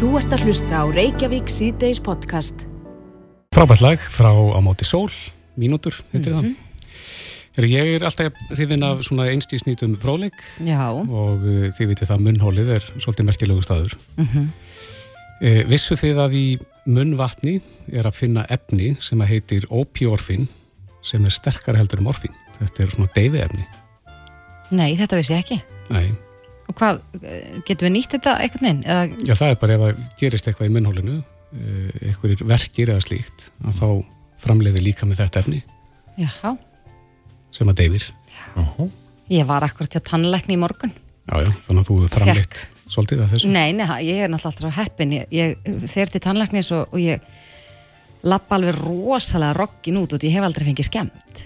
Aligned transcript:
Þú 0.00 0.14
ert 0.16 0.32
að 0.32 0.46
hlusta 0.46 0.78
á 0.80 0.84
Reykjavík 0.88 1.50
síðdeis 1.52 1.98
podcast. 2.00 2.62
Frábært 3.52 3.82
lag 3.84 4.00
frá 4.00 4.30
á 4.32 4.56
móti 4.64 4.86
sól, 4.88 5.10
mínútur, 5.60 5.92
heitir 6.14 6.32
mm 6.32 6.40
-hmm. 6.40 6.54
það. 7.52 7.66
Ég 7.68 7.86
er 7.96 8.04
alltaf 8.04 8.32
hrifin 8.48 8.82
af 8.82 9.02
svona 9.04 9.28
einstísnýtum 9.28 9.92
fráleik 9.94 10.40
og 11.04 11.44
uh, 11.44 11.68
þið 11.68 11.86
vitið 11.86 12.08
það 12.08 12.24
munnhólið 12.24 12.68
er 12.68 12.84
svolítið 12.96 13.24
merkilegu 13.26 13.62
staður. 13.62 13.98
Mm 14.16 14.26
-hmm. 14.26 14.46
uh, 15.42 15.68
vissu 15.68 15.94
þið 15.94 16.16
að 16.16 16.32
í 16.32 16.58
munnvatni 16.86 17.60
er 17.92 18.06
að 18.06 18.14
finna 18.14 18.46
efni 18.48 18.96
sem 19.00 19.20
að 19.20 19.28
heitir 19.28 19.66
opiorfin 19.68 20.48
sem 21.02 21.24
er 21.24 21.30
sterkar 21.30 21.76
heldur 21.76 22.00
um 22.00 22.06
orfin. 22.06 22.32
Þetta 22.58 22.82
er 22.82 22.90
svona 22.90 23.12
deyfi 23.14 23.38
efni. 23.38 23.64
Nei, 24.70 24.96
þetta 24.96 25.16
vissi 25.16 25.32
ég 25.32 25.38
ekki. 25.38 25.62
Nei. 25.90 26.29
Og 26.70 26.78
hvað, 26.78 27.02
eh, 27.24 27.58
getur 27.66 27.88
við 27.88 27.94
nýtt 27.96 28.16
þetta 28.16 28.36
eitthvað 28.44 28.66
neinn? 28.68 28.80
Eða... 28.86 29.20
Já, 29.26 29.34
það 29.34 29.52
er 29.52 29.60
bara 29.64 29.76
ef 29.76 29.84
það 29.84 30.02
gerist 30.22 30.48
eitthvað 30.50 30.70
í 30.70 30.74
munnhólinu 30.76 31.18
einhverjir 31.50 32.46
verkir 32.46 32.92
eða 32.94 33.02
slíkt 33.02 33.48
að 33.66 33.78
þá 33.80 33.86
framleiði 34.40 34.84
líka 34.84 35.08
með 35.08 35.24
þetta 35.24 35.40
efni 35.42 35.58
Já. 36.14 36.52
sem 37.50 37.72
að 37.72 37.80
deyfir 37.82 38.04
Ég 39.30 39.46
var 39.46 39.62
akkurat 39.62 39.90
til 39.92 40.00
að 40.00 40.08
tannleikni 40.08 40.56
í 40.56 40.58
morgun. 40.58 40.92
Já, 41.30 41.36
já, 41.44 41.50
þannig 41.66 41.84
að 41.84 41.88
þú 41.90 41.96
framleitt 42.10 42.62
svolítið 42.90 43.20
af 43.22 43.32
þessu 43.34 43.50
Nei, 43.52 43.68
nei, 43.78 43.86
ég 44.08 44.24
er 44.24 44.32
náttúrulega 44.32 44.64
alltaf 44.66 44.78
heppin. 44.80 45.12
Ég, 45.14 45.28
ég 45.30 45.84
fer 45.92 46.10
til 46.10 46.22
tannleiknis 46.24 46.70
og, 46.74 46.90
og 46.90 47.02
ég 47.02 47.22
lappa 48.26 48.58
alveg 48.58 48.80
rosalega 48.80 49.54
rokkin 49.54 50.00
út 50.00 50.16
og 50.16 50.26
ég 50.26 50.34
hef 50.34 50.46
aldrei 50.48 50.66
fengið 50.66 50.88
skemmt. 50.90 51.44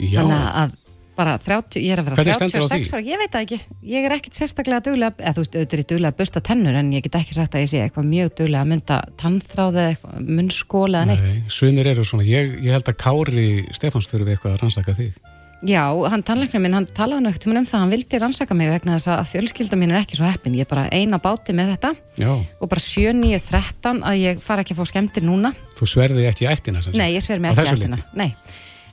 Já, 0.00 0.22
Þannig 0.22 0.46
að 0.62 0.72
bara 1.18 1.34
30, 1.42 1.80
ég 1.82 1.94
er 1.94 2.02
að 2.02 2.08
vera 2.08 2.18
Hvernig 2.20 2.38
stendur 2.38 2.62
á 2.62 2.70
36 2.70 2.88
því? 2.88 2.98
ára, 2.98 3.06
ég 3.08 3.22
veit 3.22 3.32
það 3.34 3.46
ekki. 3.46 3.58
Ég 3.92 4.08
er 4.08 4.14
ekkit 4.16 4.38
sérstaklega 4.38 4.84
duglega, 4.88 5.16
eða 5.18 5.34
þú 5.36 5.44
veist, 5.44 5.56
auðvitað 5.58 5.78
er 5.78 5.82
ég 5.82 5.88
duglega 5.92 6.14
að 6.14 6.20
busta 6.22 6.44
tennur 6.48 6.78
en 6.78 6.92
ég 6.94 7.06
get 7.06 7.18
ekki 7.20 7.36
sagt 7.36 7.56
að 7.58 7.64
ég 7.64 7.72
sé 7.72 7.82
eitthvað 7.84 8.10
mjög 8.12 8.34
duglega 8.42 8.62
að 8.62 8.70
mynda 8.74 9.00
tannþráði 9.22 9.82
eða 9.82 9.94
eitthvað, 9.96 10.28
munnskóla 10.38 11.02
eða 11.02 11.10
neitt. 11.12 11.26
Nei, 11.26 11.56
sumir 11.58 11.90
eru 11.90 12.06
svona, 12.06 12.28
ég, 12.28 12.54
ég 12.62 12.78
held 12.78 12.92
að 12.92 13.00
Kári 13.02 13.48
Stefáns 13.76 14.10
þurfi 14.10 14.36
eitthvað 14.36 14.54
að 14.54 14.62
rannsaka 14.64 14.96
þig 14.98 15.18
Já, 15.66 15.90
hann 16.06 16.22
tannleiknir 16.22 16.60
minn, 16.62 16.74
hann 16.76 16.86
talaði 16.94 17.32
ekkert 17.32 17.48
um 17.50 17.56
það, 17.66 17.80
hann 17.82 17.90
vildi 17.90 18.18
rannsaka 18.22 18.54
mig 18.54 18.68
vegna 18.70 18.94
þess 18.94 19.10
að 19.10 19.30
fjölskylda 19.32 19.78
mín 19.80 19.90
er 19.90 20.04
ekki 20.04 20.14
svo 20.14 20.28
heppin, 20.28 20.54
ég 20.54 20.68
er 20.68 20.70
bara 20.70 20.84
eina 20.94 21.18
báti 21.18 21.50
með 21.56 21.72
þetta 21.72 21.90
Já, 22.20 22.30
og 22.30 22.70
bara 22.70 22.82
7, 22.84 23.10
9, 23.18 23.40
13 23.48 24.04
að 24.06 24.20
ég 24.22 24.44
fara 24.44 24.62
ekki 24.62 24.76
að 24.76 24.78
fá 24.78 24.92
skemmtir 24.92 25.26
núna. 25.26 25.50
þú 25.74 25.88
sverði 25.90 26.28
ekki 26.30 26.46
ættina. 26.46 26.82
Nei, 26.94 27.10
ég 27.16 27.26
sver 27.26 27.42
mig 27.42 27.58
ekki 27.58 27.74
eftirna. 27.74 27.98
Nei, 28.14 28.28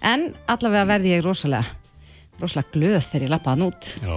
en 0.01 0.31
allavega 0.49 0.89
verði 0.89 1.13
ég 1.13 1.21
rosalega, 1.27 1.69
rosalega 2.41 2.73
glöð 2.75 2.99
þegar 3.09 3.27
ég 3.27 3.33
lappaði 3.33 3.55
hann 3.55 3.69
út. 3.69 3.93
Já. 4.03 4.15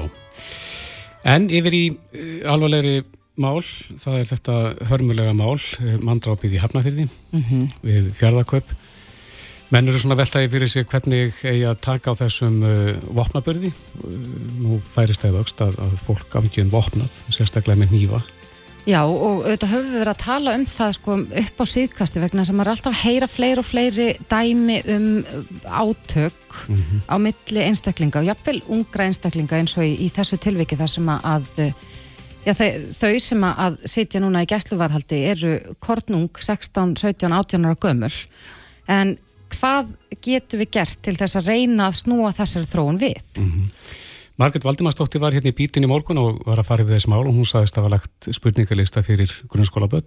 En 1.28 1.48
yfir 1.50 1.76
í 1.76 1.84
uh, 1.92 2.34
alvarlegri 2.52 3.00
mál, 3.38 3.62
það 4.02 4.18
er 4.18 4.28
þetta 4.32 4.58
hörmulega 4.90 5.34
mál, 5.38 5.56
uh, 5.56 5.96
mandrápið 6.02 6.58
í 6.58 6.62
Hafnafyrði 6.62 7.08
Mm 7.32 7.66
við 7.86 8.12
fjárðakaup. 8.18 8.76
Menn 9.68 9.90
eru 9.90 10.00
svona 10.00 10.16
veltaði 10.16 10.48
fyrir 10.48 10.70
sig 10.72 10.86
hvernig 10.88 11.34
eigi 11.44 11.66
að 11.68 11.80
taka 11.84 12.14
á 12.16 12.20
þessum 12.22 12.62
uh, 12.64 12.94
vopnabörði. 13.12 13.74
Uh, 14.00 14.16
nú 14.62 14.78
færist 14.80 15.26
eða 15.28 15.42
aukst 15.42 15.60
að, 15.60 15.76
að 15.84 16.00
fólk 16.06 16.38
afgjum 16.40 16.72
vopnað, 16.72 17.20
sérstaklega 17.28 17.82
með 17.82 17.94
nýfa. 17.98 18.22
Já, 18.88 19.02
og 19.04 19.42
auðvitað 19.44 19.72
höfum 19.74 19.88
við 19.90 19.98
verið 20.00 20.10
að 20.14 20.22
tala 20.22 20.52
um 20.56 20.62
það 20.68 20.92
sko 20.96 21.16
upp 21.42 21.58
á 21.60 21.64
síðkasti 21.68 22.22
vegna 22.22 22.44
að 22.46 22.54
maður 22.56 22.70
er 22.70 22.72
alltaf 22.72 22.94
að 22.94 23.02
heyra 23.02 23.28
fleiri 23.28 23.60
og 23.60 23.66
fleiri 23.68 24.06
dæmi 24.30 24.78
um 24.94 25.08
átök 25.68 26.56
á 27.04 27.16
milli 27.20 27.64
einstaklinga 27.66 28.22
og 28.22 28.30
jafnvel 28.30 28.62
ungra 28.72 29.04
einstaklinga 29.10 29.60
eins 29.60 29.76
og 29.76 29.84
í, 29.84 29.92
í 30.06 30.08
þessu 30.14 30.40
tilviki 30.40 30.78
þar 30.80 30.92
sem 30.94 31.12
að 31.12 31.50
já, 32.46 32.54
þau, 32.56 33.12
sem 33.20 33.46
að 33.50 33.78
sitja 33.92 34.24
núna 34.24 34.46
í 34.46 34.48
gæsluvarhaldi 34.54 35.20
eru 35.34 35.54
kornung 35.84 36.32
16, 36.32 36.96
17, 36.96 37.28
18 37.28 37.68
ára 37.68 37.76
gömul. 37.84 38.12
En 38.88 39.18
hvað 39.52 39.92
getum 40.24 40.64
við 40.64 40.72
gert 40.78 41.00
til 41.04 41.18
þess 41.18 41.36
að 41.36 41.52
reyna 41.52 41.90
að 41.90 42.00
snúa 42.00 42.32
þessari 42.36 42.72
þróun 42.72 43.04
við? 43.04 43.20
Margret 44.38 44.64
Valdimarsdóttir 44.64 45.20
var 45.20 45.34
hérna 45.34 45.50
í 45.50 45.56
bítin 45.56 45.82
í 45.82 45.88
morgun 45.90 46.20
og 46.22 46.36
var 46.46 46.60
að 46.60 46.68
fara 46.68 46.84
yfir 46.84 46.94
þessi 46.94 47.10
mál 47.10 47.24
og 47.24 47.34
hún 47.34 47.46
sagðist 47.48 47.74
að 47.74 47.82
hafa 47.82 47.94
lagt 47.96 48.28
spurningalista 48.36 49.02
fyrir 49.02 49.32
grunnskólaböld. 49.50 50.06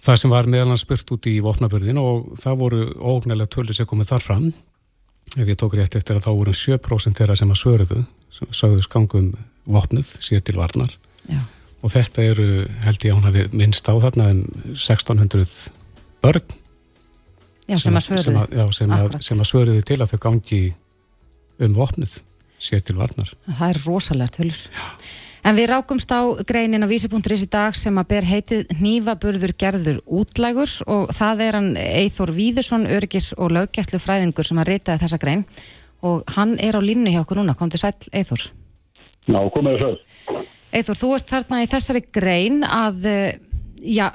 Það 0.00 0.18
sem 0.20 0.32
var 0.32 0.48
meðal 0.48 0.68
hann 0.68 0.80
spurt 0.80 1.12
út 1.16 1.28
í 1.28 1.38
vopnabörðin 1.44 2.00
og 2.00 2.36
það 2.40 2.60
voru 2.60 2.82
ógnælega 3.00 3.52
tölur 3.56 3.76
sem 3.76 3.88
komið 3.88 4.12
þar 4.12 4.26
fram. 4.26 4.52
Ef 5.36 5.48
ég 5.48 5.56
tók 5.56 5.78
rétt 5.78 5.96
eftir 5.96 6.16
að 6.16 6.26
þá 6.26 6.30
voru 6.42 6.52
7% 6.52 7.16
þeirra 7.16 7.36
sem 7.36 7.50
að 7.50 7.60
svöruðu, 7.62 8.04
sem 8.36 8.52
sögðu 8.52 8.84
skangum 8.84 9.32
vopnuð 9.64 10.14
sér 10.20 10.44
til 10.44 10.58
varnar. 10.60 10.92
Já. 11.28 11.40
Og 11.80 11.92
þetta 11.92 12.22
eru, 12.22 12.48
held 12.84 13.04
ég 13.04 13.12
að 13.12 13.16
hún 13.16 13.28
hafi 13.30 13.48
minnst 13.56 13.88
á 13.88 13.96
þarna 13.96 14.32
um 14.34 14.40
1600 14.74 15.70
börn 16.20 16.56
Já, 17.70 17.78
sem 17.78 17.96
sem 18.00 18.36
að, 18.36 19.14
að 19.14 19.46
svöruðu 19.48 19.84
til 19.86 20.00
að 20.02 20.10
þau 20.12 20.20
gangi 20.26 20.64
um 21.60 21.76
vopnuð 21.76 22.18
sér 22.60 22.84
til 22.84 22.98
varnar. 23.00 23.32
Það 23.48 23.66
er 23.72 23.82
rosalega 23.86 24.36
tölur. 24.36 24.60
En 25.40 25.56
við 25.56 25.70
rákumst 25.70 26.10
á 26.12 26.20
greinin 26.44 26.84
á 26.84 26.88
vísi.is 26.90 27.46
í 27.46 27.48
dag 27.48 27.76
sem 27.76 27.96
að 27.96 28.08
ber 28.12 28.26
heitið 28.28 28.74
Hnífaburður 28.76 29.54
gerður 29.56 30.00
útlægur 30.04 30.72
og 30.84 31.12
það 31.16 31.44
er 31.46 31.56
hann 31.56 31.70
Eithor 31.80 32.32
Víðursson, 32.36 32.84
öryggis 32.84 33.32
og 33.40 33.54
löggæslu 33.56 34.00
fræðingur 34.02 34.44
sem 34.44 34.60
að 34.60 34.74
reytaði 34.74 35.06
þessa 35.06 35.20
grein 35.22 35.46
og 36.04 36.28
hann 36.36 36.58
er 36.60 36.76
á 36.76 36.80
línu 36.84 37.12
hjá 37.12 37.22
okkur 37.22 37.40
núna. 37.40 37.56
Komdu 37.56 37.80
sæl, 37.80 37.96
Eithor. 38.12 38.50
Já, 39.24 39.40
komið 39.54 39.80
þess 39.80 39.88
að. 39.88 40.44
Eithor, 40.76 41.00
þú 41.00 41.12
ert 41.16 41.32
þarna 41.32 41.62
í 41.64 41.68
þessari 41.72 42.02
grein 42.12 42.60
að, 42.64 43.04
eh, 43.08 43.38
já, 43.80 44.10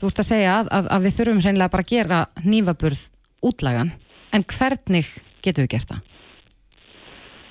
þú 0.00 0.08
ert 0.08 0.22
að 0.24 0.30
segja 0.32 0.54
að, 0.64 0.88
að 0.96 1.04
við 1.06 1.16
þurfum 1.18 1.42
hreinlega 1.44 1.74
bara 1.74 1.84
að 1.84 1.92
gera 1.92 2.20
hnífaburð 2.40 3.04
útlægan. 3.44 3.92
En 4.32 4.44
hvernig 4.44 5.12
getum 5.44 5.66
við 5.66 5.74
gert 5.76 5.92
það? 5.92 6.09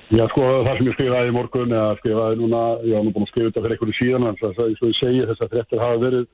Já, 0.10 0.24
sko, 0.32 0.42
það 0.66 0.76
sem 0.80 0.88
ég 0.90 0.96
skrifaði 0.98 1.30
í 1.30 1.34
morgun 1.36 1.74
eða 1.76 1.98
skrifaði 2.00 2.40
núna, 2.40 2.66
ég 2.82 2.98
var 2.98 3.04
nú 3.06 3.14
búin 3.14 3.28
að 3.28 3.32
skrifa 3.34 3.52
þetta 3.52 3.64
fyrir 3.66 3.76
einhverju 3.76 3.98
síðan, 4.00 4.28
en 4.30 4.40
þess 4.40 4.58
að, 4.58 4.70
eins 4.72 4.82
og 4.82 4.90
ég 4.90 5.00
segi, 5.00 5.26
þess 5.30 5.44
að 5.46 5.52
fréttir 5.54 5.84
hafa 5.84 6.04
verið, 6.04 6.30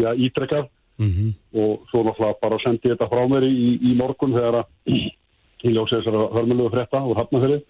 já, 0.00 0.08
ítrekkað 0.26 0.70
Mm 1.00 1.32
og 1.60 1.86
svo 1.90 2.02
náttúrulega 2.04 2.38
bara 2.42 2.58
sendi 2.62 2.88
ég 2.88 2.94
þetta 2.94 3.08
frá 3.10 3.22
mér 3.28 3.44
í, 3.48 3.68
í 3.88 3.92
morgun 3.98 4.34
þegar 4.36 4.58
að 4.60 4.66
ég 5.66 5.72
ljósi 5.74 5.96
þessara 5.96 6.26
hörmulegu 6.36 6.72
frétta 6.74 7.00
úr 7.08 7.18
hafnafyrir 7.18 7.62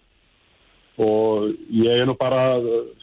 og 1.01 1.47
ég 1.73 1.95
er 1.95 2.09
nú 2.09 2.17
bara 2.19 2.43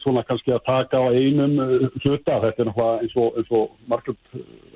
svona 0.04 0.22
kannski 0.28 0.52
að 0.54 0.66
taka 0.68 1.00
á 1.02 1.10
einum 1.10 1.56
eh, 1.64 1.88
hluta, 2.04 2.38
þetta 2.44 2.62
er 2.62 2.68
náttúrulega 2.68 3.00
eins 3.02 3.16
og, 3.16 3.40
og 3.58 3.90
Margret 3.90 4.20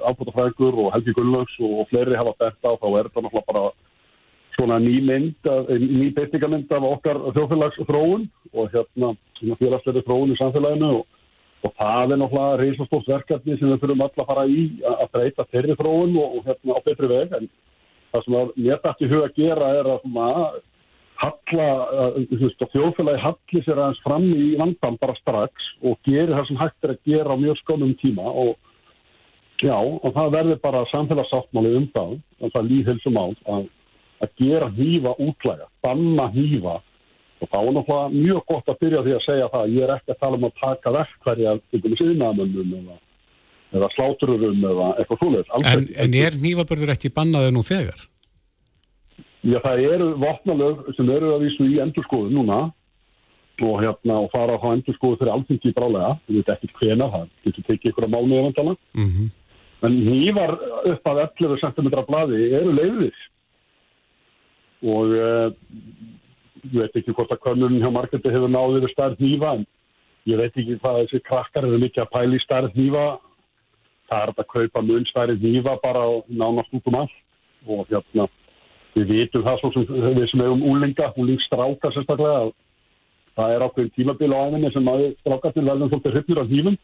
Ábútafræðingur 0.08 0.80
og 0.82 0.90
Helgi 0.96 1.14
Gunnlaugs 1.18 1.54
og 1.60 1.86
fleiri 1.92 2.18
hafa 2.18 2.34
bent 2.40 2.66
á, 2.66 2.72
þá 2.72 2.88
er 2.88 3.10
þetta 3.10 3.24
náttúrulega 3.26 3.52
bara 3.52 3.64
svona 4.56 4.78
ný 4.82 4.98
mynd, 5.08 5.48
af- 5.48 5.70
ný 5.80 6.10
beitingamynd 6.16 6.72
af 6.72 6.86
okkar 6.90 7.20
þjóðfélags 7.36 7.80
þróun 7.88 8.28
og 8.52 8.70
hérna 8.74 9.14
svona 9.38 9.58
félagslega 9.60 10.04
þróun 10.06 10.34
í 10.34 10.38
samfélaginu 10.40 10.90
og, 10.98 11.06
og 11.62 11.74
það 11.78 12.12
er 12.14 12.20
náttúrulega 12.22 12.60
reysastórt 12.62 13.12
verkefni 13.14 13.58
sem 13.58 13.70
við 13.70 13.80
þurfum 13.84 14.04
öll 14.06 14.24
að 14.24 14.28
fara 14.32 14.46
í 14.50 14.66
að 14.82 15.06
breyta 15.14 15.48
þeirri 15.52 15.78
þróun 15.80 16.18
og, 16.18 16.36
og 16.36 16.50
hérna 16.50 16.76
á 16.76 16.80
betri 16.88 17.12
veg. 17.14 17.38
En 17.38 17.48
það 18.12 18.26
sem 18.26 18.36
að 18.40 18.52
mér 18.66 18.84
dætti 18.84 19.08
í 19.08 19.12
hug 19.12 19.24
að 19.24 19.40
gera 19.40 19.72
er 19.78 19.90
að 19.94 20.04
svona 20.04 20.28
halla, 21.22 21.68
þjóðfélagi 22.72 23.22
halli 23.22 23.62
sér 23.62 23.78
aðeins 23.78 24.02
fram 24.02 24.26
í 24.34 24.48
vandan 24.58 24.98
bara 25.00 25.16
strax 25.20 25.70
og 25.86 25.98
gerir 26.08 26.34
það 26.34 26.48
sem 26.48 26.60
hægt 26.62 26.86
er 26.86 26.94
að 26.96 27.04
gera 27.12 27.36
á 27.36 27.42
mjög 27.42 27.60
skonum 27.62 27.94
tíma 28.00 28.26
og 28.26 28.56
já, 29.62 29.76
og 29.78 30.10
það 30.16 30.34
verður 30.36 30.60
bara 30.64 30.82
samfélagsáttmáli 30.90 31.76
um 31.78 31.86
það, 31.94 32.16
en 32.42 32.54
það 32.54 32.68
líðhilsum 32.72 33.20
á 33.22 33.26
að, 33.54 33.68
að 34.22 34.32
gera 34.40 34.68
hýfa 34.76 35.14
útlæga, 35.18 35.68
banna 35.84 36.28
hýfa 36.34 36.76
og 37.42 37.48
þá 37.50 37.56
er 37.58 37.72
náttúrulega 37.76 38.10
mjög 38.14 38.42
gott 38.52 38.68
að 38.70 38.78
byrja 38.84 39.00
því 39.06 39.14
að 39.16 39.24
segja 39.26 39.48
það 39.52 39.64
að 39.64 39.72
ég 39.74 39.86
er 39.86 39.94
ekki 39.96 40.14
að 40.14 40.20
tala 40.20 40.38
um 40.38 40.46
að 40.46 40.60
taka 40.60 40.92
verkverja 40.96 41.54
til 41.70 41.80
dæmis 41.82 42.04
yðnaðamönnum 42.06 42.76
eða, 42.78 42.98
eða 43.78 43.88
slátururum 43.96 44.68
eða 44.70 44.90
eitthvað 45.00 45.22
svoleiðis. 45.22 45.50
En, 45.72 45.88
en 46.04 46.16
er 46.22 46.38
nýfabörður 46.44 46.94
ekki 46.94 47.12
bannaði 47.16 47.50
nú 47.56 47.64
þegar? 47.66 48.06
Já, 49.42 49.58
það 49.58 49.84
eru 49.88 50.08
vopnalög 50.22 50.86
sem 50.94 51.10
eru 51.10 51.34
að 51.34 51.48
vísu 51.48 51.66
í 51.66 51.80
endurskoðun 51.82 52.38
núna 52.38 52.62
og 53.62 53.76
hérna 53.78 54.16
og 54.22 54.30
fara 54.32 54.54
á 54.58 54.66
endurskoðu 54.70 55.18
fyrir 55.18 55.34
alþingi 55.34 55.74
brálega, 55.74 56.14
við 56.26 56.40
veit 56.40 56.52
ekki 56.54 56.70
hvena 56.78 57.10
það 57.10 57.26
getur 57.46 57.66
tekið 57.68 57.90
ykkur 57.90 58.06
að 58.06 58.14
mánu 58.14 58.38
eventana 58.38 58.74
Mm 58.94 59.30
en 59.86 59.98
nývar 60.06 60.54
upp 60.92 61.10
að 61.10 61.22
11 61.26 61.60
cm 61.62 61.90
blaði 62.08 62.42
eru 62.54 62.74
leiðis 62.76 63.28
og 64.82 65.14
uh, 65.14 65.48
ég 66.70 66.78
veit 66.80 66.96
ekki 67.00 67.14
hvort 67.14 67.32
að 67.34 67.42
könnun 67.46 67.80
hjá 67.82 67.90
marketti 67.94 68.32
hefur 68.32 68.50
náðið 68.50 68.86
við 68.86 68.94
stærð 68.94 69.22
nýva 69.22 69.52
en 69.58 69.66
ég 70.30 70.40
veit 70.40 70.56
ekki 70.56 70.78
hvað 70.82 71.02
þessi 71.02 71.22
krakkar 71.26 71.68
eru 71.68 71.82
mikið 71.82 72.04
að 72.04 72.12
pæla 72.16 72.38
í 72.38 72.42
stærð 72.42 72.78
nýva 72.78 73.06
það 74.12 74.22
er 74.22 74.32
að 74.32 74.48
kaupa 74.52 74.84
mun 74.84 75.08
stærð 75.08 75.42
nýva 75.42 75.76
bara 75.82 76.04
nánast 76.28 76.74
út 76.76 76.88
um 76.90 76.98
allt. 77.00 77.18
Og 77.66 77.86
hérna 77.88 78.26
við 78.96 79.12
vitum 79.14 79.44
það 79.46 79.60
svo 79.60 79.70
sem 79.72 79.86
við 79.88 80.26
sem 80.30 80.42
hefum 80.42 80.64
úlinga, 80.68 81.12
úlingstráka 81.16 81.92
sérstaklega 81.94 82.42
að 82.42 82.52
það 83.38 83.54
er 83.54 83.64
ákveðin 83.66 83.92
tímabil 83.96 84.32
á 84.36 84.38
æfinni 84.44 84.72
sem 84.74 84.88
að 84.92 85.04
strákarnir 85.22 85.68
verðum 85.70 85.92
svolítið 85.92 86.16
hryfnir 86.16 86.40
af 86.42 86.50
hýfum 86.52 86.76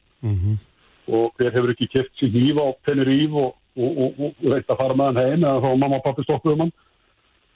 og 1.08 1.32
hver 1.36 1.52
hefur 1.56 1.72
ekki 1.74 1.88
kipt 1.92 2.20
sér 2.20 2.32
hýfa 2.32 2.64
og 2.70 2.78
pennir 2.86 3.10
íf 3.12 3.34
og, 3.42 3.50
og, 3.76 3.98
og, 4.04 4.22
og 4.22 4.48
reynt 4.52 4.72
að 4.72 4.80
fara 4.80 4.96
með 4.96 5.06
hann 5.10 5.20
heim 5.24 5.44
eða 5.44 5.60
þá 5.64 5.68
mamma 5.82 5.98
og 5.98 6.06
pappi 6.06 6.24
stoppuðum 6.24 6.64
hann 6.64 6.72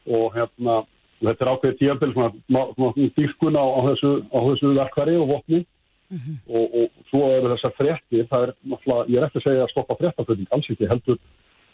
og 0.07 0.35
hérna 0.37 0.83
þetta 1.23 1.45
er 1.45 1.53
ákveðið 1.53 1.79
tíanbel 1.79 2.13
svona 2.13 3.05
dýrkun 3.17 3.59
á, 3.59 3.65
á 3.65 3.81
þessu, 3.91 4.11
þessu 4.33 4.73
verkværi 4.79 5.17
og 5.21 5.29
vopni 5.31 5.61
mm 5.63 6.19
-hmm. 6.19 6.37
og 6.49 6.91
svo 7.11 7.23
eru 7.37 7.53
þessar 7.55 7.77
frettir 7.79 8.27
það 8.31 8.43
er 8.43 8.55
náttúrulega, 8.65 9.09
ég 9.09 9.17
er 9.19 9.25
eftir 9.27 9.41
að 9.41 9.47
segja 9.47 9.65
að 9.65 9.73
stoppa 9.73 9.99
frettafölding 10.01 10.49
alls 10.51 10.71
ekki 10.71 10.91
heldur 10.93 11.19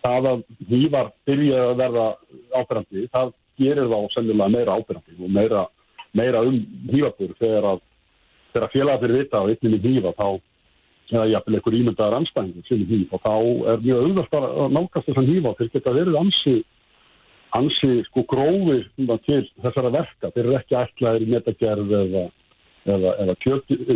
það 0.05 0.29
að 0.33 0.43
hývar 0.69 1.13
byrja 1.27 1.59
að 1.71 1.79
verða 1.83 2.07
ábyrgandi, 2.55 3.09
það 3.13 3.33
gerir 3.59 3.91
þá 3.93 3.99
sennilega 4.15 4.55
meira 4.57 4.77
ábyrgandi 4.77 5.25
og 5.25 5.31
meira, 5.31 5.67
meira 6.13 6.43
um 6.43 6.59
hývabur 6.93 7.35
þegar 7.41 7.65
að 7.73 7.81
þegar 8.53 8.73
félagarnir 8.73 9.19
vita 9.19 9.41
á 9.41 9.49
einninni 9.49 9.81
hýfa 9.83 10.13
þá 10.19 10.41
eða 11.09 11.29
jafnvel 11.33 11.57
einhver 11.57 11.77
ímyndaðar 11.79 12.19
anstæðingur 12.19 12.67
sem 12.69 12.83
er 12.83 12.91
hýf 12.93 13.13
og 13.17 13.23
þá 13.25 13.35
er 13.73 13.85
mjög 13.85 14.03
auðvitað 14.03 14.47
að 14.49 14.75
nálgast 14.77 15.07
þessan 15.09 15.31
hýfa 15.31 15.53
til 15.59 15.69
geta 15.73 15.95
verið 15.97 16.19
ansi 16.21 16.57
ansi 17.57 18.03
sko 18.09 18.25
grófi 18.29 18.83
til 19.27 19.45
þessara 19.63 19.93
verka, 19.95 20.33
þeir 20.35 20.45
eru 20.45 20.57
ekki 20.59 20.79
ætlaðir 20.83 21.25
í 21.25 21.31
metagerð 21.33 21.95
eða, 22.03 22.25
eða, 22.89 23.15
eða 23.25 23.39
kjöldið 23.45 23.93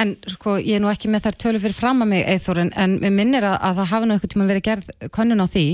En 0.00 0.14
sko 0.30 0.54
ég 0.62 0.78
er 0.78 0.80
nú 0.84 0.88
ekki 0.88 1.10
með 1.12 1.26
þær 1.26 1.36
tölu 1.42 1.60
fyrir 1.60 1.76
fram 1.76 2.04
að 2.04 2.12
mig 2.12 2.22
eithor 2.30 2.60
en, 2.62 2.70
en 2.78 2.94
minnir 3.12 3.44
að, 3.44 3.58
að 3.68 3.80
það 3.80 3.90
hafi 3.90 4.06
nú 4.06 4.14
einhvern 4.14 4.32
tíma 4.32 4.48
verið 4.48 4.66
gerð 4.68 4.88
konun 5.12 5.44
á 5.44 5.46
því 5.50 5.66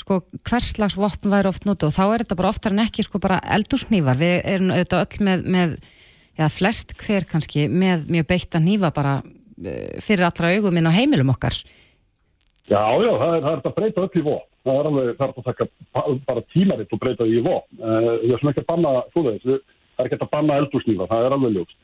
sko 0.00 0.20
hvers 0.46 0.70
slags 0.76 0.96
vopn 0.96 1.32
væri 1.32 1.50
oft 1.50 1.66
nótu 1.66 1.88
og 1.88 1.94
þá 1.96 2.04
er 2.06 2.22
þetta 2.22 2.38
bara 2.38 2.52
oftar 2.54 2.72
en 2.72 2.84
ekki 2.84 3.04
sko 3.04 3.20
bara 3.22 3.40
eldursnývar, 3.56 4.20
við 4.20 4.36
erum 4.54 4.70
auðvitað 4.70 5.02
öll 5.02 5.26
með, 5.28 5.46
með 5.56 5.74
já, 6.38 6.46
flest 6.52 6.94
hver 7.02 7.26
kannski 7.28 7.66
með 7.72 8.06
mjög 8.14 8.28
beitt 8.30 8.56
að 8.56 8.68
nýfa 8.68 8.92
bara 8.94 9.16
uh, 9.24 9.98
fyrir 10.04 10.28
allra 10.28 10.52
auguminn 10.54 10.88
á 10.88 10.96
heimilum 10.96 11.34
okkar. 11.34 11.58
Já, 12.66 12.82
já, 12.98 13.12
það 13.14 13.32
er, 13.32 13.42
það 13.44 13.52
er 13.52 13.60
að 13.60 13.74
breyta 13.76 14.02
öll 14.02 14.18
í 14.18 14.22
vó. 14.26 14.36
Það 14.66 14.78
er 14.78 14.88
alveg, 14.90 15.10
það 15.18 15.26
er 15.26 15.32
að 15.32 15.46
taka 15.46 15.66
bara 16.26 16.44
tímaritt 16.50 16.94
og 16.96 17.02
breyta 17.02 17.26
í 17.30 17.42
vó. 17.44 17.56
Uh, 17.78 18.08
ég 18.24 18.32
er 18.34 18.40
svona 18.40 18.54
ekki 18.54 18.64
að 18.64 18.70
banna, 18.72 18.94
þú 19.14 19.22
veist, 19.28 19.44
það 19.46 20.02
er 20.02 20.08
ekki 20.08 20.18
að 20.18 20.32
banna 20.32 20.56
eldursnýfa, 20.62 21.06
það 21.12 21.26
er 21.26 21.36
alveg 21.36 21.54
ljóst. 21.54 21.78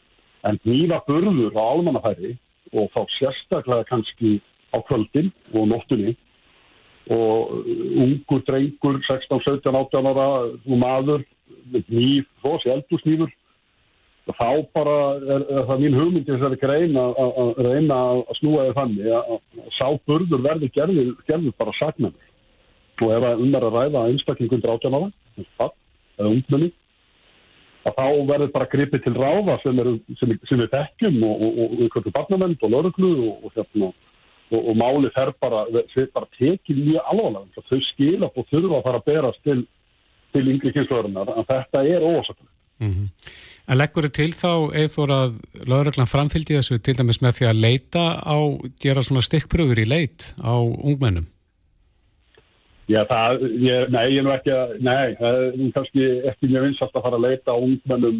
En 0.50 0.58
nýfa 0.67 0.99
burður 1.06 1.55
á 1.55 1.64
almannafæri 1.69 2.32
og 2.73 2.88
þá 2.96 3.00
sérstaklega 3.14 3.87
kannski 3.93 4.32
á 4.75 4.79
kvöldin 4.88 5.31
og 5.52 5.69
nóttunni 5.70 6.17
og 7.12 7.55
ungur, 8.02 8.43
drengur, 8.49 8.99
16, 9.06 9.38
17, 9.46 9.79
18 9.79 10.11
ára 10.11 10.26
og 10.50 10.76
maður 10.82 11.23
nýf, 11.70 12.26
þós, 12.43 12.67
eldursnýfur 12.75 13.31
þá 14.30 14.50
bara 14.74 14.98
er, 15.19 15.44
er 15.50 15.64
það 15.66 15.80
mín 15.82 15.96
hugmyndi 15.98 16.30
þessari 16.30 16.58
grein 16.60 16.98
að 17.00 17.56
reyna 17.58 17.96
að 18.12 18.36
snúa 18.38 18.66
þig 18.69 18.76
þannig 18.76 19.08
að 19.19 19.32
sá 19.78 19.88
burður 20.06 20.44
verður 20.44 20.70
gerður, 20.76 21.10
gerður 21.26 21.56
bara 21.58 21.74
sagnan 21.80 22.14
og 23.02 23.10
ef 23.10 23.24
það 23.24 23.42
um 23.42 23.56
er 23.58 23.66
að 23.66 23.76
ræða 23.78 24.04
einstaklingun 24.12 24.62
drátjánaða 24.62 25.10
eða 25.42 26.30
ungmenni 26.30 26.70
að 27.82 27.98
þá 27.98 28.06
verður 28.30 28.54
bara 28.54 28.70
gripið 28.76 29.04
til 29.08 29.14
ráða 29.16 29.58
sem, 29.64 29.82
er, 29.82 29.90
sem, 30.20 30.36
sem 30.46 30.62
við 30.62 30.70
þekkjum 30.76 31.19
og, 31.26 31.42
og, 31.42 31.60
og, 31.82 31.98
og 31.98 32.10
barnavend 32.14 32.62
og 32.62 32.74
lauruglu 32.76 33.12
hérna, 33.56 33.90
og 34.52 34.72
máli 34.78 35.10
þær 35.16 35.32
bara, 35.42 35.64
bara 36.14 36.28
tekið 36.36 36.78
mjög 36.78 37.10
alvarlega. 37.10 37.64
Þau 37.70 37.80
skila 37.88 38.28
og 38.28 38.50
þurfa 38.52 38.78
að 38.78 38.86
fara 38.86 39.00
að 39.00 39.06
berast 39.08 39.42
til, 39.48 39.58
til 40.36 40.44
yngri 40.52 40.74
kynsluðurinnar 40.76 41.34
en 41.34 41.48
þetta 41.48 41.86
er 41.88 42.06
ósaklega 42.06 42.52
mm 42.82 42.92
-hmm. 42.92 43.21
En 43.70 43.79
leggur 43.79 44.09
þið 44.09 44.14
til 44.17 44.32
þá 44.35 44.53
eða 44.75 45.19
að 45.20 45.37
lögreglan 45.70 46.11
framfylgdi 46.11 46.56
þessu 46.59 46.81
til 46.82 46.97
dæmis 46.99 47.20
með 47.23 47.37
því 47.38 47.47
að 47.50 47.61
leita 47.62 48.06
á, 48.19 48.37
gera 48.82 49.05
svona 49.06 49.23
stikkpröfur 49.23 49.79
í 49.79 49.87
leit 49.87 50.32
á 50.43 50.59
ungmennum? 50.59 51.29
Já, 52.91 52.99
það, 53.06 53.44
ég, 53.62 53.85
nei, 53.94 54.03
ég 54.11 54.19
er 54.20 54.25
nú 54.26 54.32
ekki 54.35 54.50
að, 54.53 54.73
nei, 54.82 55.12
það 55.17 55.37
er 55.38 55.61
kannski 55.76 56.06
ekki 56.32 56.49
mjög 56.50 56.64
vinsast 56.67 56.97
að 56.99 57.05
fara 57.06 57.19
að 57.20 57.26
leita 57.29 57.55
á 57.55 57.62
ungmennum, 57.62 58.19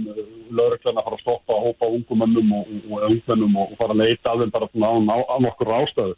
lögreglan 0.55 1.01
að 1.01 1.09
fara 1.09 1.19
að 1.19 1.25
stoppa 1.25 1.57
að 1.57 1.65
hópa 1.67 1.89
á 1.91 1.95
ungmennum 1.97 2.53
og, 2.57 2.71
og, 2.87 3.07
ungmennum 3.09 3.57
og 3.65 3.73
fara 3.81 3.97
að 3.97 4.05
leita 4.05 4.37
þeim 4.39 4.53
bara 4.55 4.69
svona 4.71 4.93
á, 4.95 5.19
á, 5.19 5.37
nokkur 5.43 5.73
ástöðu. 5.81 6.15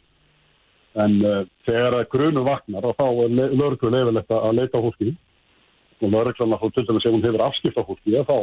En 1.03 1.17
uh, 1.25 1.39
þegar 1.67 2.05
grunu 2.13 2.45
vaknar 2.45 2.85
og 2.87 2.93
þá 2.95 3.07
er 3.09 3.33
lögreglu 3.33 3.91
leifilegt 3.91 4.37
að 4.37 4.59
leita 4.61 4.79
á 4.79 4.85
húski 4.85 5.09
og 5.99 6.13
lögreglan 6.13 6.55
að 6.55 6.61
þá 6.61 6.77
til 6.77 6.85
dæmis 6.85 7.09
ef 7.09 7.17
hún 7.17 7.25
hefur 7.25 7.45
afskipt 7.49 7.81
á 7.81 7.83
húski, 7.89 8.15
þá 8.29 8.37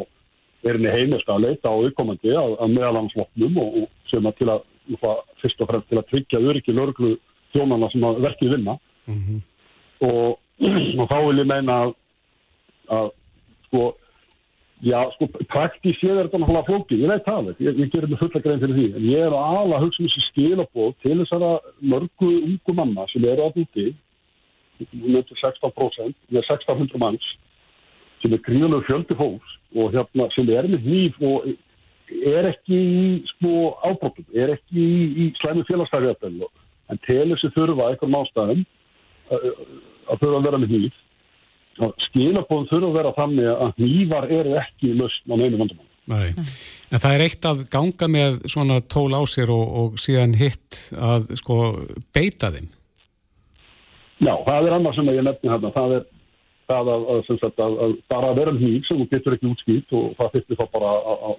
er 0.62 0.78
henni 0.78 0.92
heimist 0.92 1.30
að 1.30 1.46
leita 1.46 1.70
á 1.70 1.74
auðkomandi 1.74 2.34
að, 2.38 2.54
að 2.62 2.76
meðalansvopnum 2.76 3.58
og, 3.62 3.80
og 3.82 4.10
sem 4.10 4.28
að 4.28 4.36
til 4.40 4.50
að, 4.52 4.68
fyrst 5.42 5.64
og 5.64 5.70
fremst 5.70 5.88
til 5.90 5.98
að 6.00 6.08
tryggja 6.10 6.42
öryggi 6.42 6.76
lörglu 6.76 7.16
þjónana 7.54 7.90
sem 7.92 8.06
að 8.06 8.22
verkið 8.26 8.54
vinna 8.56 8.76
mm 9.06 9.18
-hmm. 9.24 9.40
og, 10.08 10.38
og 11.00 11.10
þá 11.10 11.18
vil 11.26 11.42
ég 11.42 11.50
meina 11.50 11.78
að, 11.82 11.94
að 12.98 13.10
sko, 13.66 13.82
já, 14.82 14.98
sko, 15.16 15.28
praktísið 15.54 16.10
er 16.12 16.22
þetta 16.26 16.42
náttúrulega 16.42 16.68
flókið, 16.70 17.02
ég 17.02 17.12
veit 17.12 17.26
það 17.26 17.50
ekki, 17.52 17.66
ég, 17.68 17.82
ég 17.82 17.92
gerir 17.92 18.08
mig 18.08 18.22
fulla 18.22 18.44
grein 18.44 18.62
fyrir 18.62 18.78
því, 18.78 18.88
en 18.96 19.10
ég 19.10 19.26
er 19.26 19.36
að 19.36 19.58
ala 19.62 19.82
hugsa 19.82 20.02
um 20.02 20.08
þessi 20.08 20.26
skilabóð 20.30 20.94
til 21.02 21.18
þessara 21.22 21.52
mörgu 21.80 22.30
ungu 22.38 22.74
manna 22.74 23.06
sem 23.12 23.24
eru 23.24 23.46
á 23.46 23.54
búti, 23.54 23.94
16%, 24.82 26.14
með 26.30 26.42
1600 26.42 26.98
manns, 26.98 27.26
sem 28.22 28.32
er 28.32 28.42
gríðanlega 28.42 28.86
fjöldi 28.88 29.18
fólks 29.18 29.58
og 29.76 29.92
hérna 29.94 30.28
sem 30.34 30.50
er 30.52 30.68
með 30.70 30.86
hníf 30.86 31.20
og 31.24 31.46
er 32.32 32.48
ekki 32.50 32.78
í 32.78 33.04
sko 33.30 33.72
ábrotum, 33.86 34.26
er 34.36 34.52
ekki 34.56 34.82
í, 34.82 35.04
í 35.24 35.28
slæmi 35.40 35.64
félagsstæðjöfnum 35.70 36.42
en 36.92 37.00
telur 37.06 37.40
sér 37.40 37.54
þurfa 37.56 37.92
eitthvað 37.92 38.12
mástæðum 38.16 38.66
að, 39.32 39.46
þurfa 40.18 40.34
að 40.36 40.44
vera 40.48 40.60
með 40.60 40.74
hníf. 40.74 40.98
Skilabóðum 42.08 42.68
þurfa 42.68 42.90
að 42.90 42.98
vera 42.98 43.14
þannig 43.16 43.48
að 43.54 43.80
hnífar 43.80 44.28
eru 44.40 44.58
ekki 44.60 44.92
löst 44.98 45.24
á 45.24 45.34
neinu 45.40 45.56
vandamál 45.62 45.88
Nei, 46.10 46.32
en 46.90 46.98
það 46.98 47.12
er 47.14 47.22
eitt 47.28 47.46
að 47.46 47.60
ganga 47.70 48.08
með 48.10 48.40
svona 48.50 48.80
tól 48.90 49.12
á 49.14 49.22
sér 49.30 49.52
og, 49.54 49.62
og 49.62 50.00
síðan 50.02 50.34
hitt 50.34 50.88
að 50.98 51.30
sko 51.38 51.58
beita 52.14 52.50
þeim. 52.50 52.66
Já, 54.22 54.34
það 54.48 54.66
er 54.66 54.76
annað 54.76 54.96
sem 54.98 55.10
ég 55.12 55.24
nefni 55.26 55.52
hérna, 55.52 55.70
það 55.76 55.94
er 55.96 56.08
það 56.72 56.90
að, 56.92 57.06
að, 57.12 57.42
að, 57.48 57.78
að 57.86 57.96
bara 58.12 58.34
vera 58.38 58.54
nýg 58.56 58.86
sem 58.88 59.00
þú 59.00 59.08
getur 59.10 59.36
ekki 59.36 59.50
útskýtt 59.50 59.96
og 59.98 60.14
það 60.18 60.32
fyrir 60.36 60.60
þá 60.60 60.64
bara 60.76 60.94
að 61.12 61.36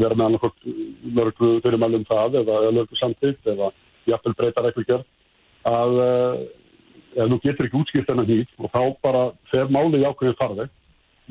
vera 0.00 0.16
með 0.16 0.26
annarkort 0.26 0.66
mörgu 1.18 1.52
fyrirmælum 1.64 2.08
það 2.08 2.40
eða 2.42 2.74
mörgu 2.78 2.98
samtitt 2.98 3.52
eða 3.52 3.70
jafnvel 4.08 4.36
breytar 4.38 4.68
eitthvað 4.70 5.06
að 5.68 5.98
ef 7.12 7.28
þú 7.28 7.38
getur 7.44 7.68
ekki 7.68 7.80
útskýtt 7.82 8.10
þennan 8.10 8.30
nýg 8.30 8.52
og 8.58 8.72
þá 8.72 8.82
bara 9.04 9.24
fer 9.52 9.72
málið 9.72 10.02
í 10.02 10.08
ákveðin 10.08 10.38
farði 10.40 10.68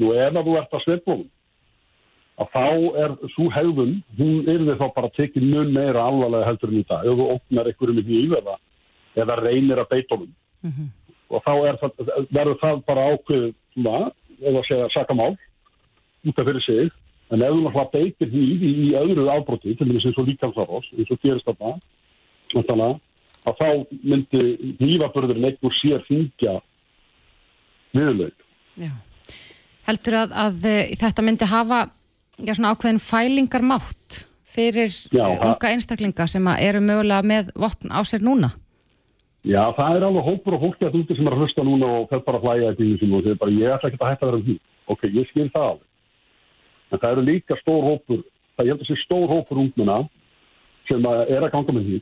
nú 0.01 0.11
ef 0.15 0.35
að 0.35 0.47
þú 0.47 0.57
ert 0.61 0.75
að 0.77 0.85
sveiflum 0.85 1.23
að 2.41 2.51
þá 2.55 2.67
er 3.03 3.15
svo 3.33 3.47
hefðun 3.53 3.95
hún 4.17 4.49
er 4.49 4.63
þið 4.65 4.77
þá 4.79 4.87
bara 4.95 5.13
tekið 5.17 5.47
mjög 5.49 5.73
meira 5.75 6.05
alvarlega 6.07 6.47
heldur 6.47 6.71
en 6.71 6.79
í 6.79 6.85
dag. 6.89 7.05
Ef 7.05 7.19
þú 7.19 7.27
opnar 7.35 7.69
einhverjum 7.69 7.99
í 8.01 8.05
nýg 8.07 8.35
eða, 8.39 8.55
eða 9.23 9.37
reynir 9.41 9.81
að 9.81 9.91
beita 9.91 10.15
honum. 10.15 10.33
Mm 10.61 10.71
-hmm 10.71 11.00
og 11.31 11.43
þá 11.45 11.53
það, 11.81 12.01
verður 12.29 12.59
það 12.61 12.81
bara 12.87 13.07
ákveðu 13.13 13.53
eða 14.41 14.65
segja 14.67 14.89
sakamál 14.95 15.31
út 16.27 16.41
af 16.41 16.47
fyrir 16.49 16.65
sig. 16.65 16.91
En 17.31 17.39
ef 17.45 17.53
þú 17.53 17.61
náttúrulega 17.63 17.91
beitir 17.93 18.29
því 18.31 18.41
í, 18.43 18.71
í 18.85 18.87
öðru 18.99 19.29
ábróti 19.31 19.77
til 19.77 19.87
dæmis 19.87 20.05
eins 20.09 20.19
og 20.19 20.27
líkansarós 20.27 20.89
eins 20.97 21.13
og 21.13 21.21
gerist 21.23 21.47
þarna 21.47 22.89
að 23.47 23.57
þá 23.57 23.69
myndi 24.03 24.41
nývaburðurinn 24.81 25.47
einhver 25.49 25.77
sér 25.79 26.03
þingja 26.09 26.57
viðlaug 27.95 28.35
Heldur 29.87 30.17
að, 30.21 30.35
að 30.37 30.67
eh, 30.69 30.91
þetta 30.99 31.25
myndi 31.25 31.47
hafa 31.49 31.79
já, 32.37 32.53
ákveðin 32.53 33.01
fælingarmátt 33.01 34.21
fyrir 34.51 34.91
já, 34.91 35.25
unga 35.25 35.71
einstaklinga 35.71 36.27
sem 36.29 36.51
eru 36.59 36.83
mögulega 36.83 37.25
með 37.25 37.53
vopn 37.57 37.93
á 37.93 37.99
sér 38.05 38.23
núna? 38.25 38.53
Já, 39.41 39.61
það 39.73 39.95
er 39.95 40.03
alveg 40.05 40.27
hópur 40.27 40.55
og 40.55 40.61
fólki 40.65 40.85
að 40.85 40.97
þú 40.99 41.15
sem 41.17 41.27
er 41.27 41.35
að 41.35 41.41
hlusta 41.41 41.63
núna 41.65 41.87
og 41.97 42.09
fer 42.11 42.21
bara 42.25 42.37
að 42.37 42.43
hlæja 42.45 42.73
í 42.77 42.91
því 43.01 43.07
og 43.17 43.23
þeir 43.25 43.39
bara, 43.41 43.55
ég 43.57 43.73
ætla 43.73 43.89
ekki 43.89 44.01
að 44.01 44.11
hætta 44.11 44.25
að 44.25 44.29
vera 44.29 44.39
um 44.41 44.45
því. 44.45 44.57
Ok, 44.93 45.05
ég 45.09 45.29
skil 45.31 45.49
það 45.49 45.67
alveg. 45.69 45.87
En 46.91 47.01
það 47.01 47.11
eru 47.11 47.23
líka 47.25 47.57
stór 47.61 47.87
hópur, 47.87 48.21
það 48.55 48.67
ég 48.67 48.75
held 48.75 48.83
að 48.83 48.91
sé 48.91 48.97
stór 49.01 49.31
hópur 49.31 49.61
ungmuna 49.63 49.97
sem 50.89 51.07
að 51.07 51.33
er 51.33 51.45
að 51.45 51.53
ganga 51.55 51.75
með 51.77 51.89
því 51.89 51.99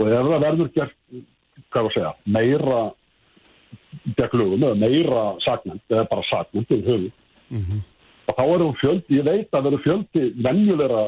og 0.00 0.08
ef 0.08 0.26
það 0.26 0.44
verður 0.46 0.70
gert, 0.74 0.98
hvað 1.72 1.88
að 1.88 1.94
segja, 1.96 2.12
meira 2.36 2.82
deglugum 4.18 4.64
eða 4.66 4.78
meira 4.80 5.24
sagnend, 5.44 5.82
eða 5.90 6.06
bara 6.10 6.28
sagnend 6.30 6.72
yfir 6.72 6.88
höfu, 6.88 7.10
mm 7.52 7.64
-hmm. 7.66 7.82
og 8.26 8.38
þá 8.38 8.44
eru 8.54 8.70
fjöldi, 8.80 9.18
ég 9.18 9.28
veit 9.28 9.48
að 9.52 9.60
það 9.60 9.70
eru 9.70 9.82
fjöldi 9.86 10.22
venjulegra 10.46 11.02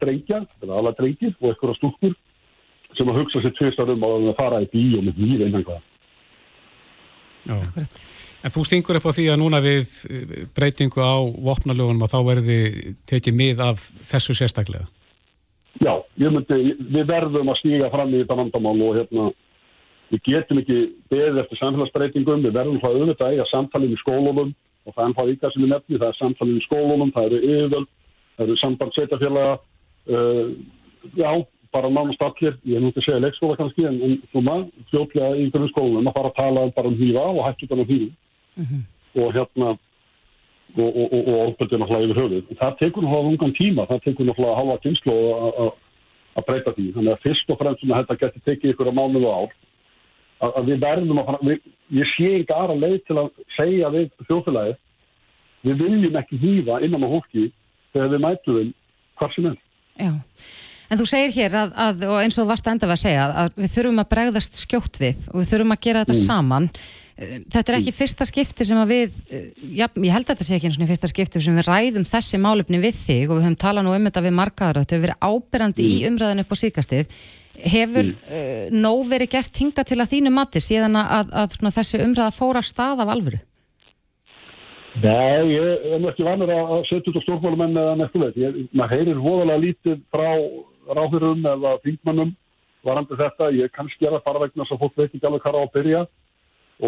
drengja, 0.00 0.40
eða 0.62 0.78
alla 0.78 0.92
drengir 0.92 1.34
og 1.40 1.50
eitthvað 1.50 1.76
stúrkur 1.76 2.14
sem 2.96 3.10
að 3.10 3.20
hugsa 3.20 3.42
sér 3.44 3.56
tvistar 3.58 3.92
um 3.92 4.06
að 4.08 4.30
fara 4.38 4.62
í 4.64 4.70
bíó 4.72 5.02
með 5.04 5.20
nýra 5.20 5.50
innan 5.50 5.66
hvað. 5.66 5.82
En 8.38 8.52
þú 8.54 8.62
stingur 8.66 8.98
upp 8.98 9.08
á 9.08 9.16
því 9.16 9.26
að 9.32 9.40
núna 9.40 9.58
við 9.64 9.88
eh, 10.10 10.46
breytingu 10.54 11.02
á 11.02 11.18
vopnalögunum 11.20 12.04
að 12.06 12.12
þá 12.12 12.20
verði 12.26 12.58
tekið 13.08 13.38
mið 13.38 13.62
af 13.64 13.88
þessu 14.06 14.36
sérstaklega? 14.36 14.86
já, 15.82 15.92
ég 16.18 16.32
myndi, 16.32 16.58
við 16.78 17.04
verðum 17.08 17.50
að 17.52 17.60
stíga 17.60 17.90
fram 17.92 18.12
í 18.12 18.22
þetta 18.22 18.38
vandamál 18.38 18.76
og 18.86 18.96
hérna, 18.98 19.28
við 20.12 20.22
getum 20.26 20.62
ekki 20.62 20.78
beðið 21.12 21.42
eftir 21.42 21.60
samfélagsbreytingum, 21.60 22.46
við 22.46 22.56
verðum 22.56 22.80
það 22.82 22.98
auðvitað 23.02 23.34
eiga 23.34 23.46
samtalið 23.52 23.94
í 23.94 24.00
skólunum 24.02 24.54
og 24.88 24.96
það 24.96 25.04
er 25.04 25.14
það 25.18 25.32
ykkar 25.34 25.54
sem 25.54 25.66
er 25.66 25.72
nefni, 25.74 26.00
það 26.00 26.08
er 26.08 26.18
samtalið 26.18 26.58
í 26.58 26.64
skólunum, 26.64 27.12
það 27.14 27.28
eru 27.28 27.40
yfirvöld, 27.52 27.90
það 28.38 28.46
eru 28.46 28.58
samband 28.62 28.96
sveitafélaga, 28.96 29.54
uh, 30.16 30.46
já, 31.18 31.30
bara 31.72 31.90
nánast 31.92 32.22
allir, 32.22 32.56
ég 32.64 32.78
er 32.78 32.82
nú 32.82 32.92
ekki 32.92 33.02
að 33.02 33.06
segja 33.08 33.24
leikskóla 33.24 33.58
kannski, 33.58 33.84
en, 33.88 33.98
en 34.04 34.14
svona, 34.32 34.56
fljótlega 34.92 35.36
í 35.36 35.50
grunnskólunum 35.54 36.08
að 36.08 36.16
fara 36.16 36.32
að 36.32 36.38
tala 36.38 36.64
bara 36.76 36.90
um 36.92 36.96
hýfa 36.98 37.26
og 37.28 37.44
hættu 37.46 37.66
þetta 37.66 37.82
um 37.82 37.90
hýfa 37.92 38.08
mm 38.58 38.64
-hmm. 38.64 38.82
og 39.22 39.34
hérna, 39.36 39.68
og, 40.76 40.88
og, 40.88 41.06
og, 41.12 41.28
og 41.28 41.36
ofbeldið 41.48 41.78
náttúrulega 41.78 42.06
yfir 42.06 42.20
höfuð. 42.22 42.56
Það 42.60 42.78
tekur 42.80 43.02
náttúrulega 43.02 43.30
ungan 43.32 43.54
tíma, 43.60 43.86
það 43.90 44.02
tekur 44.04 44.26
náttúrulega 44.26 44.58
halva 44.60 44.82
kynslu 44.84 45.14
að 46.38 46.46
breyta 46.46 46.74
því. 46.76 46.86
Þannig 46.94 47.12
að 47.12 47.24
fyrst 47.24 47.50
og 47.50 47.58
fremst 47.60 47.80
sem 47.80 47.94
þetta 47.94 48.20
getur 48.22 48.44
tekið 48.46 48.70
ykkur 48.72 48.90
á 48.90 48.98
mánuðu 48.98 49.30
ár, 49.32 49.52
að, 50.44 50.50
að 50.58 50.64
við 50.70 50.82
verðum 50.86 51.20
að 51.20 51.28
fara, 51.30 51.38
við, 51.42 51.58
ég 52.00 52.12
sé 52.14 52.28
ekki 52.40 52.54
aðra 52.54 52.76
leið 52.84 52.98
til 53.06 53.16
að 53.22 53.28
segja 53.56 53.92
við 53.94 54.10
þjóðfélagið, 54.28 54.76
við 55.66 55.82
viljum 55.82 56.20
ekki 56.20 56.42
hýfa 56.44 56.80
innan 56.86 57.06
á 57.06 57.14
hóki 57.14 57.48
þegar 57.92 58.12
við 58.14 58.24
mætum 58.24 58.58
við 58.58 58.72
hvað 59.18 59.34
sem 59.34 59.48
er. 59.50 59.56
Já, 59.98 60.12
en 60.88 61.00
þú 61.00 61.08
segir 61.08 61.34
hér 61.36 61.58
að, 61.62 61.74
að 61.86 62.06
og 62.08 62.22
eins 62.22 62.38
og 62.38 62.44
þú 62.44 62.48
varst 62.52 62.70
enda 62.70 62.88
að 62.88 63.02
segja, 63.02 63.26
að 63.44 63.52
við 63.58 63.74
þurfum 63.74 64.02
að 64.04 64.10
bregðast 64.14 64.62
skjótt 64.62 65.02
við 65.02 65.28
og 65.32 65.42
við 65.42 65.52
þurfum 65.52 65.76
að 65.76 65.84
gera 65.88 66.04
þetta 66.04 66.16
mm. 66.16 66.24
saman 66.24 66.70
þetta 67.18 67.72
er 67.72 67.76
ekki 67.80 67.94
fyrsta 67.94 68.26
skipti 68.28 68.66
sem 68.66 68.78
að 68.78 68.92
við 68.92 69.16
já, 69.74 69.88
ég 69.88 70.12
held 70.14 70.22
að 70.22 70.30
þetta 70.30 70.46
sé 70.46 70.54
ekki 70.54 70.68
eins 70.68 70.78
og 70.78 70.90
fyrsta 70.92 71.10
skipti 71.10 71.42
sem 71.42 71.58
við 71.58 71.66
ræðum 71.66 72.06
þessi 72.06 72.38
málefni 72.42 72.78
við 72.82 72.94
þig 72.94 73.24
og 73.26 73.40
við 73.40 73.46
höfum 73.48 73.58
talað 73.58 73.86
nú 73.86 73.94
um 73.96 74.06
þetta 74.06 74.22
við 74.28 74.36
markaður 74.38 74.80
þetta 74.84 74.96
hefur 74.96 75.06
verið 75.08 75.26
ábyrrandi 75.26 75.86
mm. 75.86 75.90
í 75.90 76.06
umræðinu 76.12 76.44
upp 76.44 76.54
á 76.54 76.62
síkastið 76.62 77.18
hefur 77.74 78.12
mm. 78.12 78.22
uh, 78.30 78.78
nóg 78.86 79.02
verið 79.10 79.32
gert 79.34 79.62
hinga 79.64 79.84
til 79.88 79.98
að 79.98 80.12
þínu 80.14 80.34
mati 80.36 80.62
síðan 80.62 81.00
að, 81.00 81.34
að, 81.42 81.58
að 81.58 81.78
þessi 81.80 82.02
umræða 82.06 82.36
fóra 82.38 82.62
stað 82.62 83.02
af 83.02 83.14
alvöru 83.16 83.42
Nei, 84.98 85.52
ég 85.52 85.90
er 85.94 86.06
ekki 86.10 86.24
vanur 86.26 86.50
að 86.50 86.86
setja 86.88 87.10
út 87.12 87.18
á 87.18 87.22
stjórnmálumenn 87.22 87.76
eða 87.76 87.98
nekku 88.00 88.22
veit, 88.22 88.38
maður 88.74 88.94
heyrir 88.96 89.20
hóðalega 89.22 89.62
lítið 89.62 90.00
frá 90.10 90.30
ráðurum 90.96 91.44
eða 91.46 91.74
þingmannum 91.84 92.34
varandi 92.86 93.18
þetta, 93.18 93.50
ég 93.56 93.72
kannski 93.74 94.06
er 94.06 94.16
að 94.16 94.24
fara 94.26 94.44
vegna 94.44 94.66
svo 94.68 94.78
fólk 94.80 94.96
veit 94.96 95.10
ekki 95.10 95.26
alveg 95.26 95.44
hvað 95.44 95.58
á 95.58 95.62
að 95.64 95.74
byrja. 95.76 96.04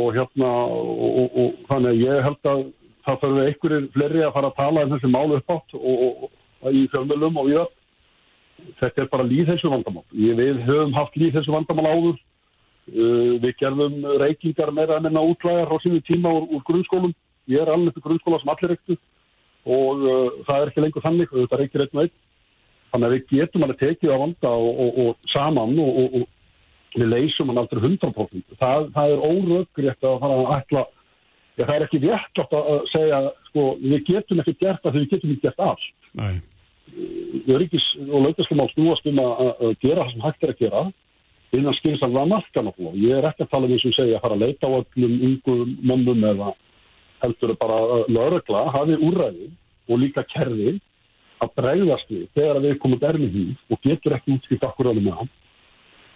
Og 0.00 0.12
hérna 0.14 0.50
og, 0.70 1.08
og, 1.20 1.38
og 1.42 1.62
þannig 1.66 1.90
að 1.90 2.02
ég 2.04 2.24
held 2.28 2.50
að 2.52 2.60
það 3.06 3.20
þarf 3.24 3.40
einhverjir 3.44 3.88
fleiri 3.96 4.22
að 4.22 4.34
fara 4.36 4.50
að 4.50 4.58
tala 4.60 4.84
um 4.86 4.92
þessi 4.94 5.10
málu 5.10 5.38
upp 5.40 5.54
átt 5.56 5.76
og, 5.78 6.26
og 6.62 6.76
í 6.76 6.84
fjölmjölum 6.92 7.40
og 7.40 7.48
við 7.50 7.62
þetta 8.80 9.02
er 9.02 9.08
bara 9.10 9.26
líð 9.26 9.54
þessu 9.54 9.70
vandamál 9.72 10.04
ég, 10.12 10.34
við 10.36 10.60
höfum 10.66 10.92
haft 10.94 11.16
líð 11.16 11.38
þessu 11.38 11.54
vandamál 11.54 11.88
áður. 11.90 12.18
Uh, 12.90 13.36
við 13.38 13.52
gerðum 13.60 14.00
reykingar 14.18 14.72
meira 14.74 14.96
en 14.98 15.06
enna 15.10 15.22
útlæðar 15.22 15.70
á 15.70 15.76
sínu 15.82 16.00
tíma 16.06 16.32
úr, 16.34 16.48
úr 16.56 16.62
grunnskólum. 16.66 17.12
Ég 17.50 17.62
er 17.62 17.70
alveg 17.70 17.94
til 17.94 18.02
grunnskóla 18.02 18.40
sem 18.40 18.50
allir 18.50 18.72
reyktu. 18.72 18.96
Og 19.68 20.02
uh, 20.02 20.40
það 20.48 20.56
er 20.56 20.72
ekki 20.72 20.84
lengur 20.84 21.04
þannig. 21.04 21.30
Þetta 21.34 21.60
reykir 21.60 21.84
einn 21.84 21.98
og 22.00 22.02
einn 22.06 22.14
þannig 22.90 23.06
að 23.08 23.14
við 23.14 23.32
getum 23.32 23.64
alveg 23.64 23.80
tekið 23.80 24.12
á 24.14 24.22
vanda 24.22 24.52
og 24.54 25.10
saman 25.32 25.74
og 25.82 26.22
við 26.96 27.10
leysum 27.10 27.50
hann 27.50 27.60
aldrei 27.62 27.82
100%. 27.82 28.56
Það, 28.58 28.88
það 28.94 29.12
er 29.12 29.26
óröggrétt 29.26 30.06
að 30.06 30.16
fara 30.22 30.38
að 30.38 30.54
ætla, 30.56 30.84
já, 31.54 31.64
það 31.64 31.74
er 31.76 31.84
ekki 31.86 32.00
rétt 32.06 32.40
að 32.44 32.70
segja, 32.94 33.20
sko, 33.50 33.66
við 33.82 34.06
getum 34.08 34.42
ekki 34.42 34.56
gert 34.56 34.80
það 34.80 34.96
þegar 34.96 35.04
við 35.04 35.12
getum 35.12 35.34
ekki 35.34 35.46
gert 35.46 35.62
allt. 35.66 35.92
Nei. 36.20 36.32
Við 36.90 37.52
erum 37.54 37.68
ekki, 37.68 37.82
og 38.08 38.24
lautastum 38.26 38.64
á 38.64 38.66
snúast 38.72 39.06
um 39.06 39.22
að, 39.22 39.52
gera 39.84 40.02
það 40.02 40.12
sem 40.14 40.26
hægt 40.26 40.42
er 40.46 40.54
að 40.54 40.64
gera, 40.64 40.82
innan 41.54 41.78
skilins 41.78 42.02
að 42.06 42.18
það 42.18 42.32
marka 42.34 42.64
náttúrulega. 42.66 43.04
Ég 43.04 43.16
er 43.18 43.30
ekki 43.30 43.46
að 43.46 43.52
tala 43.54 43.68
um 43.68 43.76
eins 43.76 43.86
og 43.86 43.96
segja 43.96 44.18
að 44.18 44.26
fara 44.26 44.38
að 44.38 44.44
leita 44.46 44.70
á 44.70 44.78
öllum 44.80 45.16
yngum 45.28 45.72
mönnum 45.86 46.28
eða 46.30 46.52
heldur 47.20 47.56
bara 47.60 47.80
að 47.84 48.06
lögregla 48.16 48.62
hafi 48.74 48.96
úrræði 48.96 49.50
og 49.90 50.00
líka 50.00 50.24
kerfi 50.30 50.78
að 51.40 51.52
bregðast 51.60 52.10
við 52.12 52.26
þegar 52.36 52.62
við 52.64 52.78
komum 52.82 53.00
dermið 53.00 53.36
í 53.40 53.44
og 53.70 53.80
getur 53.86 54.16
ekki 54.16 54.36
útskipt 54.36 54.66
akkur 54.66 54.90
alveg 54.90 55.06
með 55.06 55.20
hann 55.20 55.30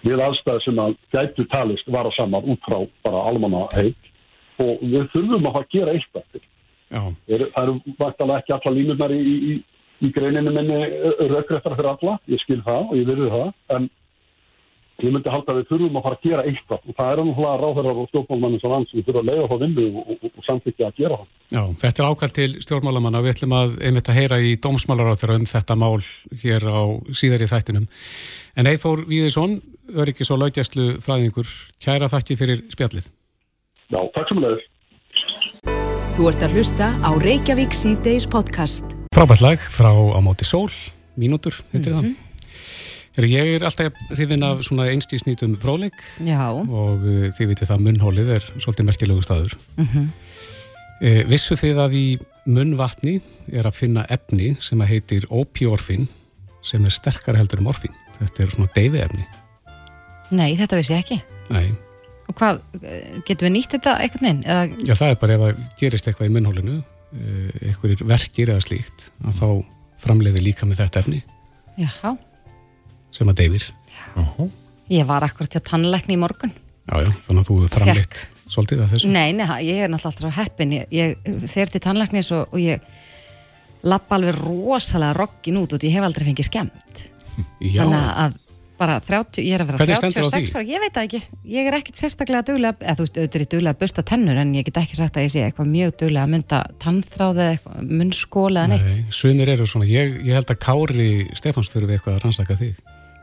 við 0.04 0.21
aðstæði 0.21 0.64
sem 0.66 0.81
að 0.83 0.97
gætu 1.14 1.47
talist 1.52 1.93
vara 1.93 2.12
saman 2.16 2.50
út 2.52 2.66
frá 2.66 2.81
bara 3.07 3.23
almanna 3.31 3.64
heit 3.73 4.11
og 4.62 4.83
við 4.83 5.07
þurfum 5.14 5.49
að 5.50 5.62
gera 5.73 5.95
eitthvað 5.95 6.26
til. 6.35 6.43
Það 6.90 7.61
eru 7.62 7.76
vartalega 7.99 8.43
ekki 8.43 8.54
alla 8.54 8.75
línurnar 8.76 9.14
í, 9.14 9.21
í, 9.25 9.54
í 10.04 10.11
greininu 10.14 10.52
minni 10.54 10.81
raugrættar 11.33 11.75
fyrir 11.78 11.90
alla, 11.95 12.19
ég 12.31 12.43
skil 12.45 12.61
það 12.66 12.90
og 12.90 12.99
ég 13.00 13.09
verður 13.09 13.33
það, 13.35 13.49
en 13.76 13.88
ég 15.02 15.10
myndi 15.10 15.30
halda 15.32 15.52
að 15.52 15.58
við 15.58 15.70
þurfum 15.70 15.96
að 15.98 16.04
fara 16.04 16.16
að 16.18 16.26
gera 16.28 16.42
eitthvað 16.48 16.84
og 16.84 16.96
það 16.98 17.08
er 17.10 17.20
náttúrulega 17.20 17.54
ráðherrar 17.60 18.00
og 18.00 18.10
stjórnmálamann 18.10 18.60
sem 18.62 18.72
land 18.74 18.88
sem 18.88 18.98
við 18.98 19.06
þurfum 19.08 19.22
að 19.22 19.30
leiða 19.30 19.48
þá 19.50 19.56
vinnu 19.64 19.86
og, 19.90 20.12
og, 20.14 20.26
og 20.30 20.44
samþykja 20.46 20.86
að 20.86 21.00
gera 21.00 21.18
það. 21.18 21.28
Já, 21.54 21.62
þetta 21.82 22.02
er 22.02 22.08
ákvæmt 22.10 22.36
til 22.38 22.50
stjórnmálamanna, 22.64 23.22
við 23.24 23.34
ætlum 23.34 23.56
að 23.58 23.74
einmitt 23.88 24.10
að 24.10 24.18
heyra 24.20 24.38
í 24.38 24.52
dómsmálaráþur 24.64 25.34
um 25.34 25.48
þetta 25.50 25.78
mál 25.82 25.98
hér 26.44 26.68
á 26.70 26.82
síðar 27.10 27.44
í 27.44 27.50
þættinum. 27.50 27.88
En 28.54 28.70
Eithór 28.70 29.02
Víðisson, 29.10 29.58
öryggis 29.98 30.30
og 30.30 30.44
laugjæslu 30.44 30.86
fræðingur, 31.04 31.50
kæra 31.82 32.10
þakki 32.12 32.38
fyrir 32.38 32.62
spjallið. 32.70 33.10
Já, 33.90 34.00
takk 34.14 34.30
sem 34.30 34.44
leður. 34.44 34.62
Þú 36.14 36.28
ert 36.30 36.44
að 36.46 36.54
hlusta 36.54 36.92
á 37.02 37.10
Reykjavík 37.18 37.74
C-Days 37.74 38.28
podcast. 38.30 38.94
Frábært 39.14 39.42
lag 39.42 39.58
frá 39.58 39.90
á 39.90 40.18
móti 40.22 40.46
sól, 40.46 40.70
mínútur, 41.18 41.58
heitir 41.74 41.90
mm 41.90 41.98
-hmm. 41.98 42.14
það. 42.14 42.24
Ég 43.14 43.52
er 43.54 43.62
alltaf 43.62 43.94
hrifin 44.11 44.42
af 44.42 44.64
svona 44.66 44.88
einstísnýtum 44.90 45.54
Já. 45.54 46.50
og 46.50 46.99
uh, 46.99 47.30
þið 47.30 47.47
vitið 47.52 47.71
það 47.71 47.85
munnhólið 47.87 48.30
er 48.35 48.47
svolítið 48.59 48.88
merkjulegu 48.88 49.23
staður. 49.23 49.54
Mm 49.76 49.87
-hmm. 49.87 50.09
e, 51.00 51.25
vissu 51.30 51.54
þið 51.54 51.78
að 51.78 51.94
í 51.94 52.18
munnvatni 52.47 53.21
er 53.52 53.66
að 53.66 53.78
finna 53.78 54.04
efni 54.09 54.56
sem 54.61 54.80
að 54.80 54.88
heitir 54.88 55.26
opiorfin 55.30 56.09
sem 56.62 56.85
er 56.85 56.90
sterkar 56.90 57.37
heldur 57.37 57.59
en 57.59 57.64
morfin. 57.64 57.94
Þetta 58.18 58.42
er 58.42 58.50
svona 58.50 58.73
deyfi 58.75 58.99
efni. 58.99 59.25
Nei, 60.30 60.56
þetta 60.56 60.76
vissi 60.76 60.92
ég 60.92 60.99
ekki. 60.99 61.23
Nei. 61.50 61.71
Og 62.28 62.35
hvað, 62.35 62.61
getur 63.28 63.47
við 63.47 63.52
nýtt 63.52 63.75
þetta 63.76 63.97
eitthvað 64.00 64.23
neinn? 64.26 64.44
Eða... 64.44 64.68
Já, 64.88 64.94
það 64.94 65.09
er 65.09 65.18
bara 65.21 65.35
ef 65.35 65.40
það 65.40 65.64
gerist 65.78 66.06
eitthvað 66.09 66.30
í 66.30 66.35
munnhólinu, 66.35 66.76
eh, 67.14 67.50
eitthvað 67.68 68.06
verkir 68.09 68.50
eða 68.50 68.64
slíkt, 68.64 69.11
að 69.23 69.40
þá 69.40 69.49
framleiði 70.04 70.47
líka 70.47 70.66
með 70.66 70.80
þetta 70.83 71.04
efni. 71.04 71.21
Já. 71.76 72.16
Sem 73.14 73.30
að 73.30 73.40
deyfir. 73.42 73.66
Já. 74.02 74.50
Ég 74.92 75.09
var 75.09 75.25
akkurat 75.25 75.52
til 75.52 75.62
að 75.62 75.68
tannleikni 75.71 76.16
í 76.16 76.21
morgun. 76.21 76.52
Já, 76.85 76.99
já, 77.00 77.11
þannig 77.25 77.40
að 77.40 77.49
þú 77.49 77.59
framleitt 77.73 78.23
svolítið 78.44 78.85
að 78.85 78.94
þessu. 78.94 79.11
Nei, 79.14 79.33
nei, 79.33 79.47
ég 79.64 79.85
er 79.87 79.92
náttúrulega 79.92 80.28
alltaf 80.28 80.38
heppin. 80.42 80.75
Ég, 80.76 80.88
ég 80.92 81.49
fer 81.50 81.73
til 81.73 81.80
tannleiknis 81.85 82.28
og, 82.37 82.52
og 82.52 82.61
ég 82.61 82.85
lappa 83.85 84.18
alveg 84.18 84.37
rosalega 84.42 85.16
rogkin 85.16 85.61
út 85.62 85.76
og 85.76 85.87
ég 85.87 85.97
hef 85.97 86.06
aldrei 86.06 86.28
fengið 86.28 86.50
skemmt. 86.50 87.04
Já. 87.64 87.80
Þannig 87.80 88.11
að 88.26 88.40
bara 88.78 88.97
30, 89.02 89.44
ég 89.47 89.54
er 89.54 89.62
að 89.62 89.71
vera 89.71 89.99
36 90.02 90.56
ára, 90.56 90.64
ég 90.66 90.83
veit 90.83 90.97
það 90.97 91.04
ekki 91.06 91.21
ég 91.54 91.68
er 91.68 91.76
ekkert 91.78 92.00
sérstaklega 92.00 92.47
duglega 92.49 92.75
eða 92.83 92.97
þú 92.99 93.04
veist, 93.04 93.18
auðvitað 93.21 93.44
er 93.44 93.50
duglega 93.52 93.75
að 93.76 93.83
busta 93.85 94.04
tennur 94.11 94.40
en 94.42 94.54
ég 94.56 94.66
get 94.66 94.80
ekki 94.80 94.99
sagt 94.99 95.18
að 95.18 95.26
ég 95.26 95.35
sé 95.35 95.44
eitthvað 95.47 95.71
mjög 95.71 95.92
duglega 96.00 96.25
að 96.26 96.33
mynda 96.33 96.61
tannþráði 96.83 97.47
eða 97.52 97.85
munnskóla 98.00 98.64
eða 98.64 98.73
neitt 98.73 98.88
Nei, 98.90 99.14
Sumir 99.14 99.52
eru 99.54 99.68
svona, 99.71 99.87
ég, 99.87 100.18
ég 100.26 100.40
held 100.40 100.50
að 100.50 100.61
Kári 100.66 101.09
Stefáns 101.38 101.71
þurfi 101.71 101.94
eitthvað 101.94 102.16
að 102.16 102.26
rannsaka 102.26 102.59
þig 102.59 102.75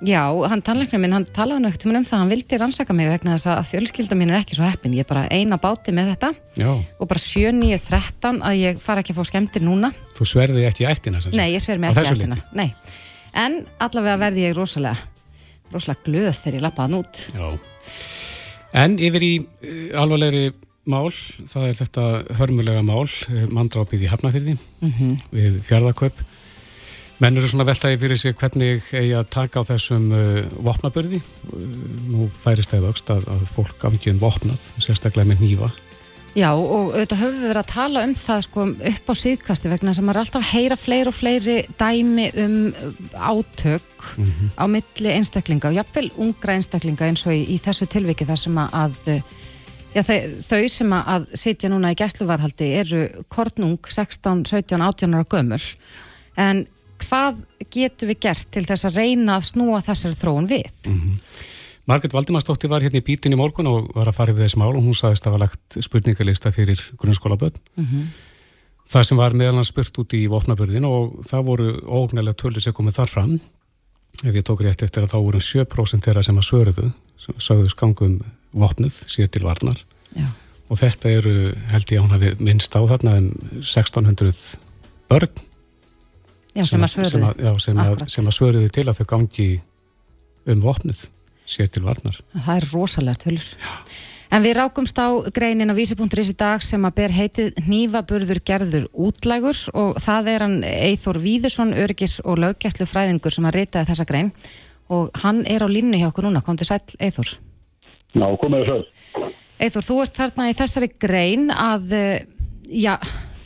Já, 0.02 0.24
hann 0.50 0.64
tannleiknum 0.66 1.04
minn, 1.04 1.14
hann 1.14 1.28
talaði 1.30 1.66
nögt 1.68 1.86
um 1.86 1.94
það, 1.94 2.18
hann 2.18 2.32
vildi 2.32 2.58
rannsaka 2.58 2.96
mig 2.98 3.10
vegna 3.12 3.36
þess 3.36 3.52
að 3.54 3.70
fjölskylda 3.70 4.18
mín 4.18 4.34
er 4.34 4.40
ekki 4.40 4.58
svo 4.58 4.66
heppin, 4.66 4.96
ég 4.98 5.06
er 5.06 5.10
bara 5.12 5.28
eina 5.30 5.60
báti 5.62 5.94
með 5.94 6.16
þetta 6.16 6.32
Já. 6.58 6.72
og 6.74 7.12
bara 7.12 7.22
7-9-13 7.22 8.42
að 8.42 8.58
ég 8.58 8.82
fara 8.82 9.04
ekki 9.04 9.14
að 9.14 9.22
fá 9.22 9.30
skemmtir 9.30 9.62
núna 9.62 9.92
Þú 10.18 10.26
sverði 10.34 10.66
ekki 10.66 10.90
ættina? 10.90 11.22
Nei, 11.38 11.52
ég 11.54 11.62
sverði 11.62 11.86
mig 11.86 11.94
ekki 11.94 12.18
ættina 12.18 12.42
Nei. 12.58 12.72
En 13.38 13.62
allavega 13.78 14.18
verði 14.26 14.50
ég 14.50 14.58
rosalega 14.58 14.98
rosalega 15.72 16.06
glöð 16.08 16.34
þegar 16.40 16.58
ég 16.58 16.66
lappaði 16.66 16.90
hann 16.90 17.00
út. 17.00 17.22
Já. 17.36 17.48
En 18.82 18.98
yfir 19.04 19.26
í 19.26 19.32
uh, 19.40 20.02
alvarlegri 20.02 20.52
mál, 20.92 21.12
það 21.52 21.68
er 21.68 21.80
þetta 21.80 22.06
hörmulega 22.40 22.84
mál, 22.86 23.06
uh, 23.06 23.46
mandrápið 23.54 24.06
í 24.06 24.12
Hafnafyrði 24.12 24.56
mm 24.58 24.94
-hmm. 24.98 25.18
við 25.36 25.60
fjárðarkaup. 25.68 26.24
Menn 27.22 27.38
eru 27.38 27.46
svona 27.46 27.68
veltaði 27.68 28.00
fyrir 28.02 28.18
sig 28.18 28.34
hvernig 28.34 28.88
eigi 28.98 29.14
að 29.14 29.28
taka 29.30 29.62
á 29.62 29.64
þessum 29.68 30.10
uh, 30.10 30.42
vopnabörði. 30.66 31.20
Nú 32.10 32.26
færist 32.34 32.74
það 32.74 32.88
aukst 32.90 33.12
að, 33.14 33.28
að 33.30 33.44
fólk 33.54 33.86
afgjum 33.92 34.18
vopnað, 34.22 34.64
sérstaklega 34.82 35.30
með 35.30 35.44
nýfa. 35.46 35.70
Já 36.32 36.48
og 36.56 36.96
auðvitað 36.96 37.20
höfum 37.20 37.38
við 37.42 37.50
verið 37.50 37.60
að 37.60 37.72
tala 37.74 38.04
um 38.08 38.14
það 38.16 38.42
sko, 38.46 38.66
upp 38.92 39.10
á 39.12 39.14
síðkasti 39.20 39.72
vegna 39.74 39.94
sem 39.98 40.10
er 40.10 40.20
alltaf 40.22 40.40
að 40.40 40.52
heyra 40.56 40.78
fleiri 40.80 41.12
og 41.12 41.18
fleiri 41.18 41.56
dæmi 41.76 42.28
um 42.40 42.56
átök 43.14 44.06
mm 44.16 44.26
-hmm. 44.26 44.50
á 44.56 44.66
milli 44.72 45.12
einstaklinga 45.12 45.68
og 45.68 45.76
jafnvel 45.76 46.12
ungra 46.16 46.56
einstaklinga 46.56 47.06
eins 47.06 47.26
og 47.28 47.36
í, 47.36 47.44
í 47.52 47.58
þessu 47.60 47.86
tilviki 47.86 48.26
þar 48.26 48.40
sem 48.40 48.58
að 48.58 48.96
já, 49.94 50.02
þau, 50.04 50.68
sem 50.68 50.94
að 50.94 51.28
sitja 51.36 51.70
núna 51.70 51.92
í 51.92 52.00
gæsluvarhaldi 52.00 52.74
eru 52.80 53.08
kortnung 53.28 53.80
16, 53.84 54.46
17, 54.46 54.82
18 54.82 55.14
ára 55.14 55.26
gömur 55.28 55.62
en 56.38 56.66
hvað 57.04 57.42
getum 57.72 58.12
við 58.12 58.20
gert 58.28 58.50
til 58.54 58.66
þess 58.68 58.88
að 58.90 59.00
reyna 59.02 59.38
að 59.38 59.48
snúa 59.52 59.82
þessari 59.86 60.20
þróun 60.20 60.50
við? 60.52 60.68
Margret 61.90 62.14
Valdimarsdóttir 62.14 62.70
var 62.72 62.84
hérna 62.86 63.02
í 63.02 63.06
bítin 63.06 63.34
í 63.34 63.40
morgun 63.40 63.70
og 63.70 63.90
var 63.96 64.10
að 64.10 64.18
fara 64.18 64.34
yfir 64.34 64.46
þessi 64.46 64.60
mál 64.62 64.76
og 64.76 64.84
hún 64.84 64.98
saðist 64.98 65.26
að 65.26 65.32
það 65.32 65.36
var 65.36 65.44
lagt 65.46 65.78
spurningalista 65.88 66.52
fyrir 66.54 66.84
grunnskólaböld. 67.02 67.58
Það 68.92 69.08
sem 69.08 69.18
var 69.18 69.36
meðal 69.38 69.58
hans 69.58 69.72
spurt 69.72 69.98
út 70.04 70.14
í 70.14 70.28
vopnaburðin 70.32 70.86
og 70.88 71.22
það 71.26 71.46
voru 71.48 71.74
ógnælega 71.88 72.38
tölur 72.38 72.64
sem 72.64 72.76
komið 72.76 73.00
þar 73.00 73.12
fram. 73.14 73.34
Ef 74.22 74.36
ég 74.36 74.46
tók 74.46 74.62
rétt 74.62 74.84
eftir 74.84 75.06
að 75.06 75.14
þá 75.14 75.18
voru 75.18 75.40
7% 75.42 76.06
þeirra 76.06 76.24
sem 76.28 76.38
að 76.38 76.48
svöruðu, 76.50 76.88
sem 77.18 77.38
sögðu 77.42 77.72
skangum 77.72 78.18
vopnuð 78.52 78.98
sér 79.10 79.32
til 79.32 79.46
varnar. 79.48 79.80
Já. 80.14 80.28
Og 80.72 80.80
þetta 80.80 81.10
eru, 81.10 81.38
held 81.72 81.92
ég 81.92 82.00
að 82.00 82.06
hún 82.06 82.16
hafi 82.16 82.34
minnst 82.44 82.76
á 82.76 82.82
þarna 82.84 83.16
um 83.20 83.32
1600 83.64 84.60
börn 85.10 85.48
Já, 86.52 86.66
sem 86.68 86.84
að 86.84 86.92
sem 86.92 87.06
svöruðu. 87.08 87.28
að, 87.30 87.44
já, 87.46 87.52
sem, 87.64 87.82
að, 87.82 88.06
að 88.06 88.38
svöruðu 88.38 88.70
til 88.76 88.88
að 88.88 88.98
þau 89.00 89.08
gangi 89.14 89.50
um 90.52 90.64
vopnuð 90.64 91.04
sér 91.48 91.70
til 91.72 91.84
varnar. 91.86 92.18
Það 92.34 92.56
er 92.58 92.68
rosalega 92.74 93.22
tölur. 93.26 93.52
En 94.32 94.44
við 94.46 94.56
rákumst 94.56 94.96
á 94.96 95.12
greinin 95.36 95.72
á 95.72 95.76
vísi.is 95.76 96.32
í 96.32 96.36
dag 96.40 96.64
sem 96.64 96.84
að 96.88 96.98
ber 97.02 97.12
heitið 97.12 97.58
Hnífaburður 97.66 98.40
gerður 98.48 98.86
útlægur 98.96 99.58
og 99.76 99.98
það 100.00 100.30
er 100.32 100.46
hann 100.46 100.58
Eithor 100.64 101.20
Víðursson, 101.20 101.74
öryggis 101.76 102.22
og 102.24 102.40
löggæslu 102.40 102.88
fræðingur 102.88 103.36
sem 103.36 103.48
að 103.50 103.58
ritaði 103.60 103.92
þessa 103.92 104.08
grein 104.08 104.32
og 104.92 105.12
hann 105.24 105.44
er 105.48 105.64
á 105.64 105.68
línu 105.68 106.00
hjá 106.00 106.08
okkur 106.08 106.30
núna. 106.30 106.44
Kom 106.44 106.60
til 106.60 106.68
sæl, 106.70 106.80
Eithor. 107.00 107.34
Já, 108.16 108.28
komið 108.40 108.64
þess 108.68 108.78
að. 109.20 109.36
Eithor, 109.62 109.86
þú 109.86 110.00
ert 110.04 110.22
þarna 110.24 110.48
í 110.50 110.56
þessari 110.58 110.90
grein 111.00 111.52
að, 111.52 111.92
eh, 111.94 112.24
já, 112.72 112.96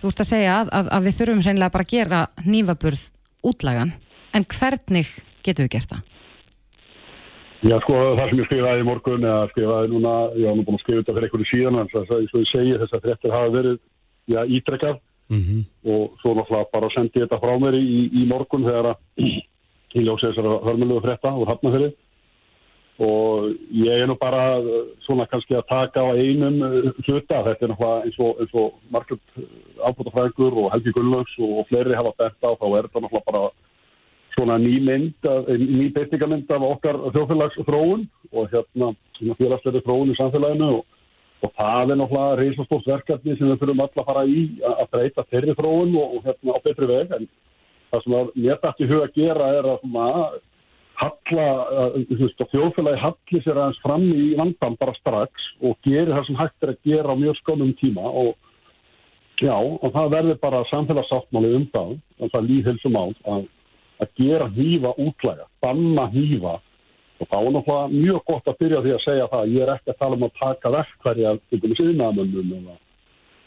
þú 0.06 0.14
ert 0.14 0.24
að 0.24 0.30
segja 0.32 0.58
að, 0.62 0.74
að, 0.80 0.92
að 0.98 1.08
við 1.08 1.18
þurfum 1.20 1.46
hreinlega 1.46 1.76
bara 1.76 1.88
að 1.88 1.94
gera 1.96 2.20
hnífaburð 2.46 3.08
útlægan. 3.52 3.96
En 4.36 4.46
hvernig 4.52 5.10
getum 5.46 5.68
við 5.68 5.74
gert 5.76 5.96
það? 5.96 6.12
Já, 7.66 7.76
sko, 7.82 7.98
það 8.20 8.30
sem 8.30 8.40
ég 8.40 8.48
skrifaði 8.50 8.84
í 8.84 8.86
morgun, 8.86 9.26
eða 9.26 9.50
skrifaði 9.50 9.90
núna, 9.90 10.16
ég 10.38 10.46
var 10.46 10.58
nú 10.58 10.66
búin 10.68 10.78
að 10.78 10.84
skrifa 10.84 11.02
þetta 11.02 11.16
fyrir 11.16 11.28
einhverju 11.28 11.50
síðan, 11.50 11.78
en 11.82 11.92
þess 11.94 12.14
að, 12.14 12.26
og 12.30 12.44
ég 12.44 12.50
segi, 12.52 12.74
þessar 12.84 13.04
fréttir 13.06 13.34
hafa 13.34 13.54
verið, 13.56 13.80
já, 14.30 14.40
ítrekkað 14.46 15.00
Mm 15.30 15.66
og 15.86 16.18
svo 16.22 16.34
náttúrulega 16.34 16.70
bara 16.74 16.90
sendi 16.94 17.20
ég 17.20 17.26
þetta 17.26 17.42
frá 17.42 17.54
mér 17.62 17.76
í, 17.78 18.10
í 18.14 18.26
morgun 18.30 18.66
þegar 18.66 18.92
að 18.92 18.98
ég 19.96 20.04
ljósi 20.06 20.28
þessara 20.30 20.60
hörmulegu 20.66 21.02
frétta 21.02 21.34
úr 21.34 21.50
hafnafyrir 21.50 21.94
og 22.96 23.52
ég 23.76 23.92
er 23.92 24.08
nú 24.08 24.16
bara 24.16 24.56
eh, 24.62 24.88
svona 25.04 25.28
kannski 25.28 25.58
að 25.58 25.68
taka 25.68 26.06
á 26.08 26.16
einum 26.16 26.62
eh, 26.64 26.92
hluta, 27.04 27.44
þetta 27.44 27.68
er 27.68 27.74
náttúrulega 27.74 28.06
eins 28.08 28.20
og, 28.24 28.56
og 28.56 28.78
margult 28.94 29.40
ábútafræðingur 29.84 30.60
og 30.64 30.72
Helgi 30.72 30.94
Gunnlaugs 30.96 31.36
og 31.44 31.66
fleiri 31.72 31.98
hafa 31.98 32.14
bent 32.22 32.48
á, 32.48 32.52
þá 32.56 32.68
er 32.70 32.88
þetta 32.88 33.04
náttúrulega 33.04 33.32
bara 33.32 33.44
svona 34.36 34.58
ný 34.60 34.80
mynd, 34.84 35.28
ný 35.48 35.90
beitingamynd 35.96 36.52
af 36.52 36.64
okkar 36.68 37.00
þjóðfélags 37.16 37.60
þróun 37.68 38.04
og 38.32 38.50
hérna 38.52 38.92
svona 39.18 39.38
félagslega 39.40 39.84
þróun 39.86 40.12
í 40.12 40.18
samfélaginu. 40.20 40.72
Og, 40.80 40.84
og 41.44 41.54
það 41.60 41.94
er 41.94 42.00
náttúrulega 42.02 42.40
reysastórt 42.42 42.90
verkefni 42.92 43.38
sem 43.38 43.52
við 43.52 43.62
þurfum 43.62 43.86
alla 43.86 44.04
að 44.04 44.10
fara 44.10 44.26
í 44.28 44.42
að 44.72 44.90
breyta 44.92 45.28
þeirri 45.32 45.56
þróun 45.60 45.96
og, 46.02 46.18
og 46.18 46.28
hérna 46.28 46.58
á 46.58 46.60
betri 46.68 46.92
veg. 46.92 47.16
En 47.16 47.30
það 47.92 48.04
sem 48.04 48.18
að 48.20 48.34
mér 48.36 48.60
dætti 48.66 48.86
í 48.86 48.92
hug 48.92 49.06
að 49.06 49.16
gera 49.22 49.50
er 49.60 49.72
að 49.72 49.80
svona 49.86 50.10
halla, 51.02 51.46
að 51.84 51.96
þjóðfélagi 52.52 53.02
halli 53.04 53.42
sér 53.44 53.60
aðeins 53.60 53.82
fram 53.84 54.06
í 54.10 54.28
vandan 54.40 54.78
bara 54.80 54.96
strax 55.00 55.50
og 55.62 55.78
geri 55.88 56.14
það 56.14 56.28
sem 56.28 56.40
hægt 56.40 56.66
er 56.66 56.74
að 56.74 56.90
gera 56.90 57.16
á 57.16 57.22
mjög 57.22 57.40
skónum 57.42 57.74
tíma 57.80 58.06
og 58.06 58.36
já, 59.42 59.56
og 59.56 59.90
það 59.96 60.14
verður 60.16 60.40
bara 60.44 60.64
samfélagsáttmáli 60.72 61.52
um 61.58 61.66
það, 61.74 61.98
og 62.20 62.32
það 62.34 62.48
líðhelsum 62.52 62.96
á 62.96 63.06
að, 63.36 63.50
að 64.04 64.14
gera 64.22 64.48
hýfa 64.56 64.94
útlæga, 64.96 65.50
banna 65.64 66.08
hýfa 66.14 66.56
og 67.16 67.30
þá 67.32 67.36
er 67.40 67.52
náttúrulega 67.56 67.92
mjög 67.96 68.24
gott 68.28 68.50
að 68.52 68.58
byrja 68.64 68.82
því 68.84 68.96
að 68.96 69.04
segja 69.06 69.28
það 69.32 69.44
að 69.44 69.54
ég 69.56 69.66
er 69.66 69.74
ekki 69.76 69.94
að 69.94 70.00
tala 70.02 70.18
um 70.18 70.26
að 70.28 70.40
taka 70.42 70.72
verkværi 70.76 71.28
af 71.30 71.38
einhvern 71.56 71.78
síðnaðamönnum 71.80 72.54
eða, 72.60 72.78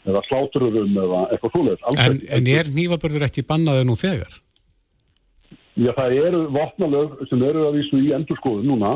eða 0.09 0.23
slátururum 0.29 1.01
eða 1.03 1.19
eitthvað 1.29 1.55
svoleiðis. 1.55 1.83
Alls 1.85 1.99
En, 2.05 2.21
en 2.37 2.49
er 2.55 2.71
nýfabörður 2.73 3.27
ekki 3.29 3.45
bannaði 3.49 3.85
nú 3.85 3.97
þegar? 3.99 4.39
Já, 5.79 5.93
það 5.95 6.17
eru 6.25 6.43
vopnalög 6.51 7.15
sem 7.29 7.43
eru 7.47 7.63
að 7.67 7.79
vísu 7.79 8.01
í 8.03 8.11
endurskoðun 8.17 8.67
núna 8.67 8.91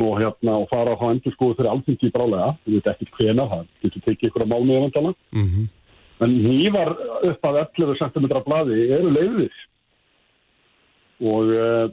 og 0.00 0.18
hérna 0.18 0.56
og 0.62 0.68
fara 0.72 0.96
á 0.96 1.04
endurskoðu 1.12 1.58
fyrir 1.58 1.70
alþingi 1.70 2.10
brálega, 2.14 2.54
ég 2.66 2.80
veit 2.80 2.90
ekki 2.94 3.10
hvena 3.18 3.46
það 3.50 3.66
getur 3.84 4.04
tekið 4.08 4.30
ykkur 4.30 4.46
að 4.46 4.52
mánu 4.54 4.78
eventala 4.80 5.14
Mm 5.34 5.66
en 6.22 6.30
nývar 6.30 6.92
upp 7.26 7.46
að 7.48 7.56
11 7.60 7.96
cm 7.98 8.26
blaði 8.46 8.84
eru 8.94 9.10
leiðis 9.10 9.56
og 11.24 11.50
uh, 11.50 11.88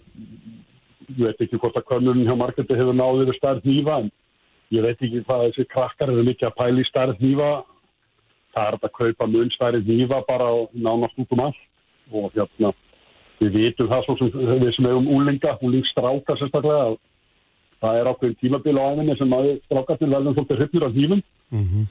ég 1.18 1.26
veit 1.26 1.42
ekki 1.42 1.58
hvort 1.58 1.80
að 1.80 1.88
könnun 1.90 2.22
hjá 2.28 2.36
markendi 2.38 2.78
hefur 2.78 2.98
náðið 2.98 3.32
við 3.32 3.40
stærð 3.40 3.66
nýva 3.66 3.98
en 4.04 4.12
ég 4.72 4.86
veit 4.86 5.02
ekki 5.02 5.24
hvað 5.26 5.48
þessi 5.48 5.68
krakkar 5.74 6.14
eru 6.14 6.26
mikið 6.28 6.50
að 6.52 6.58
pæla 6.62 6.84
í 6.84 6.88
stærð 6.92 7.26
nýva 7.26 7.50
það 8.56 8.68
er 8.68 8.78
að 8.78 8.96
kaupa 9.00 9.28
mun 9.32 9.52
stærð 9.56 9.90
nýva 9.90 10.22
bara 10.28 10.50
á 10.52 10.56
nánast 10.74 11.20
út 11.20 11.36
um 11.36 11.44
allt. 11.48 11.62
Og 12.12 12.34
hérna 12.36 12.74
við 13.42 13.58
vitum 13.58 13.90
það 13.90 14.06
svo 14.06 14.18
sem 14.20 14.32
við 14.62 14.76
sem 14.76 14.88
hefum 14.90 15.10
úlinga, 15.16 15.56
úlingstráka 15.66 16.38
sérstaklega 16.38 16.92
að 16.92 17.00
það 17.82 17.98
er 17.98 18.10
ákveðin 18.12 18.40
tímabil 18.42 18.78
á 18.78 18.84
æfinni 18.94 19.18
sem 19.18 19.36
að 19.38 19.50
strákarnir 19.66 20.14
verðum 20.14 20.38
svolítið 20.38 20.62
hryfnir 20.62 20.86
af 20.86 20.96
hnífum. 20.96 21.24
-hmm. 21.52 21.86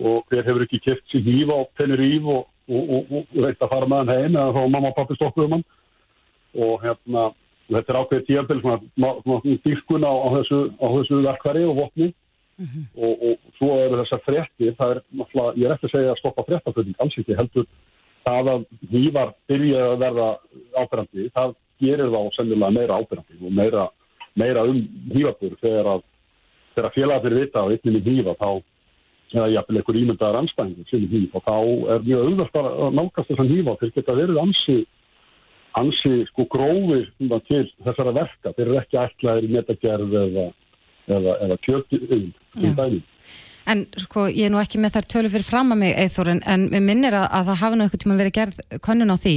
og 0.00 0.24
hver 0.28 0.44
hefur 0.44 0.64
ekki 0.64 0.80
keft 0.82 1.04
sér 1.10 1.22
hnífa 1.22 1.54
og 1.54 1.68
Tenerife 1.78 2.26
og, 2.26 2.46
og, 2.68 2.84
og, 2.94 3.02
og 3.14 3.24
veit 3.46 3.62
að 3.62 3.72
fara 3.72 3.86
með 3.86 3.98
hann 3.98 4.14
heim 4.14 4.36
eða 4.36 4.54
þá 4.56 4.62
mamma 4.68 4.90
og 4.90 4.96
pappi 4.96 5.14
stoppuðum 5.14 5.54
hann. 5.54 5.64
Og 6.54 6.82
hérna 6.82 7.22
þetta 7.68 7.92
er 7.92 8.00
ákveðið 8.00 8.26
tímabil 8.26 8.60
svona, 8.60 8.78
svona, 8.96 9.14
svona 9.22 9.58
dýrkun 9.64 10.06
á, 10.08 10.12
á 10.12 10.28
þessu, 10.36 10.60
á 10.80 10.86
þessu 10.96 11.22
verkværi 11.28 11.64
og 11.68 11.80
vopni. 11.80 12.12
Og, 12.94 13.14
og 13.26 13.38
svo 13.58 13.72
eru 13.82 13.98
þessar 13.98 14.20
fréttir 14.22 14.76
það 14.78 14.92
er 14.94 14.98
náttúrulega, 15.18 15.56
ég 15.58 15.64
er 15.66 15.72
ekki 15.74 15.88
að 15.88 15.94
segja 15.96 16.10
að 16.12 16.20
stoppa 16.20 16.44
fréttaflutning 16.46 17.00
alls 17.02 17.16
ekki 17.18 17.34
heldur 17.34 17.66
það 18.24 18.50
að 18.54 18.64
hnífar 18.90 19.34
byrja 19.50 19.84
að 19.90 20.00
verða 20.04 20.28
ábyrrandi, 20.80 21.28
það 21.34 21.54
gerir 21.84 22.12
þá 22.14 22.20
sennilega 22.36 22.76
meira 22.78 22.98
ábyrrandi 23.00 23.40
og 23.40 23.56
meira, 23.60 23.88
meira 24.38 24.64
um 24.68 24.80
hnífabur 25.12 25.56
þegar 25.62 25.90
að 25.94 26.04
þegar 26.74 26.94
félagarnir 26.94 27.44
vita 27.44 27.62
á 27.62 27.70
einnig 27.70 27.94
með 27.94 28.08
hnífa 28.08 28.34
þá 28.40 28.50
eða 29.34 29.46
jafnvel 29.50 29.80
einhver 29.80 29.98
ímyndaðar 29.98 30.40
anstæðingur 30.40 30.90
sem 30.90 31.06
hníf 31.10 31.38
og 31.38 31.46
þá 31.46 31.56
er 31.94 32.04
mjög 32.04 32.26
auðvitað 32.28 32.68
að 32.70 32.98
nálgast 32.98 33.30
þessan 33.30 33.50
hnífa 33.50 33.76
þeir 33.80 33.94
geta 33.96 34.18
verið 34.18 34.42
ansi 34.42 34.76
ansi 35.80 36.12
sko 36.30 36.46
grófir 36.50 37.08
til 37.48 37.64
þessara 37.82 38.14
verka, 38.14 38.52
þeir 38.54 38.68
eru 38.68 38.78
ekki 38.78 39.00
ætlaðir 39.00 39.48
í 39.48 39.52
metagerð 39.56 40.14
eða, 40.20 40.46
eða, 41.10 41.34
eða 41.46 41.58
kjöti 41.66 42.00
um, 42.04 42.30
Já. 42.62 42.70
En 43.70 43.86
sko, 43.96 44.26
ég 44.28 44.48
er 44.48 44.52
nú 44.52 44.60
ekki 44.60 44.80
með 44.82 44.98
þær 44.98 45.06
tölur 45.14 45.32
fyrir 45.32 45.46
fram 45.46 45.72
að 45.72 45.80
mig, 45.80 45.94
Eithor, 45.96 46.28
en, 46.34 46.42
en 46.44 46.66
minnir 46.84 47.16
að, 47.16 47.26
að 47.38 47.48
það 47.48 47.60
hafi 47.62 47.78
nú 47.78 47.86
einhvern 47.86 48.02
tíma 48.02 48.18
verið 48.18 48.36
gerð 48.36 48.58
könnun 48.84 49.14
á 49.14 49.16
því, 49.16 49.34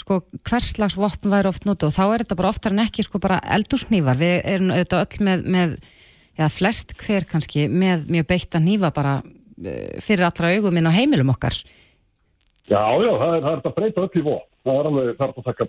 sko, 0.00 0.18
hvers 0.48 0.70
slags 0.74 0.96
vopn 0.98 1.30
væri 1.30 1.50
oft 1.52 1.68
notu 1.68 1.86
og 1.86 1.94
þá 1.94 2.02
er 2.08 2.24
þetta 2.24 2.38
bara 2.40 2.50
oftar 2.50 2.74
en 2.74 2.82
ekki, 2.82 3.04
sko, 3.06 3.20
bara 3.22 3.38
eldúsnýfar. 3.58 4.18
Við 4.18 4.34
erum 4.54 4.72
auðvitað 4.74 5.04
öll 5.04 5.26
með, 5.28 5.44
með 5.54 5.76
já, 6.40 6.46
flest 6.50 6.96
hver 6.98 7.26
kannski, 7.30 7.68
með 7.70 8.08
mjög 8.10 8.30
beita 8.32 8.62
nýfa 8.62 8.90
bara 8.96 9.18
eh, 9.20 10.00
fyrir 10.02 10.26
allra 10.26 10.50
augum 10.56 10.80
inn 10.80 10.90
á 10.90 10.96
heimilum 10.96 11.30
okkar. 11.36 11.60
Já, 12.70 12.82
já, 13.02 13.12
það 13.18 13.34
er, 13.34 13.44
það 13.44 13.52
er 13.52 13.60
að 13.60 13.76
breyta 13.76 14.06
öll 14.06 14.14
í 14.14 14.24
vopn. 14.26 14.46
Það 14.60 14.76
er 14.78 14.88
alveg, 14.90 15.12
það 15.18 15.28
er 15.28 15.30
að 15.30 15.46
taka 15.46 15.66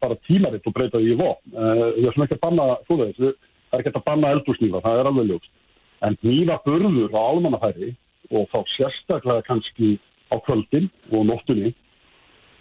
bara 0.00 0.16
tímaritt 0.26 0.64
og 0.68 0.74
breyta 0.76 1.00
í 1.00 1.12
vopn. 1.16 1.52
Uh, 1.54 1.84
við 1.94 2.08
erum 2.10 2.24
ekki 2.24 2.36
að 2.36 2.42
banna, 2.42 2.66
þú 2.88 2.98
veist, 3.00 3.20
það 3.20 3.76
er 3.76 3.84
ekki 3.84 3.92
að 3.92 4.06
banna 4.08 4.32
eldúsnýfa, 4.34 4.82
það 4.84 5.00
er 5.00 5.10
alveg 5.10 5.28
ljóst. 5.30 5.52
En 6.02 6.16
nýfa 6.22 6.58
burður 6.64 7.14
á 7.14 7.22
almannafæri 7.22 7.94
og 8.32 8.48
þá 8.52 8.58
sérstaklega 8.74 9.46
kannski 9.46 9.94
á 10.32 10.36
kvöldin 10.42 10.90
og 11.12 11.26
nóttunni. 11.30 11.74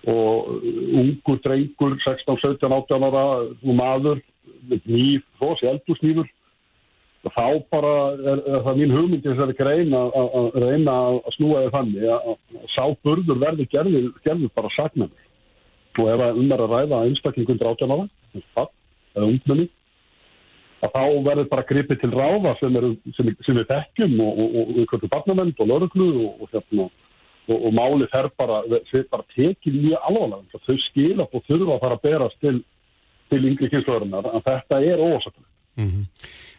Og 0.04 0.60
ungur 1.00 1.40
drengur, 1.46 1.96
16, 2.04 2.38
17, 2.44 2.74
18 2.76 3.06
ára 3.08 3.26
og 3.48 3.76
maður, 3.78 4.20
nýf, 4.84 5.24
þós, 5.40 5.64
eldúsnýfur, 5.64 6.28
þá 7.24 7.46
bara 7.72 7.94
er, 8.20 8.42
er 8.52 8.64
það 8.66 8.80
mín 8.82 8.96
hugmyndi 8.98 9.30
þessari 9.30 9.56
grein 9.56 9.94
að, 9.96 10.18
reyna 10.60 10.96
að 11.08 11.20
snúa 11.38 11.62
þér 11.64 11.76
þannig 11.78 12.10
að, 12.12 12.34
sá 12.74 12.84
burður 13.06 13.40
verði 13.46 13.68
gerður, 13.72 14.10
gerður 14.26 14.52
bara 14.58 14.74
sagnandi 14.76 15.30
og 16.02 16.10
ef 16.10 16.24
að 16.26 16.40
um 16.42 16.52
er 16.52 16.64
að 16.66 16.74
ræða 16.74 17.00
einstaklingun 17.08 17.60
drátjan 17.62 17.94
á 17.94 17.98
það 18.58 18.70
eða 19.14 19.28
ungmenni 19.30 19.68
að 20.84 20.92
þá 20.96 21.04
verður 21.28 21.48
bara 21.54 21.68
gripið 21.70 22.02
til 22.02 22.12
ráða 22.12 22.54
sem, 22.60 22.76
eru, 22.80 22.92
sem, 23.16 23.32
sem 23.46 23.58
við 23.60 23.72
þekkjum 23.72 24.20
og, 24.26 24.44
ykkur 24.84 25.08
barnavend 25.14 25.64
og 25.64 25.72
lörglu 25.72 26.10
og, 26.26 26.44
og, 26.44 26.52
hérna, 26.52 26.90
og, 27.48 27.56
og 27.56 27.72
máli 27.78 28.10
þær 28.12 28.30
bara, 28.40 28.62
bara 29.14 29.28
tekið 29.36 29.80
mjög 29.80 30.10
alvarlega. 30.10 30.64
Þau 30.68 30.78
skila 30.90 31.28
og 31.30 31.48
þurfa 31.48 31.78
að 31.78 31.84
fara 31.86 32.00
að 32.00 32.06
berast 32.10 32.40
til, 32.44 32.60
til 33.32 33.42
yngri 33.52 33.72
kynsluðurinnar 33.72 34.32
að 34.34 34.46
þetta 34.52 34.84
er 34.92 35.04
ósaklega 35.08 35.52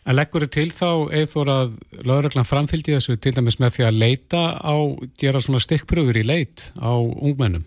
En 0.05 0.17
leggur 0.19 0.45
þið 0.45 0.53
til 0.53 0.71
þá, 0.75 0.89
eithor 1.17 1.51
að 1.53 1.77
lögreglan 2.05 2.49
framfylgdi 2.49 2.97
þessu 2.97 3.15
til 3.17 3.33
dæmis 3.37 3.61
með 3.63 3.77
því 3.77 3.85
að 3.87 4.01
leita 4.03 4.43
á, 4.59 4.75
gera 5.21 5.41
svona 5.41 5.63
stikkpröfur 5.63 6.19
í 6.21 6.25
leit 6.27 6.69
á 6.77 6.93
ungmennum? 6.99 7.65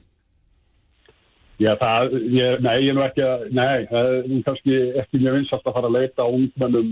Já, 1.57 1.71
það, 1.81 2.11
ég, 2.37 2.59
nei, 2.61 2.73
ég 2.85 2.91
er 2.91 2.93
nú 2.93 3.01
ekki 3.01 3.23
að, 3.25 3.43
nei, 3.57 3.85
það 3.89 4.07
er 4.13 4.41
kannski 4.45 4.75
ekki 5.01 5.21
mjög 5.23 5.37
vinsast 5.39 5.63
að 5.65 5.73
fara 5.73 5.89
að 5.89 5.95
leita 5.95 6.25
ungmennum, 6.29 6.89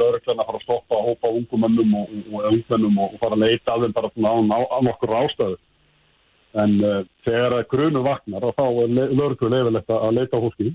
lögreglarna 0.00 0.46
fara 0.48 0.56
að 0.56 0.62
stoppa 0.64 0.96
að 0.96 1.08
hópa 1.10 1.32
ungmennum 1.36 1.90
og, 1.98 2.14
og 2.32 2.46
ungmennum 2.54 3.02
og 3.04 3.18
fara 3.20 3.36
að 3.36 3.42
leita 3.44 3.74
þeim 3.82 3.96
bara 3.98 4.08
á, 4.08 4.60
á, 4.64 4.78
nokkur 4.86 5.12
ástöðu. 5.18 5.58
En 6.62 6.72
uh, 6.80 7.02
þegar 7.26 7.66
grunu 7.68 8.00
vaknar 8.06 8.46
og 8.48 8.54
þá 8.56 8.64
er 8.86 8.94
lögreglu 8.94 9.50
leifilegt 9.52 9.92
að 9.98 10.16
leita 10.16 10.40
húski 10.40 10.70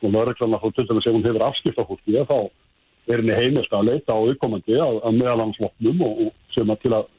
og 0.00 0.16
lögreglarna 0.16 0.60
þá 0.64 0.66
til 0.74 0.86
dæmis 0.90 1.06
ef 1.06 1.14
hún 1.14 1.28
hefur 1.28 1.46
afskipt 1.46 1.78
á 1.78 1.86
húski 1.86 2.18
þá 2.32 2.36
er 2.40 3.22
henni 3.22 3.38
heimist 3.38 3.78
að 3.78 3.92
leita 3.92 4.18
á 4.18 4.18
auðkomandi 4.18 4.80
að, 4.82 4.98
að 5.06 5.16
meðalansvopnum 5.22 6.02
og, 6.08 6.26
og 6.26 6.58
sem 6.58 6.74
að 6.74 6.82
til 6.82 6.94
að, 6.98 7.14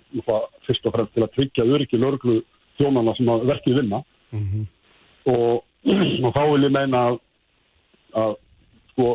fyrst 0.68 0.92
og 0.92 0.98
fremst 0.98 1.16
til 1.16 1.24
að 1.24 1.34
tryggja 1.40 1.70
öryggi 1.72 2.04
lögreglu 2.04 2.38
þjónana 2.76 3.16
sem 3.16 3.32
að 3.32 3.48
verkið 3.54 3.80
vinna. 3.80 4.04
Mm 4.36 4.46
-hmm 4.52 4.70
og, 5.30 5.62
og 5.92 6.32
þá 6.36 6.42
vil 6.52 6.64
ég 6.66 6.74
meina 6.76 7.04
að, 7.10 7.20
að 8.22 8.34
sko 8.94 9.10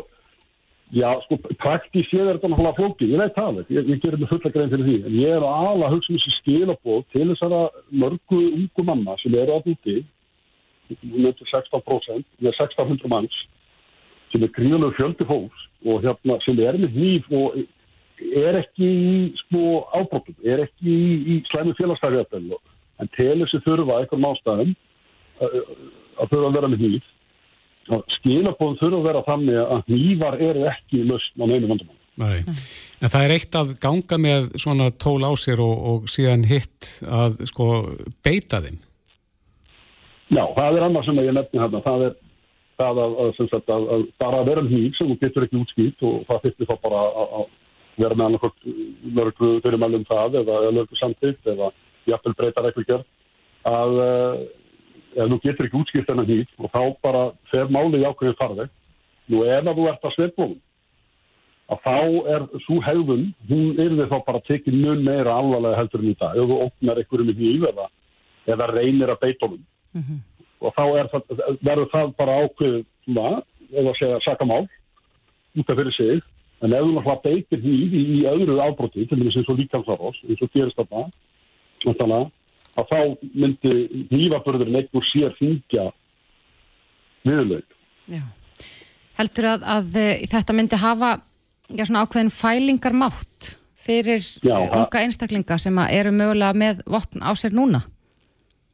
já, 0.95 1.09
sko, 1.25 1.39
praktísið 1.63 2.21
er 2.23 2.37
þetta 2.37 2.51
náttúrulega 2.53 2.79
flókið, 2.79 3.13
ég 3.15 3.23
veit 3.23 3.39
það 3.39 3.61
ég, 3.63 3.89
ég 3.91 4.03
gerir 4.03 4.21
mig 4.21 4.31
fulla 4.31 4.53
grein 4.55 4.73
fyrir 4.73 4.87
því, 4.87 4.97
en 5.09 5.19
ég 5.19 5.35
er 5.37 5.47
að 5.47 5.71
ala 5.73 5.91
hugsa 5.93 6.13
um 6.13 6.19
þessi 6.21 6.35
skilabóð 6.41 7.05
til 7.15 7.27
þessara 7.33 7.63
mörgu 8.05 8.43
ungu 8.47 8.87
manna 8.87 9.17
sem 9.23 9.35
eru 9.35 9.57
að 9.57 9.71
úti. 9.75 9.97
Hún 11.03 11.27
er 11.27 11.35
til 11.35 11.49
16% 11.51 12.27
við 12.39 12.53
erum 12.53 12.61
1600 12.63 13.11
manns 13.11 13.39
sem 14.31 14.43
er 14.45 14.53
gríðanlega 14.55 14.95
fjöldi 14.99 15.27
fólks 15.27 15.65
og 15.87 16.05
hérna 16.05 16.37
sem 16.45 16.61
er 16.63 16.79
með 16.79 16.95
hýf 16.95 17.27
og 17.35 17.57
er 18.39 18.59
ekki 18.63 18.87
í 18.87 19.17
sko 19.43 19.83
ábrókum, 19.97 20.37
er 20.47 20.63
ekki 20.63 20.87
í, 20.87 21.17
í 21.35 21.41
slæmi 21.51 21.75
félagsstæðjöfn 21.81 22.55
en 23.03 23.11
til 23.17 23.35
þessi 23.43 23.61
þurfa 23.67 23.99
einhverjum 24.01 24.29
ástæðum 24.31 24.71
að 25.43 26.31
þurfa 26.31 26.49
að 26.49 26.57
vera 26.59 26.73
með 26.73 26.85
hníf. 26.85 27.13
Skilabóð 28.17 28.81
þurfa 28.81 28.99
að 28.99 29.07
vera 29.07 29.27
þannig 29.29 29.61
að 29.63 29.93
hnífar 29.93 30.41
eru 30.43 30.67
ekki 30.73 31.05
löst 31.07 31.37
á 31.39 31.45
neinu 31.47 31.69
vandamann 31.71 32.03
Nei, 32.17 32.41
en 33.05 33.11
það 33.13 33.23
er 33.27 33.33
eitt 33.35 33.57
að 33.59 33.73
ganga 33.81 34.17
með 34.17 34.47
svona 34.63 34.89
tól 34.97 35.21
á 35.21 35.33
sér 35.37 35.61
og, 35.61 35.75
og 35.91 36.07
síðan 36.09 36.47
hitt 36.49 36.95
að 37.05 37.43
sko 37.51 37.67
beita 38.25 38.63
þeim. 38.65 38.79
Já, 40.33 40.43
það 40.57 40.79
er 40.79 40.87
annað 40.87 41.05
sem 41.07 41.21
ég 41.21 41.37
nefni 41.37 41.61
hérna, 41.61 41.83
það 41.85 42.07
er 42.07 42.17
það 42.81 43.03
að, 43.03 43.19
að, 43.21 43.33
sagt, 43.37 43.71
að, 43.77 43.85
að 43.95 44.07
bara 44.23 44.41
vera 44.49 44.65
hníf 44.65 44.97
sem 44.97 45.13
þú 45.13 45.19
getur 45.21 45.47
ekki 45.47 45.61
útskýtt 45.61 46.07
og 46.09 46.25
það 46.31 46.43
fyrir 46.47 46.71
þá 46.71 46.75
bara 46.87 47.05
að 47.27 47.45
vera 47.97 48.17
með 48.17 48.27
annarkort 48.27 48.67
mörgu 49.19 49.53
fyrirmælum 49.65 50.09
það 50.09 50.41
eða 50.43 50.73
mörgu 50.77 50.99
samtitt 51.01 51.53
eða 51.53 51.71
jafnvel 52.09 52.35
breytar 52.41 52.69
eitthvað 52.71 53.05
að 53.67 54.01
ef 55.17 55.31
þú 55.33 55.39
getur 55.43 55.67
ekki 55.67 55.81
útskipt 55.81 56.11
þennan 56.11 56.31
hýtt 56.31 56.53
og 56.61 56.71
þá 56.75 56.83
bara 57.03 57.23
fer 57.51 57.73
málið 57.73 58.03
í 58.03 58.09
ákveðin 58.09 58.41
farveg. 58.41 58.73
Nú 59.27 59.43
ef 59.43 59.65
að 59.67 59.79
þú 59.79 59.89
ert 59.91 60.07
að 60.07 60.17
sveitbóðum 60.17 60.63
að 61.67 61.81
þá 61.83 61.97
er 62.31 62.45
svo 62.63 62.77
hefðun 62.85 63.25
hún 63.49 63.81
er 63.83 63.95
þið 63.99 64.11
þá 64.13 64.19
bara 64.29 64.43
tekið 64.47 64.77
mun 64.85 65.03
meira 65.07 65.35
alvarlega 65.35 65.81
heldur 65.81 66.05
en 66.05 66.13
í 66.13 66.15
dag. 66.21 66.37
Ef 66.39 66.47
þú 66.47 66.59
óknar 66.67 67.01
einhverjum 67.03 67.33
í 67.33 67.37
hýf 67.41 67.67
eða, 67.73 68.69
reynir 68.77 69.13
að 69.13 69.23
beita 69.25 69.47
honum. 69.47 69.65
Mm 69.97 70.03
-hmm. 70.03 70.19
og 70.61 70.75
þá 70.77 70.85
það, 71.11 71.23
verður 71.61 71.91
það 71.95 72.17
bara 72.17 72.39
ákveð 72.45 72.77
eða 73.73 73.93
segja 73.99 74.21
sakamál 74.25 74.69
út 75.57 75.71
af 75.71 75.79
fyrir 75.79 75.95
sig. 75.97 76.23
En 76.63 76.73
ef 76.73 76.81
þú 76.81 76.93
náttúrulega 76.93 77.23
beitir 77.23 77.61
hýf 77.61 77.93
í, 77.93 78.03
í 78.17 78.21
öðru 78.31 78.61
ábróti 78.63 79.09
til 79.09 79.19
dæmis 79.19 79.37
eins 79.37 79.49
og 79.49 79.59
líkansarós 79.59 80.19
eins 80.29 80.43
og 80.43 80.51
gerist 80.55 80.79
þarna 80.79 82.31
að 82.77 82.91
þá 82.91 82.99
myndi 83.33 83.75
hýfabörðurinn 84.11 84.81
einhver 84.81 85.07
sér 85.11 85.35
fingja 85.39 85.89
viðlög. 87.27 87.65
Heldur 89.17 89.51
að, 89.55 89.67
að 89.77 89.99
eh, 90.01 90.25
þetta 90.29 90.57
myndi 90.57 90.81
hafa 90.81 91.17
já, 91.73 91.85
svona 91.89 92.05
ákveðin 92.05 92.33
fælingarmátt 92.35 93.53
fyrir 93.87 94.21
já, 94.21 94.57
eh, 94.61 94.73
unga 94.77 95.03
einstaklinga 95.03 95.59
sem 95.61 95.79
eru 95.89 96.13
mögulega 96.13 96.53
með 96.59 96.83
vopn 96.85 97.25
á 97.25 97.33
sér 97.39 97.57
núna? 97.57 97.87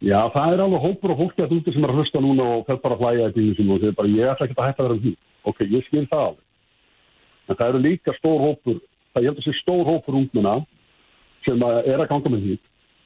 Já, 0.03 0.19
það 0.35 0.57
er 0.57 0.65
alveg 0.65 0.83
hópur 0.83 1.13
og 1.15 1.21
að 1.39 1.53
úti 1.61 1.73
sem 1.73 1.85
er 1.85 1.93
að 1.93 2.01
hlusta 2.01 2.21
núna 2.21 2.47
og 2.57 2.65
fer 2.67 2.81
bara 2.83 2.97
að 2.99 3.05
hlæja 3.05 3.29
í 3.39 3.53
tími 3.55 3.77
og 3.77 3.85
þeir 3.85 3.95
bara, 3.95 4.11
ég 4.11 4.33
ætla 4.33 4.49
ekki 4.49 4.59
að 4.59 4.67
hætta 4.67 4.83
að 4.83 4.89
vera 4.89 4.97
um 4.97 5.05
því. 5.05 5.13
Ok, 5.43 5.61
ég 5.71 5.87
skil 5.87 6.07
það 6.11 6.25
alveg. 6.25 6.43
En 7.47 7.59
það 7.59 7.69
eru 7.69 7.83
líka 7.85 8.15
stór 8.17 8.43
hópur, 8.43 8.81
það 9.15 9.29
er 9.31 9.59
stór 9.61 9.85
hópur 9.87 10.19
ungmuna 10.19 10.57
sem 11.47 11.63
er 11.63 12.03
að 12.03 12.11
ganga 12.11 12.33
með 12.35 12.43
því 12.49 12.59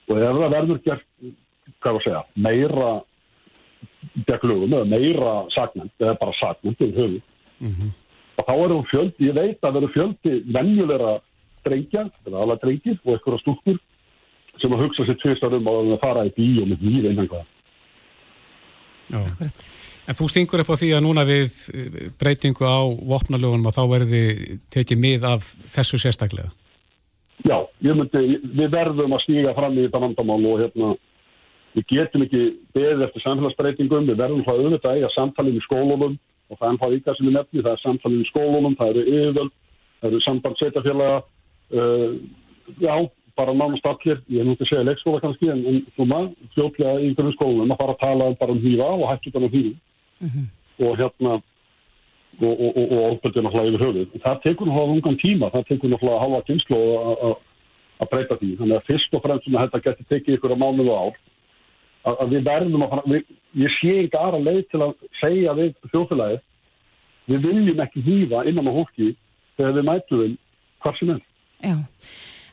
og 0.09 0.19
ef 0.19 0.39
það 0.39 0.55
verður 0.55 0.83
gert, 0.87 1.07
hvað 1.83 1.93
var 1.93 2.01
að 2.01 2.07
segja, 2.07 2.25
meira 2.47 2.91
deglugum 4.29 4.77
eða 4.77 4.91
meira 4.91 5.33
sagnend, 5.55 5.93
eða 6.01 6.19
bara 6.21 6.37
sagnend 6.41 6.77
yfir 6.81 7.01
höfu, 7.01 7.21
mm 7.59 7.73
-hmm. 7.73 7.91
og 8.37 8.47
þá 8.49 8.55
er 8.55 8.75
það 8.75 8.91
fjöldi, 8.93 9.27
ég 9.27 9.39
veit 9.41 9.59
að 9.59 9.73
það 9.73 9.83
eru 9.83 9.93
fjöldi 9.97 10.35
venjulegra 10.59 11.13
drengja, 11.67 12.07
eða 12.27 12.43
alla 12.43 12.57
drengir 12.63 12.99
og 13.05 13.13
einhverja 13.13 13.43
stúrkur 13.43 13.79
sem 14.61 14.73
að 14.73 14.83
hugsa 14.85 15.05
sér 15.05 15.19
tvistarum 15.21 15.67
og 15.69 15.93
að 15.97 16.01
fara 16.01 16.27
í 16.27 16.33
bí 16.37 16.49
og 16.63 16.71
með 16.71 16.87
nýð 16.87 17.11
einan 17.11 17.29
hvað. 17.29 17.47
En 20.07 20.15
þú 20.15 20.29
stingur 20.31 20.63
upp 20.63 20.71
á 20.71 20.79
því 20.79 20.93
að 20.97 21.03
núna 21.03 21.25
við 21.27 21.51
eh, 21.75 21.99
breytingu 22.19 22.67
á 22.67 22.79
vopnalögunum 22.87 23.67
og 23.67 23.75
þá 23.75 23.83
verði 23.91 24.23
tekið 24.71 25.03
mið 25.03 25.27
af 25.35 25.51
þessu 25.71 25.99
sérstaklega? 25.99 26.51
Já, 27.45 27.59
myndi, 27.85 28.39
við 28.57 28.71
verðum 28.73 29.13
að 29.13 29.23
stíga 29.27 29.53
fram 29.57 29.77
í 29.77 29.85
þetta 29.85 30.01
vandamál 30.01 30.39
og 30.49 30.63
hérna, 30.63 30.95
við 31.77 31.85
getum 31.91 32.25
ekki 32.25 32.43
beðið 32.77 33.05
eftir 33.07 33.25
samfélagsbreytingum, 33.27 34.09
við 34.09 34.23
verðum 34.23 34.45
hvað 34.47 34.63
auðvitað 34.65 34.97
eiga 34.97 35.13
samtalið 35.13 35.59
í 35.59 35.65
skólunum 35.67 36.17
og 36.17 36.59
það 36.59 36.69
er 36.71 36.81
hvað 36.81 36.97
ykkar 36.97 37.19
sem 37.19 37.29
er 37.29 37.37
nefni, 37.37 37.63
það 37.67 37.73
er 37.75 37.83
samtalið 37.83 38.23
í 38.23 38.29
skólunum, 38.31 38.77
það 38.79 38.93
eru 38.93 39.05
yfirvöld, 39.13 39.55
það 40.01 40.09
eru 40.11 40.21
samband 40.25 40.61
sveitafélaga, 40.61 41.19
uh, 41.77 42.13
já, 42.81 42.95
bara 43.37 43.53
nánast 43.53 43.91
allir, 43.91 44.23
ég 44.33 44.41
hef 44.41 44.49
núttið 44.49 44.71
segja 44.71 44.87
leikskóla 44.87 45.21
kannski, 45.21 45.51
en, 45.53 45.61
en 45.69 45.83
svona, 45.99 46.23
fljótlega 46.55 46.95
í 47.05 47.13
grunnskólunum 47.19 47.75
að 47.75 47.83
fara 47.83 47.97
að 47.97 48.03
tala 48.05 48.31
bara 48.41 48.57
um 48.57 48.63
hýfa 48.65 48.89
og 48.95 49.05
hættu 49.11 49.35
þannig 49.35 49.51
um 49.51 49.59
hýfa 49.59 49.77
mm 50.25 50.31
-hmm. 50.31 50.47
og 50.87 50.99
hérna, 51.03 51.33
og, 52.45 52.91
ofbeldið 53.13 53.47
náttúrulega 53.47 53.71
yfir 53.73 53.85
höfuð. 53.87 54.17
Það 54.25 54.41
tekur 54.45 54.69
náttúrulega 54.71 54.97
ungan 54.97 55.21
tíma, 55.23 55.51
það 55.55 55.69
tekur 55.71 55.93
náttúrulega 55.93 56.23
halva 56.25 56.43
kynslu 56.49 56.81
að 57.97 58.11
breyta 58.13 58.39
því. 58.41 58.51
Þannig 58.61 58.77
að 58.77 58.91
fyrst 58.91 59.17
og 59.17 59.25
fremst 59.25 59.47
sem 59.47 59.57
þetta 59.57 59.83
getur 59.87 60.09
tekið 60.13 60.37
ykkur 60.37 60.55
á 60.57 60.63
mánuðu 60.63 60.97
ár, 60.97 61.19
að, 62.07 62.15
að 62.15 62.35
við 62.35 62.47
verðum 62.51 62.87
að 62.87 63.11
við, 63.13 63.35
ég 63.65 63.77
sé 63.79 63.95
ekki 64.05 64.21
aðra 64.21 64.43
leið 64.45 64.63
til 64.73 64.83
að 64.85 64.95
segja 65.23 65.57
við 65.57 65.73
þjóðfélagið, 65.93 66.43
við 67.27 67.49
viljum 67.49 67.85
ekki 67.87 68.05
hýfa 68.07 68.45
innan 68.51 68.71
á 68.71 68.77
hókki 68.77 69.13
þegar 69.57 69.77
við 69.79 69.89
mætum 69.89 70.23
við 70.23 70.37
hvað 70.85 71.01
sem 71.01 71.15
er. 71.17 71.23
Já. 71.65 71.77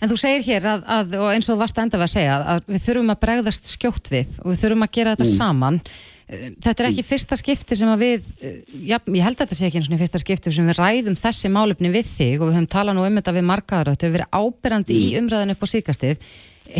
En 0.03 0.11
þú 0.11 0.17
segir 0.19 0.41
hér 0.43 0.65
að, 0.67 0.81
að 0.91 1.13
og 1.21 1.29
eins 1.31 1.47
og 1.47 1.53
þú 1.53 1.59
varst 1.61 1.77
enda 1.79 1.99
við 1.99 2.07
að 2.07 2.15
segja, 2.15 2.39
að 2.53 2.65
við 2.73 2.81
þurfum 2.87 3.13
að 3.13 3.21
bregðast 3.21 3.69
skjótt 3.71 4.09
við 4.11 4.33
og 4.41 4.49
við 4.51 4.63
þurfum 4.63 4.83
að 4.83 4.95
gera 4.97 5.13
þetta 5.13 5.27
mm. 5.29 5.37
saman. 5.37 5.77
Þetta 6.23 6.73
er 6.77 6.87
ekki 6.87 7.03
mm. 7.03 7.07
fyrsta 7.09 7.37
skipti 7.37 7.75
sem 7.75 7.89
að 7.91 8.03
við, 8.05 8.27
já, 8.87 8.95
ég 8.95 9.25
held 9.25 9.35
að 9.35 9.41
þetta 9.43 9.57
sé 9.57 9.67
ekki 9.67 9.81
eins 9.81 9.89
og 9.91 9.99
fyrsta 9.99 10.21
skipti 10.21 10.53
sem 10.55 10.69
við 10.71 10.79
ræðum 10.79 11.17
þessi 11.19 11.51
málefni 11.51 11.91
við 11.91 12.07
þig 12.07 12.37
og 12.39 12.47
við 12.47 12.57
höfum 12.57 12.69
talað 12.71 12.97
nú 12.97 13.03
um 13.03 13.19
þetta 13.19 13.35
við 13.35 13.45
markaður 13.49 13.91
þetta 13.91 14.07
hefur 14.07 14.15
verið 14.17 14.39
ábyrrandi 14.39 14.95
mm. 14.95 15.03
í 15.03 15.19
umræðinu 15.19 15.55
upp 15.57 15.67
á 15.67 15.73
síkastið. 15.73 16.27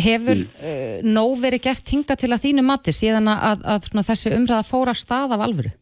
Hefur 0.04 0.40
mm. 0.40 0.58
uh, 0.64 0.98
nóg 1.04 1.34
verið 1.44 1.64
gert 1.68 1.92
hinga 1.92 2.16
til 2.16 2.32
að 2.32 2.44
þínu 2.46 2.64
mati 2.64 2.94
síðan 2.96 3.28
að, 3.34 3.66
að, 3.74 3.88
að 3.92 4.08
þessi 4.08 4.32
umræða 4.38 4.68
fóra 4.70 4.96
stað 4.96 5.36
af 5.36 5.44
alvöru? 5.44 5.74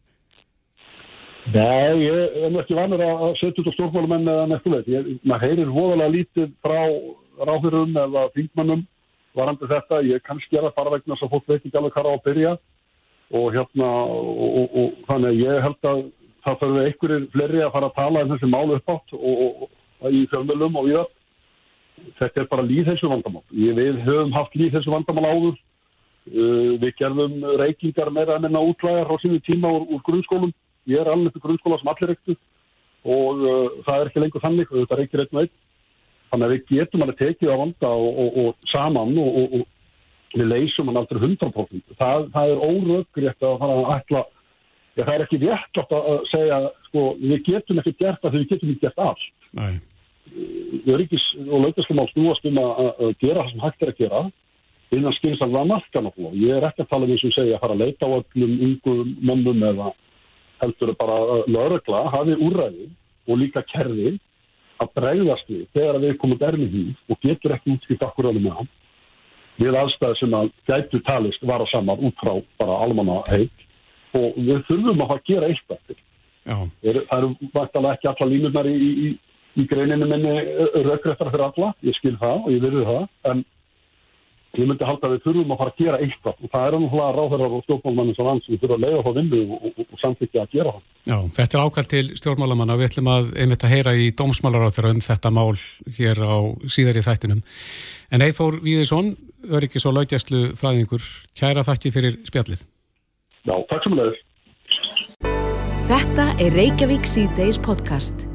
Nei, 1.53 2.03
ég 2.03 2.43
er 2.43 2.59
ekki 2.59 2.75
vanur 2.75 3.01
að 3.03 3.33
setja 3.39 3.63
út 3.63 3.71
á 3.71 3.75
stórfólumenn 3.75 4.27
eða 4.27 4.43
næstu 4.51 4.71
veit. 4.71 4.91
Maður 5.27 5.47
heyrir 5.47 5.71
hóðalega 5.75 6.13
lítið 6.13 6.51
frá 6.63 6.77
ráðurum 7.43 7.97
eða 7.99 8.27
þingmannum 8.35 8.85
varandi 9.35 9.67
þetta. 9.71 10.03
Ég 10.07 10.23
kannski 10.23 10.59
er 10.59 10.69
að 10.69 10.77
fara 10.77 10.93
vegna 10.95 11.17
svo 11.19 11.31
fólk 11.31 11.49
veit 11.49 11.59
ekki 11.59 11.75
alveg 11.79 11.95
hvað 11.97 12.11
á 12.11 12.13
að 12.13 12.23
byrja 12.29 12.53
og 13.31 13.53
hérna 13.55 13.87
og, 13.87 14.43
og, 14.59 14.75
og 14.81 14.99
þannig 15.07 15.29
að 15.31 15.41
ég 15.41 15.65
held 15.65 15.89
að 15.89 16.03
það 16.43 16.59
þarf 16.61 16.79
einhverjir 16.83 17.27
fleiri 17.33 17.61
að 17.63 17.73
fara 17.75 17.89
að 17.89 17.97
tala 17.97 18.23
um 18.23 18.31
þessi 18.33 18.49
málu 18.51 18.77
upp 18.77 18.93
átt 18.93 19.13
og, 19.17 19.67
og 20.03 20.09
í 20.11 20.23
fjölmjölum 20.31 20.79
og 20.79 20.87
við 20.89 20.97
það. 20.99 21.11
Þetta 22.19 22.41
er 22.41 22.49
bara 22.51 22.65
líðhessu 22.67 23.09
vandamál. 23.09 23.43
Ég, 23.55 23.75
við 23.77 24.01
höfum 24.03 24.33
haft 24.35 24.57
líðhessu 24.59 24.91
vandamál 24.91 25.29
áður. 25.29 25.59
Uh, 26.23 26.79
við 26.79 26.93
gerðum 27.01 27.41
reykingar 27.59 28.09
meira 28.15 28.37
en 28.39 28.47
enna 28.47 28.61
útlæðar 28.63 29.11
á 29.11 29.15
sínu 29.19 29.41
tíma 29.43 29.71
úr, 29.75 29.85
úr 29.91 30.01
grunnskólum. 30.07 30.53
Ég 30.87 30.99
er 30.99 31.11
alveg 31.11 31.35
til 31.35 31.43
grunnskóla 31.43 31.79
sem 31.79 31.91
allir 31.91 32.13
reyktu 32.13 32.35
og 33.03 33.41
uh, 33.43 33.83
það 33.83 33.97
er 33.97 34.09
ekki 34.09 34.23
lengur 34.23 34.43
þannig. 34.43 34.71
Þetta 34.71 34.99
reykir 34.99 35.23
einn 35.23 35.41
einn. 35.43 35.53
Þannig 36.33 36.47
að 36.47 36.53
við 36.55 36.69
getum 36.71 37.03
alveg 37.05 37.19
tekið 37.19 37.53
á 37.53 37.61
vanda 37.61 37.91
og, 37.93 38.67
saman 38.71 39.11
og 39.21 39.57
við 40.33 40.49
leysum 40.49 40.89
hann 40.89 40.99
aldrei 41.01 41.21
100%. 41.21 41.95
Það, 41.99 42.27
það 42.33 42.53
er 42.53 42.63
óröggrétt 42.67 43.47
að 43.47 43.57
fara 43.61 43.79
að 43.79 43.89
ætla, 43.95 44.21
já, 44.93 45.03
það 45.03 45.15
er 45.15 45.25
ekki 45.25 45.41
rétt 45.43 45.81
að 45.83 46.13
segja, 46.31 46.59
sko, 46.89 47.07
við 47.21 47.43
getum 47.49 47.81
ekki 47.81 47.95
gert 47.99 48.21
það 48.21 48.29
þegar 48.29 48.39
við 48.39 48.53
getum 48.53 48.71
ekki 48.73 48.85
gert 48.87 49.03
allt. 49.07 49.27
Nei. 49.59 49.73
Öryggis 50.89 51.25
og 51.43 51.65
lautastum 51.65 51.99
á 52.01 52.05
snúast 52.13 52.47
um 52.49 52.61
að, 52.61 52.85
að 52.93 53.11
gera 53.21 53.43
það 53.43 53.51
sem 53.51 53.63
hægt 53.65 53.83
er 53.83 53.91
að 53.91 53.99
gera 53.99 54.21
innan 54.93 55.15
skynsamlega 55.17 55.69
marka 55.69 56.01
náttúrulega. 56.01 56.39
Ég 56.39 56.57
er 56.57 56.67
ekki 56.69 56.83
að 56.85 56.91
tala 56.91 57.07
um 57.07 57.13
eins 57.13 57.25
og 57.27 57.35
segja 57.35 57.57
að 57.57 57.63
fara 57.65 57.75
að 57.75 57.83
leita 57.83 58.09
á 58.09 58.15
öllum 58.17 58.53
ungum 58.67 59.13
mönnum 59.29 59.65
eða 59.69 59.89
heldur 60.63 60.93
bara 60.99 61.17
lögregla 61.49 62.05
hafi 62.13 62.37
úrræði 62.37 62.87
og 63.27 63.41
líka 63.41 63.63
kerfi 63.67 64.13
að 64.81 64.93
bregðast 64.97 65.49
við 65.51 65.65
þegar 65.75 65.99
við 66.03 66.15
komum 66.21 66.39
dermi 66.39 66.69
hýf 66.71 67.11
og 67.11 67.19
getur 67.25 67.55
ekki 67.57 67.75
útskipt 67.75 68.05
okkur 68.07 68.29
alveg 68.29 68.45
með 68.45 68.57
hann 68.59 68.71
við 69.59 69.77
aðstæði 69.77 70.19
sem 70.19 70.37
að 70.37 70.49
gætu 70.69 71.03
talist 71.07 71.45
vara 71.45 71.67
saman 71.71 72.07
út 72.07 72.17
frá 72.21 72.33
bara 72.61 72.79
almanna 72.85 73.21
heit 73.29 73.67
og 74.17 74.37
við 74.37 74.65
þurfum 74.69 75.05
að 75.05 75.19
gera 75.27 75.49
eitthvað 75.49 75.97
það 76.43 77.17
eru 77.17 77.29
vartalega 77.53 77.93
ekki 77.95 78.09
alla 78.11 78.29
línurnar 78.29 78.67
í, 78.67 78.75
í, 78.75 79.09
í 79.59 79.65
greininu 79.69 80.07
minni 80.09 80.33
raugrættar 80.83 81.31
fyrir 81.31 81.45
alla, 81.47 81.71
ég 81.85 81.97
skil 81.99 82.15
það 82.21 82.39
og 82.41 82.49
ég 82.51 82.63
verður 82.63 82.89
það. 82.89 83.05
En 83.31 83.43
ég 84.53 84.67
myndi 84.69 84.85
halda 84.85 85.07
að 85.07 85.13
við 85.15 85.23
þurfum 85.25 85.53
að 85.53 85.59
fara 85.59 85.71
að 85.73 85.79
gera 85.81 85.99
eitthvað 86.03 86.41
og 86.45 86.51
það 86.53 86.65
er 86.67 86.75
náttúrulega 86.77 87.13
ráðherrar 87.17 87.53
og 87.57 87.63
stjórnmálamannin 87.65 88.17
sem 88.17 88.27
vann 88.27 88.41
sem 88.43 88.59
þurfa 88.61 88.75
að 88.77 88.83
leiða 88.83 89.03
þá 89.05 89.11
vinnu 89.17 89.39
og, 89.43 89.63
og, 89.69 89.79
og 89.83 90.01
samþykja 90.01 90.43
að 90.43 90.51
gera 90.53 90.73
það. 90.73 90.83
Já, 91.03 91.17
þetta 91.37 91.57
er 91.57 91.63
ákvæmt 91.63 91.89
til 91.93 92.03
stjórnmálamanna 92.19 92.77
við 92.77 92.89
ætlum 92.91 93.09
að 93.13 93.31
einmitt 93.43 93.65
að 93.65 93.73
heyra 93.73 93.93
í 93.97 94.09
dómsmálaráþur 94.19 94.89
um 94.91 95.01
þetta 95.07 95.31
mál 95.33 95.55
hér 95.97 96.21
á 96.21 96.37
síðar 96.75 96.99
í 97.01 97.05
þættinum. 97.07 97.41
En 98.13 98.25
Eithór 98.27 98.59
Víðisson, 98.61 99.15
öryggis 99.49 99.87
og 99.89 99.97
laugjæslu 99.97 100.43
fræðingur, 100.59 101.07
kæra 101.33 101.65
þakki 101.65 101.93
fyrir 101.95 102.19
spjallið. 102.29 102.67
Já, 103.49 103.55
takk 103.73 103.87
sem 103.87 103.97
leður. 103.97 104.21
Þetta 105.89 106.29
er 106.39 106.53
Reykjavík 106.55 107.09
C-Days 107.09 107.59
podcast. 107.61 108.29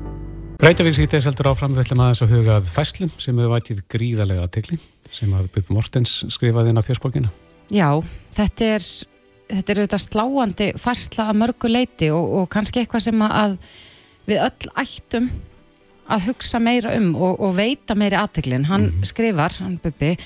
Reykjavík 0.59 0.97
sýtið 0.97 1.21
seldur 1.23 1.47
áfram 1.53 1.71
þellum 1.71 2.01
aðeins 2.03 2.21
að 2.25 2.33
hugað 2.35 2.69
fæslum 2.75 3.11
sem 3.15 3.37
hefur 3.39 3.53
vætið 3.53 3.83
gríðarlega 3.95 4.43
aðtegli 4.43 4.79
sem 5.07 5.31
að 5.39 5.45
Bubi 5.55 5.75
Mortens 5.77 6.15
skrifaði 6.35 6.73
inn 6.73 6.81
á 6.83 6.83
fjörsborgina. 6.83 7.31
Já, 7.71 7.87
þetta 8.35 8.71
er, 8.75 8.87
þetta 9.53 9.73
er 9.73 9.81
auðvitað 9.81 10.03
sláandi 10.03 10.69
fæsla 10.83 11.29
að 11.31 11.39
mörgu 11.45 11.71
leiti 11.71 12.09
og, 12.11 12.35
og 12.41 12.49
kannski 12.51 12.83
eitthvað 12.83 13.05
sem 13.07 13.23
að 13.23 13.55
við 14.27 14.43
öll 14.49 14.73
ættum 14.83 15.31
að 16.11 16.27
hugsa 16.27 16.63
meira 16.65 16.97
um 16.99 17.13
og, 17.15 17.39
og 17.39 17.55
veita 17.55 17.95
meiri 17.95 18.19
aðteglin. 18.19 18.67
Hann 18.67 18.89
mm. 18.89 19.07
skrifar, 19.13 19.55
hann 19.63 19.79
Bubi, 19.85 20.17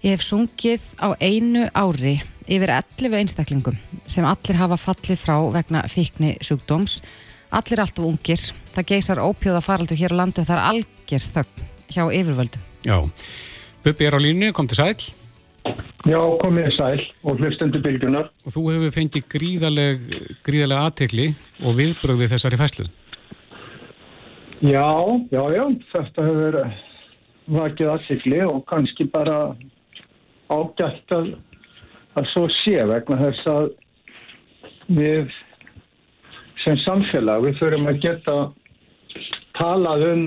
ég 0.00 0.16
hef 0.16 0.24
sungið 0.24 0.88
á 0.96 1.12
einu 1.20 1.68
ári 1.76 2.16
yfir 2.48 2.72
11 2.72 3.20
einstaklingum 3.20 3.76
sem 4.08 4.24
allir 4.24 4.62
hafa 4.64 4.80
fallið 4.80 5.20
frá 5.26 5.36
vegna 5.60 5.84
fíkni 5.92 6.38
sjúkdóms 6.40 7.02
allir 7.58 7.82
alltaf 7.82 8.06
ungir, 8.06 8.46
það 8.74 8.88
geysar 8.92 9.22
ópjóða 9.22 9.62
faraldur 9.64 10.00
hér 10.00 10.14
á 10.14 10.20
landu 10.20 10.42
og 10.42 10.48
það 10.48 10.56
er 10.56 10.68
algjör 10.70 11.26
þögn 11.36 11.68
hjá 11.94 12.02
yfirvöldu. 12.20 12.62
Já, 12.84 12.96
Bubbi 13.84 14.06
er 14.08 14.16
á 14.16 14.20
línu, 14.20 14.50
kom 14.56 14.68
til 14.68 14.80
sæl. 14.80 14.96
Já, 16.04 16.20
komið 16.42 16.66
sæl 16.76 17.00
og 17.24 17.38
hlustendu 17.40 17.80
bylgunar. 17.84 18.28
Og 18.44 18.52
þú 18.52 18.64
hefur 18.72 18.92
fengið 18.92 19.28
gríðaleg, 19.32 20.02
gríðalega 20.44 20.88
aðtegli 20.88 21.30
og 21.64 21.78
viðbröð 21.78 22.20
við 22.20 22.34
þessari 22.34 22.60
fæslu. 22.60 22.88
Já, 24.64 24.88
já, 25.32 25.42
já, 25.56 25.64
þetta 25.94 26.26
hefur 26.28 26.58
vakið 27.54 27.92
aðtegli 27.94 28.42
og 28.48 28.60
kannski 28.68 29.08
bara 29.12 29.38
ágætt 30.52 31.16
að, 31.16 31.32
að 32.16 32.28
svo 32.32 32.44
sé 32.62 32.76
vegna 32.88 33.20
þess 33.20 33.50
að 33.54 33.72
við 34.92 35.32
sem 36.64 36.78
samfélag. 36.84 37.44
Við 37.46 37.60
þurfum 37.60 37.90
að 37.90 38.00
geta 38.04 38.38
talað 39.60 40.06
um 40.10 40.24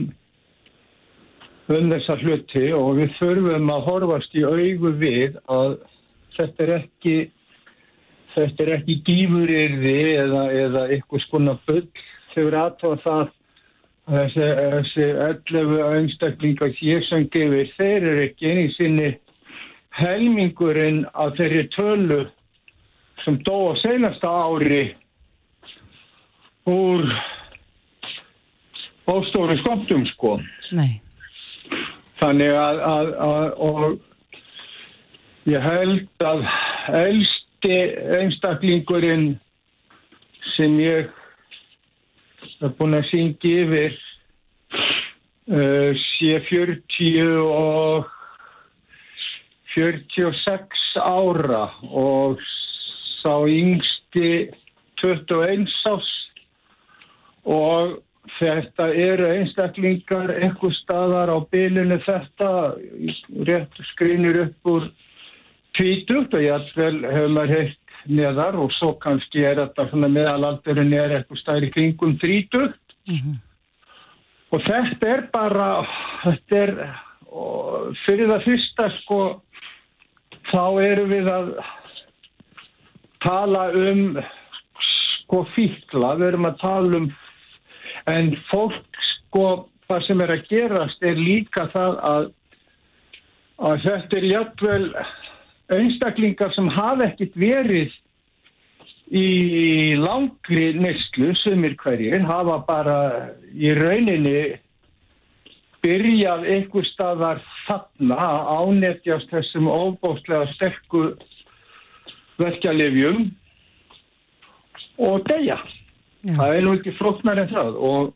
um 1.67 1.89
þessa 1.91 2.15
hluti 2.21 2.67
og 2.71 2.93
við 3.01 3.15
þurfum 3.17 3.71
að 3.73 3.87
horfast 3.89 4.35
í 4.39 4.43
augu 4.47 4.93
við 5.01 5.35
að 5.51 5.73
þetta 6.37 6.63
er 6.63 6.73
ekki 6.77 7.15
þetta 8.35 8.63
er 8.63 8.71
ekki 8.77 8.99
gífurirði 9.07 9.97
eða, 10.21 10.43
eða 10.53 10.85
eitthvað 10.93 11.25
skona 11.25 11.57
bull. 11.67 11.87
Eru 12.37 12.53
aðtáða 12.61 12.97
það 13.01 13.21
að 14.07 14.17
þessi, 14.21 14.47
þessi 14.73 15.05
11 15.25 15.79
einstaklingar 15.97 16.75
hér 16.77 17.05
sem 17.07 17.23
gefur 17.33 17.71
þeir 17.79 18.05
eru 18.11 18.25
ekki 18.27 18.51
eini 18.51 18.67
sinni 18.75 19.07
helmingurinn 19.97 20.99
af 21.17 21.33
þeirri 21.39 21.63
tölu 21.73 22.19
sem 23.23 23.39
dó 23.47 23.55
á 23.67 23.81
senasta 23.81 24.29
ári 24.29 24.83
úr 26.67 27.03
óstóru 29.07 29.55
sköndum 29.61 30.05
sko. 30.05 30.37
Nei. 30.75 30.99
Þannig 32.19 32.53
að, 32.59 32.81
að, 32.91 33.11
að 33.27 33.47
og 33.67 33.83
ég 35.47 35.63
held 35.63 36.25
að 36.27 36.43
elsti 36.97 37.77
einstaklingurinn 38.17 39.29
sem 40.55 40.75
ég 40.81 41.13
er 42.65 42.75
búin 42.79 42.97
að 42.97 43.07
syngja 43.11 43.63
yfir 43.63 43.95
uh, 45.53 45.91
sé 46.17 46.39
40 46.49 47.31
og 47.45 48.11
46 49.77 50.85
ára 51.05 51.63
og 51.85 52.41
sá 53.21 53.33
yngsti 53.45 54.31
21 55.03 55.67
ás 55.93 56.16
og 57.47 57.97
þetta 58.37 58.89
eru 58.91 59.27
einstaklingar 59.31 60.33
eitthvað 60.35 60.75
staðar 60.81 61.31
á 61.31 61.37
bylunu 61.51 61.97
þetta 62.03 62.51
rétt 63.47 63.81
skrýnir 63.93 64.41
upp 64.43 64.71
úr 64.73 64.87
tvítugt 65.77 66.35
og 66.35 66.43
ég 66.43 66.71
hefur 66.75 67.33
maður 67.33 67.53
heilt 67.55 67.83
neðar 68.07 68.57
og 68.59 68.71
svo 68.75 68.93
kannski 69.03 69.43
er 69.47 69.59
þetta 69.61 70.07
meðalaldurinn 70.07 70.93
er 70.95 71.17
eitthvað 71.17 71.41
staðir 71.41 71.67
í 71.69 71.73
kringum 71.75 72.15
þrítugt. 72.21 72.83
Mm 73.07 73.19
-hmm. 73.23 73.35
og 74.51 74.63
þetta 74.67 75.09
er 75.09 75.21
bara 75.31 75.67
þetta 76.23 76.57
er 76.63 76.71
fyrir 78.05 78.31
það 78.31 78.43
fyrsta 78.43 78.89
sko 79.01 79.19
þá 80.51 80.63
eru 80.83 81.05
við 81.07 81.29
að 81.31 81.53
tala 83.23 83.63
um 83.71 84.19
sko 84.87 85.45
fíkla, 85.55 86.15
við 86.19 86.27
erum 86.27 86.49
að 86.49 86.59
tala 86.59 86.99
um 86.99 87.07
en 88.11 88.33
fólk 88.51 89.01
sko 89.11 89.45
það 89.87 90.03
sem 90.07 90.23
er 90.23 90.33
að 90.35 90.49
gerast 90.51 91.07
er 91.07 91.19
líka 91.19 91.67
það 91.73 92.01
að, 92.11 92.27
að 93.69 93.79
þetta 93.85 94.19
er 94.19 94.27
jættvel 94.31 94.83
einstaklingar 95.77 96.53
sem 96.55 96.69
hafa 96.75 97.09
ekkit 97.09 97.35
verið 97.39 97.95
í 99.07 99.95
langri 99.99 100.73
neyslu 100.75 101.33
sumir 101.43 101.77
hverjir 101.79 102.25
hafa 102.27 102.59
bara 102.67 102.97
í 103.55 103.71
rauninni 103.75 104.57
byrjað 105.83 106.47
einhver 106.51 106.87
staðar 106.89 107.41
þarna 107.67 108.17
að 108.19 108.49
ánetjast 108.57 109.31
þessum 109.31 109.69
óbóstlega 109.71 110.49
sterku 110.55 111.03
verkjalefjum 112.41 113.29
og 115.07 115.23
deyja. 115.29 115.59
Já. 116.27 116.35
Það 116.35 116.53
er 116.55 116.65
nú 116.65 116.75
ekki 116.75 116.93
fróknar 116.97 117.39
en 117.39 117.49
það 117.53 117.79
og 117.87 118.09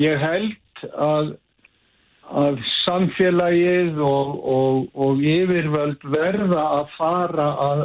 ég 0.00 0.22
held 0.22 0.84
að, 1.04 1.32
að 2.42 2.62
samfélagið 2.86 4.00
og, 4.04 4.30
og, 4.54 4.78
og 4.96 5.20
yfirvöld 5.20 6.06
verða 6.14 6.64
að 6.78 6.94
fara 6.96 7.48
að 7.66 7.84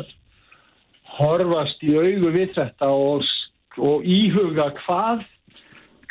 horfast 1.18 1.84
í 1.86 1.98
augu 1.98 2.32
við 2.34 2.56
þetta 2.56 2.90
og, 2.96 3.28
og 3.78 4.08
íhuga 4.08 4.72
hvað, 4.80 5.28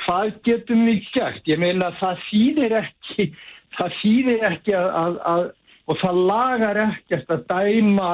hvað 0.05 0.37
getum 0.47 0.85
við 0.91 1.09
gert. 1.17 1.43
Ég 1.49 1.63
meina 1.63 1.95
það 2.03 2.23
þýðir 2.29 2.77
ekki, 2.83 3.29
það 3.79 3.99
þýðir 4.03 4.47
ekki 4.53 4.77
að, 4.79 4.89
að, 5.01 5.19
að 5.33 5.51
og 5.91 5.99
það 5.99 6.19
lagar 6.29 6.79
ekkert 6.85 7.33
að 7.35 7.47
dæma 7.51 8.11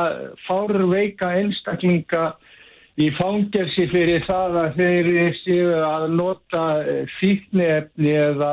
fárveika 0.47 1.35
einstaklinga 1.37 2.23
í 2.99 3.09
fangelsi 3.15 3.87
fyrir 3.93 4.25
það 4.27 4.57
að 4.63 4.79
þeir 4.79 5.35
séu 5.45 5.75
að 5.87 6.07
nota 6.19 6.65
eh, 6.83 7.05
fíknefni 7.19 8.15
eða 8.19 8.53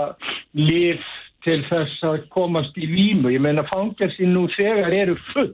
lif 0.58 1.05
til 1.45 1.62
þess 1.69 2.05
að 2.05 2.27
komast 2.34 2.77
í 2.77 2.88
vímu. 2.89 3.31
Ég 3.34 3.41
meina 3.41 3.65
fangelsi 3.71 4.27
nú 4.29 4.45
þegar 4.55 4.93
eru 4.93 5.17
full 5.31 5.53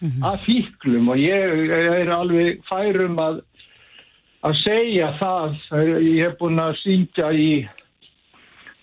mm 0.00 0.08
-hmm. 0.08 0.24
af 0.30 0.44
fíklum 0.44 1.08
og 1.08 1.16
ég 1.16 1.72
er 1.72 2.12
alveg 2.12 2.60
færum 2.68 3.18
að, 3.18 3.40
að 4.42 4.54
segja 4.64 5.12
það. 5.20 5.56
Ég 6.00 6.24
hef 6.24 6.38
búin 6.38 6.60
að 6.60 6.78
syngja 6.84 7.32
í 7.32 7.50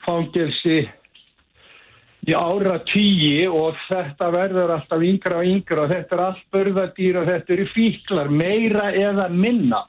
fangelsi 0.05 0.89
í 2.23 2.35
ára 2.37 2.77
tíi 2.87 3.43
og 3.49 3.75
þetta 3.89 4.29
verður 4.33 4.75
alltaf 4.77 5.03
yngra 5.03 5.41
og 5.41 5.49
yngra. 5.49 5.85
Og 5.85 5.93
þetta 5.93 6.17
er 6.17 6.23
allt 6.27 6.45
börðadýr 6.55 7.19
og 7.19 7.29
þetta 7.31 7.55
eru 7.57 7.67
fíklar 7.73 8.31
meira 8.31 8.91
eða 8.95 9.27
minna. 9.33 9.83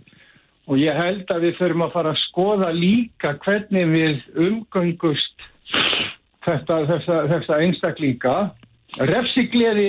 Og 0.64 0.80
ég 0.80 0.96
held 0.96 1.28
að 1.30 1.46
við 1.46 1.58
þurfum 1.60 1.86
að 1.86 1.94
fara 1.98 2.14
að 2.14 2.22
skoða 2.24 2.70
líka 2.72 3.34
hvernig 3.44 3.90
við 3.92 4.44
umgöngust 4.46 5.48
þetta, 6.46 6.80
þessa, 6.90 7.20
þessa 7.32 7.60
einstaklinga. 7.66 8.36
Refsigleði 9.10 9.88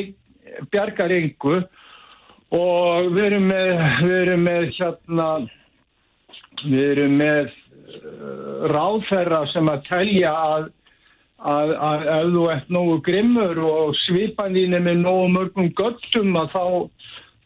bjargar 0.71 1.13
yngu 1.15 1.57
og 2.55 3.11
við 3.15 3.25
erum 3.25 3.45
með, 3.49 3.83
við 4.05 4.15
erum 4.21 4.45
með 4.45 4.65
hérna, 4.77 5.27
við 6.63 6.85
erum 6.93 7.15
með 7.19 7.51
uh, 7.51 8.65
ráðferra 8.71 9.41
sem 9.51 9.71
að 9.71 9.85
telja 9.89 10.33
að, 10.55 10.67
að, 11.39 11.71
að 11.75 12.05
ef 12.15 12.27
þú 12.35 12.43
ert 12.53 12.69
nógu 12.73 12.97
grimmur 13.05 13.61
og 13.65 13.95
svipanðin 14.05 14.77
er 14.77 14.83
með 14.85 15.01
nógu 15.03 15.29
mörgum 15.33 15.71
göttum 15.77 16.35
að 16.39 16.51
þá, 16.55 16.65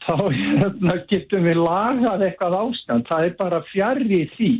þá 0.06 0.16
hérna, 0.40 0.98
getum 1.10 1.48
við 1.50 1.62
lagað 1.64 2.26
eitthvað 2.28 2.58
ástand. 2.64 3.08
Það 3.10 3.26
er 3.26 3.38
bara 3.40 3.64
fjarr 3.72 4.04
í 4.06 4.24
því. 4.36 4.52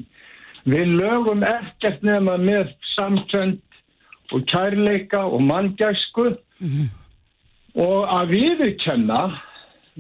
Við 0.70 0.96
lögum 1.00 1.44
ekkert 1.48 2.02
nefna 2.06 2.38
með 2.42 2.74
samtönd 2.96 3.62
og 4.34 4.46
kærleika 4.50 5.24
og 5.26 5.42
manngæsku 5.42 6.26
mm 6.30 6.68
-hmm. 6.68 6.90
og 7.82 8.10
að 8.20 8.34
viðurkenna 8.36 9.22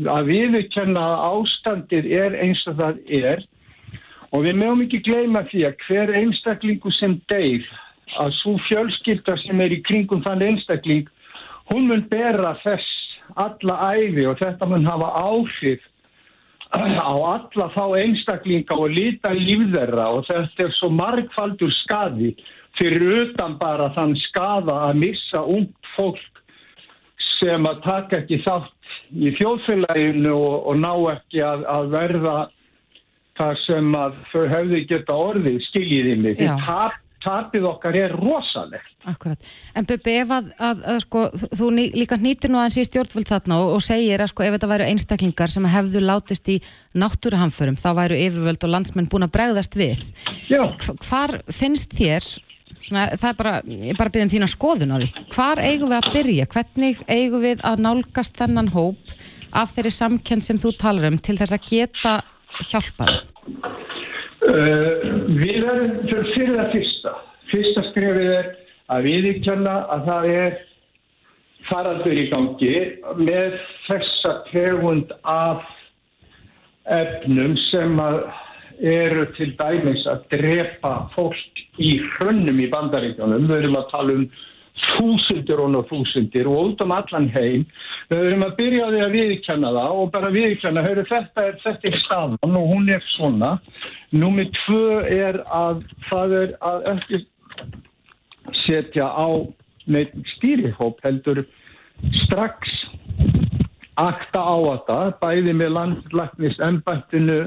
að 0.07 0.29
viðurkenna 0.31 1.01
að 1.01 1.23
ástandið 1.31 2.05
er 2.13 2.35
eins 2.43 2.61
og 2.67 2.77
það 2.79 2.99
er 3.07 3.43
og 4.31 4.45
við 4.45 4.55
mögum 4.61 4.83
ekki 4.85 5.01
gleyma 5.07 5.43
því 5.49 5.65
að 5.67 5.85
hver 5.87 6.13
einstaklingu 6.21 6.91
sem 6.91 7.17
deyr 7.31 7.65
að 8.17 8.33
svo 8.39 8.55
fjölskylda 8.67 9.37
sem 9.43 9.61
er 9.61 9.75
í 9.75 9.83
kringum 9.85 10.23
þann 10.25 10.45
einstakling 10.47 11.07
hún 11.71 11.87
mun 11.89 12.05
bera 12.09 12.55
þess 12.63 12.97
alla 13.37 13.77
æfi 13.93 14.25
og 14.29 14.39
þetta 14.41 14.69
mun 14.69 14.87
hafa 14.89 15.11
áhrif 15.21 15.85
á 16.69 17.13
alla 17.33 17.67
þá 17.73 17.83
einstaklinga 18.01 18.77
og 18.77 18.93
líta 18.93 19.33
lífðerra 19.33 20.09
og 20.13 20.25
þetta 20.29 20.67
er 20.67 20.75
svo 20.77 20.89
margfaldur 20.93 21.73
skadi 21.83 22.35
fyrir 22.79 23.23
utan 23.23 23.57
bara 23.61 23.89
þann 23.95 24.15
skada 24.29 24.83
að 24.87 25.01
missa 25.03 25.41
ung 25.41 25.69
fólk 25.95 26.43
sem 27.39 27.65
að 27.65 27.81
taka 27.85 28.21
ekki 28.21 28.41
þátt 28.45 28.95
í 29.15 29.33
þjóðfélaginu 29.39 30.33
og, 30.35 30.55
og 30.69 30.79
ná 30.79 30.93
ekki 31.15 31.41
að, 31.45 31.65
að 31.71 31.91
verða 31.95 32.37
það 33.39 33.61
sem 33.65 33.93
að 33.95 34.17
þau 34.31 34.41
hefði 34.53 34.81
geta 34.89 35.15
orðið 35.15 35.59
skiljiði 35.69 36.15
mig. 36.19 36.41
Tap, 36.65 36.97
tapið 37.23 37.67
okkar 37.69 37.97
er 37.99 38.13
rosalegt. 38.15 38.87
Akkurat. 39.09 39.47
En 39.77 39.87
Bubi, 39.87 40.15
ef 40.21 40.33
að, 40.35 40.49
að, 40.69 40.83
að 40.93 40.99
sko, 41.03 41.23
þú 41.59 41.69
ný, 41.75 41.85
líka 41.95 42.17
nýtir 42.19 42.51
nú 42.51 42.59
aðeins 42.61 42.79
í 42.81 42.85
stjórnvöld 42.87 43.29
þarna 43.29 43.61
og, 43.63 43.75
og 43.77 43.83
segir 43.83 44.23
að 44.23 44.31
sko, 44.33 44.45
ef 44.45 44.55
þetta 44.55 44.71
væru 44.73 44.89
einstaklingar 44.89 45.51
sem 45.51 45.69
hefðu 45.71 46.03
látist 46.03 46.51
í 46.51 46.59
náttúruhamförum, 46.99 47.79
þá 47.79 47.89
væru 48.01 48.19
yfirvöld 48.19 48.67
og 48.67 48.73
landsmenn 48.75 49.09
búin 49.11 49.27
að 49.27 49.33
bregðast 49.37 49.79
við. 49.79 50.03
Já. 50.51 50.63
Hvar 51.07 51.39
finnst 51.51 51.95
þér 51.97 52.27
Svona, 52.79 53.09
það 53.19 53.27
er 53.27 53.35
bara, 53.35 53.53
ég 53.67 53.97
bara 53.99 54.07
að 54.07 54.13
byggja 54.15 54.25
um 54.25 54.31
þína 54.31 54.47
skoðun 54.47 54.93
á 54.95 54.97
því. 55.01 55.07
Hvar 55.35 55.61
eigum 55.65 55.89
við 55.91 55.97
að 55.97 56.13
byrja? 56.13 56.45
Hvernig 56.53 57.01
eigum 57.11 57.43
við 57.43 57.63
að 57.67 57.81
nálgast 57.83 58.39
þennan 58.39 58.71
hóp 58.71 59.11
af 59.59 59.73
þeirri 59.75 59.91
samkend 59.91 60.45
sem 60.45 60.59
þú 60.61 60.71
talar 60.79 61.09
um 61.09 61.17
til 61.19 61.35
þess 61.39 61.57
að 61.57 61.67
geta 61.67 62.13
hjálpað? 62.69 63.17
Uh, 64.49 65.35
við 65.37 65.61
erum 65.61 65.99
fyrir 66.33 66.55
það 66.55 66.71
fyrsta. 66.73 67.11
Fyrsta 67.51 67.83
skrifið 67.91 68.31
er 68.33 68.47
að 68.89 69.05
viðíkjanna 69.05 69.75
að 69.93 70.07
það 70.09 70.27
er 70.33 70.55
faraldur 71.69 72.17
í 72.17 72.25
gangi 72.31 72.73
með 73.19 73.59
þessa 73.85 74.33
tegund 74.49 75.13
af 75.29 75.67
efnum 76.89 77.53
sem 77.67 77.99
eru 78.79 79.25
til 79.37 79.51
dæmis 79.59 80.05
að 80.09 80.25
drepa 80.33 80.93
fólk 81.13 81.63
í 81.77 81.97
hrönnum 82.15 82.61
í 82.63 82.69
bandaríkjónum. 82.73 83.45
Við 83.49 83.57
erum 83.61 83.77
að 83.83 83.91
tala 83.93 84.15
um 84.17 84.29
þúsundir 84.79 85.61
og 85.61 85.77
þúsundir 85.89 86.47
og 86.49 86.71
út 86.71 86.83
um 86.85 86.93
allan 86.95 87.29
heim. 87.35 87.65
Við 88.09 88.25
erum 88.31 88.45
að 88.47 88.57
byrja 88.59 88.87
á 88.87 88.91
því 88.93 89.01
að 89.05 89.15
viðkjanna 89.17 89.73
það 89.77 90.01
og 90.01 90.11
bara 90.15 90.33
viðkjanna, 90.35 90.85
hörru 90.87 91.05
þetta 91.09 91.45
er 91.45 91.57
þetta 91.65 91.91
er 91.91 92.03
staðan 92.05 92.59
og 92.61 92.69
hún 92.73 92.93
er 92.95 93.03
svona. 93.13 93.57
Númið 94.09 94.51
tvö 94.65 95.01
er 95.05 95.41
að 95.53 95.83
það 96.09 96.35
er 96.39 96.53
að 96.65 96.85
ekki 96.95 97.19
setja 98.65 99.05
á 99.05 99.29
neitt 99.89 100.15
stýrihóp 100.35 101.01
heldur 101.05 101.43
strax 102.23 102.73
akta 103.99 104.41
á 104.41 104.57
þetta, 104.65 104.99
bæði 105.21 105.53
með 105.59 105.73
landlæknis 105.75 106.57
ennbættinu 106.63 107.39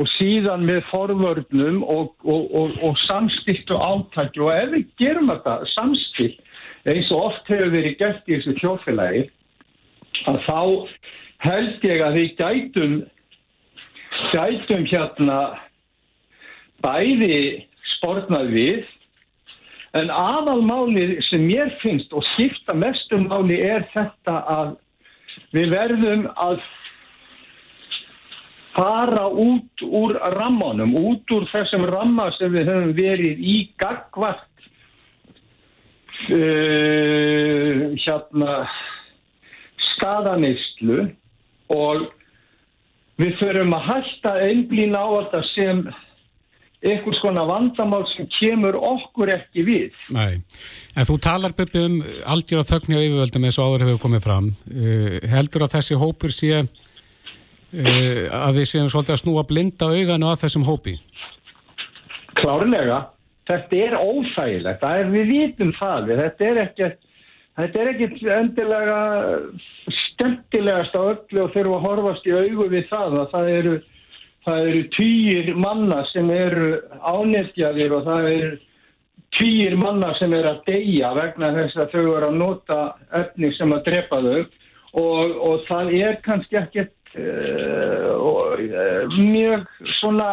og 0.00 0.08
síðan 0.16 0.64
með 0.66 0.80
forvörnum 0.90 1.82
og, 1.84 2.14
og, 2.24 2.46
og, 2.56 2.76
og 2.82 2.98
samstiltu 3.06 3.76
átækju 3.76 4.46
og 4.48 4.54
ef 4.56 4.70
við 4.72 4.86
gerum 5.02 5.30
þetta 5.30 5.58
samstilt 5.76 6.40
eins 6.88 7.10
og 7.14 7.28
oft 7.28 7.50
hefur 7.52 7.74
verið 7.76 7.98
gert 8.00 8.30
í 8.30 8.38
þessu 8.38 8.56
þjófélagi 8.58 9.26
að 10.32 10.38
þá 10.48 10.60
held 11.46 11.84
ég 11.86 12.06
að 12.06 12.16
við 12.18 12.32
gætum 12.40 12.96
gætum 14.32 14.88
hérna 14.90 15.38
bæði 16.82 17.38
sportnað 17.96 18.52
við 18.54 18.84
en 19.98 20.12
aðalmáli 20.12 21.20
sem 21.28 21.44
mér 21.44 21.72
finnst 21.82 22.12
og 22.16 22.24
skipta 22.32 22.76
mestum 22.78 23.26
máli 23.30 23.58
er 23.66 23.84
þetta 23.92 24.38
að 24.54 24.70
við 25.52 25.74
verðum 25.74 26.24
að 26.40 26.62
fara 28.72 29.26
út 29.28 29.84
úr 29.84 30.16
rammanum, 30.38 30.94
út 30.96 31.34
úr 31.36 31.44
þessum 31.52 31.84
ramma 31.92 32.30
sem 32.38 32.52
við 32.54 32.70
höfum 32.72 32.94
verið 32.96 33.42
í 33.44 33.56
gagvart 33.80 34.66
uh, 36.32 37.92
hérna 38.00 38.54
skadaneyslu 39.92 41.02
og 41.76 42.08
við 43.20 43.36
þurfum 43.42 43.76
að 43.76 43.88
hætta 43.90 44.32
einblín 44.48 44.96
á 44.96 45.04
þetta 45.04 45.42
sem 45.52 45.84
einhvers 46.82 47.20
konar 47.22 47.46
vandamál 47.46 48.04
sem 48.12 48.26
kemur 48.38 48.76
okkur 48.78 49.32
ekki 49.36 49.64
við. 49.66 50.00
Nei, 50.14 50.40
en 50.96 51.08
þú 51.08 51.18
talar 51.22 51.54
byrju 51.58 51.84
um 51.88 52.00
aldrei 52.34 52.58
á 52.58 52.70
þögnu 52.72 52.98
og 52.98 53.06
yfirvöldum 53.06 53.46
eins 53.46 53.58
og 53.60 53.70
áður 53.70 53.86
hefur 53.86 54.02
komið 54.06 54.26
fram. 54.26 54.50
Uh, 54.70 55.18
heldur 55.32 55.66
að 55.66 55.76
þessi 55.76 56.00
hópur 56.00 56.34
sé 56.34 56.52
uh, 56.58 56.66
að 58.42 58.60
við 58.60 58.68
séum 58.72 58.90
svolítið 58.92 59.16
að 59.16 59.22
snúa 59.24 59.46
blinda 59.48 59.92
auganu 59.92 60.32
að 60.32 60.44
þessum 60.44 60.66
hópi? 60.66 60.98
Klárlega, 62.42 62.98
þetta 63.50 63.80
er 63.86 63.96
óþægilegt, 64.00 64.82
það 64.82 65.00
er 65.00 65.16
við 65.16 65.32
vitum 65.36 65.74
það, 65.78 66.14
þetta 66.24 66.50
er 66.50 66.62
ekkert 66.66 67.08
Þetta 67.52 67.80
er 67.82 67.88
ekkert 67.90 68.22
endilega 68.32 68.98
skemmtilegast 69.92 70.94
á 70.96 71.02
öllu 71.04 71.42
og 71.42 71.50
þurfa 71.52 71.76
að 71.76 71.86
horfast 71.86 72.28
í 72.28 72.32
augu 72.32 72.68
við 72.72 72.86
það 72.88 73.16
að 73.20 73.26
það 73.34 73.50
eru, 73.56 73.74
það 74.46 74.68
eru 74.68 74.82
týjir 74.96 75.54
manna 75.58 76.02
sem 76.10 76.30
eru 76.34 76.76
ánættjaðir 76.98 77.96
og 77.96 78.06
það 78.08 78.28
eru 78.32 78.52
týjir 79.38 79.76
manna 79.80 80.12
sem 80.18 80.32
eru 80.36 80.50
að 80.52 80.64
deyja 80.68 81.12
vegna 81.16 81.52
þess 81.58 81.78
að 81.78 81.94
þau 81.94 82.00
eru 82.02 82.26
að 82.28 82.40
nota 82.40 82.80
öfni 83.22 83.52
sem 83.56 83.74
að 83.74 83.84
drepa 83.90 84.20
þau. 84.26 84.40
Og, 84.92 85.36
og 85.48 85.62
það 85.70 85.92
er 86.02 86.18
kannski 86.20 86.58
ekkert 86.60 87.14
uh, 87.16 88.10
mjög 89.16 89.70
svona 90.02 90.26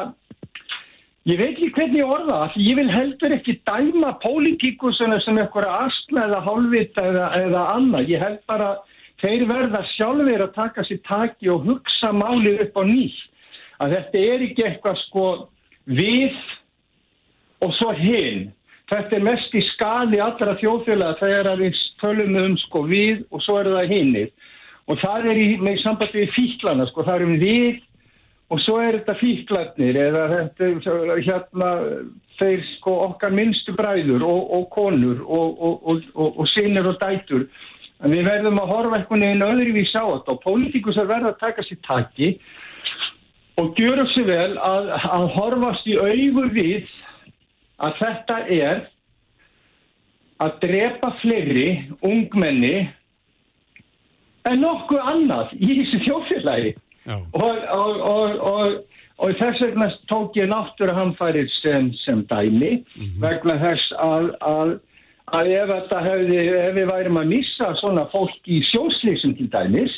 ég 1.29 1.39
veit 1.39 1.53
ekki 1.53 1.69
hvernig 1.77 2.01
ég 2.01 2.11
orða 2.11 2.41
það. 2.41 2.57
Ég 2.65 2.79
vil 2.81 2.89
heldur 2.91 3.35
ekki 3.37 3.55
dæma 3.69 4.11
pólitíkusuna 4.25 5.21
sem 5.23 5.39
eitthvað 5.39 5.69
aðsna 5.77 6.27
eða 6.27 6.43
hálfvita 6.49 7.07
eða, 7.13 7.31
eða 7.45 7.65
annað. 7.77 8.11
Ég 8.11 8.25
held 8.25 8.43
bara 8.51 8.69
þeir 9.23 9.47
verða 9.47 9.85
sjálfur 9.93 10.43
að 10.43 10.55
taka 10.57 10.87
sér 10.89 11.01
taki 11.07 11.53
og 11.53 11.63
hugsa 11.69 12.11
málið 12.15 12.65
upp 12.67 12.83
á 12.83 12.83
nýtt 12.89 13.28
að 13.79 13.95
þetta 13.95 14.23
er 14.33 14.45
ekki 14.47 14.65
eitthvað 14.67 15.01
sko 15.05 15.25
við 15.89 16.39
og 17.65 17.75
svo 17.79 17.91
hinn 17.97 18.49
þetta 18.89 19.17
er 19.17 19.25
mest 19.25 19.55
í 19.55 19.63
skadi 19.73 20.21
allra 20.23 20.57
þjóðfélag 20.61 21.19
þegar 21.21 21.59
við 21.61 21.83
tölum 22.01 22.39
um 22.43 22.55
sko 22.65 22.85
við 22.89 23.25
og 23.29 23.43
svo 23.45 23.59
er 23.61 23.71
það 23.75 23.93
hinnir 23.93 24.31
og 24.89 24.97
það 25.03 25.29
er 25.31 25.41
í, 25.43 25.49
með 25.61 25.77
samband 25.83 26.15
við 26.17 26.33
fíklana 26.33 26.87
sko, 26.89 27.05
það 27.05 27.21
erum 27.21 27.35
við 27.43 27.83
og 28.49 28.61
svo 28.65 28.79
er 28.81 28.97
þetta 28.97 29.17
fíklarnir 29.19 29.99
eða 30.07 30.23
þetta, 30.33 30.69
hérna 31.27 31.73
þeir 32.39 32.63
sko 32.75 32.95
okkar 33.05 33.35
minnstu 33.35 33.75
bræður 33.77 34.25
og, 34.25 34.39
og 34.57 34.63
konur 34.73 35.21
og, 35.21 35.59
og, 35.61 36.07
og 36.15 36.47
sinir 36.55 36.87
og 36.89 36.97
dætur. 37.01 37.45
En 37.99 38.15
við 38.15 38.25
verðum 38.29 38.61
að 38.61 38.71
horfa 38.71 38.97
einhvern 38.97 39.25
veginn 39.25 39.45
öðruvís 39.45 39.93
á 39.93 40.03
þetta 40.07 40.33
og 40.33 40.41
pólitíkusar 40.45 41.09
verða 41.09 41.33
að 41.33 41.41
taka 41.43 41.65
sér 41.67 41.81
taki 41.85 42.29
og 43.59 43.75
gjöra 43.79 44.05
sér 44.13 44.29
vel 44.29 44.53
að, 44.63 44.93
að 45.09 45.25
horfast 45.35 45.87
í 45.89 45.97
augur 45.99 46.49
við 46.55 46.87
að 47.79 47.99
þetta 47.99 48.37
er 48.55 48.85
að 50.39 50.59
drepa 50.63 51.11
fleiri 51.19 51.69
ungmenni 52.05 52.75
en 54.49 54.61
nokkuð 54.63 55.01
annað 55.13 55.55
í 55.59 55.73
þessu 55.81 55.99
þjófélagi 56.05 56.75
og, 57.09 57.57
og, 57.75 58.35
og, 58.51 58.75
og 59.19 59.39
þess 59.41 59.63
vegna 59.65 59.89
tók 60.11 60.37
ég 60.39 60.49
náttúruhamfærið 60.51 61.49
sem, 61.59 61.89
sem 62.05 62.23
dæmi 62.29 62.71
mm 62.79 62.83
-hmm. 62.95 63.17
vegna 63.23 63.57
þess 63.65 63.95
að, 64.05 64.29
að, 64.39 64.75
að 65.39 65.51
ef 65.57 65.73
hefði, 66.07 66.39
ef 66.59 66.73
við 66.77 66.91
værum 66.93 67.21
að 67.21 67.31
missa 67.35 67.73
svona 67.81 68.07
fólk 68.13 68.47
í 68.47 68.61
sjóslýsum 68.71 69.35
til 69.37 69.49
dæmis, 69.51 69.95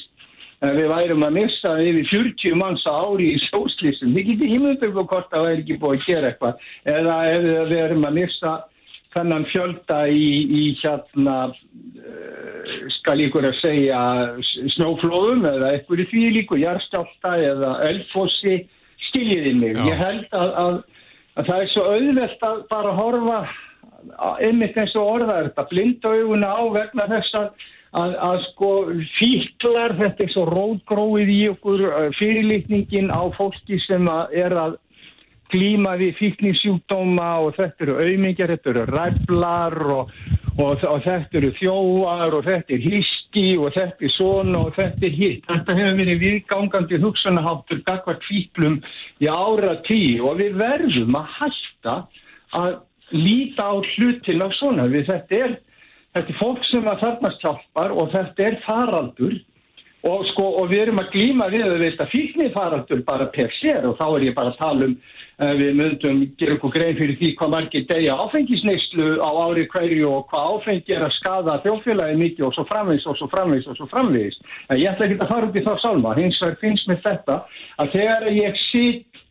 ef 0.62 0.76
við 0.78 0.90
værum 0.92 1.24
að 1.26 1.38
missa 1.40 1.78
yfir 1.82 2.10
40 2.12 2.58
manns 2.60 2.84
á 2.86 2.94
ári 3.02 3.32
í 3.34 3.40
sjóslýsum, 3.48 4.12
við 4.18 4.34
getum 4.34 4.58
ímyndur 4.58 5.00
og 5.02 5.08
hvort 5.10 5.32
það 5.32 5.48
væri 5.48 5.64
ekki 5.64 5.80
búið 5.82 5.96
að 5.96 6.06
gera 6.10 6.30
eitthvað, 6.32 6.68
eða 6.98 7.16
ef 7.32 7.48
við 7.72 7.80
erum 7.86 8.06
að 8.10 8.20
missa 8.20 8.54
þennan 9.12 9.48
fjölda 9.52 9.98
í, 10.08 10.28
í 10.62 10.68
hérna, 10.80 11.40
uh, 11.52 12.78
skal 13.00 13.18
ykkur 13.26 13.50
að 13.50 13.58
segja, 13.60 14.04
snóflóðum 14.78 15.44
eða 15.50 15.74
eitthvað 15.74 16.06
í 16.06 16.08
því 16.14 16.24
líku, 16.38 16.62
jarstálta 16.62 17.34
eða 17.50 17.74
elfossi, 17.90 18.62
skiljiði 19.10 19.58
mig. 19.58 19.76
Já. 19.76 19.84
Ég 19.90 20.00
held 20.06 20.38
að, 20.38 20.56
að, 20.64 20.80
að 21.36 21.52
það 21.52 21.66
er 21.66 21.74
svo 21.74 21.90
auðvelt 21.90 22.48
að 22.48 22.64
bara 22.72 22.96
horfa 23.02 23.42
einmitt 24.42 24.78
eins 24.80 24.96
og 25.00 25.10
orða 25.18 25.42
þetta, 25.46 25.68
blinda 25.70 26.16
auguna 26.16 26.56
á 26.56 26.62
vegna 26.74 27.08
þess 27.12 27.38
að, 27.42 27.68
að, 27.98 28.14
að 28.24 28.38
sko 28.52 28.72
fíklar, 29.18 29.98
þetta 30.00 30.26
er 30.26 30.32
svo 30.32 30.46
rótgróið 30.52 31.34
í 31.34 31.42
okkur 31.52 31.84
fyrirlitningin 32.20 33.12
á 33.12 33.22
fólki 33.36 33.82
sem 33.88 34.08
er 34.32 34.56
að 34.56 34.80
glíma 35.52 35.98
við 36.00 36.16
fíknisjúkdóma 36.20 37.32
og 37.44 37.56
þetta 37.58 37.86
eru 37.86 37.98
auðmingjar, 38.00 38.54
þetta 38.56 38.72
eru 38.72 38.86
ræflar 38.90 39.76
og, 39.96 40.14
og, 40.56 40.86
og 40.88 41.02
þetta 41.06 41.40
eru 41.42 41.52
þjóar 41.60 42.38
og 42.38 42.46
þetta 42.48 42.76
er 42.76 42.86
hiski 42.86 43.48
og 43.60 43.74
þetta 43.76 44.08
er 44.08 44.14
svona 44.16 44.62
og 44.62 44.78
þetta 44.78 45.08
er 45.10 45.18
hitt. 45.18 45.44
Þetta 45.50 45.78
hefur 45.80 46.00
verið 46.00 46.24
viðgangandi 46.26 47.02
hugsanaháttur 47.04 47.84
gagvart 47.88 48.24
fíklum 48.30 48.80
í 49.20 49.32
ára 49.32 49.76
tí 49.88 50.02
og 50.24 50.40
við 50.40 50.56
verðum 50.62 51.20
að 51.20 51.36
hætta 51.40 51.98
að 52.62 52.72
líta 53.12 53.68
á 53.68 53.76
hlutin 53.76 54.46
af 54.46 54.56
svona. 54.56 54.88
Við, 54.92 55.08
þetta, 55.10 55.44
er, 55.44 55.58
þetta 56.16 56.34
er 56.34 56.42
fólk 56.42 56.68
sem 56.70 56.92
að 56.92 57.02
þarnast 57.06 57.46
hjálpar 57.46 57.96
og 57.96 58.12
þetta 58.16 58.48
er 58.50 58.60
faraldur. 58.68 59.40
Og, 60.02 60.24
sko, 60.32 60.48
og 60.58 60.72
við 60.72 60.80
erum 60.88 60.98
að 60.98 61.12
glíma 61.14 61.46
við 61.54 61.68
að 61.68 61.84
þetta 61.84 62.08
fíknir 62.10 62.48
faraldur 62.56 63.04
bara 63.06 63.28
per 63.36 63.52
sér. 63.60 63.84
Og 63.86 64.00
þá 64.00 64.08
er 64.08 64.24
ég 64.32 64.38
bara 64.38 64.50
að 64.50 64.58
tala 64.58 64.88
um 64.88 64.96
við 65.42 65.72
myndum 65.78 66.20
gera 66.38 66.56
okkur 66.58 66.74
grein 66.76 66.98
fyrir 67.00 67.18
því 67.18 67.30
hvað 67.38 67.54
margir 67.56 67.86
degja 67.90 68.18
áfengisneislu 68.24 69.08
á 69.26 69.30
ári 69.42 69.64
hverju 69.72 70.10
og 70.10 70.28
hvað 70.30 70.50
áfengi 70.56 70.94
er 70.94 71.06
að 71.08 71.16
skada 71.16 71.56
þjófélagi 71.64 72.20
mikið 72.20 72.48
og 72.48 72.54
svo 72.58 72.66
framvegis 72.70 73.08
og 73.10 73.18
svo 73.18 73.30
framvegis 73.32 73.70
og 73.72 73.80
svo 73.80 73.88
framvegis. 73.90 74.38
En 74.70 74.82
ég 74.82 74.92
ætla 74.92 75.08
ekki 75.08 75.18
að 75.18 75.34
fara 75.34 75.50
út 75.50 75.58
í 75.58 75.66
þá 75.66 75.74
salma, 75.82 76.14
hins 76.20 76.38
vegar 76.44 76.60
finnst 76.62 76.92
mér 76.92 77.02
þetta 77.08 77.38
að 77.82 77.96
þegar 77.96 78.28
ég 78.38 78.62
sitt 78.68 79.24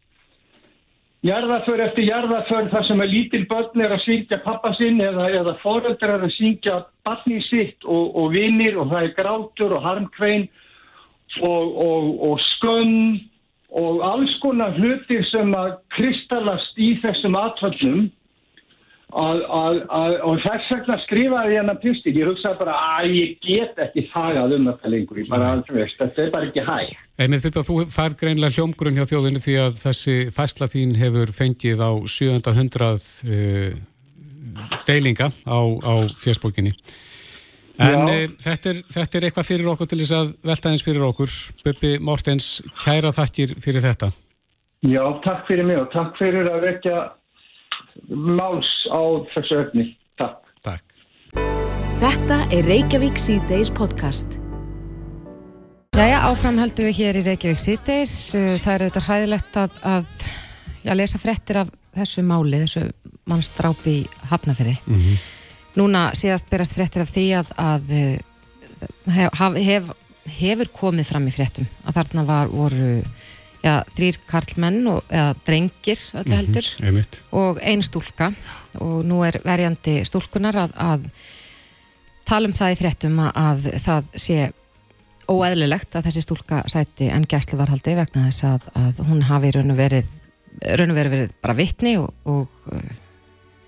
jarðaför 1.26 1.82
eftir 1.84 2.06
jarðaför 2.08 2.70
þar 2.72 2.86
sem 2.88 3.02
að 3.04 3.12
lítil 3.14 3.42
börn 3.50 3.82
er 3.84 3.92
að 3.92 4.04
syngja 4.06 4.38
pappa 4.44 4.72
sinn 4.78 5.00
eða, 5.04 5.26
eða 5.36 5.56
foreldrar 5.60 6.16
er 6.16 6.28
að 6.28 6.36
syngja 6.38 6.78
barni 7.04 7.40
sitt 7.48 7.84
og, 7.84 8.14
og 8.16 8.30
vinnir 8.36 8.78
og 8.80 8.92
það 8.92 9.04
er 9.04 9.16
grátur 9.18 9.74
og 9.76 9.84
harmkvein 9.84 10.46
og, 11.44 11.76
og, 11.84 12.06
og 12.30 12.40
skömm 12.56 13.20
og 13.80 14.00
alls 14.02 14.32
konar 14.42 14.74
hlutir 14.80 15.22
sem 15.28 15.52
að 15.54 15.76
kristallast 15.94 16.80
í 16.80 16.94
þessum 17.04 17.36
atfallum 17.38 18.08
og 19.10 20.40
þess 20.44 20.70
vegna 20.70 20.96
skrifaði 21.04 21.54
ég 21.54 21.62
hann 21.62 21.72
að 21.72 21.82
pistil 21.82 22.14
ég 22.14 22.30
hugsaði 22.30 22.60
bara 22.60 22.76
að 22.96 23.16
ég 23.16 23.36
get 23.44 23.82
ekki 23.86 24.06
þagað 24.12 24.56
um 24.56 24.70
þetta 24.70 24.92
lengur. 24.94 25.20
Bara, 25.30 25.52
veist, 25.68 25.98
þetta 25.98 26.24
er 26.24 26.32
bara 26.34 26.50
ekki 26.50 26.66
hæg 26.68 26.96
Einnig 27.20 27.42
því 27.42 27.52
að 27.52 27.68
þú 27.68 27.78
fær 27.92 28.16
greinlega 28.22 28.56
hljómgrunn 28.56 28.96
hjá 28.96 29.08
þjóðinu 29.10 29.42
því 29.42 29.58
að 29.66 29.78
þessi 29.82 30.16
fæsla 30.32 30.70
þín 30.72 30.96
hefur 31.00 31.34
fengið 31.36 31.84
á 31.84 31.90
700 32.08 32.90
uh, 33.28 33.78
deilinga 34.88 35.30
á, 35.44 35.60
á 35.60 35.94
fjöspókinni 36.20 36.74
En 37.80 38.10
e, 38.12 38.16
þetta, 38.40 38.74
er, 38.74 38.80
þetta 38.92 39.16
er 39.16 39.26
eitthvað 39.28 39.46
fyrir 39.48 39.70
okkur 39.72 39.88
til 39.88 40.00
þess 40.02 40.16
að 40.16 40.32
velta 40.50 40.72
eins 40.72 40.82
fyrir 40.84 41.06
okkur. 41.06 41.36
Bubbi 41.64 41.94
Mortens, 42.04 42.48
kæra 42.82 43.12
þakkir 43.16 43.54
fyrir 43.62 43.84
þetta. 43.86 44.10
Já, 44.84 45.00
takk 45.24 45.48
fyrir 45.48 45.66
mig 45.68 45.80
og 45.80 45.88
takk 45.92 46.12
fyrir 46.20 46.48
að 46.48 46.66
vekja 46.66 46.98
máls 48.08 48.70
á 48.90 49.00
þessu 49.34 49.58
öfni. 49.60 49.86
Takk. 50.20 50.46
Takk. 50.64 50.94
Þetta 52.00 52.38
er 52.54 52.64
Reykjavík 52.68 53.18
C-Days 53.20 53.70
podcast. 53.76 54.38
Jæja, 55.96 56.22
áframhaldum 56.30 56.88
við 56.88 57.00
hér 57.02 57.18
í 57.20 57.24
Reykjavík 57.26 57.60
C-Days. 57.60 58.14
Það 58.32 58.72
er 58.72 58.84
auðvitað 58.86 59.08
hræðilegt 59.08 59.60
að, 59.60 59.76
að 59.84 60.14
já, 60.86 60.94
lesa 60.96 61.20
frettir 61.20 61.60
af 61.60 61.74
þessu 61.98 62.24
máli, 62.24 62.62
þessu 62.62 62.86
mannstrápi 63.30 63.96
hafnaferi. 64.30 64.76
Mm 64.86 64.96
-hmm. 64.96 65.28
Núna 65.76 66.10
síðast 66.18 66.50
berast 66.50 66.74
fréttir 66.74 67.02
af 67.02 67.10
því 67.10 67.26
að, 67.38 67.52
að 67.56 67.92
hef, 69.14 69.42
hef, 69.56 69.90
hefur 70.40 70.70
komið 70.72 71.10
fram 71.12 71.28
í 71.28 71.34
fréttum 71.34 71.68
að 71.84 72.00
þarna 72.00 72.24
var, 72.24 72.50
voru 72.50 73.02
já, 73.64 73.74
þrýr 73.96 74.20
karlmenn 74.30 74.86
og, 74.90 75.02
eða 75.08 75.34
drengir 75.46 76.00
öllu 76.14 76.24
mhm, 76.24 76.38
heldur 76.38 76.70
mm 76.80 76.96
-hmm, 76.96 77.20
og 77.42 77.60
ein 77.62 77.82
stúlka 77.82 78.32
og 78.80 79.04
nú 79.04 79.22
er 79.26 79.40
verjandi 79.44 80.00
stúlkunar 80.04 80.56
að, 80.56 80.72
að 80.76 81.10
tala 82.24 82.48
um 82.48 82.54
það 82.54 82.72
í 82.72 82.78
fréttum 82.78 83.18
að, 83.18 83.32
að 83.34 83.70
það 83.82 84.10
sé 84.14 84.52
óeðlilegt 85.30 85.94
að 85.94 86.08
þessi 86.08 86.24
stúlka 86.24 86.62
sæti 86.66 87.10
en 87.10 87.26
gæsluvarhaldi 87.28 87.94
vegna 87.98 88.26
þess 88.28 88.44
að 88.44 89.04
hún 89.06 89.22
hafi 89.22 89.52
raun 89.54 89.70
og 89.70 89.78
verið, 89.78 90.10
raun 90.78 90.90
og 90.90 90.98
verið, 90.98 91.10
verið 91.14 91.32
bara 91.42 91.54
vittni 91.54 91.96
og, 91.98 92.10
og 92.24 92.48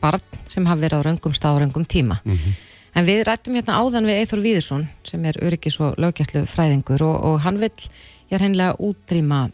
barn 0.03 0.43
sem 0.47 0.67
hafa 0.67 0.83
verið 0.83 0.99
á 0.99 1.07
röngum 1.07 1.35
stað 1.37 1.59
á 1.59 1.61
röngum 1.63 1.87
tíma. 1.87 2.19
Mm 2.25 2.33
-hmm. 2.33 2.55
En 2.95 3.07
við 3.07 3.25
rættum 3.25 3.55
hérna 3.55 3.79
áðan 3.81 4.07
við 4.07 4.19
Eithor 4.21 4.41
Víðursson 4.45 4.89
sem 5.03 5.25
er 5.25 5.39
öryggis 5.41 5.81
og 5.81 5.95
lögjæslu 5.97 6.45
fræðingur 6.47 7.03
og, 7.03 7.25
og 7.25 7.41
hann 7.41 7.61
vil, 7.61 7.71
ég 8.29 8.37
er 8.37 8.43
hennilega 8.43 8.77
útrýma 8.77 9.51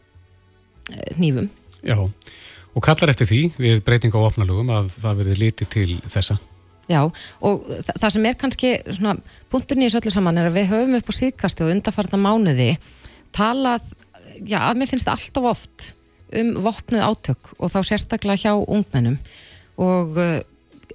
nýfum. 1.18 1.48
Eh, 1.82 1.88
Já, 1.88 1.98
og 2.74 2.84
kallar 2.84 3.12
eftir 3.12 3.28
því 3.28 3.42
við 3.58 3.82
breyting 3.86 4.14
á 4.14 4.20
opnalögum 4.20 4.70
að 4.74 4.92
það 4.94 5.20
verði 5.22 5.40
litið 5.42 5.70
til 5.74 5.90
þessa. 6.06 6.38
Já, 6.88 7.02
og 7.44 7.66
þa 7.68 7.94
það 8.00 8.12
sem 8.14 8.26
er 8.26 8.36
kannski 8.40 8.70
svona 8.96 9.14
punkturni 9.52 9.88
í 9.88 9.92
söllu 9.92 10.12
saman 10.12 10.40
er 10.40 10.48
að 10.48 10.56
við 10.56 10.70
höfum 10.72 10.96
upp 10.96 11.10
á 11.12 11.18
síðkastu 11.18 11.66
og 11.66 11.72
undarfarta 11.74 12.20
mánuði 12.20 12.70
talað, 13.36 13.90
já, 14.40 14.62
að 14.62 14.78
mér 14.80 14.90
finnst 14.90 15.10
alltaf 15.12 15.48
oft 15.50 15.90
um 16.38 16.54
vopnuð 16.64 17.04
átök 17.04 17.52
og 17.58 17.72
þá 17.72 17.78
sérstaklega 17.90 18.40
hjá 18.40 18.54
ungmennum 18.56 19.18
og 19.80 20.16
uh, 20.16 20.38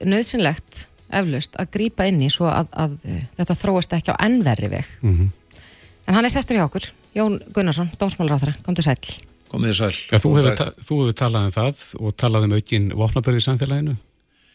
nöðsynlegt 0.06 0.88
eflaust 1.14 1.58
að 1.62 1.72
grýpa 1.78 2.08
inn 2.10 2.22
í 2.26 2.32
svo 2.34 2.50
að, 2.50 2.74
að 2.74 2.98
uh, 3.06 3.22
þetta 3.38 3.60
þróast 3.62 3.94
ekki 3.98 4.18
á 4.18 4.22
ennverri 4.26 4.72
veg 4.74 4.89
mm 5.02 5.14
-hmm. 5.14 5.62
en 6.08 6.18
hann 6.18 6.26
er 6.26 6.34
sestur 6.34 6.58
hjá 6.58 6.66
okkur 6.66 6.89
Jón 7.14 7.38
Gunnarsson, 7.54 7.91
dómsmálaráþara, 8.02 8.58
kom 8.66 8.74
til 8.76 8.86
sæl 8.89 8.98
Komið 9.54 9.76
sæl. 9.78 9.93
Ja, 10.10 10.18
Þú 10.18 10.32
hefur 10.39 11.12
hef 11.12 11.18
talað 11.20 11.45
um 11.45 11.54
það 11.54 11.84
og 11.99 12.16
talað 12.18 12.47
um 12.47 12.56
aukinn 12.58 12.89
vopnabörði 12.97 13.43
í 13.43 13.45
samfélaginu. 13.45 13.93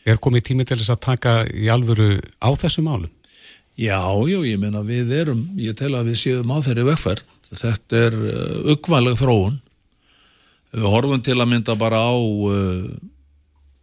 Er 0.09 0.19
komið 0.23 0.49
tími 0.49 0.67
til 0.67 0.79
þess 0.81 0.95
að 0.95 1.05
taka 1.07 1.35
í 1.55 1.69
alvöru 1.71 2.17
á 2.43 2.49
þessu 2.59 2.83
málum? 2.83 3.11
Já, 3.79 4.01
já, 4.27 4.39
ég 4.43 4.59
meina 4.59 4.83
við 4.83 5.13
erum 5.21 5.45
ég 5.61 5.77
tel 5.79 5.93
að 5.95 6.11
við 6.11 6.19
séum 6.25 6.51
á 6.51 6.59
þeirri 6.67 6.87
vegferð. 6.89 7.27
Þetta 7.49 8.01
er 8.09 8.17
uh, 8.19 8.73
uggvæðleg 8.75 9.21
þróun. 9.21 9.61
Við 10.75 10.89
horfum 10.91 11.23
til 11.25 11.37
að 11.39 11.51
mynda 11.53 11.77
bara 11.79 12.01
á 12.03 12.15
uh, 12.19 12.89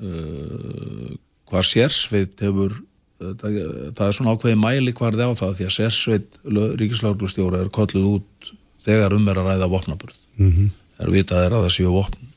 uh, 0.03 1.15
hvað 1.47 1.69
sérsveit 1.71 2.35
hefur 2.43 2.75
það, 3.21 3.59
það 3.95 4.05
er 4.09 4.17
svona 4.17 4.35
ákveði 4.35 4.59
mæli 4.59 4.93
hvar 4.97 5.15
þið 5.15 5.31
á 5.31 5.39
það 5.39 5.55
því 5.59 5.67
að 5.69 5.75
sérsveit 5.77 6.39
ríkislagurstjóra 6.81 7.63
er 7.63 7.71
kolluð 7.73 8.17
út 8.17 8.51
þegar 8.85 9.15
um 9.15 9.29
er 9.31 9.39
að 9.39 9.53
ræða 9.53 9.71
vopnaburð. 9.71 10.19
Mm 10.35 10.51
-hmm. 10.51 10.73
Það 10.95 11.05
er 11.07 11.13
vitað 11.13 11.45
er 11.45 11.55
að 11.55 11.67
það 11.67 11.75
séu 11.75 11.91
vopn 11.93 12.31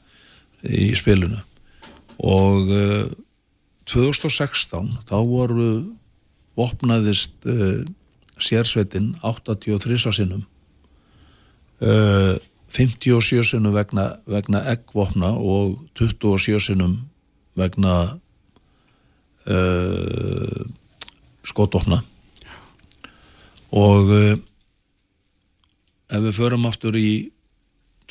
í 0.68 0.90
spilinu. 0.98 1.40
Og 2.18 2.72
uh, 2.74 3.06
2016 3.88 4.90
þá 5.08 5.16
voru 5.24 5.70
vopnaðist 6.58 7.32
uh, 7.46 7.82
sérsveitin 8.38 9.14
83 9.22 10.12
sinnum 10.14 10.44
uh, 11.82 12.34
57 12.74 13.46
sinnum 13.48 13.72
vegna, 13.72 14.10
vegna 14.28 14.60
eggvopna 14.74 15.30
og 15.32 15.78
27 15.98 16.60
sinnum 16.66 16.98
vegna 17.58 17.94
uh, 19.48 20.60
skotofna 21.48 22.02
og 23.68 24.10
ef 26.08 26.22
við 26.24 26.36
förum 26.36 26.66
aftur 26.68 26.96
í 26.96 27.30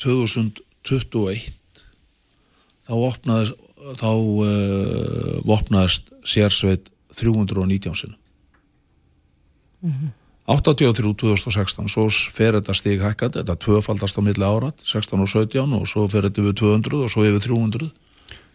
2021 0.02 1.48
þá 2.88 2.94
opnaðist 2.94 3.66
þá 3.98 4.10
uh, 4.10 5.54
opnaðist 5.54 6.12
sérsveit 6.26 6.88
319 7.18 7.94
sinna 7.96 8.16
mm 9.80 9.92
-hmm. 9.92 10.10
83 10.48 11.14
2016 11.14 11.88
svo 11.92 12.08
fer 12.08 12.56
þetta 12.56 12.74
stík 12.74 13.02
hækkat 13.04 13.36
þetta 13.36 13.56
tvöfaldast 13.56 14.18
á 14.18 14.22
milli 14.24 14.44
árat 14.44 14.80
16 14.84 15.20
og 15.20 15.28
17 15.28 15.72
og 15.72 15.88
svo 15.88 16.08
fer 16.08 16.22
þetta 16.22 16.42
við 16.42 16.54
200 16.62 17.04
og 17.04 17.10
svo 17.10 17.24
yfir 17.24 17.40
300 17.48 17.90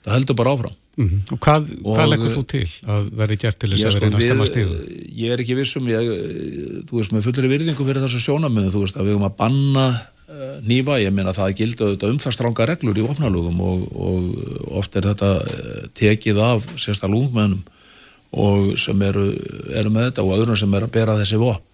það 0.03 0.13
heldur 0.13 0.35
bara 0.35 0.53
áfram 0.53 0.75
Mm 0.93 1.07
-hmm. 1.09 1.33
Og 1.33 1.39
hvað, 1.39 1.61
hvað 1.81 2.09
leggur 2.09 2.29
þú 2.29 2.43
til 2.45 2.67
að 2.85 3.07
verði 3.17 3.37
gert 3.41 3.57
til 3.59 3.69
þess 3.71 3.95
að 3.95 3.95
verði 3.97 4.15
að 4.15 4.25
stemma 4.27 4.45
stíðu? 4.45 4.75
Ég 5.09 5.31
er 5.33 5.39
ekki 5.41 5.55
vissum, 5.57 5.87
ég, 5.89 6.03
þú 6.85 6.99
veist, 6.99 7.11
með 7.11 7.23
fullri 7.25 7.47
virðingu 7.49 7.85
fyrir 7.87 8.03
þessu 8.03 8.21
sjónamöðu, 8.21 8.69
þú 8.69 8.81
veist, 8.83 8.97
að 8.97 9.05
við 9.07 9.13
höfum 9.15 9.25
að 9.25 9.37
banna 9.41 9.85
nýfa, 10.63 10.99
ég 11.03 11.11
meina 11.13 11.33
það 11.35 11.51
auðvitað 11.63 12.11
um 12.13 12.19
það 12.23 12.35
stránga 12.37 12.67
reglur 12.69 12.99
í 12.99 13.05
vopnalugum 13.05 13.59
og, 13.63 13.81
og 13.91 14.77
oft 14.79 14.95
er 14.95 15.09
þetta 15.09 15.31
uh, 15.41 15.81
tekið 15.97 16.39
af 16.43 16.67
sérstaklega 16.77 17.25
ungmennum 17.25 17.63
og 18.33 18.71
sem 18.81 19.01
eru, 19.05 19.27
eru 19.77 19.91
með 19.93 20.09
þetta 20.09 20.23
og 20.25 20.37
öðrum 20.37 20.57
sem 20.57 20.73
eru 20.73 20.89
að 20.89 20.95
bera 20.95 21.19
þessi 21.19 21.37
vopn. 21.41 21.69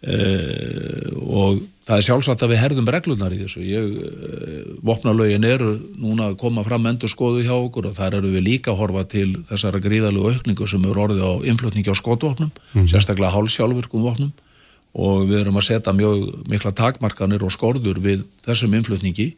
Uh, 0.00 1.12
og 1.28 1.60
það 1.84 1.98
er 1.98 2.04
sjálfsagt 2.06 2.42
að 2.44 2.52
við 2.54 2.60
herðum 2.62 2.90
reglunar 2.94 3.34
í 3.34 3.40
þessu. 3.42 3.60
Ég, 3.66 3.88
eh, 4.00 4.60
vopnalögin 4.86 5.44
eru 5.44 5.72
núna 5.98 6.30
að 6.30 6.36
koma 6.40 6.62
fram 6.64 6.86
endur 6.86 7.10
skoðu 7.10 7.42
hjá 7.44 7.52
okkur 7.56 7.90
og 7.90 7.96
þar 7.98 8.20
eru 8.20 8.30
við 8.32 8.46
líka 8.46 8.72
að 8.72 8.78
horfa 8.80 9.02
til 9.10 9.34
þessara 9.50 9.82
gríðalegu 9.82 10.30
aukningu 10.30 10.68
sem 10.70 10.86
eru 10.86 11.02
orðið 11.04 11.26
á 11.26 11.32
influtningi 11.52 11.90
á 11.90 11.96
skotvopnum, 11.98 12.52
mm. 12.74 12.86
sérstaklega 12.92 13.34
hálfsjálfurkum 13.34 14.06
vopnum 14.06 14.30
og 14.90 15.28
við 15.28 15.44
erum 15.44 15.60
að 15.60 15.68
setja 15.68 15.94
mjög 15.94 16.24
mikla 16.50 16.72
takmarkanir 16.74 17.44
og 17.46 17.54
skorður 17.54 18.00
við 18.02 18.24
þessum 18.46 18.74
influtningi 18.74 19.30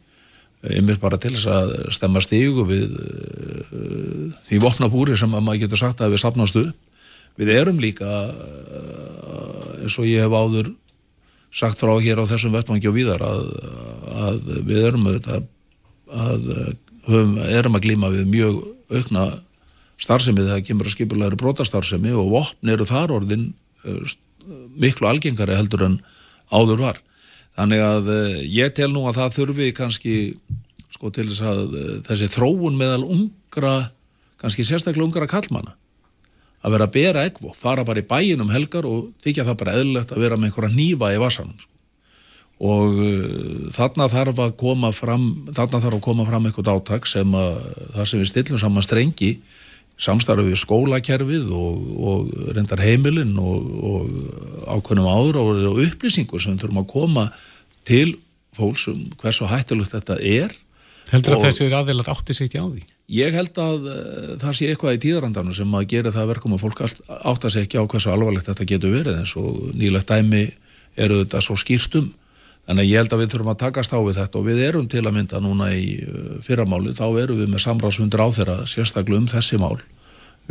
einmitt 0.63 1.01
bara 1.01 1.19
til 1.19 1.33
þess 1.35 1.49
að 1.51 1.73
stemma 1.93 2.21
stígu 2.23 2.63
við 2.67 2.93
uh, 2.95 4.29
því 4.47 4.61
vopnabúri 4.63 5.17
sem 5.19 5.33
að 5.35 5.43
maður 5.43 5.65
getur 5.65 5.81
sagt 5.81 6.01
að 6.01 6.15
við 6.15 6.23
sapnastu 6.23 6.63
við 7.39 7.51
erum 7.57 7.81
líka 7.83 8.07
uh, 8.07 9.83
eins 9.83 9.97
og 9.99 10.07
ég 10.07 10.23
hef 10.23 10.33
áður 10.33 10.71
sagt 11.53 11.81
frá 11.81 11.91
hér 12.01 12.23
á 12.23 12.29
þessum 12.31 12.55
vettvangi 12.55 12.89
og 12.89 12.95
víðar 12.95 13.25
að, 13.27 13.43
að 14.29 14.53
við 14.65 14.85
erum 14.87 15.09
að, 15.11 15.27
að 16.09 16.47
höfum, 17.09 17.35
erum 17.43 17.77
að 17.77 17.83
glíma 17.85 18.13
við 18.13 18.31
mjög 18.31 18.61
aukna 18.93 19.27
starfsemi 20.01 20.47
þegar 20.47 20.63
kemur 20.65 20.89
að 20.89 20.95
skipulegri 20.95 21.39
brotastarfsemi 21.43 22.15
og 22.15 22.31
vopn 22.31 22.71
eru 22.73 22.87
þar 22.87 23.17
orðin 23.19 23.49
uh, 23.83 23.99
miklu 24.79 25.09
algengari 25.09 25.57
heldur 25.57 25.85
en 25.87 25.97
áður 26.53 26.83
var. 26.85 27.01
Þannig 27.57 27.83
að 27.85 28.09
uh, 28.09 28.37
ég 28.49 28.73
tel 28.77 28.89
nú 28.93 29.05
að 29.09 29.19
það 29.21 29.35
þurfi 29.37 29.69
kannski 29.77 30.15
sko 30.93 31.11
til 31.13 31.27
þess 31.29 31.45
að 31.45 31.63
uh, 31.77 31.93
þessi 32.07 32.31
þróun 32.33 32.79
meðal 32.79 33.03
ungra, 33.05 33.75
kannski 34.41 34.65
sérstaklega 34.67 35.05
ungra 35.05 35.29
kallmana 35.29 35.75
að 36.63 36.77
vera 36.77 36.87
að 36.87 36.95
bera 36.95 37.25
ekvo, 37.27 37.51
fara 37.55 37.83
bara 37.83 37.99
í 37.99 38.07
bæin 38.07 38.41
um 38.41 38.51
helgar 38.53 38.87
og 38.87 39.11
þykja 39.23 39.45
það 39.49 39.59
bara 39.59 39.77
eðlert 39.81 40.13
að 40.15 40.23
vera 40.23 40.39
með 40.39 40.49
einhverja 40.49 40.77
nýfa 40.77 41.11
í 41.11 41.19
vassanum 41.19 41.57
sko. 41.59 41.71
og 42.63 43.01
uh, 43.03 43.65
þarna 43.75 44.07
þarf 44.13 44.41
að 44.45 44.55
koma 44.61 44.93
fram 44.95 45.27
þarna 45.51 45.81
þarf 45.83 45.99
að 45.99 46.05
koma 46.07 46.27
fram 46.29 46.47
eitthvað 46.47 46.71
áttak 46.77 47.09
sem 47.09 47.35
að 47.35 47.59
það 47.97 48.09
sem 48.09 48.23
við 48.23 48.31
stillum 48.31 48.61
saman 48.61 48.87
strengi 48.87 49.33
samstarfið 50.01 50.51
við 50.51 50.59
skólakerfið 50.63 51.49
og, 51.53 51.87
og 52.01 52.33
reyndar 52.55 52.81
heimilinn 52.81 53.35
og, 53.39 53.67
og 53.85 54.73
ákveðnum 54.77 55.09
áður 55.09 55.39
og 55.43 55.81
upplýsingur 55.85 56.41
sem 56.41 56.57
þurfum 56.59 56.81
að 56.81 56.91
koma 56.93 57.27
til 57.87 58.15
fólksum 58.57 59.05
hversu 59.21 59.49
hættilegt 59.49 59.93
þetta 59.93 60.19
er 60.19 60.53
Heldur 61.11 61.35
að 61.35 61.47
þessir 61.49 61.73
aðeinar 61.75 62.09
átti 62.13 62.33
sig 62.33 62.47
ekki 62.47 62.61
á 62.63 62.65
því? 62.65 62.83
Ég 63.13 63.35
held 63.35 63.57
að 63.59 63.87
uh, 63.91 64.27
það 64.41 64.55
sé 64.57 64.69
eitthvað 64.71 64.95
í 64.95 65.01
tíðarandanum 65.03 65.55
sem 65.57 65.75
að 65.75 65.87
gera 65.91 66.13
það 66.15 66.29
verkum 66.31 66.55
að 66.55 66.63
fólk 66.63 66.83
átti 66.85 67.51
sig 67.51 67.67
ekki 67.67 67.81
á 67.81 67.89
hversu 67.91 68.11
alvarlegt 68.13 68.47
þetta 68.49 68.67
getur 68.69 68.93
verið 68.95 69.19
eins 69.19 69.33
og 69.39 69.73
nýlegt 69.75 70.09
dæmi 70.09 70.45
eru 71.03 71.19
þetta 71.23 71.41
svo 71.43 71.57
skýrstum 71.59 72.07
þannig 72.67 72.83
að 72.85 72.89
ég 72.89 73.01
held 73.01 73.15
að 73.15 73.23
við 73.23 73.33
þurfum 73.33 73.53
að 73.53 73.61
takast 73.63 73.95
á 73.95 73.99
við 73.99 74.19
þetta 74.21 74.39
og 74.39 74.45
við 74.47 74.61
erum 74.67 74.89
til 74.91 75.03
að 75.03 75.15
mynda 75.17 75.41
núna 75.43 75.71
í 75.75 75.87
uh, 76.03 76.35
fyrramáli 76.45 76.95
þá 76.95 77.05
erum 77.23 77.41
við 77.41 77.51
með 77.51 77.65
samráðsfundur 77.65 78.23
á 78.23 78.27
þeirra 78.37 78.59
sérstaklega 78.69 79.19
um 79.19 79.31
þessi 79.31 79.59
mál 79.61 79.77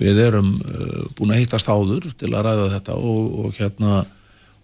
við 0.00 0.20
erum 0.26 0.56
uh, 0.60 1.06
búin 1.16 1.32
að 1.32 1.42
hittast 1.42 1.70
áður 1.72 2.10
til 2.18 2.32
að 2.32 2.44
ræða 2.48 2.68
þetta 2.76 2.98
og, 2.98 3.38
og 3.44 3.56
hérna 3.56 4.02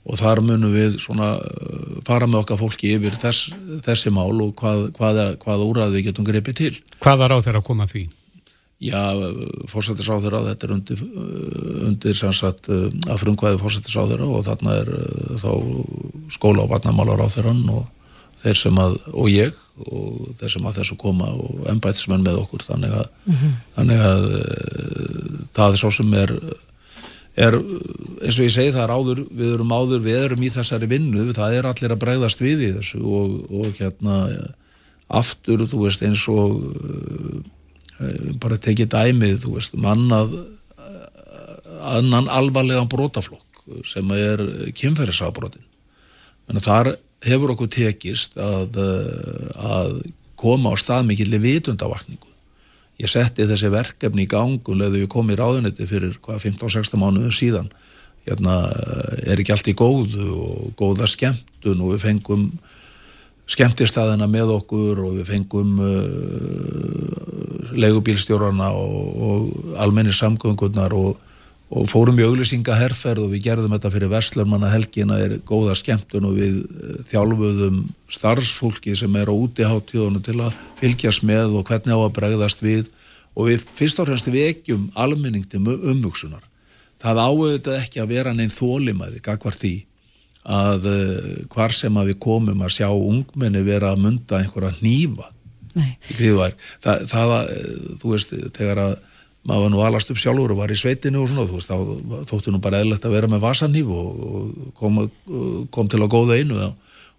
og 0.08 0.16
þar 0.16 0.40
munum 0.44 0.72
við 0.72 1.00
svona 1.02 1.34
uh, 1.36 1.96
fara 2.08 2.28
með 2.28 2.42
okkar 2.42 2.60
fólki 2.60 2.94
yfir 2.96 3.16
þess, 3.20 3.50
þessi 3.84 4.12
mál 4.14 4.32
og 4.32 4.54
hvað, 4.58 4.86
hvað, 4.96 5.20
hvað 5.42 5.64
úræði 5.66 5.98
við 5.98 6.08
getum 6.08 6.28
grepið 6.28 6.60
til. 6.62 6.72
Hvað 7.02 7.20
var 7.24 7.36
á 7.36 7.38
þeirra 7.44 7.60
að 7.60 7.68
koma 7.68 7.88
því? 7.90 8.06
Já, 8.78 9.00
fórsættisráður 9.66 10.36
á 10.38 10.40
þetta 10.52 10.68
er 10.68 10.72
undir, 10.76 11.00
uh, 11.02 11.86
undir 11.88 12.14
sannsagt 12.14 12.68
uh, 12.70 12.86
að 13.10 13.24
frumkvæði 13.24 13.58
fórsættisráður 13.62 14.22
og 14.28 14.44
þarna 14.46 14.76
er 14.84 14.92
þá 15.42 15.50
skóla 16.36 16.62
og 16.62 16.70
vatnamálar 16.70 17.24
á 17.26 17.28
þeirran 17.32 17.64
og 17.74 17.88
þeir 18.38 18.60
sem 18.60 18.78
að, 18.78 18.94
og 19.10 19.32
ég 19.32 19.56
og 19.88 20.30
þeir 20.38 20.52
sem 20.54 20.70
að 20.70 20.78
þessu 20.78 20.98
koma 20.98 21.26
og 21.34 21.66
ennbætismenn 21.72 22.22
með 22.22 22.38
okkur 22.44 22.62
þannig 22.66 22.94
að, 23.00 23.10
mm 23.26 23.34
-hmm. 23.34 23.58
þannig 23.74 24.06
að 24.06 24.24
það 25.58 25.74
er 25.74 25.80
svo 25.82 25.90
sem 25.94 26.14
er 26.14 26.34
er, 27.38 27.54
eins 27.58 28.38
og 28.38 28.46
ég 28.46 28.54
segi 28.54 28.74
það 28.74 28.84
er 28.84 28.94
áður, 28.94 29.20
við 29.40 29.52
erum 29.54 29.74
áður, 29.74 30.00
við 30.06 30.22
erum 30.22 30.42
í 30.42 30.50
þessari 30.54 30.88
vinnu, 30.90 31.26
það 31.36 31.58
er 31.58 31.68
allir 31.70 31.94
að 31.94 32.02
bregðast 32.02 32.42
við 32.42 32.64
í 32.66 32.72
þessu 32.78 33.02
og, 33.02 33.36
og 33.50 33.78
hérna 33.78 34.16
aftur, 35.08 35.64
þú 35.66 35.84
veist, 35.86 36.02
eins 36.04 36.24
og 36.30 36.58
bara 38.42 38.60
tekið 38.62 38.92
dæmið, 38.94 39.48
veist, 39.50 39.76
mannað 39.80 40.36
annan 41.88 42.30
alvarlegan 42.30 42.88
brotaflokk 42.90 43.44
sem 43.88 44.08
er 44.16 44.40
kynferðisafbrotin. 44.76 45.64
Þar 46.64 46.94
hefur 47.26 47.52
okkur 47.52 47.68
tekist 47.72 48.38
að, 48.40 48.78
að 49.58 49.98
koma 50.38 50.72
á 50.72 50.76
stað 50.80 51.08
mikill 51.10 51.34
vitundavakningu 51.42 52.28
ég 52.98 53.10
setti 53.10 53.46
þessi 53.46 53.70
verkefni 53.72 54.26
í 54.26 54.30
gang 54.30 54.58
og 54.58 54.78
leði 54.78 55.04
við 55.04 55.12
komið 55.12 55.36
í 55.36 55.40
ráðunetti 55.40 55.86
fyrir 55.86 56.16
15-16 56.26 56.98
mánuðu 56.98 57.30
síðan 57.34 57.68
hérna 58.26 58.56
er 59.24 59.38
ekki 59.38 59.54
allt 59.54 59.70
í 59.70 59.76
góðu 59.78 60.26
og 60.34 60.72
góða 60.78 61.08
skemmtun 61.10 61.84
og 61.84 61.94
við 61.94 62.04
fengum 62.08 62.48
skemmtistæðina 63.48 64.28
með 64.30 64.52
okkur 64.58 65.00
og 65.06 65.14
við 65.18 65.30
fengum 65.30 65.78
uh, 65.80 65.94
legubílstjórarna 67.78 68.68
og, 68.76 69.22
og 69.28 69.80
almenni 69.80 70.12
samgöngunar 70.12 70.92
og, 70.96 71.16
og 71.72 71.88
fórum 71.88 72.20
í 72.20 72.26
auglýsingaherferð 72.26 73.24
og 73.24 73.32
við 73.32 73.46
gerðum 73.48 73.74
þetta 73.76 73.92
fyrir 73.94 74.12
Vestlurmanna 74.12 74.72
helgina 74.72 75.18
er 75.24 75.38
góða 75.48 75.76
skemmtun 75.80 76.28
og 76.28 76.36
við 76.36 76.60
uh, 76.60 77.00
þjálfuðum 77.08 77.82
starfsfólki 78.18 78.96
sem 78.98 79.16
er 79.16 79.32
á 79.32 79.34
útiháttíðunum 79.34 80.24
til 80.24 80.38
að 80.44 80.56
fylgjast 80.82 81.24
með 81.28 81.56
og 81.56 81.68
hvernig 81.68 81.96
á 81.96 82.00
að 82.04 82.16
bregðast 82.20 82.64
við 82.64 82.92
og 83.38 83.48
við 83.48 83.64
fyrst 83.78 84.00
og 84.02 84.10
fremst 84.10 84.28
við 84.28 84.52
ekkjum 84.52 84.88
almenning 84.98 85.46
til 85.48 85.62
umvöksunar. 85.64 86.44
Það 86.98 87.20
áauðvitað 87.22 87.76
ekki 87.78 88.00
að 88.02 88.10
vera 88.10 88.32
neinn 88.34 88.50
þólimaði 88.50 89.20
gagvar 89.22 89.54
því 89.54 89.76
að 90.46 90.86
uh, 90.92 91.26
hvar 91.54 91.74
sem 91.74 91.98
að 91.98 92.12
við 92.12 92.20
komum 92.22 92.62
að 92.64 92.76
sjá 92.78 92.88
ungmenni 92.92 93.64
vera 93.66 93.92
að 93.92 94.04
mynda 94.06 94.42
einhverja 94.42 94.74
nýfa. 94.80 95.28
Það, 96.82 97.04
það 97.10 97.34
að, 97.36 97.50
eh, 97.54 97.82
þú 98.00 98.12
veist, 98.14 98.32
þegar 98.56 98.80
að 98.82 98.94
maður 99.48 99.62
var 99.62 99.72
nú 99.72 99.82
alast 99.86 100.10
upp 100.12 100.20
sjálfur 100.20 100.52
og 100.52 100.60
var 100.60 100.72
í 100.72 100.78
sveitinu 100.78 101.22
og 101.22 101.30
svona, 101.30 101.46
þú 101.48 101.58
veist, 101.58 101.70
þá 101.70 102.26
þóttu 102.28 102.52
nú 102.52 102.60
bara 102.64 102.80
eðlert 102.82 103.06
að 103.06 103.14
vera 103.16 103.30
með 103.30 103.44
vasanýf 103.44 103.92
og 103.94 104.72
kom, 104.76 104.98
kom 105.74 105.88
til 105.88 106.02
að 106.02 106.12
góða 106.12 106.38
einu 106.40 106.58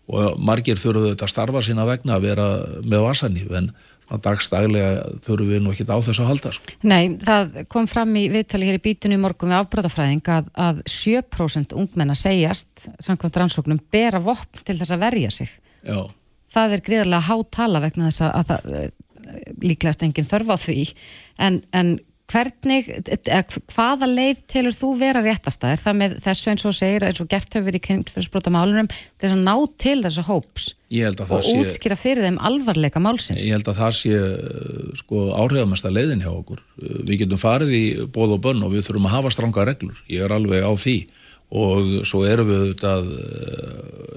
og 0.10 0.42
margir 0.42 0.80
þurfuðu 0.80 1.14
þetta 1.14 1.28
að 1.28 1.34
starfa 1.34 1.64
sína 1.66 1.88
vegna 1.90 2.18
að 2.18 2.28
vera 2.28 2.48
með 2.84 3.06
vasanýf 3.08 3.56
en 3.58 3.72
dagstæglega 4.18 5.04
þurfum 5.26 5.50
við 5.52 5.62
nú 5.64 5.74
ekki 5.74 5.86
á 5.86 5.98
þessu 6.02 6.24
að 6.24 6.30
halda 6.32 6.52
sko. 6.56 6.76
Nei, 6.90 7.18
það 7.22 7.60
kom 7.70 7.88
fram 7.90 8.16
í 8.18 8.26
viðtali 8.34 8.70
hér 8.70 8.80
í 8.80 8.84
bítinu 8.84 9.18
í 9.18 9.22
morgun 9.22 9.54
við 9.54 9.60
afbrótafræðing 9.60 10.32
að, 10.34 10.50
að 10.58 10.82
7% 10.90 11.76
ungmenn 11.78 12.14
að 12.14 12.22
segjast 12.24 12.88
samkvæmt 12.98 13.42
rannsóknum 13.44 13.82
bera 13.94 14.22
vopn 14.24 14.64
til 14.66 14.80
þess 14.80 14.96
að 14.96 15.04
verja 15.06 15.34
sig 15.34 15.52
Já. 15.86 16.10
það 16.56 16.76
er 16.76 16.86
gríðarlega 16.90 17.28
hátala 17.30 17.84
vegna 17.86 18.10
þess 18.10 18.26
að, 18.26 18.34
að 18.40 18.50
það 18.50 18.78
eh, 18.80 18.90
líklegast 19.62 20.06
enginn 20.08 20.30
þörfa 20.30 20.58
á 20.58 20.64
því 20.66 20.86
en, 21.46 21.62
en 21.78 21.98
hvernig, 22.30 22.90
hvaða 23.74 24.08
leið 24.10 24.42
telur 24.50 24.76
þú 24.76 24.90
vera 25.00 25.22
réttasta? 25.24 25.72
Er 25.74 25.82
það 25.82 25.98
með 26.00 26.18
þessu 26.26 26.52
eins 26.52 26.66
og 26.70 26.76
segir, 26.78 27.06
eins 27.08 27.22
og 27.24 27.30
gert 27.32 27.56
hefur 27.56 27.68
verið 27.68 27.82
í 27.82 27.86
kynntfyrirsbrótamálunum, 27.88 28.90
þess 29.22 29.36
að 29.36 29.46
ná 29.46 29.54
til 29.82 29.96
þessu 30.06 30.26
hóps 30.30 30.68
og 30.90 31.46
sé, 31.46 31.56
útskýra 31.60 31.98
fyrir 32.00 32.26
þeim 32.26 32.40
alvarleika 32.50 33.02
málsins? 33.04 33.46
Ég 33.46 33.58
held 33.58 33.70
að 33.70 33.82
það 33.82 33.96
sé 34.00 34.20
sko, 35.02 35.24
áhrifamesta 35.38 35.94
leiðin 35.94 36.24
hjá 36.26 36.32
okkur. 36.34 36.62
Við 36.80 37.24
getum 37.24 37.42
farið 37.42 37.74
í 37.78 37.84
bóð 38.14 38.38
og 38.38 38.44
bönn 38.46 38.66
og 38.66 38.74
við 38.74 38.88
þurfum 38.88 39.10
að 39.10 39.16
hafa 39.18 39.34
stranga 39.36 39.66
reglur. 39.70 40.04
Ég 40.10 40.26
er 40.26 40.36
alveg 40.36 40.66
á 40.66 40.74
því 40.74 41.00
og 41.50 42.06
svo 42.06 42.24
erum 42.30 42.50
við 42.50 42.64
auðvitað 42.64 43.12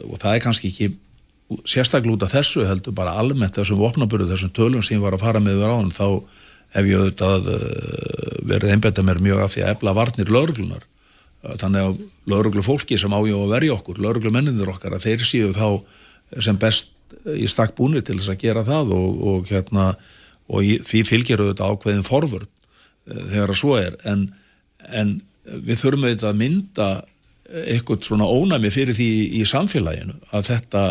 og 0.08 0.20
það 0.20 0.34
er 0.34 0.44
kannski 0.44 0.72
ekki 0.72 0.92
sérstaklega 1.68 2.16
út 2.16 2.24
af 2.26 2.32
þessu 2.32 2.64
heldur 2.68 2.94
bara 2.96 3.16
almennt 3.20 3.56
þessum 3.56 3.80
vopnaburðu, 3.80 4.30
þessum 4.30 4.52
tölum 4.56 4.84
sem 4.84 4.96
ég 4.96 5.04
var 5.04 5.16
að 5.16 5.24
fara 5.26 5.42
með 5.42 5.60
hef 6.72 6.88
ég 6.88 7.02
auðvitað 7.02 7.52
eh, 7.52 8.40
verið 8.52 8.74
einbæta 8.74 9.04
mér 9.06 9.20
mjög 9.22 9.44
af 9.44 9.54
því 9.54 9.64
að 9.64 9.74
efla 9.76 9.96
varnir 9.98 10.32
lauruglunar 10.32 10.88
þannig 11.42 11.88
að 11.88 12.02
lauruglu 12.30 12.62
fólki 12.62 12.96
sem 13.00 13.10
ájá 13.10 13.34
að 13.34 13.50
verja 13.50 13.74
okkur, 13.74 13.98
lauruglu 13.98 14.30
mennindur 14.30 14.70
okkar 14.70 14.94
að 14.94 15.08
þeir 15.08 15.24
séu 15.26 15.50
þá 15.56 15.66
sem 16.38 16.58
best 16.60 16.92
í 17.34 17.48
stakk 17.50 17.74
búinir 17.76 18.04
til 18.06 18.18
þess 18.20 18.30
að 18.32 18.42
gera 18.44 18.62
það 18.66 18.92
og, 18.94 19.22
og 19.26 19.50
hérna 19.50 19.88
og 20.52 20.68
því 20.86 21.02
fylgjur 21.08 21.42
auðvitað 21.42 21.74
ákveðin 21.74 22.06
forvörd 22.06 22.50
þegar 23.06 23.52
að 23.52 23.58
svo 23.58 23.76
er. 23.80 23.96
En, 24.08 24.28
en 24.94 25.16
við 25.66 25.80
þurfum 25.80 26.06
auðvitað 26.06 26.30
að 26.30 26.40
mynda 26.40 26.88
eitthvað 27.62 28.06
svona 28.06 28.28
ónæmi 28.30 28.70
fyrir 28.72 28.96
því 28.96 29.10
í 29.40 29.44
samfélaginu 29.48 30.16
að 30.32 30.48
þetta 30.52 30.84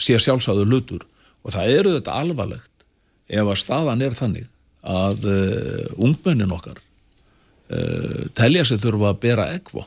sé 0.00 0.18
sjálfsagður 0.18 0.70
lutur 0.70 1.04
og 1.42 1.54
það 1.54 1.74
eru 1.76 1.94
þetta 1.98 2.16
alvarlegt 2.22 2.86
ef 3.28 3.44
að 3.46 3.60
staðan 3.60 4.02
er 4.04 4.16
þannig 4.16 4.48
að 4.82 5.26
uh, 5.30 6.02
ungmennin 6.02 6.52
okkar 6.52 6.78
uh, 6.78 8.22
telja 8.38 8.64
sig 8.66 8.80
þurfa 8.82 9.12
að 9.12 9.20
bera 9.22 9.48
ekvo 9.54 9.86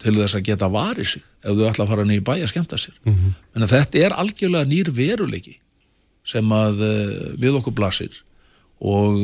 til 0.00 0.14
þess 0.16 0.38
að 0.38 0.46
geta 0.48 0.70
varið 0.72 1.10
sig 1.14 1.24
ef 1.44 1.56
þau 1.56 1.66
ætla 1.68 1.84
að 1.84 1.92
fara 1.92 2.06
nýja 2.08 2.24
bæ 2.24 2.32
að 2.38 2.52
skemta 2.52 2.78
sér. 2.80 2.96
Mm 3.04 3.14
-hmm. 3.14 3.34
en 3.54 3.68
þetta 3.68 3.98
er 3.98 4.16
algjörlega 4.16 4.68
nýr 4.68 4.90
veruleiki 4.96 5.58
sem 6.24 6.52
að 6.52 6.80
uh, 6.80 7.36
við 7.36 7.60
okkur 7.60 7.76
blasir. 7.76 8.22
Og 8.80 9.18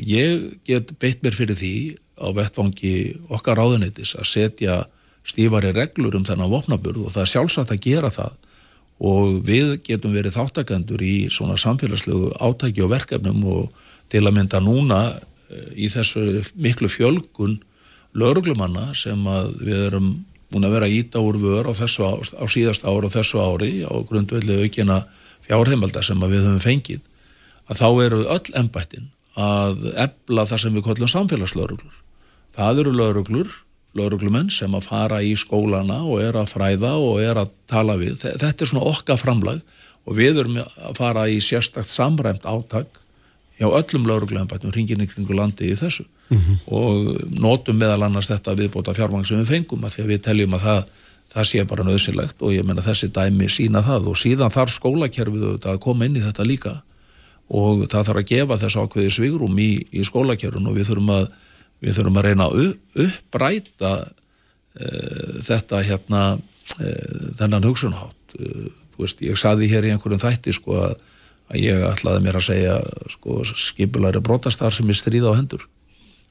ég 0.00 0.56
get 0.64 0.88
beitt 0.96 1.20
mér 1.20 1.34
fyrir 1.36 1.52
því 1.52 1.96
á 2.16 2.32
vettvangi 2.32 3.12
okkar 3.28 3.58
ráðunitis 3.60 4.14
að 4.16 4.24
setja 4.24 4.76
stífari 5.26 5.72
reglur 5.76 6.16
um 6.16 6.24
þennan 6.24 6.50
vopnaburð 6.50 7.06
og 7.06 7.12
það 7.12 7.24
er 7.26 7.32
sjálfsagt 7.34 7.74
að 7.74 7.84
gera 7.84 8.10
það. 8.10 8.32
Og 9.02 9.42
við 9.44 9.74
getum 9.86 10.14
verið 10.14 10.36
þáttakendur 10.38 11.02
í 11.02 11.28
svona 11.28 11.58
samfélagslegu 11.58 12.30
átæki 12.40 12.84
og 12.86 12.92
verkefnum 12.94 13.44
og 13.50 13.81
til 14.12 14.24
að 14.26 14.36
mynda 14.36 14.60
núna 14.62 15.02
eh, 15.12 15.70
í 15.84 15.88
þessu 15.92 16.42
miklu 16.54 16.90
fjölgun 16.92 17.58
lauruglumanna 18.12 18.90
sem 18.98 19.18
við 19.62 19.86
erum 19.88 20.12
múin 20.52 20.68
að 20.68 20.74
vera 20.76 20.90
íta 20.92 21.22
úr 21.24 21.38
vör 21.40 21.70
á, 21.70 21.72
þessu, 21.72 22.04
á 22.04 22.44
síðast 22.50 22.84
ári 22.84 23.08
og 23.08 23.14
þessu 23.14 23.40
ári 23.40 23.72
á 23.88 23.92
grundvelli 24.04 24.60
aukina 24.66 25.00
fjárheimaldar 25.46 26.04
sem 26.04 26.20
við 26.20 26.44
höfum 26.44 26.60
fengið 26.62 27.00
að 27.70 27.80
þá 27.80 27.88
eru 28.04 28.22
öll 28.34 28.54
ennbættin 28.60 29.10
að 29.40 29.86
ebla 29.96 30.44
það 30.44 30.62
sem 30.64 30.74
við 30.76 30.84
kollum 30.84 31.08
samfélagslauruglur. 31.08 31.94
Það 32.52 32.82
eru 32.82 32.92
lauruglur 32.98 33.52
lauruglumenn 33.96 34.50
sem 34.52 34.72
að 34.76 34.88
fara 34.88 35.20
í 35.24 35.32
skólana 35.36 36.02
og 36.04 36.20
er 36.24 36.36
að 36.40 36.52
fræða 36.52 36.92
og 37.00 37.20
er 37.24 37.40
að 37.42 37.52
tala 37.68 37.96
við. 38.00 38.18
Þetta 38.20 38.52
er 38.52 38.70
svona 38.70 38.88
okka 38.92 39.16
framlag 39.20 39.62
og 40.04 40.18
við 40.18 40.42
erum 40.42 40.58
að 40.60 40.98
fara 40.98 41.26
í 41.32 41.38
sérstakt 41.44 41.88
samræmt 41.88 42.44
áttak 42.48 43.01
hjá 43.58 43.68
öllum 43.68 44.08
lauruglumenn 44.08 44.72
hringin 44.72 45.04
ykkur 45.06 45.34
landi 45.36 45.72
í 45.72 45.78
þessu. 45.78 46.04
Mm 46.32 46.38
-hmm. 46.38 46.56
og 46.66 47.40
notum 47.40 47.76
meðal 47.76 48.06
annars 48.06 48.30
þetta 48.30 48.56
viðbóta 48.56 48.94
fjármang 48.94 49.26
sem 49.26 49.38
við 49.42 49.50
fengum 49.52 49.84
að 49.84 49.94
því 49.94 50.02
að 50.02 50.10
við 50.12 50.20
teljum 50.22 50.54
að 50.54 50.62
það, 50.62 50.84
það 51.34 51.44
sé 51.50 51.64
bara 51.64 51.84
nöðsynlegt 51.84 52.36
og 52.40 52.52
ég 52.52 52.64
menna 52.64 52.82
þessi 52.82 53.08
dæmi 53.12 53.48
sína 53.48 53.82
það. 53.82 54.08
Og 54.08 54.16
síðan 54.16 54.50
þarf 54.50 54.72
skólakerfið 54.72 55.66
að 55.66 55.78
koma 55.78 56.04
inn 56.04 56.16
í 56.16 56.24
þetta 56.24 56.44
líka. 56.44 56.82
Og 57.48 57.84
það 57.84 58.06
þarf 58.06 58.18
að 58.18 58.30
gefa 58.32 58.58
þess 58.58 58.76
ákveði 58.76 59.10
svigrum 59.10 59.58
í, 59.58 59.86
í 59.92 60.04
skólakerfun 60.04 60.66
og 60.66 60.74
við 60.74 60.88
þurfum 60.88 61.10
að 61.10 61.28
við 61.82 61.98
þurfum 61.98 62.18
að 62.20 62.26
reyna 62.28 62.48
að 62.48 62.60
uppbræta 63.04 63.92
uh, 64.06 65.32
þetta 65.42 65.82
hérna 65.82 66.22
uh, 66.38 67.24
þennan 67.40 67.66
hugsunhátt 67.66 68.36
uh, 68.38 68.68
veist, 69.00 69.22
ég 69.24 69.38
saði 69.40 69.70
hér 69.70 69.88
í 69.88 69.94
einhverjum 69.94 70.22
þætti 70.22 70.54
sko 70.56 70.78
að, 70.86 70.94
að 71.50 71.60
ég 71.62 71.84
ætlaði 71.88 72.24
mér 72.24 72.38
að 72.38 72.48
segja 72.48 72.76
sko 73.12 73.42
skipulari 73.48 74.22
brotastar 74.24 74.74
sem 74.74 74.88
er 74.88 74.98
stríða 74.98 75.32
á 75.34 75.38
hendur. 75.38 75.66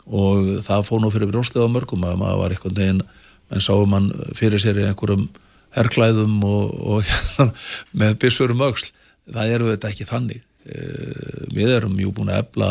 Og 0.08 0.62
það 0.66 0.88
fóð 0.88 1.04
nú 1.04 1.12
fyrir 1.14 1.32
brjóstlega 1.32 1.68
á 1.68 1.74
mörgum 1.74 2.06
að 2.08 2.20
maður 2.22 2.42
var 2.42 2.56
einhvern 2.56 2.80
veginn 2.80 3.04
en 3.52 3.64
sáum 3.64 3.92
mann 3.92 4.10
fyrir 4.38 4.62
sér 4.62 4.80
í 4.82 4.88
einhverjum 4.88 5.28
herrklæðum 5.76 6.40
og, 6.48 6.72
og 6.98 7.52
með 8.00 8.18
bissurum 8.24 8.64
auksl 8.66 8.92
það 9.32 9.56
eru 9.56 9.72
þetta 9.72 9.92
ekki 9.92 10.10
þannig. 10.10 10.44
Eh, 10.62 11.48
við 11.54 11.74
erum 11.78 11.98
jú 12.00 12.12
búin 12.14 12.30
að 12.30 12.44
ebla 12.44 12.70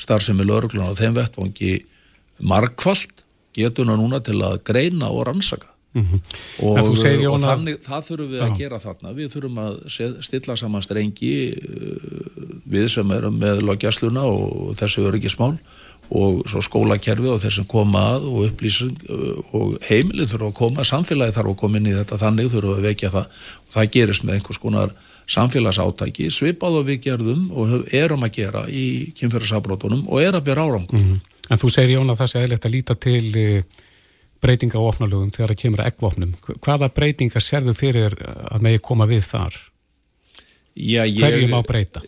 starfsemi 0.00 0.46
lauruglunar 0.46 0.94
á 0.96 1.00
þeim 1.00 1.18
vettvangi 1.18 1.74
markvallt 2.40 3.24
getur 3.54 3.86
hana 3.86 4.00
núna 4.00 4.20
til 4.24 4.40
að 4.42 4.62
greina 4.66 5.10
og 5.12 5.26
rannsaka 5.28 5.73
mm 5.94 6.02
-hmm. 6.02 6.20
og, 6.58 6.78
og 7.30 7.40
þannig, 7.40 7.78
það 7.82 8.04
þurfum 8.08 8.30
við 8.32 8.40
Já. 8.40 8.46
að 8.46 8.58
gera 8.58 8.78
þarna 8.82 9.14
við 9.14 9.30
þurfum 9.34 9.62
að 9.64 9.78
stilla 10.26 10.56
saman 10.56 10.82
strengi 10.82 11.32
eh, 11.54 12.44
við 12.66 12.88
sem 12.88 13.10
erum 13.10 13.38
með 13.38 13.62
loggjastluna 13.62 14.26
og 14.26 14.76
þessu 14.80 15.06
öryggismál 15.08 15.56
og 16.10 16.44
svo 16.48 16.60
skólakerfi 16.60 17.30
og 17.32 17.40
þeir 17.40 17.54
sem 17.58 17.66
koma 17.70 18.02
að 18.14 18.28
og 18.28 18.46
upplýsing 18.50 18.96
eh, 19.08 19.56
og 19.56 19.78
heimilið 19.88 20.34
þurfa 20.34 20.50
að 20.50 20.58
koma, 20.60 20.84
samfélagi 20.84 21.36
þarf 21.38 21.54
að 21.54 21.60
koma 21.62 21.80
inn 21.80 21.90
í 21.90 21.96
þetta 21.96 22.20
þannig 22.20 22.52
þurfa 22.52 22.76
að 22.76 22.86
vekja 22.88 23.10
það 23.10 23.26
og 23.64 23.76
það 23.76 23.90
gerist 23.96 24.24
með 24.24 24.34
einhvers 24.34 24.62
konar 24.62 24.94
samfélagsátæki 25.34 26.28
svipað 26.30 26.80
og 26.80 26.88
við 26.90 26.98
gerðum 27.06 27.46
og 27.56 27.94
erum 27.96 28.26
að 28.26 28.34
gera 28.40 28.66
í 28.68 29.12
kynferðsafbrótunum 29.16 30.04
og 30.04 30.20
er 30.20 30.36
að 30.36 30.44
byrja 30.50 30.66
árangur. 30.66 31.00
Mm 31.00 31.06
-hmm. 31.06 31.20
En 31.50 31.60
þú 31.60 31.68
segir 31.70 31.96
Jón 31.96 32.10
að 32.10 32.20
það 32.20 32.30
sé 32.30 32.42
eðlert 32.42 32.66
að 32.66 32.74
líta 32.74 32.94
til 32.94 33.36
eh, 33.36 33.62
breytinga 34.42 34.80
á 34.80 34.82
opnalögum 34.82 35.30
þegar 35.34 35.52
það 35.52 35.60
kemur 35.62 35.82
að 35.84 35.92
eggvopnum. 35.92 36.34
Hvaða 36.64 36.90
breytinga 36.96 37.42
serðu 37.42 37.76
fyrir 37.76 38.16
að 38.24 38.66
megi 38.66 38.82
koma 38.84 39.06
við 39.10 39.28
þar? 39.28 39.60
Já, 40.74 41.04
ég, 41.06 41.20
Hverju 41.22 41.50
má 41.52 41.60
breyta? 41.66 42.02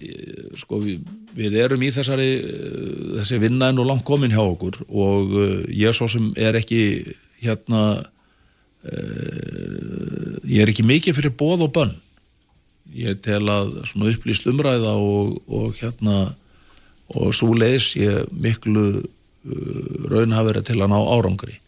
Sko, 0.59 0.81
við, 0.83 1.05
við 1.37 1.61
erum 1.63 1.85
í 1.87 1.93
þessari 1.95 2.31
þessi 3.21 3.39
vinna 3.43 3.71
en 3.71 3.79
og 3.83 3.87
langt 3.93 4.07
komin 4.09 4.35
hjá 4.35 4.43
okkur 4.43 4.81
og 4.89 5.37
ég 5.71 5.95
svo 5.95 6.09
sem 6.11 6.33
er 6.35 6.59
ekki 6.59 6.81
hérna 7.45 7.85
ég 10.47 10.63
er 10.63 10.71
ekki 10.71 10.87
mikið 10.87 11.17
fyrir 11.19 11.35
bóð 11.39 11.67
og 11.67 11.73
bönn 11.75 11.95
ég 12.97 13.19
tel 13.25 13.43
að 13.51 13.79
upplýst 13.95 14.47
umræða 14.51 14.95
og, 14.99 15.39
og 15.47 15.75
hérna 15.81 16.35
og 17.15 17.35
svo 17.35 17.55
leiðis 17.55 17.95
ég 17.99 18.31
miklu 18.35 18.87
uh, 18.99 20.09
raunhaferi 20.11 20.63
til 20.67 20.81
að 20.81 20.93
ná 20.95 20.99
árangri 20.99 21.59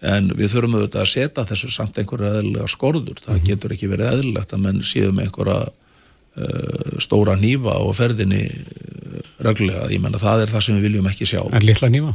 en 0.00 0.30
við 0.32 0.54
þurfum 0.54 0.78
auðvitað 0.78 1.02
að 1.02 1.10
setja 1.10 1.44
þessu 1.50 1.70
samt 1.72 1.98
einhverja 2.00 2.38
eðlilega 2.38 2.68
skorður 2.72 3.18
það 3.20 3.34
mm 3.34 3.38
-hmm. 3.38 3.48
getur 3.50 3.74
ekki 3.74 3.90
verið 3.90 4.12
eðlilegt 4.14 4.54
að 4.54 4.62
menn 4.64 4.80
með 4.80 5.24
einhverja 5.26 5.58
uh, 5.68 6.98
stóra 7.04 7.36
nýfa 7.36 7.74
og 7.84 7.92
ferðinni 7.96 8.44
uh, 8.48 9.20
reglulega, 9.44 9.90
ég 9.92 10.00
menna 10.00 10.18
það 10.18 10.46
er 10.46 10.54
það 10.54 10.64
sem 10.64 10.78
við 10.78 10.86
viljum 10.88 11.10
ekki 11.10 11.28
sjá 11.28 11.42
Er 11.52 11.66
litla 11.66 11.88
nýfa? 11.92 12.14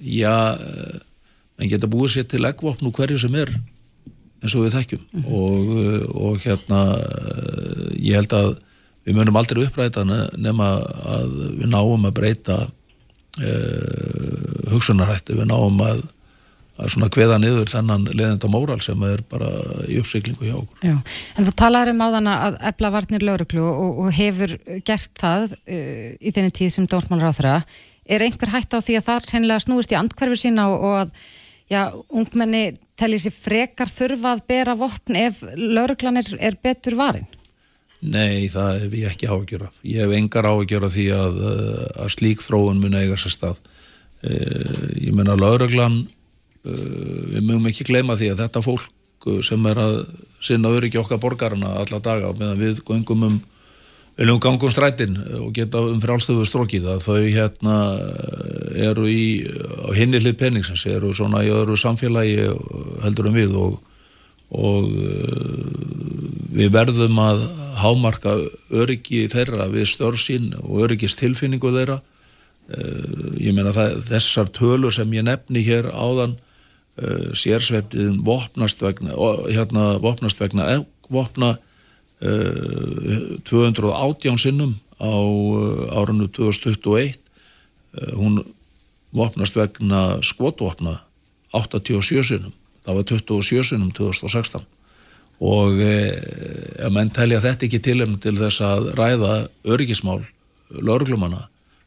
Já, 0.00 0.54
uh, 0.54 0.98
en 1.58 1.70
geta 1.70 1.90
búið 1.90 2.14
sér 2.14 2.28
til 2.30 2.44
eggvopn 2.46 2.86
og 2.86 2.94
hverju 2.94 3.18
sem 3.18 3.34
er 3.34 3.50
eins 4.42 4.54
og 4.54 4.66
við 4.66 4.76
þekkjum 4.78 5.02
mm 5.02 5.22
-hmm. 5.22 5.32
og, 5.34 5.60
og 6.14 6.40
hérna 6.44 6.80
ég 7.98 8.14
held 8.14 8.32
að 8.32 8.56
við 9.06 9.14
munum 9.14 9.36
aldrei 9.36 9.64
uppræta 9.64 10.04
nema 10.36 10.82
að 11.06 11.30
við 11.58 11.68
náum 11.70 12.06
að 12.06 12.12
breyta 12.12 12.56
uh, 13.40 14.70
hugsunarættu, 14.70 15.34
við 15.34 15.46
náum 15.50 15.80
að 15.80 16.02
að 16.76 16.92
svona 16.92 17.08
hveða 17.12 17.38
niður 17.40 17.70
þennan 17.72 18.06
leðenda 18.12 18.50
móral 18.52 18.78
sem 18.84 19.02
er 19.08 19.22
bara 19.30 19.48
í 19.88 19.98
uppsyklingu 20.02 20.44
hjá 20.44 20.56
okkur. 20.58 20.84
Já, 20.84 20.96
en 21.36 21.48
þú 21.48 21.54
talaður 21.62 21.92
um 21.94 22.04
áðan 22.04 22.30
að 22.32 22.58
ebla 22.70 22.92
varnir 22.92 23.24
lauruglu 23.24 23.64
og, 23.64 24.02
og 24.04 24.10
hefur 24.16 24.56
gert 24.86 25.12
það 25.20 25.56
uh, 25.56 26.10
í 26.20 26.34
þenni 26.36 26.54
tíð 26.58 26.74
sem 26.74 26.88
dónsmálur 26.90 27.32
á 27.32 27.36
þeirra. 27.38 27.56
Er 28.06 28.26
einhver 28.26 28.52
hægt 28.52 28.76
á 28.76 28.78
því 28.78 29.00
að 29.00 29.08
það 29.08 29.30
reynilega 29.32 29.64
snúist 29.64 29.94
í 29.94 29.98
andkverfi 29.98 30.42
sína 30.44 30.68
og, 30.70 30.84
og 30.84 30.98
að 31.04 31.14
já, 31.72 31.80
ungmenni 32.12 32.66
telli 32.98 33.18
sér 33.20 33.34
frekar 33.34 33.90
þurfa 33.90 34.36
að 34.36 34.44
bera 34.48 34.76
vopn 34.78 35.18
ef 35.18 35.42
lauruglan 35.56 36.20
er, 36.20 36.28
er 36.38 36.58
betur 36.62 36.96
varin? 36.98 37.26
Nei, 38.06 38.46
það 38.52 38.82
hef 38.84 38.94
ég 38.94 39.14
ekki 39.14 39.28
áhugjör 39.30 39.66
af. 39.66 39.78
Ég 39.86 40.04
hef 40.04 40.12
engar 40.14 40.46
áhugjör 40.46 40.86
af 40.86 40.92
því 40.94 41.06
að, 41.16 41.38
eh, 41.50 41.86
að 42.04 42.12
slík 42.12 42.44
þróun 42.44 42.82
mun 42.82 42.98
eiga 42.98 43.16
sér 43.16 43.32
stað. 43.34 43.62
Eh, 44.22 45.08
ég 45.08 45.14
menna 45.16 45.36
lauruglan, 45.36 46.06
við 46.66 47.42
mögum 47.42 47.68
ekki 47.70 47.86
gleyma 47.88 48.16
því 48.18 48.32
að 48.32 48.44
þetta 48.44 48.64
fólk 48.64 49.28
sem 49.46 49.66
er 49.66 49.78
að 49.82 50.00
sinna 50.44 50.70
öryggi 50.70 51.00
okkar 51.00 51.18
borgarna 51.22 51.78
alla 51.80 51.98
daga 52.02 52.32
meðan 52.36 52.60
við 52.60 52.82
gangum 52.86 53.24
um 53.26 53.38
viljum 54.16 54.38
gangum 54.40 54.70
strætin 54.72 55.16
og 55.42 55.50
geta 55.56 55.82
um 55.84 55.98
frálstöfu 56.00 56.46
strókið 56.48 56.86
að 56.94 57.02
þau 57.04 57.18
hérna 57.20 57.76
eru 58.86 59.04
í 59.10 59.44
hinni 59.96 60.22
hlið 60.22 60.38
penningsins, 60.40 60.86
eru 60.88 61.12
svona 61.16 61.42
í 61.44 61.52
öðru 61.52 61.76
samfélagi 61.80 62.48
heldur 63.04 63.28
um 63.28 63.36
við 63.36 63.58
og, 63.60 63.76
og 64.56 64.88
við 66.56 66.72
verðum 66.72 67.20
að 67.20 67.44
hámarka 67.82 68.38
öryggi 68.72 69.26
þeirra 69.32 69.68
við 69.72 69.90
störfsín 69.92 70.52
og 70.62 70.86
öryggistilfinningu 70.86 71.72
þeirra. 71.74 72.00
Uh, 72.66 73.36
ég 73.38 73.54
meina 73.54 73.70
það, 73.70 74.00
þessar 74.08 74.48
tölur 74.50 74.94
sem 74.94 75.12
ég 75.14 75.22
nefni 75.22 75.60
hér 75.62 75.86
áðan 75.92 76.32
uh, 77.02 77.30
sérsveiftiðin 77.36 78.22
vopnast 78.26 78.82
vegna 78.82 79.14
hérna 79.48 79.96
vopnast 80.02 80.40
vegna 80.40 80.84
vopna 81.12 81.56
uh, 81.56 83.36
218 83.48 84.38
sinnum 84.42 84.76
á 84.96 85.12
árunnu 86.00 86.28
2021 86.32 87.18
hún 88.16 88.40
vopnast 89.16 89.56
vegna 89.56 90.18
skotvopna 90.24 90.98
87 91.52 92.24
sinnum. 92.24 92.52
Það 92.84 92.98
var 92.98 93.04
27 93.10 93.68
sinnum 93.70 93.92
2016 93.92 94.64
og 95.36 95.80
eh, 95.84 96.14
ef 96.80 96.92
menn 96.94 97.10
telja 97.12 97.42
þetta 97.44 97.66
ekki 97.66 97.82
tilefni 97.84 98.16
til 98.22 98.36
þess 98.38 98.62
að 98.64 98.86
ræða 98.96 99.32
örgismál, 99.68 100.22
lörglumanna 100.72 101.42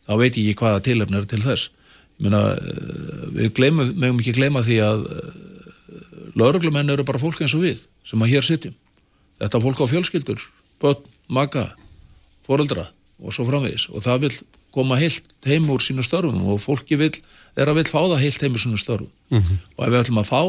þá 0.05 0.13
veit 0.21 0.37
ég 0.37 0.51
ekki 0.51 0.59
hvaða 0.61 0.83
tilefni 0.85 1.17
er 1.17 1.25
til 1.29 1.41
þess 1.41 1.71
Minna, 2.19 2.41
við 3.31 3.53
gleymum, 3.55 3.93
meðum 3.95 4.19
ekki 4.19 4.35
gleyma 4.35 4.63
því 4.65 4.79
að 4.83 5.05
lauruglumenn 6.39 6.91
eru 6.91 7.05
bara 7.07 7.21
fólk 7.21 7.39
eins 7.43 7.55
og 7.55 7.63
við 7.63 7.83
sem 8.07 8.23
að 8.23 8.33
hér 8.33 8.45
sitjum. 8.45 8.75
Þetta 9.39 9.61
fólk 9.63 9.79
á 9.79 9.91
fjölskyldur, 9.91 10.41
börn, 10.83 11.05
maga 11.31 11.69
foreldra 12.47 12.89
og 13.23 13.35
svo 13.35 13.45
framvegis. 13.47 13.87
Og 13.93 14.03
það 14.03 14.25
vil 14.25 14.33
koma 14.75 14.99
heilt 14.99 15.47
heim 15.47 15.69
úr 15.71 15.83
sínu 15.83 16.03
störfum 16.05 16.43
og 16.51 16.59
fólki 16.61 16.99
vil, 16.99 17.13
er 17.55 17.71
að 17.71 17.79
vil 17.79 17.87
fá 17.89 18.01
það 18.01 18.21
heilt 18.25 18.43
heim 18.43 18.57
úr 18.57 18.63
sínu 18.65 18.81
störfum. 18.81 19.11
Mm 19.31 19.39
-hmm. 19.39 19.57
og 19.77 19.85
ef 19.85 19.91
við 19.93 20.01
ætlum 20.01 20.21
að 20.21 20.29
fá 20.29 20.41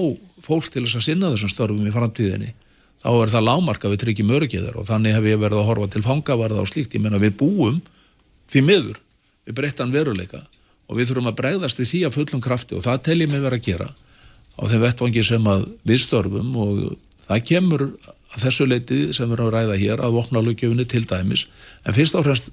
fólk 0.42 0.72
til 0.72 0.84
þess 0.84 0.96
að 0.96 1.06
sinna 1.06 1.30
þessum 1.30 1.54
störfum 1.54 1.86
í 1.86 1.92
framtíðinni 1.92 2.52
þá 3.00 3.10
er 3.22 3.32
það 3.32 3.46
lámarka 3.48 3.88
við 3.88 4.02
tryggjum 4.04 4.34
örgiðar 4.36 4.76
og 4.76 4.86
þannig 4.88 5.16
hef 5.16 5.24
ég 5.24 5.40
verið 5.40 5.60
að 5.60 5.68
horfa 5.68 5.88
til 5.92 6.02
fangavarða 6.04 6.60
og 6.60 6.68
slíkt, 6.68 6.94
ég 6.94 7.00
menna 7.00 7.20
við 7.20 7.36
búum 7.40 7.80
fyrir 8.50 8.66
miður, 8.66 8.98
við 9.46 9.54
breyttan 9.54 9.92
veruleika 9.92 10.42
og 10.90 10.98
við 10.98 11.10
þurfum 11.10 11.30
að 11.30 11.38
bregðast 11.40 11.80
við 11.80 11.90
því 11.92 12.00
að 12.06 12.16
fullum 12.18 12.44
krafti 12.44 12.76
og 12.78 12.86
það 12.86 13.02
tel 13.06 13.20
ég 13.22 13.30
mig 13.30 13.44
verið 13.44 13.60
að 13.60 13.68
gera 13.68 13.90
á 14.58 14.62
þeim 14.66 14.82
vettvangi 14.82 15.22
sem 15.24 15.50
að 15.54 15.68
við 15.86 16.02
störfum 16.04 16.56
og 16.58 16.80
það 17.28 17.44
kemur 17.52 17.86
að 18.34 18.44
þessu 18.44 18.66
leiti 18.66 18.98
sem 19.14 19.30
við 19.30 19.36
erum 19.38 19.46
að 19.48 19.54
ræða 19.56 19.78
hér 19.80 20.02
að 20.04 20.16
vopna 20.18 20.42
lögjöfunni 20.44 20.86
til 20.90 21.02
dæmis. 21.08 21.46
En 21.86 21.96
fyrst 21.96 22.18
og 22.18 22.26
fremst 22.26 22.50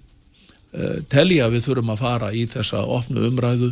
Eh, 0.76 1.00
telja 1.08 1.48
við 1.48 1.64
þurfum 1.64 1.94
að 1.94 2.02
fara 2.04 2.30
í 2.36 2.44
þessa 2.50 2.84
opnu 2.84 3.24
umræðu. 3.30 3.72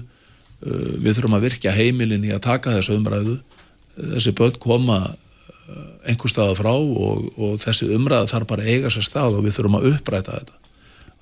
Eh, 0.63 0.93
við 1.03 1.17
þurfum 1.17 1.37
að 1.37 1.47
virkja 1.49 1.75
heimilin 1.75 2.23
í 2.23 2.31
að 2.31 2.45
taka 2.47 2.73
þessa 2.77 2.95
umræðu. 2.95 3.35
Eh, 3.97 4.11
þessi 4.15 4.35
börn 4.37 4.59
koma 4.59 4.99
einhver 6.05 6.29
staða 6.29 6.53
frá 6.59 6.73
og, 6.77 7.25
og 7.41 7.57
þessi 7.57 7.89
umræða 7.95 8.29
þarf 8.29 8.47
bara 8.51 8.61
að 8.61 8.69
eiga 8.69 8.89
sér 8.93 9.05
stað 9.07 9.39
og 9.39 9.45
við 9.47 9.55
þurfum 9.57 9.79
að 9.79 9.87
uppræta 9.95 10.35
þetta 10.37 10.59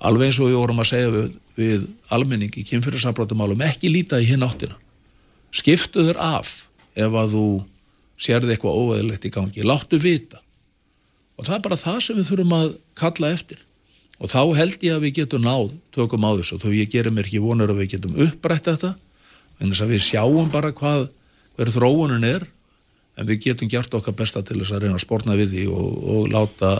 alveg 0.04 0.30
eins 0.30 0.40
og 0.40 0.50
við 0.50 0.58
vorum 0.60 0.82
að 0.82 0.90
segja 0.90 1.10
við, 1.14 1.28
við 1.58 1.84
almenning 2.14 2.56
í 2.60 2.64
kynfyrirsafbrátumálum 2.68 3.64
ekki 3.66 3.92
líta 3.92 4.20
í 4.20 4.28
hinn 4.28 4.44
áttina. 4.46 4.76
Skiptu 5.54 6.04
þur 6.08 6.20
af 6.22 6.54
ef 6.94 7.18
að 7.20 7.36
þú 7.36 7.46
sérði 8.20 8.54
eitthvað 8.54 8.80
óveðilegt 8.80 9.28
í 9.28 9.32
gangi. 9.34 9.66
Láttu 9.66 10.00
vita. 10.02 10.40
Og 11.38 11.46
það 11.46 11.56
er 11.56 11.64
bara 11.66 11.80
það 11.80 12.00
sem 12.06 12.18
við 12.18 12.28
þurfum 12.30 12.56
að 12.58 12.74
kalla 12.98 13.32
eftir. 13.34 13.62
Og 14.22 14.30
þá 14.30 14.40
held 14.60 14.84
ég 14.86 14.94
að 14.94 15.06
við 15.06 15.16
getum 15.18 15.44
náð 15.44 15.72
tökum 15.94 16.26
á 16.26 16.30
þessu. 16.38 16.56
Og 16.56 16.62
þó 16.62 16.68
ég 16.76 16.92
gerir 16.92 17.14
mér 17.14 17.26
ekki 17.26 17.42
vonur 17.42 17.72
að 17.72 17.82
við 17.82 17.96
getum 17.96 18.18
upprætt 18.26 18.70
þetta 18.70 18.94
en 19.60 19.70
þess 19.70 19.84
að 19.84 19.94
við 19.94 20.04
sjáum 20.04 20.50
bara 20.54 20.72
hvað 20.74 21.08
hver 21.54 21.70
þróunin 21.74 22.26
er 22.26 22.46
en 23.18 23.28
við 23.28 23.48
getum 23.48 23.70
gert 23.70 23.94
okkar 23.94 24.16
besta 24.18 24.42
til 24.42 24.58
þess 24.60 24.74
að 24.74 24.86
reyna 24.86 24.98
að 24.98 25.04
spórna 25.04 25.36
við 25.38 25.54
því 25.54 25.66
og, 25.70 25.90
og 26.14 26.30
láta 26.32 26.72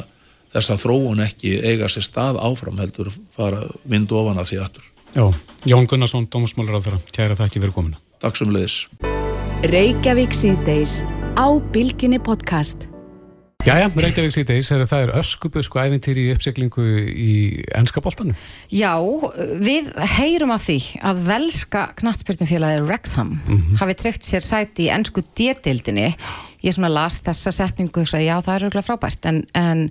þessa 0.54 0.78
þróun 0.80 1.24
ekki 1.26 1.58
eiga 1.66 1.90
sér 1.90 2.06
stað 2.06 2.40
áfram 2.42 2.78
heldur 2.78 3.10
fara 3.34 3.64
myndu 3.90 4.18
ofan 4.20 4.40
að 4.40 4.52
því 4.52 4.62
aftur. 4.64 4.88
Já, 5.14 5.26
Jón 5.70 5.86
Gunnarsson, 5.90 6.26
Dómusmálur 6.30 6.78
á 6.78 6.84
þeirra, 6.84 7.02
kæra 7.14 7.36
það 7.38 7.46
ekki 7.50 7.62
verið 7.62 7.76
komina. 7.76 8.00
Takk 8.22 8.40
sem 8.40 8.50
leiðis. 8.54 8.80
Reykjavík 9.70 10.34
síðdeis 10.36 11.02
á 11.38 11.46
Bilginni 11.74 12.18
podcast. 12.22 12.88
Jæja, 13.64 13.86
Reykjavík 13.88 14.34
síðdeis, 14.34 14.68
það 14.68 15.06
er 15.06 15.12
öskubusku 15.16 15.78
æfintýri 15.80 16.26
í 16.26 16.32
uppsiklingu 16.34 16.82
í 17.08 17.36
ennskapoltanum. 17.78 18.36
Já, 18.68 18.92
við 19.64 19.88
heyrum 20.18 20.52
af 20.52 20.66
því 20.66 20.76
að 21.00 21.22
velska 21.30 21.86
knattspyrnumfélagið 22.02 22.90
Rexham 22.90 23.30
mm 23.38 23.54
-hmm. 23.54 23.78
hafi 23.80 23.94
tryggt 24.02 24.28
sér 24.28 24.44
sæti 24.44 24.88
í 24.88 24.92
ennsku 24.92 25.24
détildinni. 25.32 26.12
Ég 26.60 26.76
svona 26.76 26.92
las 26.92 27.22
þessa 27.22 27.52
setningu 27.52 28.02
og 28.02 28.08
sagði 28.08 28.28
já, 28.28 28.36
það 28.42 28.54
er 28.54 28.64
auðvitað 28.64 28.88
frábært, 28.90 29.26
en, 29.26 29.44
en 29.54 29.90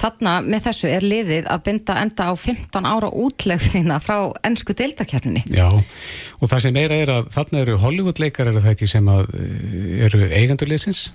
þarna 0.00 0.38
með 0.44 0.64
þessu 0.68 0.90
er 0.90 1.06
liðið 1.06 1.50
að 1.50 1.62
binda 1.68 1.98
enda 2.02 2.30
á 2.30 2.32
15 2.34 2.88
ára 2.88 3.10
útlegð 3.10 3.68
sína 3.68 4.00
frá 4.02 4.16
ennsku 4.46 4.76
deildakerninni. 4.76 5.44
Já, 5.54 5.68
og 5.70 6.50
það 6.50 6.64
sem 6.66 6.74
meira 6.76 6.98
er 7.02 7.14
að 7.18 7.30
þarna 7.34 7.62
eru 7.64 7.78
Hollywood-leikar, 7.84 8.50
eru 8.50 8.64
það 8.64 8.74
ekki 8.74 8.90
sem 8.90 9.12
að 9.12 9.30
eh, 9.38 10.02
eru 10.08 10.26
eigandurliðsins? 10.30 11.06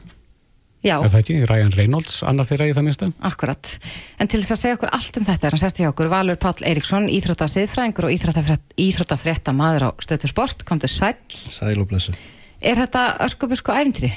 Já. 0.79 0.95
Er 1.03 1.11
það 1.11 1.19
ekki? 1.19 1.37
Ryan 1.49 1.73
Reynolds, 1.75 2.21
annar 2.23 2.47
þeirra 2.47 2.69
í 2.69 2.75
það 2.77 2.85
minnstu? 2.87 3.09
Akkurat. 3.27 3.71
En 4.15 4.29
til 4.31 4.39
þess 4.39 4.55
að 4.55 4.61
segja 4.61 4.77
okkur 4.77 4.93
allt 4.95 5.19
um 5.19 5.25
þetta 5.27 5.47
er 5.49 5.55
hann 5.55 5.61
sérstu 5.65 5.83
hjá 5.83 5.89
okkur 5.91 6.11
Valur 6.13 6.39
Páll 6.39 6.63
Eiríksson, 6.69 7.09
íþróttasiðfræðingur 7.11 8.07
og 8.07 8.15
íþróttafrétta 8.15 9.55
maður 9.55 9.89
á 9.91 9.99
stöðu 10.05 10.31
sport. 10.31 10.63
Kom 10.63 10.79
til 10.79 10.91
sæl. 10.93 11.17
Sæl 11.27 11.75
og 11.83 11.89
blessu. 11.91 12.15
Er 12.63 12.79
þetta 12.79 13.09
öskubusku 13.27 13.75
æfintri? 13.75 14.13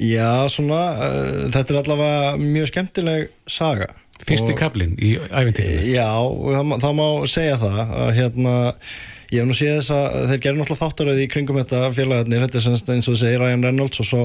Já, 0.00 0.48
svona, 0.50 0.82
uh, 0.98 1.44
þetta 1.54 1.74
er 1.74 1.80
allavega 1.82 2.36
mjög 2.42 2.70
skemmtileg 2.72 3.28
saga. 3.46 3.92
Fyrsti 4.24 4.54
kablin 4.56 4.94
í 5.02 5.16
æfintri? 5.18 5.66
Já, 5.92 6.08
það, 6.22 6.76
það 6.82 6.94
má 7.00 7.08
segja 7.28 7.58
það 7.60 7.82
að 7.98 8.14
hérna 8.18 8.54
Ég 9.34 9.40
hef 9.40 9.48
nú 9.48 9.54
séð 9.56 9.78
þess 9.78 9.92
að 9.94 10.26
þeir 10.30 10.40
gerir 10.44 10.58
náttúrulega 10.58 10.80
þáttaröði 10.84 11.22
í 11.24 11.28
kringum 11.32 11.56
þetta 11.58 11.78
félagarnir, 11.96 12.42
þetta 12.44 12.58
er 12.60 12.64
semst 12.66 12.90
eins 12.92 13.08
og 13.10 13.16
segir 13.18 13.40
Ryan 13.42 13.64
Reynolds 13.66 14.02
og 14.02 14.06
svo 14.06 14.20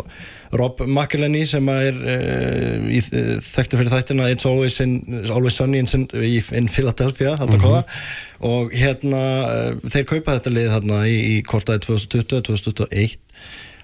Rob 0.60 0.84
McElhenney 0.86 1.48
sem 1.50 1.72
er 1.74 1.98
uh, 1.98 2.90
í, 2.92 3.00
þekktu 3.46 3.80
fyrir 3.80 3.94
þættina 3.94 4.28
It's 4.34 4.46
Always, 4.50 4.78
in, 4.84 5.00
always 5.32 5.58
Sunny 5.58 5.82
in, 5.82 5.90
in 6.04 6.70
Philadelphia 6.70 7.34
mm 7.40 7.56
-hmm. 7.56 7.96
og 8.52 8.76
hérna 8.76 9.24
þeir 9.88 10.06
kaupaði 10.12 10.38
þetta 10.38 10.56
lið 10.58 10.70
þarna 10.76 11.02
í, 11.08 11.18
í 11.38 11.42
kortaði 11.48 11.86
2020-2021 11.88 13.18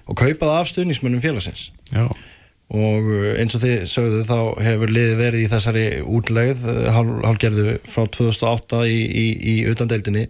og 0.06 0.18
kaupaði 0.18 0.54
af 0.54 0.70
stuðnismönnum 0.70 1.22
félagsins 1.22 1.68
Já. 1.90 2.06
og 2.06 3.08
eins 3.40 3.56
og 3.58 3.62
þið 3.64 3.86
sögðu 3.90 4.24
þá 4.28 4.38
hefur 4.66 4.92
liði 4.94 5.16
verið 5.20 5.44
í 5.44 5.50
þessari 5.52 5.86
útlegð 6.02 6.66
hálfgerðu 6.94 7.78
frá 7.86 8.04
2008 8.18 8.82
í, 8.90 8.98
í, 9.06 9.26
í 9.36 9.56
utandeildinni 9.70 10.26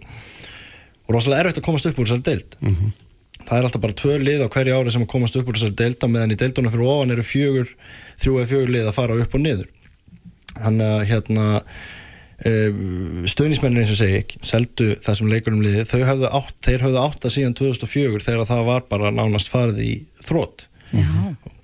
og 1.07 1.13
rosalega 1.15 1.45
erfitt 1.45 1.61
að 1.61 1.67
komast 1.69 1.89
upp 1.89 1.99
úr 2.01 2.09
þessari 2.09 2.27
deild 2.29 2.57
mm 2.59 2.73
-hmm. 2.73 2.95
það 3.43 3.57
er 3.57 3.69
alltaf 3.69 3.85
bara 3.85 3.99
tvö 4.01 4.17
lið 4.23 4.43
á 4.43 4.53
hverju 4.55 4.79
ári 4.79 4.95
sem 4.95 5.05
að 5.05 5.13
komast 5.13 5.39
upp 5.39 5.47
úr 5.47 5.59
þessari 5.59 5.79
deilda 5.83 6.11
meðan 6.11 6.35
í 6.35 6.41
deildunum 6.41 6.73
fyrir 6.73 6.91
ofan 6.93 7.15
eru 7.15 7.23
fjögur 7.23 7.73
þrjú 8.17 8.37
eða 8.37 8.49
fjögur 8.51 8.73
lið 8.75 8.89
að 8.89 8.97
fara 8.97 9.21
upp 9.21 9.37
og 9.37 9.45
niður 9.45 9.69
að 10.57 11.05
hérna 11.05 11.47
um, 12.45 13.25
stöðnismennin 13.29 13.83
eins 13.83 13.93
og 13.95 13.99
segi 14.01 14.21
ekki 14.21 14.41
seldu 14.45 14.93
þessum 15.05 15.29
leikurum 15.31 15.61
liði 15.65 15.85
þau 15.89 16.01
höfðu 16.11 16.31
átt, 16.39 16.55
þeir 16.65 16.87
höfðu 16.87 17.03
átt 17.03 17.27
að 17.27 17.35
síðan 17.37 17.57
2004 17.57 18.23
þegar 18.25 18.49
það 18.49 18.65
var 18.71 18.87
bara 18.89 19.13
nánast 19.15 19.53
farið 19.53 19.83
í 19.83 19.93
þrótt 20.27 20.67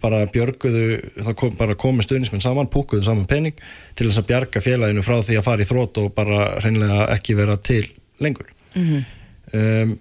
bara 0.03 0.25
björguðu, 0.27 0.85
það 1.15 1.35
kom, 1.39 1.51
bara 1.55 1.77
komi 1.79 2.03
stöðnismenn 2.03 2.43
saman, 2.43 2.67
púkuðu 2.67 3.05
saman 3.07 3.29
pening 3.29 3.55
til 3.95 4.09
þess 4.09 4.19
að 4.19 4.29
bjarga 4.33 4.61
félaginu 4.65 5.03
frá 5.05 5.21
því 5.23 5.37
að 5.39 5.45
fara 5.45 5.63
í 5.63 5.67
þrótt 5.69 5.99
og 6.01 6.09
bara 6.17 6.49
hreinlega 6.57 7.05
ekki 7.15 7.37
vera 7.39 7.55
til 7.55 7.85
lengur. 8.19 8.49
Mm 8.75 8.89
-hmm 8.89 9.05
um, 9.53 9.93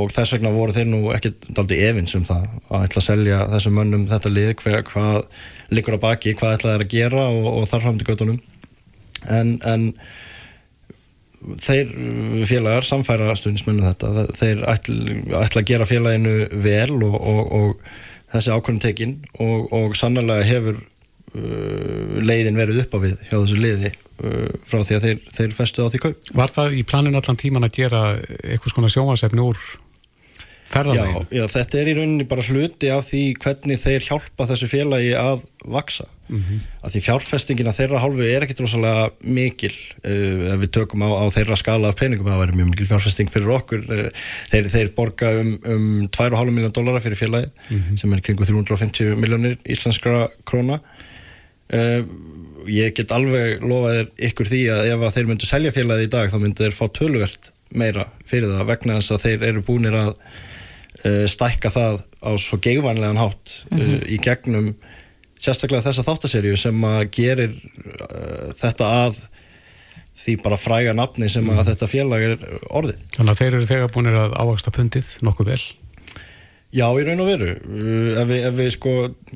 og 0.00 0.12
þess 0.14 0.36
vegna 0.36 0.52
voru 0.54 0.74
þeir 0.74 0.86
nú 0.86 1.00
ekki 1.14 1.32
daldi 1.50 1.80
evins 1.82 2.14
um 2.18 2.24
það 2.26 2.46
að 2.70 2.84
ætla 2.86 3.00
að 3.00 3.06
selja 3.08 3.40
þessum 3.54 3.76
mönnum 3.80 4.06
þetta 4.10 4.30
lið 4.30 4.52
hver, 4.62 4.84
hvað 4.86 5.18
liggur 5.74 5.98
á 5.98 6.04
baki, 6.04 6.36
hvað 6.38 6.56
ætla 6.58 6.74
þeir 6.74 6.84
að 6.84 6.92
gera 6.94 7.24
og, 7.26 7.48
og 7.56 7.68
þar 7.70 7.84
fram 7.86 7.98
til 7.98 8.08
göttunum 8.10 8.38
en, 9.28 9.56
en 9.66 9.88
þeir 11.60 11.92
félagar 12.48 12.86
samfæra 12.86 13.32
stundismönnum 13.38 13.88
þetta 13.88 14.26
þeir 14.36 14.62
ætla, 14.68 15.16
ætla 15.40 15.62
að 15.62 15.70
gera 15.72 15.88
félaginu 15.88 16.36
vel 16.64 16.98
og, 17.00 17.16
og, 17.16 17.42
og 17.56 17.90
þessi 18.34 18.52
ákvörnum 18.54 18.82
tekinn 18.84 19.16
og 19.40 19.96
sannlega 19.98 20.44
hefur 20.46 20.76
uh, 20.76 22.20
leiðin 22.20 22.60
verið 22.60 22.84
upp 22.84 22.96
á 22.96 22.98
við 23.08 23.18
hjá 23.30 23.36
þessu 23.38 23.60
liði 23.60 23.92
Uh, 24.20 24.50
frá 24.68 24.82
því 24.84 24.96
að 24.98 25.04
þeir, 25.06 25.20
þeir 25.32 25.52
festu 25.56 25.80
á 25.80 25.88
því 25.88 25.98
kaup. 26.02 26.24
Var 26.36 26.50
það 26.52 26.74
í 26.76 26.80
planin 26.84 27.16
allan 27.16 27.38
tíman 27.40 27.64
að 27.64 27.78
gera 27.78 28.00
eitthvað 28.20 28.74
svona 28.74 28.90
sjónvarsefni 28.92 29.40
úr 29.40 29.60
ferðarleginu? 30.68 31.22
Já, 31.24 31.38
já, 31.38 31.44
þetta 31.54 31.78
er 31.80 31.88
í 31.88 31.94
rauninni 31.96 32.26
bara 32.28 32.44
hluti 32.44 32.90
af 32.92 33.06
því 33.08 33.22
hvernig 33.40 33.80
þeir 33.80 34.04
hjálpa 34.10 34.48
þessu 34.50 34.68
félagi 34.68 35.14
að 35.16 35.46
vaksa. 35.72 36.04
Mm 36.30 36.42
-hmm. 36.46 36.58
Að 36.86 36.92
því 36.94 37.00
fjárfestingina 37.02 37.72
þeirra 37.74 38.00
hálfu 38.00 38.22
er 38.22 38.44
ekkit 38.44 38.60
rosalega 38.62 39.10
mikil 39.26 39.72
uh, 40.06 40.52
ef 40.54 40.60
við 40.62 40.70
tökum 40.76 41.02
á, 41.02 41.10
á 41.10 41.24
þeirra 41.34 41.56
skala 41.58 41.88
af 41.90 41.96
peningum, 41.98 42.28
það 42.30 42.42
væri 42.42 42.58
mjög 42.58 42.68
mikil 42.70 42.86
fjárfesting 42.86 43.30
fyrir 43.34 43.50
okkur. 43.56 43.82
Uh, 43.90 44.10
þeir, 44.52 44.68
þeir 44.70 44.92
borga 44.94 45.32
um, 45.40 45.50
um 45.66 45.88
2,5 46.06 46.52
miljón 46.54 46.74
dólara 46.76 47.00
fyrir 47.02 47.18
félagi 47.18 47.48
mm 47.50 47.78
-hmm. 47.78 47.96
sem 47.96 48.12
er 48.12 48.20
kringu 48.20 48.44
350 48.44 49.16
miljónir 49.16 49.56
íslenskra 49.66 50.28
króna. 50.44 50.78
Uh, 51.72 52.06
ég 52.66 52.94
get 52.94 53.10
alveg 53.10 53.62
lofaðir 53.62 54.12
ykkur 54.30 54.46
því 54.46 54.62
að 54.70 54.86
ef 54.92 55.02
að 55.02 55.14
þeir 55.14 55.26
myndu 55.26 55.46
selja 55.46 55.72
félagið 55.72 56.06
í 56.06 56.10
dag 56.14 56.30
þá 56.30 56.38
myndu 56.38 56.62
þeir 56.62 56.78
fá 56.78 56.86
tölvert 56.88 57.52
meira 57.74 58.06
fyrir 58.24 58.54
það 58.54 58.66
vegna 58.66 59.00
þess 59.00 59.10
að 59.10 59.22
þeir 59.24 59.42
eru 59.48 59.62
búinir 59.62 59.94
að 59.94 60.14
stækka 61.26 61.70
það 61.70 62.02
á 62.20 62.30
svo 62.36 62.58
geigvanlegan 62.60 63.16
hátt 63.16 63.64
mm 63.70 63.78
-hmm. 63.78 64.02
í 64.06 64.16
gegnum 64.20 64.74
sérstaklega 65.40 65.86
þessa 65.88 66.06
þáttaserju 66.06 66.56
sem 66.60 66.86
að 66.86 67.02
gerir 67.16 67.52
uh, 67.56 68.50
þetta 68.60 68.94
að 69.06 69.20
því 70.20 70.36
bara 70.42 70.60
fræga 70.60 70.94
nafni 70.96 71.30
sem 71.32 71.46
að 71.48 71.56
mm. 71.56 71.66
þetta 71.70 71.88
félag 71.88 72.24
er 72.26 72.48
orðið. 72.68 73.04
Þannig 73.16 73.32
að 73.32 73.42
þeir 73.42 73.52
eru 73.52 73.68
þegar 73.70 73.92
búinir 73.94 74.18
að 74.20 74.34
ávaksta 74.36 74.74
pundið 74.76 75.12
nokkuð 75.24 75.54
vel 75.54 75.62
Já, 76.70 76.86
í 76.86 77.02
raun 77.02 77.22
og 77.24 77.26
veru. 77.26 77.54
Ef 78.14 78.28
við, 78.28 78.42
ef 78.46 78.52
við 78.54 78.68
sko 78.76 78.90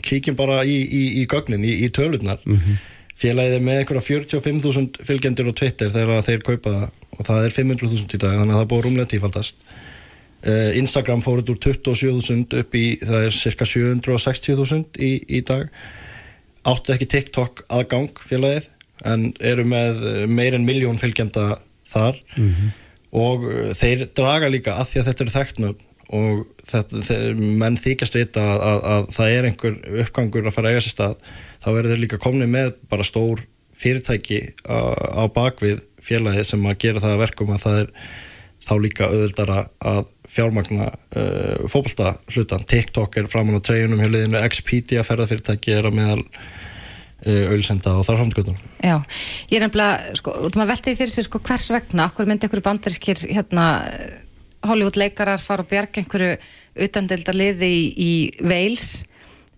kíkjum 0.06 0.36
bara 0.38 0.60
í, 0.62 0.76
í, 0.86 1.00
í 1.18 1.24
gögnin, 1.26 1.64
í, 1.66 1.72
í 1.82 1.88
tölurnar 1.90 2.44
mm 2.46 2.60
-hmm 2.60 2.82
félagið 3.20 3.56
er 3.58 3.64
með 3.64 3.80
eitthvað 3.80 4.06
45.000 4.08 5.06
fylgjendur 5.06 5.50
á 5.50 5.52
Twitter 5.54 5.92
þegar 5.94 6.24
þeir 6.26 6.44
kaupa 6.46 6.72
það 6.74 6.86
og 7.14 7.26
það 7.28 7.44
er 7.46 7.54
500.000 7.54 8.16
í 8.16 8.20
dag 8.24 8.38
þannig 8.40 8.54
að 8.54 8.60
það 8.60 8.70
búið 8.72 8.84
rúmlega 8.88 9.10
tífaldast 9.12 9.60
uh, 9.62 9.74
Instagram 10.76 11.22
fóruð 11.24 11.54
úr 11.54 11.60
27.000 11.62 12.58
upp 12.60 12.74
í 12.76 12.84
það 13.00 13.28
er 13.28 13.36
cirka 13.36 13.64
760.000 13.68 15.00
í, 15.00 15.12
í 15.38 15.40
dag 15.46 15.70
áttu 16.64 16.94
ekki 16.94 17.08
TikTok 17.12 17.64
aðgang 17.72 18.12
félagið 18.24 18.68
en 19.08 19.30
eru 19.40 19.64
með 19.68 20.04
meir 20.30 20.56
en 20.56 20.66
miljón 20.66 21.00
fylgjanda 21.00 21.58
þar 21.88 22.20
mm 22.36 22.50
-hmm. 22.50 22.76
og 23.20 23.48
uh, 23.48 23.72
þeir 23.76 24.06
draga 24.16 24.50
líka 24.52 24.76
að 24.78 24.92
því 24.92 25.00
að 25.00 25.08
þetta 25.08 25.24
eru 25.24 25.34
þekknum 25.38 25.74
og 26.14 26.44
þetta, 26.68 27.00
þeir, 27.08 27.40
menn 27.60 27.80
þykast 27.80 28.16
vita 28.18 28.44
að, 28.44 28.60
að, 28.68 28.78
að 28.92 29.08
það 29.16 29.34
er 29.36 29.48
einhver 29.48 29.80
uppgangur 30.04 30.46
að 30.46 30.54
fara 30.56 30.68
að 30.68 30.74
eiga 30.74 30.84
sér 30.84 30.94
stað 30.94 31.16
þá 31.64 31.68
eru 31.72 31.90
þeir 31.90 32.02
líka 32.04 32.20
komni 32.20 32.46
með 32.50 32.74
bara 32.92 33.06
stór 33.06 33.42
fyrirtæki 33.74 34.40
á, 34.68 34.78
á 34.94 35.24
bakvið 35.32 35.82
félagið 36.04 36.46
sem 36.46 36.66
að 36.68 36.78
gera 36.84 37.02
það 37.02 37.16
að 37.16 37.22
verkum 37.24 37.54
að 37.54 37.64
það 37.64 37.80
er 37.80 37.90
þá 38.64 38.74
líka 38.80 39.08
auðvildara 39.10 39.58
að 39.84 40.04
fjármagna 40.34 40.90
uh, 40.90 41.64
fókbalta 41.70 42.14
hlutan 42.32 42.64
TikTok 42.68 43.18
er 43.20 43.30
framann 43.30 43.60
á 43.60 43.62
treyjunum 43.64 44.00
hjá 44.02 44.08
liðinu 44.10 44.40
Expedia 44.42 45.04
ferðarfyrirtæki 45.06 45.74
er 45.76 45.88
að 45.90 45.98
meðal 45.98 46.20
uh, 46.24 47.44
auðvilsenda 47.50 47.96
og 47.98 48.06
þar 48.08 48.20
framtökutunum 48.22 48.60
Já, 48.80 48.96
ég 49.52 49.58
er 49.58 49.66
nefnilega, 49.66 50.18
sko, 50.20 50.36
þú 50.46 50.60
maður 50.60 50.72
veltiði 50.74 51.00
fyrir 51.02 51.14
sig 51.14 51.28
sko 51.28 51.42
hvers 51.44 51.70
vegna, 51.74 52.08
okkur 52.10 52.30
myndi 52.30 52.48
einhverju 52.48 52.68
bandarískir 52.68 53.24
hérna, 53.30 53.66
Hollywood 54.64 55.00
leikarar 55.00 55.42
fara 55.44 55.64
og 55.64 55.70
bjarga 55.70 56.00
einhverju 56.00 56.36
utandelda 56.84 57.34
liði 57.36 57.70
í, 57.70 57.84
í 57.94 58.12
Wales? 58.42 59.04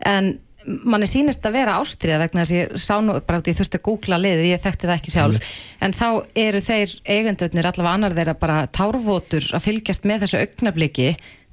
En 0.04 0.34
manni 0.66 1.08
sínist 1.10 1.46
að 1.46 1.58
vera 1.60 1.78
ástriða 1.80 2.20
vegna 2.24 2.44
þess 2.44 2.54
að 2.54 2.60
ég 2.60 2.84
sá 2.84 2.94
nú, 3.04 3.16
bara 3.26 3.40
út 3.42 3.50
í 3.50 3.56
þurfti 3.56 3.80
að 3.80 3.84
googla 3.88 4.20
liðið, 4.20 4.46
ég 4.50 4.62
þekkti 4.64 4.88
það 4.88 4.96
ekki 4.96 5.14
sjálf 5.14 5.40
mm. 5.40 5.50
en 5.86 5.96
þá 5.96 6.08
eru 6.46 6.62
þeir 6.68 6.94
eigendöfnir 7.16 7.70
allavega 7.70 7.96
annar 7.98 8.16
þeirra 8.16 8.36
bara 8.40 8.60
tárvotur 8.74 9.50
að 9.56 9.66
fylgjast 9.66 10.08
með 10.08 10.24
þessu 10.24 10.40
augnabliki 10.42 11.10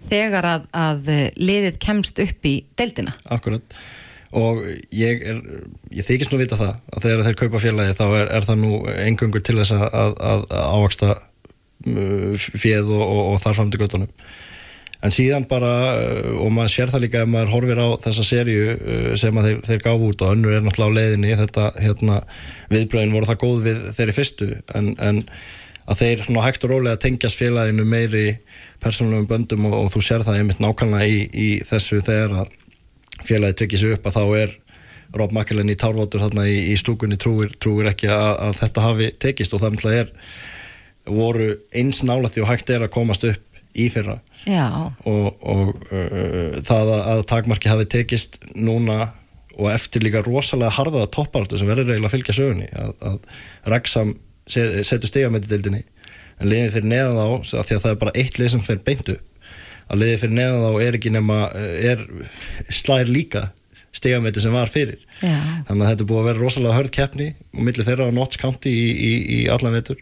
þegar 0.10 0.48
að, 0.50 0.72
að 0.76 1.12
liðið 1.40 1.78
kemst 1.84 2.18
upp 2.20 2.50
í 2.50 2.58
deildina. 2.80 3.14
Akkurat 3.32 3.78
og 4.34 4.64
ég 4.94 5.22
er, 5.30 5.42
ég 5.94 6.06
þykist 6.08 6.34
nú 6.34 6.40
vita 6.42 6.58
það 6.58 6.74
að 6.90 7.06
þegar 7.06 7.28
þeir 7.28 7.38
kaupa 7.44 7.62
félagi 7.62 7.98
þá 8.00 8.06
er, 8.08 8.32
er 8.40 8.48
það 8.48 8.64
nú 8.64 8.80
engungur 9.06 9.44
til 9.46 9.60
þess 9.60 9.76
að, 9.78 9.86
að, 9.94 10.16
að 10.26 10.46
ávaksta 10.74 11.10
uh, 11.14 12.48
fjöð 12.58 12.90
og, 12.98 13.04
og, 13.04 13.22
og 13.34 13.44
þarfram 13.44 13.74
til 13.74 13.84
göttunum 13.84 14.10
en 15.04 15.14
síðan 15.14 15.48
bara, 15.50 15.74
uh, 16.00 16.30
og 16.44 16.54
maður 16.56 16.74
sér 16.76 16.94
það 16.94 17.06
líka 17.06 17.24
ef 17.24 17.32
maður 17.32 17.52
horfir 17.54 17.82
á 17.84 17.88
þessa 18.06 18.28
sériu 18.28 18.62
uh, 18.76 19.10
sem 19.20 19.42
þeir, 19.46 19.60
þeir 19.68 19.84
gáf 19.84 20.06
út 20.08 20.24
og 20.24 20.36
önnur 20.36 20.56
er 20.56 20.64
náttúrulega 20.64 20.96
á 20.96 20.98
leiðinni 21.00 21.36
þetta 21.42 21.68
hérna, 21.84 22.22
viðbröðin 22.72 23.14
voru 23.18 23.30
það 23.30 23.42
góð 23.44 23.62
við 23.68 23.84
þeirri 23.98 24.18
fyrstu. 24.20 24.50
En, 24.80 24.94
en 25.04 25.22
að 25.84 26.00
þeir 26.00 26.26
svona, 26.26 26.46
hægt 26.48 26.64
og 26.64 26.72
rólega 26.72 27.02
tengjast 27.04 27.40
félaginu 27.40 27.86
meiri 27.88 28.26
persónulegum 28.84 29.30
böndum 29.30 29.70
og, 29.70 29.78
og 29.84 29.94
þú 29.94 30.04
sér 30.08 30.26
það 30.26 30.40
einmitt 30.40 30.64
nákvæmlega 30.64 31.08
í, 31.12 31.24
í 31.34 31.50
þessu 31.68 32.00
þegar 32.04 32.44
að 32.44 32.54
félagi 33.24 33.60
tryggir 33.60 33.82
sig 33.82 33.98
upp 33.98 34.08
að 34.08 34.20
þá 34.20 34.24
er 34.44 34.58
Rob 35.14 35.34
Mackellan 35.36 35.70
í 35.70 35.78
tárvótur 35.78 36.24
þarna 36.24 36.48
í, 36.50 36.56
í 36.74 36.76
stúkunni 36.80 37.20
trúir, 37.22 37.52
trúir 37.62 37.92
ekki 37.92 38.10
að, 38.10 38.32
að 38.48 38.60
þetta 38.64 38.86
hafi 38.88 39.10
tekist. 39.22 39.54
Og 39.54 39.62
það 39.62 39.76
náttúrulega 39.76 40.06
er 40.06 40.14
voru 41.04 41.50
eins 41.76 42.00
nálætti 42.08 42.42
og 42.42 42.50
hægt 42.50 42.72
er 42.74 42.86
að 42.86 42.94
komast 42.96 43.28
upp 43.28 43.53
í 43.74 43.90
fyrra 43.94 44.20
Já. 44.46 44.68
og, 45.10 45.28
og 45.42 45.74
uh, 45.90 46.60
það 46.66 46.94
að 47.00 47.26
takmarki 47.32 47.72
hafi 47.72 47.90
tekist 47.90 48.40
núna 48.54 49.14
og 49.54 49.70
eftir 49.70 50.02
líka 50.06 50.24
rosalega 50.26 50.74
hardaða 50.74 51.10
topparöldu 51.14 51.60
sem 51.60 51.70
verður 51.70 51.94
eiginlega 51.94 52.10
að 52.10 52.16
fylgja 52.16 52.38
sögunni 52.38 52.70
að, 52.74 52.94
að 53.06 53.74
Raksam 53.74 54.16
setur 54.50 55.08
stigamættildinni 55.08 55.84
en 56.42 56.50
liðið 56.50 56.78
fyrir 56.78 56.90
neðan 56.90 57.20
þá 57.20 57.60
að 57.60 57.68
því 57.68 57.76
að 57.76 57.84
það 57.84 57.92
er 57.92 58.00
bara 58.02 58.16
eitt 58.20 58.40
lið 58.40 58.54
sem 58.54 58.64
fyrir 58.66 58.86
beintu 58.88 59.18
að 59.88 60.02
liðið 60.02 60.24
fyrir 60.24 60.38
neðan 60.40 60.64
þá 60.66 60.86
er 60.88 60.98
ekki 60.98 61.14
nema 61.14 61.38
er 61.92 62.06
slæðir 62.74 63.14
líka 63.14 63.44
stigamætti 63.94 64.42
sem 64.42 64.56
var 64.56 64.72
fyrir 64.74 65.02
Já. 65.22 65.38
þannig 65.68 65.84
að 65.84 65.90
þetta 65.92 66.04
er 66.06 66.10
búið 66.10 66.22
að 66.22 66.30
vera 66.32 66.42
rosalega 66.42 66.78
hörð 66.80 66.94
keppni 66.98 67.28
og 67.54 67.66
millir 67.68 67.88
þeirra 67.88 68.10
á 68.10 68.18
Notts 68.18 68.42
County 68.42 68.74
í, 68.74 68.88
í, 68.90 69.12
í 69.38 69.40
allan 69.54 69.78
vetur 69.78 70.02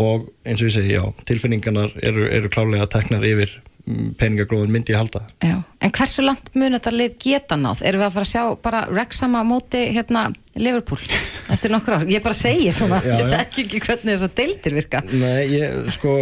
og 0.00 0.30
eins 0.46 0.62
og 0.62 0.70
ég 0.70 0.74
segi, 0.76 0.96
já, 0.96 1.04
tilfinningarnar 1.28 1.92
eru, 2.04 2.24
eru 2.32 2.50
klálega 2.52 2.86
teknar 2.90 3.24
yfir 3.28 3.50
mm, 3.84 4.14
peningagróðun 4.20 4.72
myndi 4.72 4.94
ég 4.94 5.00
halda. 5.02 5.20
Já, 5.44 5.58
en 5.60 5.92
hversu 5.92 6.24
langt 6.24 6.48
mun 6.56 6.78
þetta 6.78 6.94
lið 6.94 7.18
geta 7.20 7.58
náð? 7.60 7.82
Erum 7.88 8.00
við 8.00 8.06
að 8.06 8.14
fara 8.14 8.28
að 8.28 8.30
sjá 8.30 8.62
bara 8.64 8.80
Rexham 8.88 9.36
móti 9.48 9.82
hérna 9.92 10.24
Liverpool 10.56 11.02
eftir 11.52 11.74
nokkur 11.74 11.98
ár? 11.98 12.06
Ég 12.08 12.24
bara 12.24 12.38
segi 12.38 12.72
svona, 12.72 13.02
já, 13.04 13.18
ég 13.20 13.34
þekk 13.34 13.60
ekki 13.66 13.82
hvernig 13.84 14.16
þess 14.16 14.28
að 14.30 14.34
deildir 14.40 14.78
virka. 14.80 15.04
Nei, 15.12 15.42
ég, 15.52 15.92
sko, 15.98 16.16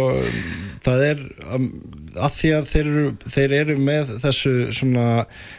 það 0.83 1.07
er 1.07 1.23
að 2.11 2.35
því 2.35 2.53
að 2.57 2.69
þeir 2.73 2.91
eru, 2.91 3.05
þeir 3.37 3.55
eru 3.61 3.77
með 3.79 4.13
þessu 4.25 4.53
svona, 4.75 5.07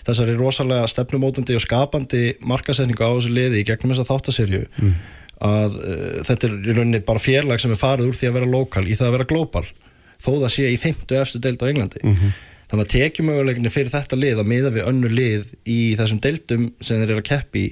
þessari 0.05 0.37
rosalega 0.37 0.93
stefnumótandi 0.93 1.57
og 1.57 1.65
skapandi 1.65 2.23
markasetningu 2.45 3.09
á 3.09 3.17
þessu 3.17 3.33
liði 3.33 3.63
í 3.63 3.67
gegnum 3.73 3.97
þessa 3.97 4.11
þáttaserju 4.13 4.67
mm 4.69 4.95
að 5.43 5.77
uh, 5.81 6.23
þetta 6.27 6.49
er 6.49 6.55
í 6.55 6.77
rauninni 6.77 7.03
bara 7.07 7.23
félag 7.23 7.63
sem 7.63 7.75
er 7.75 7.81
farið 7.81 8.13
úr 8.13 8.19
því 8.19 8.31
að 8.31 8.39
vera 8.39 8.53
lokal 8.53 8.85
í 8.87 8.97
það 8.99 9.09
að 9.09 9.17
vera 9.17 9.29
global 9.33 9.65
þó 10.23 10.31
það 10.31 10.49
sé 10.55 10.71
í 10.71 10.79
50 10.79 11.19
eftir 11.19 11.43
deild 11.43 11.65
á 11.67 11.71
Englandi. 11.71 12.03
Mm 12.05 12.15
-hmm. 12.15 12.35
þannig 12.71 12.87
að 12.87 12.93
tekjumöguleginni 12.95 13.75
fyrir 13.75 13.93
þetta 13.93 14.19
lið 14.19 14.43
að 14.43 14.51
miða 14.53 14.71
við 14.77 14.89
önnu 14.93 15.11
lið 15.11 15.53
í 15.67 15.81
þessum 15.99 16.23
deildum 16.23 16.71
sem 16.81 17.01
þeir 17.01 17.11
eru 17.11 17.25
að 17.25 17.31
keppi 17.33 17.67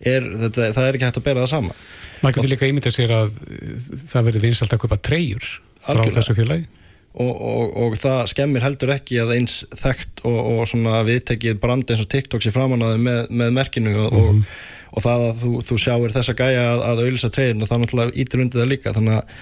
er, 0.00 0.24
þetta, 0.24 0.72
það 0.72 0.86
er 0.86 0.96
ekki 0.96 1.08
hægt 1.08 1.20
að 1.20 1.28
bera 1.28 1.44
það 1.44 1.52
sama 1.52 1.76
Mækjum 2.24 2.44
þú 2.44 2.50
líka 2.54 2.68
ímyndið 2.68 2.96
sér 2.96 3.14
að 3.16 3.38
það 4.08 4.26
verður 4.28 4.44
vinsalt 4.46 4.74
að 4.74 4.82
köpa 4.82 5.00
treyjur 5.00 5.46
frá 5.80 6.04
þessu 6.12 6.36
félagi. 6.36 6.66
Og, 7.10 7.30
og, 7.34 7.70
og 7.82 7.94
það 7.98 8.20
skemmir 8.30 8.62
heldur 8.62 8.92
ekki 8.94 9.16
að 9.18 9.32
eins 9.34 9.54
þekkt 9.74 10.20
og, 10.28 10.36
og 10.62 11.06
viðtekið 11.08 11.56
brand 11.58 11.88
eins 11.90 12.04
og 12.04 12.10
TikTok 12.12 12.44
sé 12.44 12.52
framannaði 12.54 13.00
með, 13.02 13.32
með 13.34 13.56
merkinu 13.56 13.96
og 14.04 14.12
mm 14.12 14.36
-hmm 14.36 14.76
og 14.90 15.04
það 15.04 15.24
að 15.28 15.40
þú, 15.40 15.52
þú 15.68 15.78
sjáir 15.84 16.14
þessa 16.14 16.36
gæja 16.38 16.66
að, 16.66 16.84
að 16.88 17.02
auðvisa 17.04 17.32
treyðin 17.34 17.62
og 17.64 17.70
það 17.70 17.82
náttúrulega 17.84 18.22
ítir 18.22 18.44
undir 18.44 18.62
það 18.62 18.70
líka 18.72 18.94
þannig 18.96 19.18
að 19.18 19.34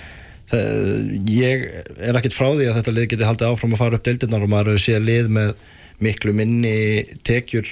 það, 0.53 1.11
ég 1.33 1.67
er 2.09 2.21
ekkit 2.21 2.37
frá 2.37 2.49
því 2.53 2.69
að 2.69 2.79
þetta 2.79 2.95
lið 2.97 3.11
geti 3.13 3.29
haldið 3.29 3.51
áfram 3.51 3.77
að 3.77 3.83
fara 3.83 3.99
upp 3.99 4.07
deildirnar 4.09 4.47
og 4.47 4.53
maður 4.53 4.81
séð 4.83 5.05
lið 5.07 5.35
með 5.39 5.67
miklu 6.05 6.35
minni 6.37 6.79
tekjur 7.27 7.69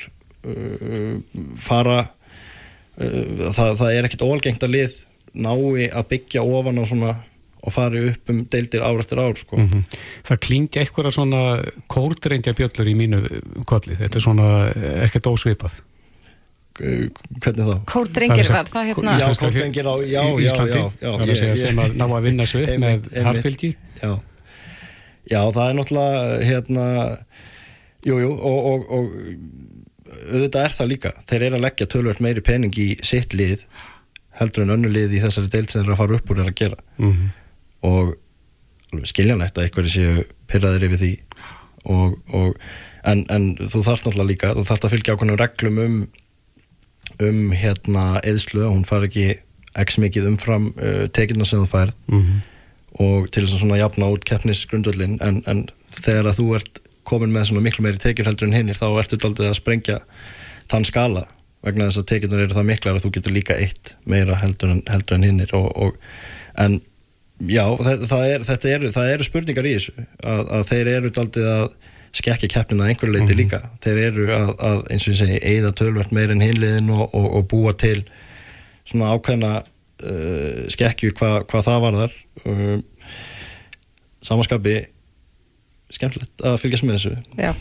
uh, 0.49 1.17
fara 1.63 2.03
uh, 2.07 3.49
það, 3.53 3.73
það 3.83 3.89
er 3.93 4.09
ekkit 4.09 4.27
óalgengt 4.27 4.67
að 4.67 4.77
lið 4.79 5.01
nái 5.37 5.91
að 5.91 6.13
byggja 6.15 6.45
ofan 6.45 6.81
á 6.81 6.85
svona 6.89 7.17
og 7.67 7.75
fari 7.75 8.01
upp 8.13 8.31
um 8.31 8.45
deildir 8.47 8.85
ár 8.85 9.01
eftir 9.03 9.19
ár 9.19 9.35
sko. 9.35 9.57
mm 9.59 9.69
-hmm. 9.69 9.97
Það 10.29 10.41
klingi 10.47 10.79
eitthvað 10.81 11.11
svona 11.11 11.63
kórdreindja 11.91 12.55
bjöllur 12.55 12.89
í 12.89 12.95
mínu 12.95 13.21
kolli, 13.67 13.97
þetta 13.99 14.17
er 14.17 14.23
svona 14.23 14.47
ekkert 15.03 15.27
ósvipað 15.27 15.81
Eh, 15.81 15.86
hvernig 16.77 17.67
þá? 17.67 17.77
Kórdrengir 17.89 18.51
var 18.53 18.71
það 18.71 18.89
hérna 18.91 19.17
Já, 19.21 19.27
kórdrengir 19.41 19.89
á, 19.89 19.95
já, 20.05 20.21
já, 20.21 20.41
Íslandi, 20.47 20.79
já, 20.79 20.89
já, 21.01 21.13
ég, 21.23 21.43
ég, 21.43 21.61
sem 21.61 21.81
að 21.83 21.97
ná 21.97 22.07
að 22.07 22.27
vinna 22.29 22.47
svo 22.49 22.63
upp 22.65 22.83
með 22.83 23.07
harfylgi 23.27 23.71
já. 24.03 24.13
já, 25.31 25.41
það 25.41 25.63
er 25.67 25.79
náttúrulega 25.79 26.37
hérna 26.51 26.87
jújú, 28.07 28.21
jú, 28.27 28.33
og, 28.37 28.69
og, 28.71 28.91
og 28.99 29.07
auðvitað 30.27 30.63
er 30.63 30.77
það 30.77 30.91
líka, 30.93 31.13
þeir 31.27 31.47
eru 31.49 31.59
að 31.59 31.65
leggja 31.67 31.89
tölvöld 31.93 32.23
meiri 32.25 32.45
pening 32.45 32.79
í 32.79 32.89
sitt 33.07 33.35
lið 33.37 33.65
heldur 34.37 34.67
en 34.67 34.75
önnu 34.77 34.93
lið 34.93 35.17
í 35.17 35.23
þessari 35.25 35.51
deilt 35.53 35.73
sem 35.73 35.83
þeir 35.83 35.97
að 35.97 36.01
fara 36.03 36.19
upp 36.19 36.33
úr 36.33 36.43
er 36.43 36.51
að 36.51 36.59
gera 36.61 36.79
mm 36.99 37.13
-hmm. 37.13 37.33
og 37.89 39.07
skiljanlegt 39.09 39.57
að 39.57 39.65
eitthvað 39.65 39.91
séu 39.93 40.27
pyrraðir 40.51 40.87
yfir 40.91 41.01
því 41.03 41.13
og, 41.87 42.19
og 42.37 42.61
en, 43.07 43.25
en 43.31 43.51
þú 43.57 43.83
þarfst 43.87 44.07
náttúrulega 44.07 44.31
líka, 44.31 44.55
þú 44.55 44.65
þarfst 44.69 44.87
að 44.87 44.95
fylgja 44.95 45.17
ákveðnum 45.17 45.41
reglum 45.41 45.83
um 45.83 45.99
um 47.23 47.53
hérna 47.57 48.07
eðslu 48.27 48.67
hún 48.67 48.85
far 48.89 49.07
ekki 49.07 49.37
ekki 49.77 50.03
mikið 50.07 50.31
umfram 50.33 50.71
uh, 50.77 51.05
tekina 51.13 51.45
sem 51.45 51.63
þú 51.63 51.69
færð 51.71 51.95
mm 52.09 52.23
-hmm. 52.23 52.41
og 53.05 53.31
til 53.31 53.45
þess 53.45 53.55
að 53.55 53.63
svona 53.63 53.79
jafna 53.81 54.11
út 54.13 54.25
keppnisgrundvöldin 54.25 55.19
en, 55.21 55.43
en 55.47 55.69
þegar 55.91 56.33
að 56.33 56.39
þú 56.41 56.55
ert 56.57 56.81
komin 57.05 57.33
með 57.33 57.49
svona 57.49 57.65
miklu 57.65 57.85
meiri 57.85 57.99
tekjur 58.03 58.27
heldur 58.27 58.49
en 58.49 58.57
hinnir 58.57 58.79
þá 58.79 58.89
ertu 58.99 59.19
aldrei 59.25 59.49
að 59.49 59.61
sprengja 59.61 60.01
þann 60.71 60.85
skala 60.85 61.27
vegna 61.63 61.89
þess 61.89 62.03
að 62.03 62.09
tekjunar 62.11 62.43
eru 62.45 62.55
það 62.55 62.69
miklar 62.71 62.95
að 62.97 63.05
þú 63.05 63.13
getur 63.17 63.33
líka 63.33 63.59
eitt 63.59 63.95
meira 64.05 64.39
heldur 64.43 64.71
en, 64.71 64.83
heldur 64.91 65.17
en 65.17 65.27
hinnir 65.27 65.55
og, 65.59 65.69
og, 65.77 65.97
en 66.57 66.81
já, 67.39 67.65
það, 67.77 68.07
það, 68.07 68.25
er, 68.27 68.75
eru, 68.75 68.93
það 68.93 69.13
eru 69.13 69.27
spurningar 69.27 69.69
í 69.69 69.75
þessu 69.77 69.95
að, 70.23 70.43
að 70.59 70.67
þeir 70.71 70.93
eru 70.95 71.13
aldrei 71.23 71.47
að 71.53 71.69
skekja 72.17 72.49
keppnina 72.49 72.89
einhverju 72.89 73.13
leiti 73.13 73.27
mm 73.27 73.33
-hmm. 73.33 73.41
líka. 73.43 73.61
Þeir 73.85 74.03
eru 74.07 74.27
að, 74.33 74.51
að 74.71 74.83
eins 74.91 75.07
og 75.07 75.15
ég 75.15 75.21
segi 75.21 75.39
eigða 75.43 75.73
tölvert 75.77 76.13
meir 76.13 76.33
en 76.33 76.45
hinliðin 76.45 76.91
og, 76.91 77.15
og, 77.15 77.27
og 77.37 77.49
búa 77.51 77.73
til 77.73 78.05
svona 78.85 79.13
ákveðna 79.15 79.53
uh, 79.63 80.67
skekkjur 80.73 81.17
hvað 81.19 81.39
hva 81.51 81.63
það 81.63 81.81
var 81.85 81.99
þar 82.01 82.13
um, 82.45 82.85
samanskapi 84.23 84.77
skemmtilegt 85.91 86.43
að 86.43 86.61
fylgjast 86.63 86.87
með 86.87 86.99
þessu. 86.99 87.15
Já, 87.39 87.53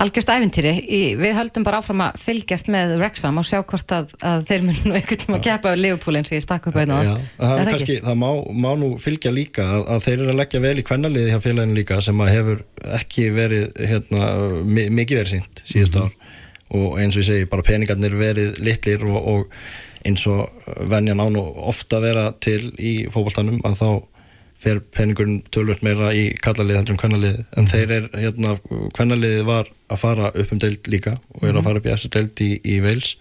algjörst 0.00 0.30
æfintýri 0.32 0.72
við 1.20 1.34
höldum 1.36 1.64
bara 1.66 1.80
áfram 1.80 2.02
að 2.04 2.20
fylgjast 2.22 2.70
með 2.72 2.94
Wrexham 3.00 3.40
og 3.40 3.46
sjá 3.46 3.60
hvort 3.60 3.94
að, 3.94 4.14
að 4.26 4.46
þeir 4.48 4.64
mun 4.66 4.78
nú 4.86 4.94
einhvern 4.96 5.20
tíma 5.24 5.38
að 5.38 5.46
kepa 5.46 5.72
á 5.72 5.80
Liverpool 5.80 6.18
eins 6.20 6.30
og 6.32 6.38
ég 6.38 6.44
stakk 6.44 6.70
upp 6.70 6.78
auðvitað 6.78 7.10
það, 7.36 7.62
kannski, 7.70 7.98
það 8.06 8.20
má, 8.22 8.28
má 8.64 8.70
nú 8.80 8.90
fylgja 9.02 9.34
líka 9.34 9.66
að, 9.66 9.84
að 9.94 10.06
þeir 10.06 10.16
eru 10.16 10.32
að 10.34 10.40
leggja 10.40 10.62
vel 10.64 10.74
í 10.80 10.86
kvennaliði 10.90 11.34
hjá 11.34 11.44
félaginu 11.44 11.78
líka 11.78 12.00
sem 12.04 12.24
að 12.24 12.32
hefur 12.36 12.64
ekki 13.00 13.28
verið 13.36 13.84
hérna, 13.92 14.30
mikið 14.64 15.20
verið 15.20 15.32
sínt 15.34 15.62
síðust 15.64 15.98
mm 15.98 16.00
-hmm. 16.00 16.08
ár. 16.08 16.36
Og 16.70 17.00
eins 17.02 17.16
og 17.16 17.22
ég 17.24 17.26
segi 17.26 17.50
bara 17.50 17.66
peningarnir 17.66 18.14
verið 18.14 18.60
litlir 18.62 19.04
og, 19.04 19.20
og 19.34 19.48
eins 20.06 20.26
og 20.30 20.48
venjan 20.90 21.20
án 21.20 21.36
og 21.36 21.58
ofta 21.72 22.00
vera 22.00 22.30
til 22.40 22.70
í 22.78 23.10
fókbaltanum 23.10 23.60
að 23.66 23.80
þá 23.82 23.90
fer 24.60 24.80
peningurinn 24.94 25.40
tölvöld 25.54 25.84
meira 25.86 26.10
í 26.16 26.26
kallalið 26.44 26.80
heldur 26.80 26.96
um 26.96 27.00
kvennalið 27.00 27.38
en 27.40 27.64
mm. 27.64 27.70
þeir 27.72 27.94
er, 27.96 28.08
hérna, 28.24 28.56
kvennaliðið 28.96 29.46
var 29.48 29.70
að 29.90 30.02
fara 30.02 30.32
upp 30.34 30.52
um 30.54 30.60
deild 30.60 30.90
líka 30.92 31.16
og 31.16 31.46
er 31.46 31.54
að 31.54 31.60
mhm. 31.60 31.66
fara 31.68 31.80
upp 31.80 31.88
í 31.88 31.94
eftir 31.94 32.14
deild 32.16 32.42
í, 32.44 32.50
í 32.60 32.76
Veils 32.84 33.14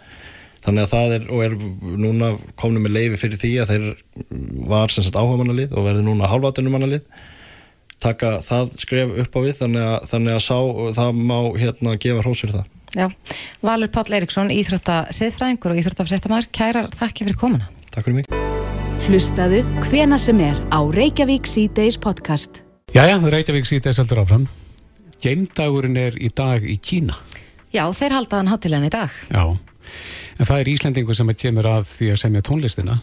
þannig 0.60 0.86
að 0.86 0.94
það 0.94 1.16
er, 1.16 1.28
og 1.32 1.44
er 1.46 1.58
núna 2.04 2.32
komnum 2.60 2.84
með 2.86 2.96
leifi 2.98 3.22
fyrir 3.22 3.42
því 3.42 3.52
að 3.64 3.74
þeir 3.74 3.86
var 4.70 4.94
sem 4.94 5.06
sagt 5.06 5.20
áhugamannalið 5.20 5.76
og 5.76 5.88
verður 5.88 6.08
núna 6.10 6.32
hálfatunumannalið 6.32 7.06
taka 8.04 8.38
það 8.44 8.76
skref 8.84 9.16
upp 9.24 9.40
á 9.40 9.40
við 9.44 9.56
þannig 9.62 9.88
að, 9.88 9.98
þannig 10.12 10.36
að 10.36 10.44
sá, 10.46 10.58
það 11.00 11.24
má 11.32 11.38
hérna 11.60 11.96
gefa 12.04 12.26
hrós 12.26 12.44
fyrir 12.44 12.60
það 12.60 12.76
Já, 12.90 13.06
Valur 13.62 13.92
Páll 13.94 14.16
Eiríksson, 14.18 14.50
Íþrótta 14.50 15.04
siðfræðingur 15.14 15.76
og 15.76 15.82
Íþrótta 15.84 16.10
fréttamaður, 16.10 16.52
kærar 16.56 16.92
þakki 16.96 17.30
fyrir 17.30 17.42
komuna 17.46 17.70
Takk 17.94 18.08
fyrir 18.10 18.22
mig 18.22 18.39
Hlustaðu 19.10 19.64
hvena 19.88 20.20
sem 20.22 20.38
er 20.46 20.60
á 20.70 20.86
Reykjavík 20.86 21.48
C-Days 21.50 21.96
podcast. 21.98 22.60
Jæja, 22.94 23.16
Reykjavík 23.18 23.66
C-Days 23.66 23.98
heldur 23.98 24.20
áfram. 24.22 24.44
Geimdagurinn 25.18 25.98
er 25.98 26.14
í 26.22 26.30
dag 26.30 26.62
í 26.62 26.76
Kína. 26.78 27.16
Já, 27.74 27.88
þeir 27.90 28.14
haldaðan 28.20 28.52
hátilegan 28.52 28.86
í 28.86 28.92
dag. 28.94 29.16
Já, 29.34 29.58
en 30.38 30.46
það 30.46 30.62
er 30.62 30.70
Íslandingu 30.76 31.18
sem 31.18 31.32
kemur 31.34 31.72
að 31.72 31.88
því 31.90 32.12
að 32.14 32.22
semja 32.22 32.46
tónlistina. 32.46 33.00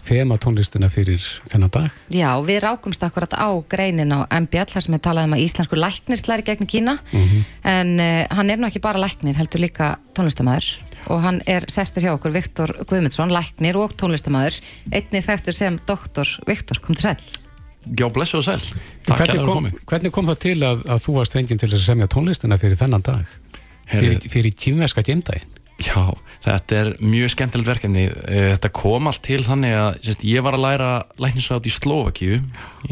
Þema 0.00 0.40
tónlistina 0.40 0.88
fyrir 0.88 1.28
þennan 1.52 1.74
dag. 1.76 1.92
Já, 2.08 2.30
við 2.40 2.62
rákumst 2.64 3.04
akkurat 3.04 3.36
á 3.36 3.52
greinin 3.68 4.16
á 4.16 4.24
MBL, 4.32 4.64
þar 4.72 4.86
sem 4.86 4.96
við 4.96 5.04
talaðum 5.10 5.36
að 5.36 5.44
íslensku 5.44 5.76
læknir 5.76 6.22
slæri 6.24 6.46
gegn 6.48 6.72
Kína. 6.72 6.96
Mm 7.12 7.20
-hmm. 7.20 7.44
En 7.68 7.92
uh, 8.00 8.24
hann 8.32 8.48
er 8.48 8.56
nú 8.56 8.72
ekki 8.72 8.80
bara 8.80 9.04
læknir, 9.04 9.36
heldur 9.36 9.60
líka 9.60 9.98
tónlistamæður 10.16 10.80
og 11.08 11.22
hann 11.24 11.40
er 11.50 11.66
sestur 11.72 12.04
hjá 12.04 12.12
okkur 12.14 12.34
Viktor 12.34 12.72
Guðmundsson, 12.84 13.32
læknir 13.34 13.78
og 13.80 13.94
tónlistamæður 14.00 14.58
einnig 14.92 15.24
þekktur 15.26 15.56
sem 15.56 15.78
doktor 15.88 16.28
Viktor, 16.48 16.82
kom 16.84 16.98
til 16.98 17.10
sæl 17.10 17.30
Já, 17.96 18.10
blessu 18.12 18.40
og 18.40 18.44
sæl 18.44 18.60
hvernig 19.08 19.46
kom, 19.46 19.70
hvernig 19.88 20.12
kom 20.12 20.28
það 20.28 20.42
til 20.44 20.58
að, 20.66 20.84
að 20.84 21.06
þú 21.06 21.16
varst 21.16 21.38
fenginn 21.38 21.62
til 21.62 21.70
að 21.70 21.80
semja 21.86 22.10
tónlistina 22.12 22.60
fyrir 22.60 22.80
þennan 22.80 23.06
dag? 23.06 23.38
Fyrir, 23.90 24.20
fyrir 24.30 24.54
tímverska 24.54 25.02
tímdægin 25.06 25.60
Já, 25.80 26.12
þetta 26.44 26.76
er 26.76 26.88
mjög 27.00 27.32
skemmtilegt 27.32 27.70
verkefni. 27.70 28.04
Eh, 28.28 28.50
þetta 28.52 28.70
kom 28.76 29.08
allt 29.08 29.22
til 29.24 29.40
þannig 29.46 29.76
að 29.78 29.88
sérst, 30.04 30.24
ég 30.28 30.44
var 30.44 30.56
að 30.56 30.64
læra 30.66 30.90
læknisræðat 31.22 31.68
í 31.70 31.72
Slovakíu 31.72 32.40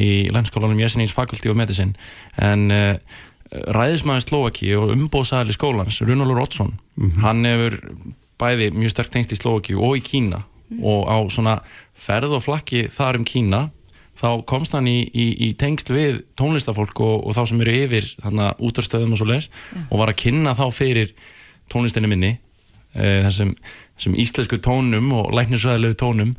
í 0.00 0.10
lænskólanum 0.32 0.80
Jessenins 0.80 1.12
Faculty 1.16 1.52
of 1.52 1.58
Medicine. 1.58 1.92
En 2.40 2.70
uh, 2.72 2.94
ræðismæðin 3.50 4.26
Slovaki 4.26 4.74
og 4.76 4.92
umbóðsæðli 4.92 5.56
skólans, 5.56 6.02
Runolur 6.04 6.42
Oddsson 6.42 6.74
mm 6.74 7.10
-hmm. 7.10 7.20
hann 7.24 7.44
hefur 7.44 7.80
bæði 8.38 8.70
mjög 8.70 8.90
sterk 8.90 9.10
tengst 9.10 9.32
í 9.32 9.40
Slovaki 9.40 9.74
og 9.74 9.96
í 9.96 10.00
Kína 10.00 10.36
mm 10.36 10.78
-hmm. 10.78 10.84
og 10.84 11.08
á 11.08 11.16
svona 11.30 11.58
ferð 11.94 12.32
og 12.36 12.42
flakki 12.42 12.88
þar 12.88 13.18
um 13.18 13.24
Kína 13.24 13.70
þá 14.18 14.44
komst 14.44 14.74
hann 14.74 14.86
í, 14.86 15.06
í, 15.14 15.26
í 15.48 15.54
tengst 15.54 15.90
við 15.90 16.22
tónlistafólk 16.38 17.00
og, 17.00 17.26
og 17.26 17.36
þá 17.36 17.42
sem 17.46 17.60
eru 17.60 17.74
yfir 17.84 18.08
þarna 18.22 18.54
útarstöðum 18.58 19.14
og 19.14 19.20
svo 19.20 19.26
leiðis 19.26 19.50
ja. 19.74 19.82
og 19.90 19.98
var 19.98 20.12
að 20.12 20.20
kynna 20.24 20.54
þá 20.58 20.66
fyrir 20.74 21.12
tónlistinni 21.70 22.10
minni 22.10 22.32
e, 22.94 23.22
þessum, 23.28 23.54
þessum 23.96 24.16
íslensku 24.18 24.58
tónum 24.58 25.12
og 25.12 25.30
læknisræðilegu 25.38 25.98
tónum 26.02 26.34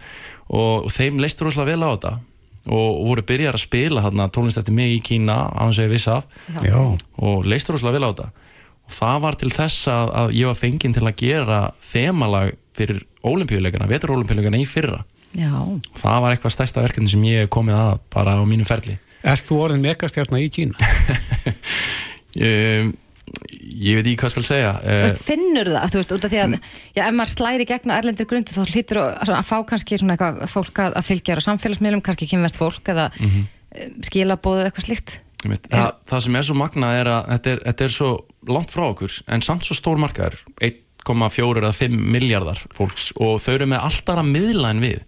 og, 0.49 0.86
og 0.86 0.91
þeim 0.91 1.22
leistur 1.24 1.47
úrslega 1.47 1.72
vel 1.72 1.88
á 1.88 1.89
þetta 1.93 2.14
og 2.70 3.01
voru 3.07 3.26
byrjar 3.26 3.57
að 3.57 3.65
spila 3.65 4.03
hérna, 4.05 4.30
tónlist 4.34 4.61
eftir 4.61 4.76
mig 4.78 4.93
í 4.93 5.01
Kína 5.05 5.38
á 5.49 5.65
hans 5.65 5.80
vegi 5.82 5.93
Vissaf 5.95 6.28
og 7.17 7.47
leistur 7.49 7.80
ósláð 7.80 7.97
vel 7.97 8.05
á 8.05 8.11
þetta. 8.11 8.30
Og 8.89 8.95
það 8.95 9.22
var 9.26 9.38
til 9.41 9.51
þess 9.53 9.89
að, 9.89 10.11
að 10.22 10.34
ég 10.38 10.49
var 10.49 10.59
fenginn 10.59 10.95
til 10.95 11.05
að 11.05 11.17
gera 11.22 11.59
þemalag 11.91 12.53
fyrir 12.78 13.03
ólimpíuleikana, 13.26 13.89
veturólimpíuleikana 13.89 14.61
í 14.61 14.67
fyrra. 14.70 15.03
Já. 15.30 15.51
það 15.93 16.24
var 16.24 16.34
eitthvað 16.34 16.53
stærsta 16.55 16.82
verkefni 16.82 17.11
sem 17.11 17.26
ég 17.28 17.51
komið 17.53 17.76
að 17.78 17.99
bara 18.09 18.39
á 18.41 18.43
mínum 18.49 18.65
ferli. 18.65 18.95
Er 19.22 19.38
þú 19.38 19.59
orðin 19.65 19.84
megastjarnar 19.84 20.41
í 20.41 20.49
Kína? 20.53 20.89
um, 22.47 22.93
ég 23.60 24.00
veit 24.00 24.06
ekki 24.06 24.18
hvað 24.24 24.34
skal 24.36 24.46
segja 24.48 24.74
veist, 24.84 25.22
finnur 25.26 25.72
það, 25.74 25.88
þú 25.94 26.02
veist, 26.02 26.14
út 26.16 26.28
af 26.28 26.34
því 26.34 26.42
að 26.44 26.56
já, 26.96 27.04
ef 27.06 27.16
maður 27.18 27.32
slæri 27.34 27.68
gegn 27.70 27.94
á 27.94 28.00
erlendir 28.00 28.30
grundi 28.30 28.56
þá 28.56 28.62
hlýtur 28.74 29.02
að, 29.04 29.32
að 29.38 29.48
fá 29.48 29.56
kannski 29.72 30.00
svona 30.00 30.18
eitthvað 30.18 30.44
fólk 30.52 30.84
að, 30.84 30.98
að 31.00 31.08
fylgja 31.10 31.40
á 31.40 31.48
samfélagsmiðlum, 31.48 32.04
kannski 32.06 32.30
kynvest 32.30 32.60
fólk 32.60 32.92
eða 32.94 33.10
mm 33.14 33.32
-hmm. 33.34 33.98
skilabóð 34.10 34.62
eða 34.62 34.72
eitthvað 34.72 34.88
slikt 34.90 35.20
Þa, 35.40 35.86
það 36.04 36.24
sem 36.26 36.36
er 36.36 36.44
svo 36.44 36.56
magna 36.60 36.92
er 37.00 37.08
að 37.08 37.30
þetta 37.30 37.52
er, 37.52 37.60
þetta 37.70 37.84
er 37.86 37.94
svo 37.96 38.10
langt 38.50 38.74
frá 38.76 38.84
okkur 38.90 39.20
en 39.32 39.44
samt 39.46 39.64
svo 39.64 39.78
stór 39.78 40.02
markaður 40.02 40.42
1,4 40.60 41.62
eða 41.62 41.72
5 41.78 41.96
miljardar 41.96 42.60
fólks 42.76 43.14
og 43.16 43.40
þau 43.40 43.54
eru 43.54 43.70
með 43.72 43.86
alltaf 43.88 44.20
að 44.20 44.32
miðla 44.34 44.74
en 44.74 44.84
við 44.84 45.00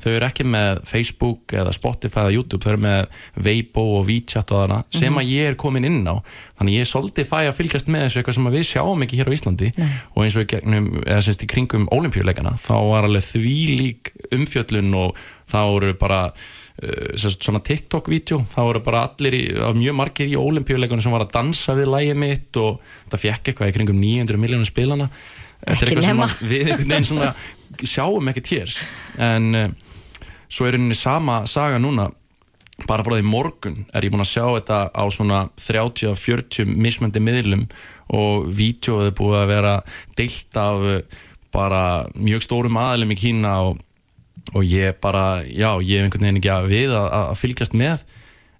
þau 0.00 0.10
eru 0.12 0.26
ekki 0.26 0.46
með 0.48 0.80
Facebook 0.88 1.54
eða 1.56 1.74
Spotify 1.76 2.24
eða 2.24 2.36
YouTube, 2.36 2.62
þau 2.64 2.72
eru 2.72 2.82
með 2.84 3.18
Weibo 3.46 3.84
og 3.98 4.06
WeChat 4.08 4.54
og 4.54 4.62
þarna, 4.62 4.78
sem 4.94 5.20
að 5.20 5.32
ég 5.32 5.50
er 5.50 5.58
komin 5.60 5.88
inn 5.88 6.00
á. 6.08 6.16
Þannig 6.60 6.78
ég 6.78 6.86
er 6.86 6.90
svolítið 6.90 7.28
fæ 7.30 7.36
að 7.40 7.56
fylgjast 7.58 7.90
með 7.90 8.06
þessu 8.06 8.20
eitthvað 8.20 8.38
sem 8.38 8.48
við 8.54 8.64
sjáum 8.70 9.04
ekki 9.06 9.20
hér 9.20 9.32
á 9.32 9.36
Íslandi. 9.36 9.72
Nei. 9.80 9.90
og 10.14 10.24
eins 10.24 10.38
og 10.40 10.48
gegnum, 10.50 10.88
eða 11.04 11.20
semst 11.24 11.44
í 11.44 11.50
kringum 11.50 11.86
ólimpíuleikana, 11.94 12.56
þá 12.60 12.74
var 12.90 13.08
alveg 13.08 13.26
því 13.26 13.58
lík 13.80 14.12
umfjöllun 14.36 14.96
og 15.00 15.20
þá 15.50 15.60
eru 15.64 15.92
bara 16.00 16.20
uh, 16.30 17.12
svona 17.16 17.62
TikTok-vídeó, 17.66 18.42
þá 18.52 18.60
eru 18.64 18.82
bara 18.86 19.04
allir 19.08 19.36
í, 19.36 19.44
mjög 19.78 19.98
margir 19.98 20.30
í 20.30 20.38
ólimpíuleikunum 20.38 21.04
sem 21.04 21.14
var 21.14 21.26
að 21.26 21.34
dansa 21.38 21.76
við 21.78 21.92
lægi 21.94 22.16
mitt 22.18 22.60
og 22.60 22.80
það 23.12 23.24
fjekk 23.26 23.52
eitthvað 23.52 23.72
í 23.72 23.76
kringum 23.78 24.02
900 24.02 24.42
miljónum 24.42 24.68
spilana. 24.68 25.10
Þetta 25.60 25.84
er 25.84 25.90
eitthvað 25.90 26.08
sem 26.08 26.48
við 26.48 26.70
einhvern 26.70 26.92
veginn 26.94 27.08
svona 27.10 27.32
sjáum 27.84 28.30
ekkert 28.32 28.52
hér. 28.54 28.76
En 29.20 29.50
uh, 29.56 29.89
svo 30.50 30.66
er 30.66 30.78
henni 30.78 30.96
sama 30.98 31.44
saga 31.50 31.80
núna. 31.82 32.10
Bara 32.88 33.04
frá 33.04 33.18
því 33.18 33.26
morgun 33.28 33.82
er 33.92 34.06
ég 34.06 34.12
búin 34.12 34.24
að 34.24 34.30
sjá 34.30 34.44
þetta 34.46 34.78
á 34.96 35.04
svona 35.12 35.40
30-40 35.60 36.70
mismöndi 36.80 37.20
miðlum 37.20 37.66
og 38.16 38.48
vítjóðu 38.56 39.12
búið 39.18 39.36
að 39.42 39.50
vera 39.50 39.74
deilt 40.16 40.56
af 40.58 40.86
eh, 40.88 41.18
bara 41.52 41.82
mjög 42.14 42.46
stórum 42.46 42.78
aðlum 42.80 43.12
í 43.12 43.18
Kína 43.20 43.52
og, 43.68 43.82
og 44.54 44.64
ég 44.64 44.96
bara, 45.02 45.42
já, 45.44 45.74
ég 45.84 46.00
hef 46.00 46.08
einhvern 46.08 46.24
veginn 46.24 46.40
ekki 46.40 46.54
að 46.54 46.70
við 46.72 46.96
að, 46.96 47.08
að 47.20 47.36
fylgjast 47.42 47.76
með. 47.76 48.06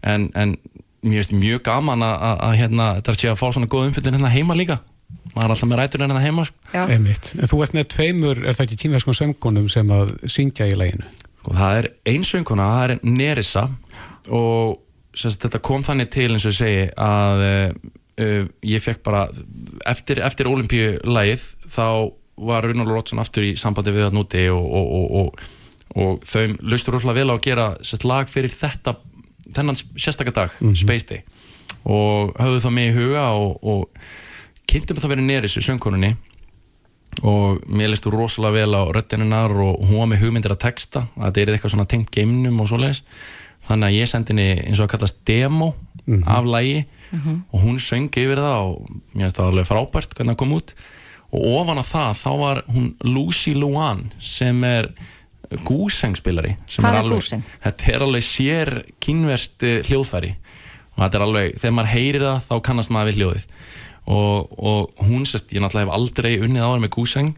En, 0.05 0.29
en 0.37 0.55
finnst 1.01 1.33
mjög 1.37 1.65
gaman 1.65 2.05
að, 2.05 2.17
að, 2.29 2.39
að 2.45 2.57
hérna, 2.61 2.89
þetta 2.99 3.13
er 3.13 3.17
að 3.17 3.23
sé 3.23 3.33
að 3.33 3.41
fá 3.41 3.47
svona 3.57 3.71
góð 3.73 3.89
umfyrir 3.89 4.13
hérna 4.13 4.33
heima 4.35 4.59
líka. 4.59 4.81
Maður 5.31 5.47
er 5.47 5.55
alltaf 5.55 5.71
með 5.71 5.81
rætur 5.81 6.05
hérna 6.05 6.23
heima 6.23 6.45
sko. 6.47 6.77
Þú 7.51 7.63
ert 7.65 7.77
með 7.77 7.89
tveimur, 7.95 8.45
er 8.45 8.57
það 8.59 8.67
ekki 8.67 8.81
kínverðskon 8.85 9.19
söngunum 9.19 9.69
sem 9.73 9.93
að 9.95 10.13
syngja 10.31 10.69
í 10.71 10.77
læginu? 10.79 11.09
Og 11.41 11.49
sko, 11.49 11.57
það 11.57 11.79
er 11.79 11.89
einsönguna, 12.13 12.69
það 12.75 12.91
er 12.91 12.99
Nerissa. 13.03 13.69
Og 14.31 14.77
sérst, 15.17 15.41
þetta 15.43 15.61
kom 15.65 15.83
þannig 15.83 16.11
til 16.13 16.31
eins 16.35 16.47
og 16.47 16.55
segi 16.55 16.89
að 17.01 17.45
uh, 18.21 18.45
ég 18.63 18.83
fekk 18.85 19.03
bara 19.03 19.27
eftir, 19.89 20.21
eftir 20.23 20.51
olimpíulægið 20.51 21.47
þá 21.71 22.13
var 22.41 22.65
Runalur 22.65 22.97
Rótsson 22.97 23.21
aftur 23.21 23.45
í 23.45 23.57
sambandi 23.57 23.93
við 23.93 24.07
það 24.09 24.17
núti 24.17 24.47
og, 24.53 24.65
og, 24.65 25.11
og, 25.21 25.43
og 25.97 26.25
þau 26.25 26.57
laustur 26.63 26.97
úrslega 26.97 27.19
vel 27.19 27.33
á 27.33 27.37
að 27.37 27.45
gera 27.49 27.67
sérst, 27.83 28.07
lag 28.09 28.31
fyrir 28.31 28.53
þetta 28.53 28.97
þennan 29.51 29.77
sérstakar 29.77 30.37
dag, 30.37 30.51
mm 30.61 30.69
-hmm. 30.69 30.77
Space 30.77 31.07
Day. 31.09 31.23
Og 31.85 32.37
hafðu 32.39 32.61
það 32.61 32.77
mig 32.77 32.91
í 32.91 32.97
huga 32.97 33.25
og 33.33 33.89
kynntum 34.69 34.97
það 34.97 35.13
verið 35.17 35.27
Nerissu, 35.27 35.61
söngkonunni 35.61 36.15
og 37.23 37.61
mér 37.67 37.91
listu 37.93 38.13
rosalega 38.13 38.63
vel 38.63 38.79
á 38.79 38.83
röttininnar 38.95 39.53
og 39.53 39.83
hún 39.89 40.01
var 40.01 40.11
með 40.13 40.25
hugmyndir 40.25 40.55
að 40.55 40.65
texta 40.65 41.05
að 41.19 41.27
þetta 41.27 41.43
er 41.43 41.55
eitthvað 41.55 41.75
svona 41.75 41.91
tengt 41.91 42.11
geimnum 42.15 42.63
og 42.63 42.71
svoleiðis 42.71 43.03
þannig 43.67 43.91
að 43.91 43.99
ég 43.99 44.11
sendi 44.11 44.33
henni 44.33 44.49
eins 44.65 44.81
og 44.81 44.87
að 44.87 44.93
kallast 44.95 45.21
demo 45.27 45.75
mm 46.07 46.23
-hmm. 46.23 46.25
af 46.27 46.45
lægi 46.45 46.85
mm 46.85 47.21
-hmm. 47.21 47.37
og 47.53 47.61
hún 47.61 47.79
söngi 47.79 48.25
yfir 48.25 48.39
það 48.39 48.61
og 48.63 48.91
mér 49.15 49.23
finnst 49.23 49.37
það 49.37 49.47
alveg 49.47 49.67
frábært 49.67 50.15
hvernig 50.15 50.33
það 50.33 50.37
kom 50.37 50.53
út 50.53 50.75
og 51.33 51.41
ofan 51.61 51.79
á 51.79 51.85
það 51.85 52.13
þá 52.25 52.33
var 52.39 52.63
hún 52.67 52.95
Lucy 53.05 53.55
Luan 53.55 54.13
sem 54.21 54.65
er 54.65 54.93
gúsengspilari 55.65 56.57
Hvað 56.67 56.95
er 56.95 57.11
gúseng? 57.11 57.43
Þetta 57.63 57.93
er 57.93 58.03
alveg 58.03 58.23
sér 58.23 58.85
kynverst 59.01 59.63
hljóðfæri 59.63 60.35
og 60.97 61.05
þetta 61.05 61.19
er 61.19 61.23
alveg, 61.23 61.55
þegar 61.61 61.75
maður 61.77 61.95
heyrir 61.95 62.23
það 62.23 62.43
þá 62.49 62.55
kannast 62.63 62.91
maður 62.91 63.11
við 63.11 63.19
hljóðið 63.19 63.47
og, 64.11 64.51
og 64.59 65.07
hún 65.07 65.27
sérst, 65.29 65.53
ég 65.55 65.63
náttúrulega 65.63 65.87
hef 65.87 65.95
aldrei 65.95 66.33
unnið 66.43 66.67
áður 66.67 66.83
með 66.83 66.93
gúseng 66.97 67.31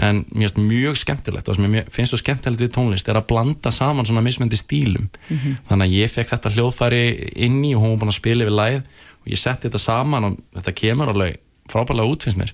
en 0.00 0.22
mér 0.32 0.48
finnst 0.48 0.58
mjög 0.58 0.96
skemmtilegt. 0.98 1.48
Og 1.48 1.58
sem 1.58 1.76
ég 1.76 1.90
finnst 1.92 2.14
svo 2.14 2.20
skemmtilegt 2.20 2.62
við 2.64 2.72
tónlist 2.74 3.10
er 3.10 3.20
að 3.20 3.28
blanda 3.30 3.72
saman 3.74 4.08
svona 4.08 4.24
mismöndi 4.24 4.58
stílum. 4.58 5.10
Mm 5.28 5.36
-hmm. 5.36 5.56
þannig 5.68 5.86
að 5.86 5.96
ég 6.00 6.10
fekk 6.10 6.30
þetta 6.32 6.52
hljóðfæri 6.54 7.02
inn 7.36 7.64
í 7.64 7.74
og 7.74 7.82
hún 7.82 7.90
var 7.90 8.00
búin 8.00 8.12
að 8.12 8.20
spila 8.20 8.44
yfir 8.44 8.56
læð 8.60 8.80
og 9.20 9.26
ég 9.26 9.38
setti 9.38 9.68
þetta 9.68 9.78
saman 9.78 10.24
og 10.24 10.38
þetta 10.54 10.72
kemur 10.72 11.08
alveg 11.08 11.36
frábælega 11.68 12.10
út 12.10 12.22
finnst 12.22 12.38
mér. 12.38 12.52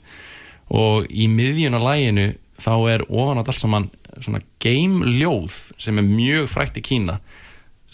Og 0.69 1.07
í 1.11 1.29
miðjun 1.29 1.79
á 1.79 1.81
læginu 1.81 2.35
þá 2.59 2.75
er 2.91 3.01
ofan 3.09 3.39
á 3.39 3.43
allt 3.47 3.61
saman 3.61 3.91
svona 4.21 4.41
geimljóð 4.61 5.73
sem 5.79 5.99
er 5.99 6.03
mjög 6.03 6.49
frækt 6.49 6.77
í 6.77 6.83
Kína. 6.83 7.21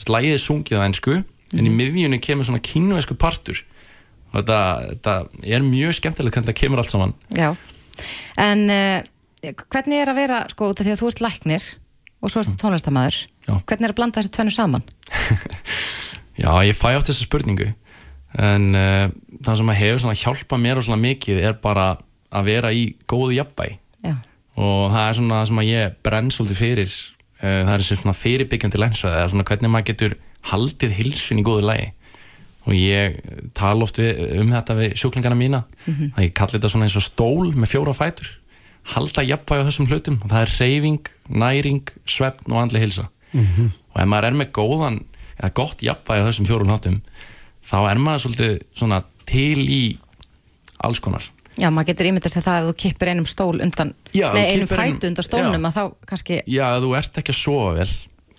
Lægið 0.09 0.33
er 0.33 0.39
sungið 0.39 0.79
á 0.81 0.87
ennsku 0.87 1.25
en 1.53 1.67
í 1.67 1.71
miðjunni 1.71 2.19
kemur 2.19 2.45
svona 2.45 2.63
kínuvesku 2.65 3.15
partur 3.15 3.63
og 4.33 4.41
þetta, 4.41 4.59
þetta 4.91 5.17
er 5.57 5.67
mjög 5.67 5.97
skemmtilegt 5.99 6.37
hvernig 6.37 6.49
þetta 6.49 6.61
kemur 6.61 6.83
allt 6.83 6.95
saman. 6.95 7.15
Já, 7.37 7.53
en 8.41 8.65
uh, 8.73 8.99
hvernig 9.69 10.03
er 10.03 10.13
að 10.13 10.21
vera, 10.23 10.43
sko, 10.53 10.73
út 10.73 10.81
af 10.81 10.89
því 10.89 10.95
að 10.97 11.03
þú 11.03 11.13
ert 11.13 11.25
læknir 11.27 11.69
og 12.23 12.33
svo 12.33 12.43
ertu 12.43 12.59
tónlistamæður 12.61 13.21
hvernig 13.47 13.89
er 13.89 13.93
að 13.93 13.99
blanda 13.99 14.21
þessi 14.21 14.35
tvennu 14.37 14.55
saman? 14.55 14.85
Já, 16.43 16.51
ég 16.65 16.79
fæ 16.79 16.95
átt 16.95 17.11
þessa 17.11 17.27
spurningu. 17.27 17.73
En 18.41 18.71
uh, 18.73 19.11
það 19.45 19.59
sem 19.61 19.73
að 19.73 19.81
hefur 19.83 20.21
hjálpað 20.23 20.63
mér 20.63 20.81
og 20.81 20.87
svona 20.87 21.03
mikið 21.03 21.43
er 21.45 21.59
bara 21.61 21.91
að 22.33 22.49
vera 22.49 22.73
í 22.73 22.85
góðu 23.11 23.37
jafnbæ 23.37 23.67
Já, 24.03 24.15
og 24.57 24.93
það 24.93 25.03
er 25.03 25.19
svona 25.19 25.41
það 25.41 25.49
sem 25.51 25.61
að 25.63 25.69
ég 25.69 25.97
brenn 26.07 26.31
svolítið 26.33 26.61
fyrir 26.63 26.93
uh, 26.93 27.61
það 27.69 27.75
er 27.75 27.85
svona 27.89 28.17
fyrirbyggjandi 28.17 28.81
lensveð 28.81 29.19
eða 29.19 29.33
svona 29.35 29.49
hvernig 29.51 29.73
maður 29.75 29.89
getur 29.91 30.17
haldið 30.53 30.97
hilsun 30.99 31.43
í 31.43 31.47
góðu 31.47 31.67
lagi 31.69 31.91
og 32.67 32.73
ég 32.77 33.17
tala 33.59 33.83
oft 33.87 33.99
við, 33.99 34.21
um 34.41 34.51
þetta 34.55 34.77
við 34.79 34.93
sjúklingana 35.01 35.39
mína. 35.39 35.65
Að 36.15 36.23
ég 36.29 36.35
kalli 36.39 36.59
þetta 36.59 36.71
svona 36.71 36.87
eins 36.87 36.97
og 37.01 37.07
stól 37.07 37.51
með 37.57 37.73
fjóra 37.75 37.95
fætur. 37.97 38.31
Halda 38.95 39.23
jafnvægi 39.27 39.63
á 39.63 39.67
þessum 39.69 39.89
hlutum. 39.91 40.21
Og 40.23 40.31
það 40.31 40.45
er 40.47 40.55
reyfing, 40.61 41.11
næring, 41.31 41.83
svefn 42.07 42.53
og 42.55 42.63
andli 42.65 42.83
hilsa 42.83 43.09
og 43.33 43.97
ef 44.01 44.09
maður 44.09 44.27
er 44.29 44.35
með 44.37 44.49
góðan 44.57 44.97
eða 45.41 45.49
gott 45.57 45.81
jafnvægi 45.85 46.21
á 46.21 46.27
þessum 46.29 46.47
fjórum 46.49 46.69
hátum 46.73 46.99
þá 47.65 47.77
er 47.91 48.01
maður 48.03 48.23
svolítið 48.27 48.59
svona 48.77 48.99
til 49.29 49.63
í 49.73 49.79
alls 50.85 51.01
konar. 51.01 51.25
Já 51.61 51.69
maður 51.73 51.91
getur 51.93 52.09
ímyndast 52.11 52.37
að 52.41 52.47
það 52.49 52.59
að 52.61 52.69
þú 52.69 52.75
kippir 52.85 53.11
einum 53.13 53.27
stól 53.29 53.57
undan, 53.65 53.95
Já, 54.17 54.27
nei 54.37 54.45
einum- 54.55 54.69
fætu 54.71 55.09
undan 55.11 55.25
stólnum 55.27 55.57
Já. 55.61 55.69
að 55.69 55.77
þá 55.77 55.83
kannski, 56.13 56.39
Já, 56.49 56.65
ef 56.77 56.83
þú 56.85 56.93
ert 57.01 57.19
ekki 57.23 57.33
að 57.35 57.41
sofa 57.41 57.73
vel 57.79 57.89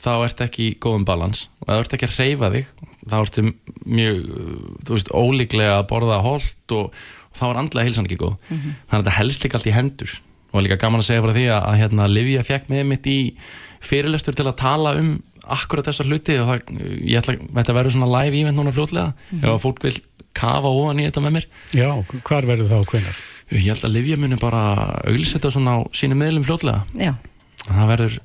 þá 0.03 0.11
ert 0.27 0.41
ekki 0.47 0.63
í 0.69 0.77
góðum 0.81 1.05
balans. 1.05 1.47
Og 1.61 1.69
ef 1.69 1.73
þú 1.73 1.83
ert 1.85 1.93
ekki 1.97 2.09
að 2.09 2.17
reyfa 2.19 2.51
þig 2.53 2.65
þá 3.09 3.17
ertu 3.19 3.45
mjög, 3.85 4.21
þú 4.85 4.95
veist, 4.97 5.11
ólíklega 5.13 5.79
að 5.79 5.89
borða 5.91 6.21
holt 6.23 6.75
og, 6.77 6.93
og 7.31 7.39
þá 7.39 7.43
er 7.49 7.59
andlega 7.63 7.89
heilsan 7.89 8.07
ekki 8.07 8.21
góð. 8.21 8.37
Þannig 8.51 8.93
að 8.93 9.03
þetta 9.03 9.17
helst 9.17 9.45
líka 9.45 9.59
allt 9.59 9.69
í 9.69 9.75
hendur. 9.75 10.15
Og 10.53 10.61
líka 10.61 10.79
gaman 10.81 11.01
að 11.01 11.09
segja 11.09 11.25
frá 11.25 11.33
því 11.33 11.45
að, 11.49 11.61
að 11.65 11.77
hérna, 11.81 12.09
Livia 12.11 12.45
fekk 12.45 12.67
með 12.69 12.87
mitt 12.91 13.09
í 13.09 13.19
fyrirlestur 13.83 14.37
til 14.37 14.47
að 14.47 14.59
tala 14.61 14.95
um 14.99 15.13
akkurat 15.43 15.89
þessar 15.89 16.07
hluti 16.07 16.37
og 16.39 16.47
það, 16.47 16.81
ég 17.03 17.19
ætla, 17.19 17.35
þetta 17.57 17.75
verður 17.75 17.95
svona 17.97 18.11
live 18.13 18.41
event 18.43 18.59
núna 18.59 18.71
fljótlega. 18.75 19.13
Ef 19.41 19.49
að 19.49 19.61
fólk 19.65 19.81
vil 19.83 19.95
kafa 20.37 20.69
ofan 20.69 21.01
í 21.01 21.07
þetta 21.09 21.23
með 21.25 21.37
mér. 21.39 21.47
Já, 21.75 21.89
hvar 22.29 22.47
verður 22.47 22.69
það 22.69 22.85
og 22.85 22.93
hvenar? 22.93 23.21
ég 23.53 23.69
held 23.69 23.85
að 23.85 23.93
Livia 23.93 24.19
muni 24.19 24.37
bara 24.41 24.61
auðlsetta 25.05 25.51
svona 25.53 25.77
á 25.77 25.79
sínu 25.95 26.17
miðlum 26.17 26.45
fljótlega. 26.47 26.83
Já, 26.97 27.13
það 27.65 27.89
verður 27.91 28.19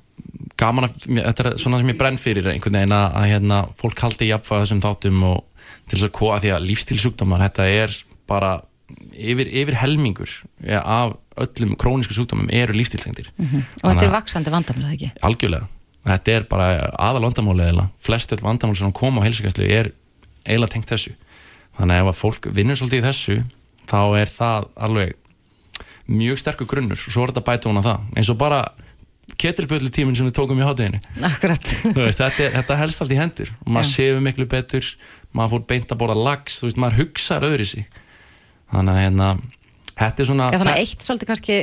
gaman 0.59 0.89
að, 0.89 0.97
þetta 1.07 1.45
er 1.45 1.59
svona 1.63 1.79
sem 1.81 1.93
ég 1.93 1.99
brenn 2.01 2.19
fyrir 2.21 2.49
einhvern 2.53 2.79
veginn 2.81 2.95
að, 2.97 3.07
að 3.21 3.29
hérna, 3.33 3.59
fólk 3.79 4.03
haldi 4.05 4.29
jafnvæg 4.33 4.65
þessum 4.65 4.83
þáttum 4.85 5.23
og 5.29 5.45
til 5.89 5.97
þess 5.99 6.09
að 6.09 6.17
kóa 6.19 6.39
því 6.43 6.53
að 6.57 6.67
lífstílsjúkdómar, 6.69 7.45
þetta 7.47 7.67
er 7.71 7.95
bara 8.29 8.53
yfir, 9.15 9.49
yfir 9.63 9.77
helmingur 9.83 10.33
ja, 10.67 10.81
af 10.83 11.17
öllum 11.39 11.77
krónísku 11.79 12.17
sjúkdómum 12.17 12.49
eru 12.51 12.75
lífstílsengdir 12.75 13.29
og 13.39 13.85
þetta 13.85 14.03
er 14.03 14.09
að- 14.09 14.17
vaksandi 14.17 14.51
vandamlega 14.53 14.97
ekki? 14.97 15.11
Algjörlega, 15.29 15.69
þetta 16.09 16.35
er 16.35 16.47
bara 16.51 16.69
aðal 16.99 17.23
vandamáli 17.29 17.69
eða 17.71 17.87
flest 18.03 18.33
öll 18.35 18.43
vandamáli 18.43 18.81
sem 18.81 18.93
koma 18.97 19.23
á 19.23 19.27
heilsugæslu 19.29 19.69
er 19.69 19.93
eiginlega 20.49 20.73
tengt 20.75 20.91
þessu. 20.91 21.13
Þannig 21.79 21.95
að 21.95 22.03
ef 22.03 22.11
að 22.11 22.19
fólk 22.19 22.49
vinnur 22.57 22.79
svolítið 22.81 22.99
í 23.03 23.07
þessu 23.07 23.37
þá 23.89 23.99
er 24.19 24.31
það 24.33 24.69
alveg 24.89 25.13
mjög 26.09 26.39
sterkur 26.41 26.67
grunnur. 26.71 26.97
Og 26.99 27.13
svo 27.13 27.23
er 27.27 27.33
þetta 27.33 27.45
bæta 27.47 27.69
hún 27.71 27.79
á 27.79 27.85
það. 27.85 28.07
Eins 28.17 28.31
og 28.33 28.39
bara 28.41 28.61
ketilböllu 29.39 29.91
tíminn 29.93 30.17
sem 30.19 30.27
við 30.29 30.37
tókum 30.39 30.61
í 30.61 30.67
veist, 31.99 32.21
þetta, 32.23 32.51
þetta 32.57 32.79
helst 32.81 33.03
allt 33.05 33.15
í 33.15 33.19
hendur. 33.19 33.53
Og 33.67 33.73
maður 33.75 33.91
séu 33.93 34.21
miklu 34.25 34.49
betur 34.51 34.87
maður 35.37 35.55
fór 35.55 35.65
beint 35.73 35.93
að 35.93 36.01
borða 36.01 36.19
lags 36.19 36.59
veist, 36.65 36.81
maður 36.81 37.03
hugsaður 37.03 37.53
öðru 37.53 37.69
sig 37.69 37.89
þannig 38.73 38.95
að 38.95 39.03
hérna 39.03 39.29
þetta 39.99 40.23
er 40.23 40.29
svona 40.31 40.49
já 40.49 40.59
þannig 40.59 40.75
að 40.75 40.83
eitt 40.85 41.07
svolítið 41.07 41.31
kannski 41.33 41.59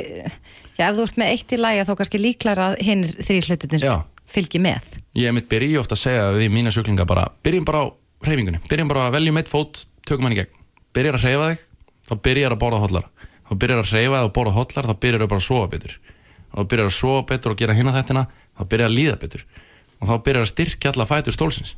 já 0.76 0.84
ef 0.86 0.96
þú 0.96 1.06
ert 1.06 1.20
með 1.22 1.32
eitt 1.34 1.54
í 1.54 1.60
læga 1.60 1.86
þá 1.88 1.92
kannski 2.00 2.22
líklar 2.22 2.62
að 2.62 2.76
hinn 2.86 3.04
þrý 3.06 3.38
hlutin 3.46 3.82
Já. 3.82 3.94
fylgi 4.30 4.62
með. 4.62 4.98
Ég 5.18 5.36
mitt 5.36 5.48
byrji 5.50 5.78
ofta 5.80 5.96
að 5.96 6.02
segja 6.04 6.26
við 6.36 6.50
mína 6.54 6.72
sjúklinga 6.74 7.06
bara, 7.08 7.28
byrjum 7.46 7.68
bara 7.68 7.84
á 7.84 7.86
reyfingunni 8.26 8.62
byrjum 8.70 8.92
bara 8.92 9.06
að 9.08 9.18
veljum 9.18 9.40
eitt 9.40 9.50
fót, 9.52 9.84
tökum 10.08 10.28
hann 10.28 10.36
í 10.36 10.40
gegn. 10.42 10.62
Byrjar 10.96 11.18
að 11.18 11.26
reyfa 11.26 11.48
þig, 11.50 11.64
þá 12.08 12.14
byrjar 12.28 12.56
að 12.56 12.62
borða 12.62 12.82
hotlar 12.84 13.08
þá 13.46 13.54
byrjar 13.62 13.82
að 13.82 13.94
reyfa 13.94 14.20
þig 14.20 14.28
og 14.28 14.36
borða 14.36 14.56
hotlar 14.56 14.90
þá 14.90 14.94
byrjar 15.04 15.26
að 15.26 15.32
bara 15.32 15.46
sofa 15.46 15.70
betur 15.72 15.96
þá 16.56 16.62
byrjar 16.70 16.90
að 16.90 16.96
sofa 16.96 17.26
betur 17.30 17.54
og 17.54 17.60
gera 17.60 17.76
hinna 17.76 17.94
þettina 17.96 18.26
þá 18.56 18.62
byrjar 18.72 18.90
að 18.90 18.96
líða 18.96 19.18
betur 19.20 19.44
og 20.00 20.08
þá 20.08 20.14
byrjar 20.24 20.46
að 20.46 20.52
styrkja 20.52 20.92
alla 20.92 21.08
fætur 21.08 21.36
stólsins 21.36 21.76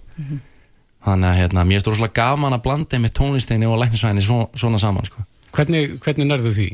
þannig 1.05 1.31
að 1.31 1.39
hérna, 1.39 1.65
mér 1.67 1.79
er 1.79 1.85
stóðslega 1.85 2.17
gaman 2.19 2.57
að 2.57 2.65
blanda 2.67 3.01
með 3.01 3.15
tónlistinni 3.19 3.69
og 3.69 3.79
læknisvæðinni 3.83 4.25
svo, 4.25 4.39
svona 4.59 4.81
saman 4.83 5.07
sko. 5.07 5.25
Hvernig, 5.55 5.99
hvernig 6.05 6.29
nærðu 6.29 6.55
því? 6.57 6.69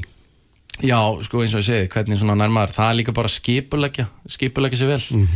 Já, 0.83 0.99
sko 1.23 1.43
eins 1.45 1.55
og 1.55 1.63
ég 1.63 1.67
segi, 1.69 1.91
hvernig 1.93 2.19
svona 2.19 2.39
nærmaður, 2.41 2.73
það 2.75 2.89
er 2.91 2.97
líka 2.99 3.15
bara 3.15 3.31
skipuleggja, 3.31 4.09
skipuleggja 4.35 4.81
sér 4.81 4.91
vel. 4.91 5.27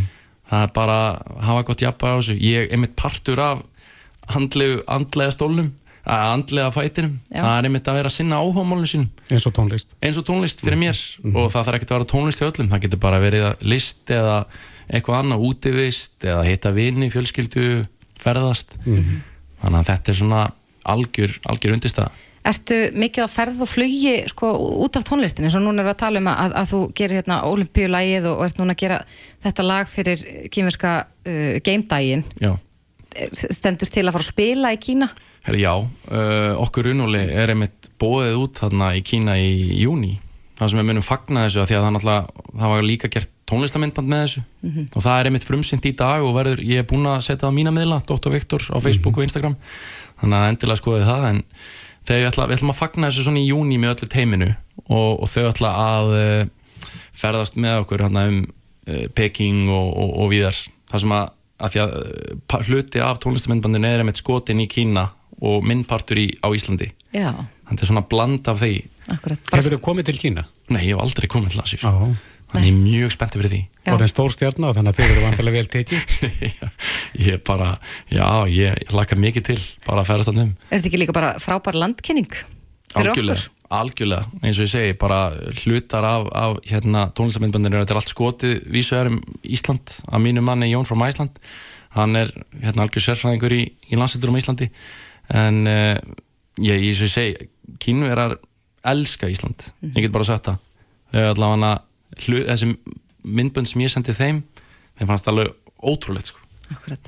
Það 0.48 0.64
er 0.64 0.72
bara 0.74 0.96
að 1.12 1.44
hafa 1.46 1.66
gott 1.68 1.84
jafnvæg 1.84 2.16
á 2.16 2.18
þessu. 2.18 2.38
Ég 2.42 2.72
er 2.72 2.80
mitt 2.80 2.96
partur 2.98 3.42
af 3.44 3.60
andlegu, 4.34 4.80
andlega 4.90 5.36
stólnum, 5.36 5.70
að 6.08 6.32
andlega 6.34 6.70
fætinum. 6.74 7.14
Já. 7.30 7.40
Það 7.44 7.54
er 7.58 7.68
einmitt 7.68 7.88
að 7.92 7.98
vera 7.98 8.10
að 8.10 8.16
sinna 8.16 8.38
áhugamálunum 8.42 8.88
sínum, 8.90 9.08
Eins 9.30 9.46
og 9.48 9.54
tónlist? 9.58 9.94
eins 10.02 10.18
og 10.20 10.24
tónlist 10.28 10.62
fyrir 10.64 10.80
mér. 10.80 11.00
Og 11.34 11.50
það 11.52 11.66
þarf 11.68 11.78
ekkert 11.78 11.92
að 11.92 11.98
vera 11.98 12.10
tónlist 12.14 12.40
hjá 12.42 12.48
öllum, 12.48 12.70
það 12.72 12.84
getur 12.86 13.02
bara 13.02 13.20
verið 13.22 13.48
að 13.50 13.66
list 13.74 14.12
eða 14.14 14.38
eitthvað 14.88 15.18
annað, 15.22 15.44
útivist 15.50 16.24
eða 16.24 16.46
hitta 16.48 16.72
vini, 16.72 17.10
fjölskyldu, 17.12 17.66
ferðast. 18.18 18.78
Þannig 18.86 19.82
að 19.82 19.90
þetta 19.92 20.12
er 20.14 20.18
svona 20.22 20.46
algjör, 20.88 21.36
algjör 21.52 21.76
undistæða. 21.76 22.10
Ertu 22.48 22.76
mikið 22.96 23.26
á 23.26 23.28
ferð 23.28 23.58
og 23.60 23.68
flugi 23.68 24.12
sko, 24.30 24.48
út 24.86 24.96
af 24.96 25.04
tónlistinni, 25.04 25.50
svo 25.52 25.60
núna 25.60 25.82
erum 25.82 25.90
við 25.90 25.92
að 25.92 26.00
tala 26.00 26.20
um 26.22 26.28
að, 26.32 26.54
að 26.62 26.68
þú 26.70 26.78
gerir 26.96 27.18
hérna 27.18 27.40
olimpíulægið 27.50 28.28
og, 28.30 28.38
og 28.38 28.46
ert 28.46 28.60
núna 28.62 28.72
að 28.76 28.80
gera 28.86 28.98
þetta 29.44 29.66
lag 29.66 29.90
fyrir 29.90 30.22
kýmverska 30.54 30.92
uh, 31.04 31.58
game-dægin 31.66 32.22
Já. 32.40 32.54
stendur 33.34 33.90
til 33.92 34.06
að 34.06 34.14
fara 34.16 34.24
að 34.24 34.30
spila 34.30 34.72
í 34.72 34.80
Kína 34.80 35.10
Herri, 35.48 35.64
já, 35.64 35.74
uh, 35.80 36.54
okkur 36.60 36.92
unnúli 36.92 37.24
er 37.24 37.54
einmitt 37.54 37.88
bóðið 37.98 38.40
út 38.44 38.58
þarna 38.60 38.94
í 38.98 39.04
Kína 39.06 39.38
í 39.40 39.80
júni 39.80 40.18
það 40.58 40.72
sem 40.72 40.80
við 40.80 40.86
munum 40.88 41.06
fagna 41.06 41.44
þessu 41.46 41.62
af 41.62 41.68
því 41.70 41.76
að 41.78 41.84
það, 41.84 41.92
náttúrulega, 41.94 42.44
það 42.60 42.72
var 42.72 42.86
líka 42.86 43.10
gert 43.14 43.30
tónlistamindband 43.48 44.10
með 44.10 44.22
þessu. 44.24 44.42
Og 44.88 45.04
það 45.04 45.18
er 45.18 45.28
einmitt 45.30 45.46
frumsynd 45.46 45.86
í 45.86 45.92
dag 45.98 46.24
og 46.26 46.34
verður, 46.34 46.62
ég 46.66 46.82
er 46.82 46.88
búinn 46.88 47.06
að 47.08 47.20
setja 47.26 47.44
það 47.44 47.54
á 47.54 47.58
mína 47.58 47.72
miðla 47.76 48.00
Dr. 48.08 48.32
Viktor 48.34 48.64
á 48.74 48.78
Facebook 48.82 49.20
og 49.20 49.26
Instagram. 49.28 49.54
Þannig 50.18 50.38
að 50.38 50.48
endilega 50.52 50.80
skoðið 50.82 51.06
það 51.08 51.26
en 51.28 51.40
þegar 52.08 52.18
við, 52.18 52.28
ætla, 52.32 52.46
við 52.48 52.58
ætlum 52.58 52.72
að 52.74 52.80
fagna 52.80 53.10
þessu 53.10 53.26
svona 53.28 53.42
í 53.42 53.48
júni 53.48 53.78
með 53.78 53.94
öllu 53.94 54.10
teiminu 54.10 54.50
og, 54.88 55.10
og 55.14 55.30
þau 55.30 55.44
ætla 55.52 55.72
að 55.84 56.14
uh, 56.18 56.86
ferðast 57.22 57.58
með 57.60 57.82
okkur 57.84 58.06
hérna 58.06 58.26
um 58.32 58.40
uh, 58.42 59.06
Peking 59.14 59.68
og, 59.70 59.92
og, 59.94 60.14
og 60.24 60.32
víðar. 60.34 60.58
Það 60.90 61.04
sem 61.04 61.14
að, 61.14 61.30
að 61.62 61.74
því 61.76 61.84
að 61.84 62.66
hluti 62.66 63.04
af 63.04 63.22
tónlistamindbandinu 63.22 63.92
er 63.92 64.02
einmitt 64.02 64.18
skotin 64.18 64.64
í 64.64 64.68
Kína 64.70 65.12
og 65.44 65.66
minnpartur 65.66 66.18
í, 66.20 66.26
á 66.42 66.48
Íslandi. 66.54 66.90
Já, 67.14 67.30
þannig 67.68 67.84
er 67.84 67.90
svona 67.92 68.04
bland 68.08 68.48
af 68.50 68.58
því. 68.62 68.72
Akkurat 69.14 69.44
bara, 69.50 69.60
Hefur 69.62 69.76
þið 69.76 69.84
komið 69.86 70.08
til 70.10 70.18
Kína? 70.22 70.44
nei, 70.68 70.82
ég 70.88 70.96
hef 70.96 71.04
aldrei 71.04 71.28
komið 71.32 71.54
til 71.54 71.62
Asís 71.62 71.84
Já. 71.86 71.92
þannig 72.52 72.66
ég 72.66 72.74
er 72.74 72.80
mjög 72.82 73.14
spenntið 73.14 73.40
fyrir 73.40 73.52
því. 73.54 73.60
Já. 73.86 73.92
Orðin 73.94 74.10
stór 74.12 74.34
stjarnar 74.34 74.76
þannig 74.76 74.92
að 74.92 74.98
þau 74.98 75.08
eru 75.08 75.24
vantilega 75.24 75.56
vel 75.56 75.70
tekið. 75.72 75.98
ég 77.26 77.32
er 77.38 77.42
bara, 77.44 77.70
já, 78.12 78.26
ég, 78.52 78.92
laka 78.92 79.16
mikið 79.16 79.48
til 79.52 79.58
bara 79.86 80.04
að 80.04 80.10
ferast 80.12 80.32
að 80.32 80.42
um. 80.44 80.54
Er 80.68 80.78
þetta 80.78 80.90
ekki 80.92 81.02
líka 81.04 81.16
bara 81.16 81.34
frábær 81.40 81.78
landkynning 81.78 82.32
algjörlega, 82.96 83.48
algjörlega, 83.78 84.28
eins 84.42 84.58
og 84.58 84.64
ég 84.64 84.70
segi 84.72 84.94
bara 85.00 85.18
hlutar 85.62 86.06
af, 86.08 86.28
af 86.32 86.54
hérna, 86.68 87.08
tónlistamindbandinu 87.16 87.82
þetta 87.82 87.94
er 87.96 88.00
allt 88.00 88.12
skotið 88.14 88.54
vísuðar 88.72 89.10
um 89.12 89.18
Ísland, 89.44 89.98
að 90.08 90.24
mínu 90.24 90.44
manni 90.44 90.70
Jón 90.72 90.88
frá 90.88 90.96
Ísland 91.08 91.36
hann 91.96 92.16
er 92.20 92.32
hérna 92.62 92.84
algjör 92.86 93.04
sérfræðingur 93.10 93.54
í, 93.56 93.62
í 93.92 93.98
landsettur 94.00 94.32
um 94.32 94.40
Íslandi 94.40 94.70
en 95.34 95.60
uh, 95.68 95.96
ég, 96.64 96.88
ég 96.88 96.96
segi 96.98 97.50
kínverar 97.82 98.38
elska 98.88 99.28
Ísland. 99.28 99.68
Ég 99.92 100.06
get 100.06 100.14
bara 100.14 100.26
sagt 100.26 100.48
það. 100.48 100.64
Allavega 101.32 101.74
þessi 102.18 102.72
myndbönd 103.28 103.68
sem 103.68 103.82
ég 103.84 103.92
sendi 103.92 104.14
þeim 104.16 104.42
þeim 104.98 105.10
fannst 105.10 105.30
alveg 105.30 105.54
ótrúlegt 105.78 106.32
sko. 106.32 106.44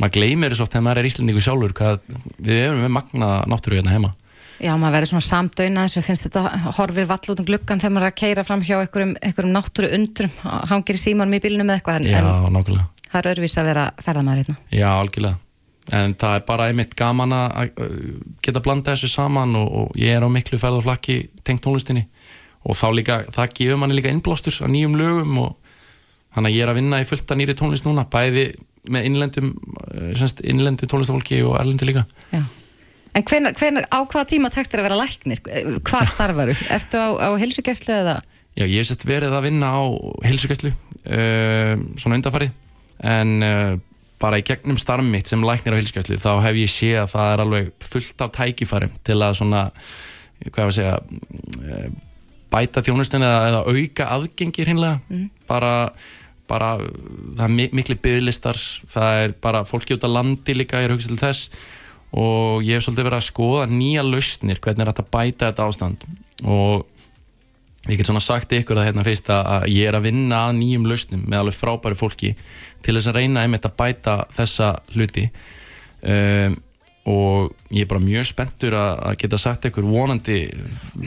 Maður 0.01 0.15
gleymir 0.15 0.55
þess 0.55 0.65
oft 0.65 0.73
þegar 0.73 0.87
maður 0.87 1.03
er 1.03 1.09
íslendingu 1.11 1.43
sjálfur 1.45 1.75
hvað 1.77 1.99
við 2.41 2.63
erum 2.63 2.83
með 2.85 2.93
magna 2.97 3.31
náttúru 3.51 3.77
hérna 3.77 3.95
heima. 3.95 4.15
Já, 4.61 4.75
maður 4.77 4.95
verður 4.99 5.11
svona 5.15 5.25
samdöina 5.25 5.85
þessu 5.87 6.03
finnst 6.05 6.27
þetta 6.27 6.73
horfir 6.77 7.09
vall 7.09 7.33
út 7.33 7.43
um 7.43 7.49
gluggan 7.49 7.81
þegar 7.81 7.95
maður 7.97 8.07
er 8.09 8.13
að 8.13 8.19
keira 8.21 8.45
fram 8.45 8.65
hjá 8.65 8.75
einhverjum, 8.79 9.15
einhverjum 9.25 9.55
náttúru 9.57 9.93
undrum 9.97 10.35
hangir 10.69 10.99
í 10.99 11.01
símanum 11.01 11.37
í 11.37 11.43
bílunum 11.45 11.71
eða 11.71 11.81
eitthvað 11.81 12.01
en, 12.01 12.09
já, 12.13 12.51
nákvæmlega. 12.57 13.07
það 13.07 13.21
er 13.21 13.31
öðruvís 13.33 13.57
að 13.57 13.71
vera 13.71 13.87
ferðamaður 14.05 14.43
hérna. 14.43 14.57
Já, 14.77 14.89
algjörlega. 14.93 15.41
En 15.97 16.15
það 16.15 16.37
er 16.37 16.45
bara 16.47 16.69
einmitt 16.71 16.95
gaman 16.99 17.33
að 17.35 17.73
geta 18.45 18.63
blanda 18.63 18.95
þessu 18.95 19.11
saman 19.11 19.57
og, 19.59 19.69
og 19.69 19.99
ég 19.99 20.15
er 20.17 20.27
á 20.27 20.29
miklu 20.31 20.61
ferð 20.61 20.81
og 20.81 20.87
flakki 20.87 21.23
tengt 21.47 21.65
tónlistinni 21.65 22.07
og 22.61 22.77
þá 22.77 22.87
líka, 22.93 23.19
það 23.33 23.55
gefur 23.57 23.81
manni 23.81 23.97
líka 23.97 24.13
innblástur 24.13 24.61
að 24.61 24.75
nýjum 24.75 24.97
lögum 25.01 25.39
og 25.47 25.77
þannig 26.35 26.53
að 26.53 26.57
ég 26.57 26.65
er 26.65 26.73
að 26.73 26.81
vinna 26.81 27.01
í 27.01 27.09
fullta 27.09 27.39
nýri 27.39 27.57
tónlist 27.59 27.89
núna 27.89 28.05
bæði 28.11 28.51
með 28.91 29.09
innlendum 29.09 29.53
eh, 29.97 30.25
innlendu 30.53 30.89
tónlistafólki 30.89 31.41
og 31.47 31.57
erlendu 31.61 31.89
líka 31.89 32.07
Já. 32.31 32.45
En 33.11 33.25
hvenar, 33.27 33.57
hvenar, 33.59 33.89
á 33.91 34.07
hvaða 34.07 34.29
tíma 34.31 34.53
tekst 34.55 34.71
þér 34.71 34.85
að 34.85 34.87
vera 34.87 34.99
læknir? 35.01 35.41
Hvað 35.83 36.11
starfaru? 36.13 36.53
Erstu 36.71 37.01
á, 37.03 37.09
á 37.19 37.29
helsugjærslu 37.43 37.91
eða? 37.97 38.21
Já, 38.55 38.65
ég 38.69 38.77
hef 38.79 38.87
sett 38.87 39.07
verið 39.09 39.35
að 39.35 39.49
vinna 39.49 39.73
á 39.75 39.83
helsugjærslu 40.29 40.71
uh, 40.71 41.75
svona 41.99 42.21
undarfarið 42.21 42.53
en 43.11 43.33
uh, 43.43 43.75
bara 44.21 44.41
í 44.41 44.45
gegnum 44.47 44.79
starf 44.81 45.07
mitt 45.07 45.31
sem 45.31 45.43
læknir 45.45 45.77
á 45.77 45.81
hilskjæslu 45.81 46.21
þá 46.21 46.31
hef 46.45 46.61
ég 46.61 46.71
séð 46.73 47.03
að 47.05 47.13
það 47.15 47.33
er 47.33 47.43
alveg 47.45 47.73
fullt 47.87 48.25
af 48.25 48.33
tækifærum 48.37 48.95
til 49.07 49.19
að 49.19 49.37
svona, 49.41 49.65
hvað 50.47 50.63
ég 50.63 50.71
að 50.71 50.77
segja 50.77 50.95
eh, 51.65 51.91
bæta 52.51 52.85
þjónustunni 52.85 53.27
eða, 53.27 53.43
eða 53.51 53.61
auka 53.75 54.09
aðgengir 54.17 54.71
hinnlega 54.71 55.01
mm. 55.09 55.27
bara, 55.49 55.75
bara 56.51 56.73
það 56.81 57.45
er 57.47 57.77
miklu 57.79 57.99
bygglistar 58.03 58.61
það 58.91 59.25
er 59.25 59.37
bara 59.43 59.65
fólki 59.69 59.97
út 59.97 60.07
á 60.07 60.11
landi 60.11 60.57
líka 60.57 60.83
ég 60.83 60.91
er 60.91 60.97
hugsað 60.97 61.15
til 61.15 61.23
þess. 61.25 61.69
Og 62.11 62.65
ég 62.67 62.75
hef 62.75 62.83
svolítið 62.83 63.07
verið 63.07 63.21
að 63.21 63.29
skoða 63.29 63.67
nýja 63.71 64.03
lausnir 64.03 64.59
hvernig 64.59 64.83
er 64.83 64.89
þetta 64.91 65.11
bæta 65.15 65.51
þetta 65.53 65.67
ástand. 65.71 66.07
Og 66.43 66.89
ég 67.89 67.97
get 67.97 68.09
svona 68.09 68.21
sagt 68.21 68.53
ykkur 68.53 68.77
að 68.77 68.91
hérna 68.91 69.05
fyrst 69.07 69.31
að 69.33 69.69
ég 69.73 69.89
er 69.89 69.97
að 69.97 70.11
vinna 70.11 70.47
að 70.49 70.59
nýjum 70.59 70.89
lausnum 70.91 71.23
með 71.25 71.39
alveg 71.39 71.57
frábæri 71.57 71.97
fólki 71.97 72.35
til 72.85 72.97
þess 72.97 73.09
að 73.09 73.21
reyna 73.21 73.45
einmitt 73.45 73.65
að 73.65 73.77
bæta 73.79 74.17
þessa 74.37 74.75
hluti. 74.93 75.31
Um, 76.01 76.59
og 77.09 77.55
ég 77.73 77.87
er 77.87 77.89
bara 77.89 78.03
mjög 78.05 78.29
spenntur 78.29 78.77
að, 78.77 78.93
að 79.09 79.17
geta 79.23 79.41
sagt 79.41 79.67
ykkur 79.71 79.89
vonandi 79.89 80.43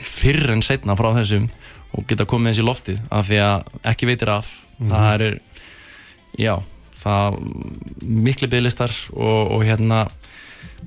fyrr 0.02 0.50
en 0.56 0.64
setna 0.66 0.96
frá 0.98 1.12
þessum 1.14 1.46
og 1.94 2.06
geta 2.10 2.26
komið 2.26 2.52
þessi 2.52 2.66
lofti 2.66 2.94
af 3.14 3.28
því 3.28 3.40
að 3.44 3.68
ekki 3.92 4.10
veitir 4.10 4.32
af. 4.34 4.50
Mm 4.74 4.86
-hmm. 4.86 4.90
það 4.90 5.26
er, 5.28 5.38
já 6.34 6.54
það 7.04 7.38
miklu 8.02 8.48
bygglistar 8.50 8.92
og, 9.12 9.52
og 9.54 9.64
hérna 9.64 10.08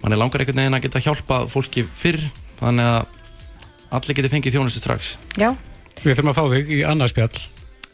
mann 0.01 0.13
er 0.13 0.19
langar 0.19 0.41
einhvern 0.41 0.59
veginn 0.59 0.77
að 0.77 0.83
geta 0.83 0.99
hjálpa 0.99 1.45
fólki 1.47 1.85
fyrr 1.87 2.19
þannig 2.59 2.85
að 2.85 3.05
allir 3.97 4.17
geti 4.19 4.29
fengið 4.29 4.57
þjónustu 4.57 4.83
strax. 4.83 5.15
Já 5.39 5.55
Við 6.07 6.21
þurfum 6.21 6.29
að 6.31 6.37
fá 6.37 6.45
þig 6.53 6.69
í 6.71 6.75
annarspjall 6.87 7.39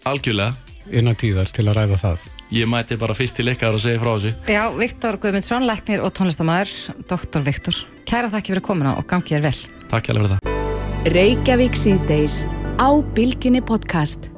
Algjörlega. 0.05 0.53
Innan 0.93 1.15
tíðar 1.17 1.49
til 1.55 1.63
að 1.65 1.77
ræða 1.79 1.97
það. 2.01 2.25
Ég 2.53 2.67
mæti 2.69 2.97
bara 2.99 3.15
fyrst 3.17 3.39
til 3.39 3.47
ykkar 3.49 3.73
og 3.73 3.81
segja 3.81 4.01
frá 4.01 4.11
þessu. 4.11 4.33
Já, 4.51 4.61
Viktor 4.75 5.17
Guðmundsson, 5.23 5.65
leknir 5.65 6.03
og 6.03 6.11
tónlistamæður 6.19 7.07
Doktor 7.09 7.45
Viktor, 7.47 7.79
kæra 8.05 8.29
þakki 8.35 8.53
fyrir 8.53 8.65
komuna 8.67 8.93
og 8.99 9.07
gangið 9.09 9.39
er 9.39 9.45
vel. 9.47 9.55
Takk 9.89 10.11
hjálpa 10.11 10.27
fyrir 10.27 10.35
það. 10.35 11.15
Reykjavík 11.15 11.79
síðdeis 11.79 12.43
á 12.77 12.89
Bilginni 13.15 13.63
podcast 13.65 14.32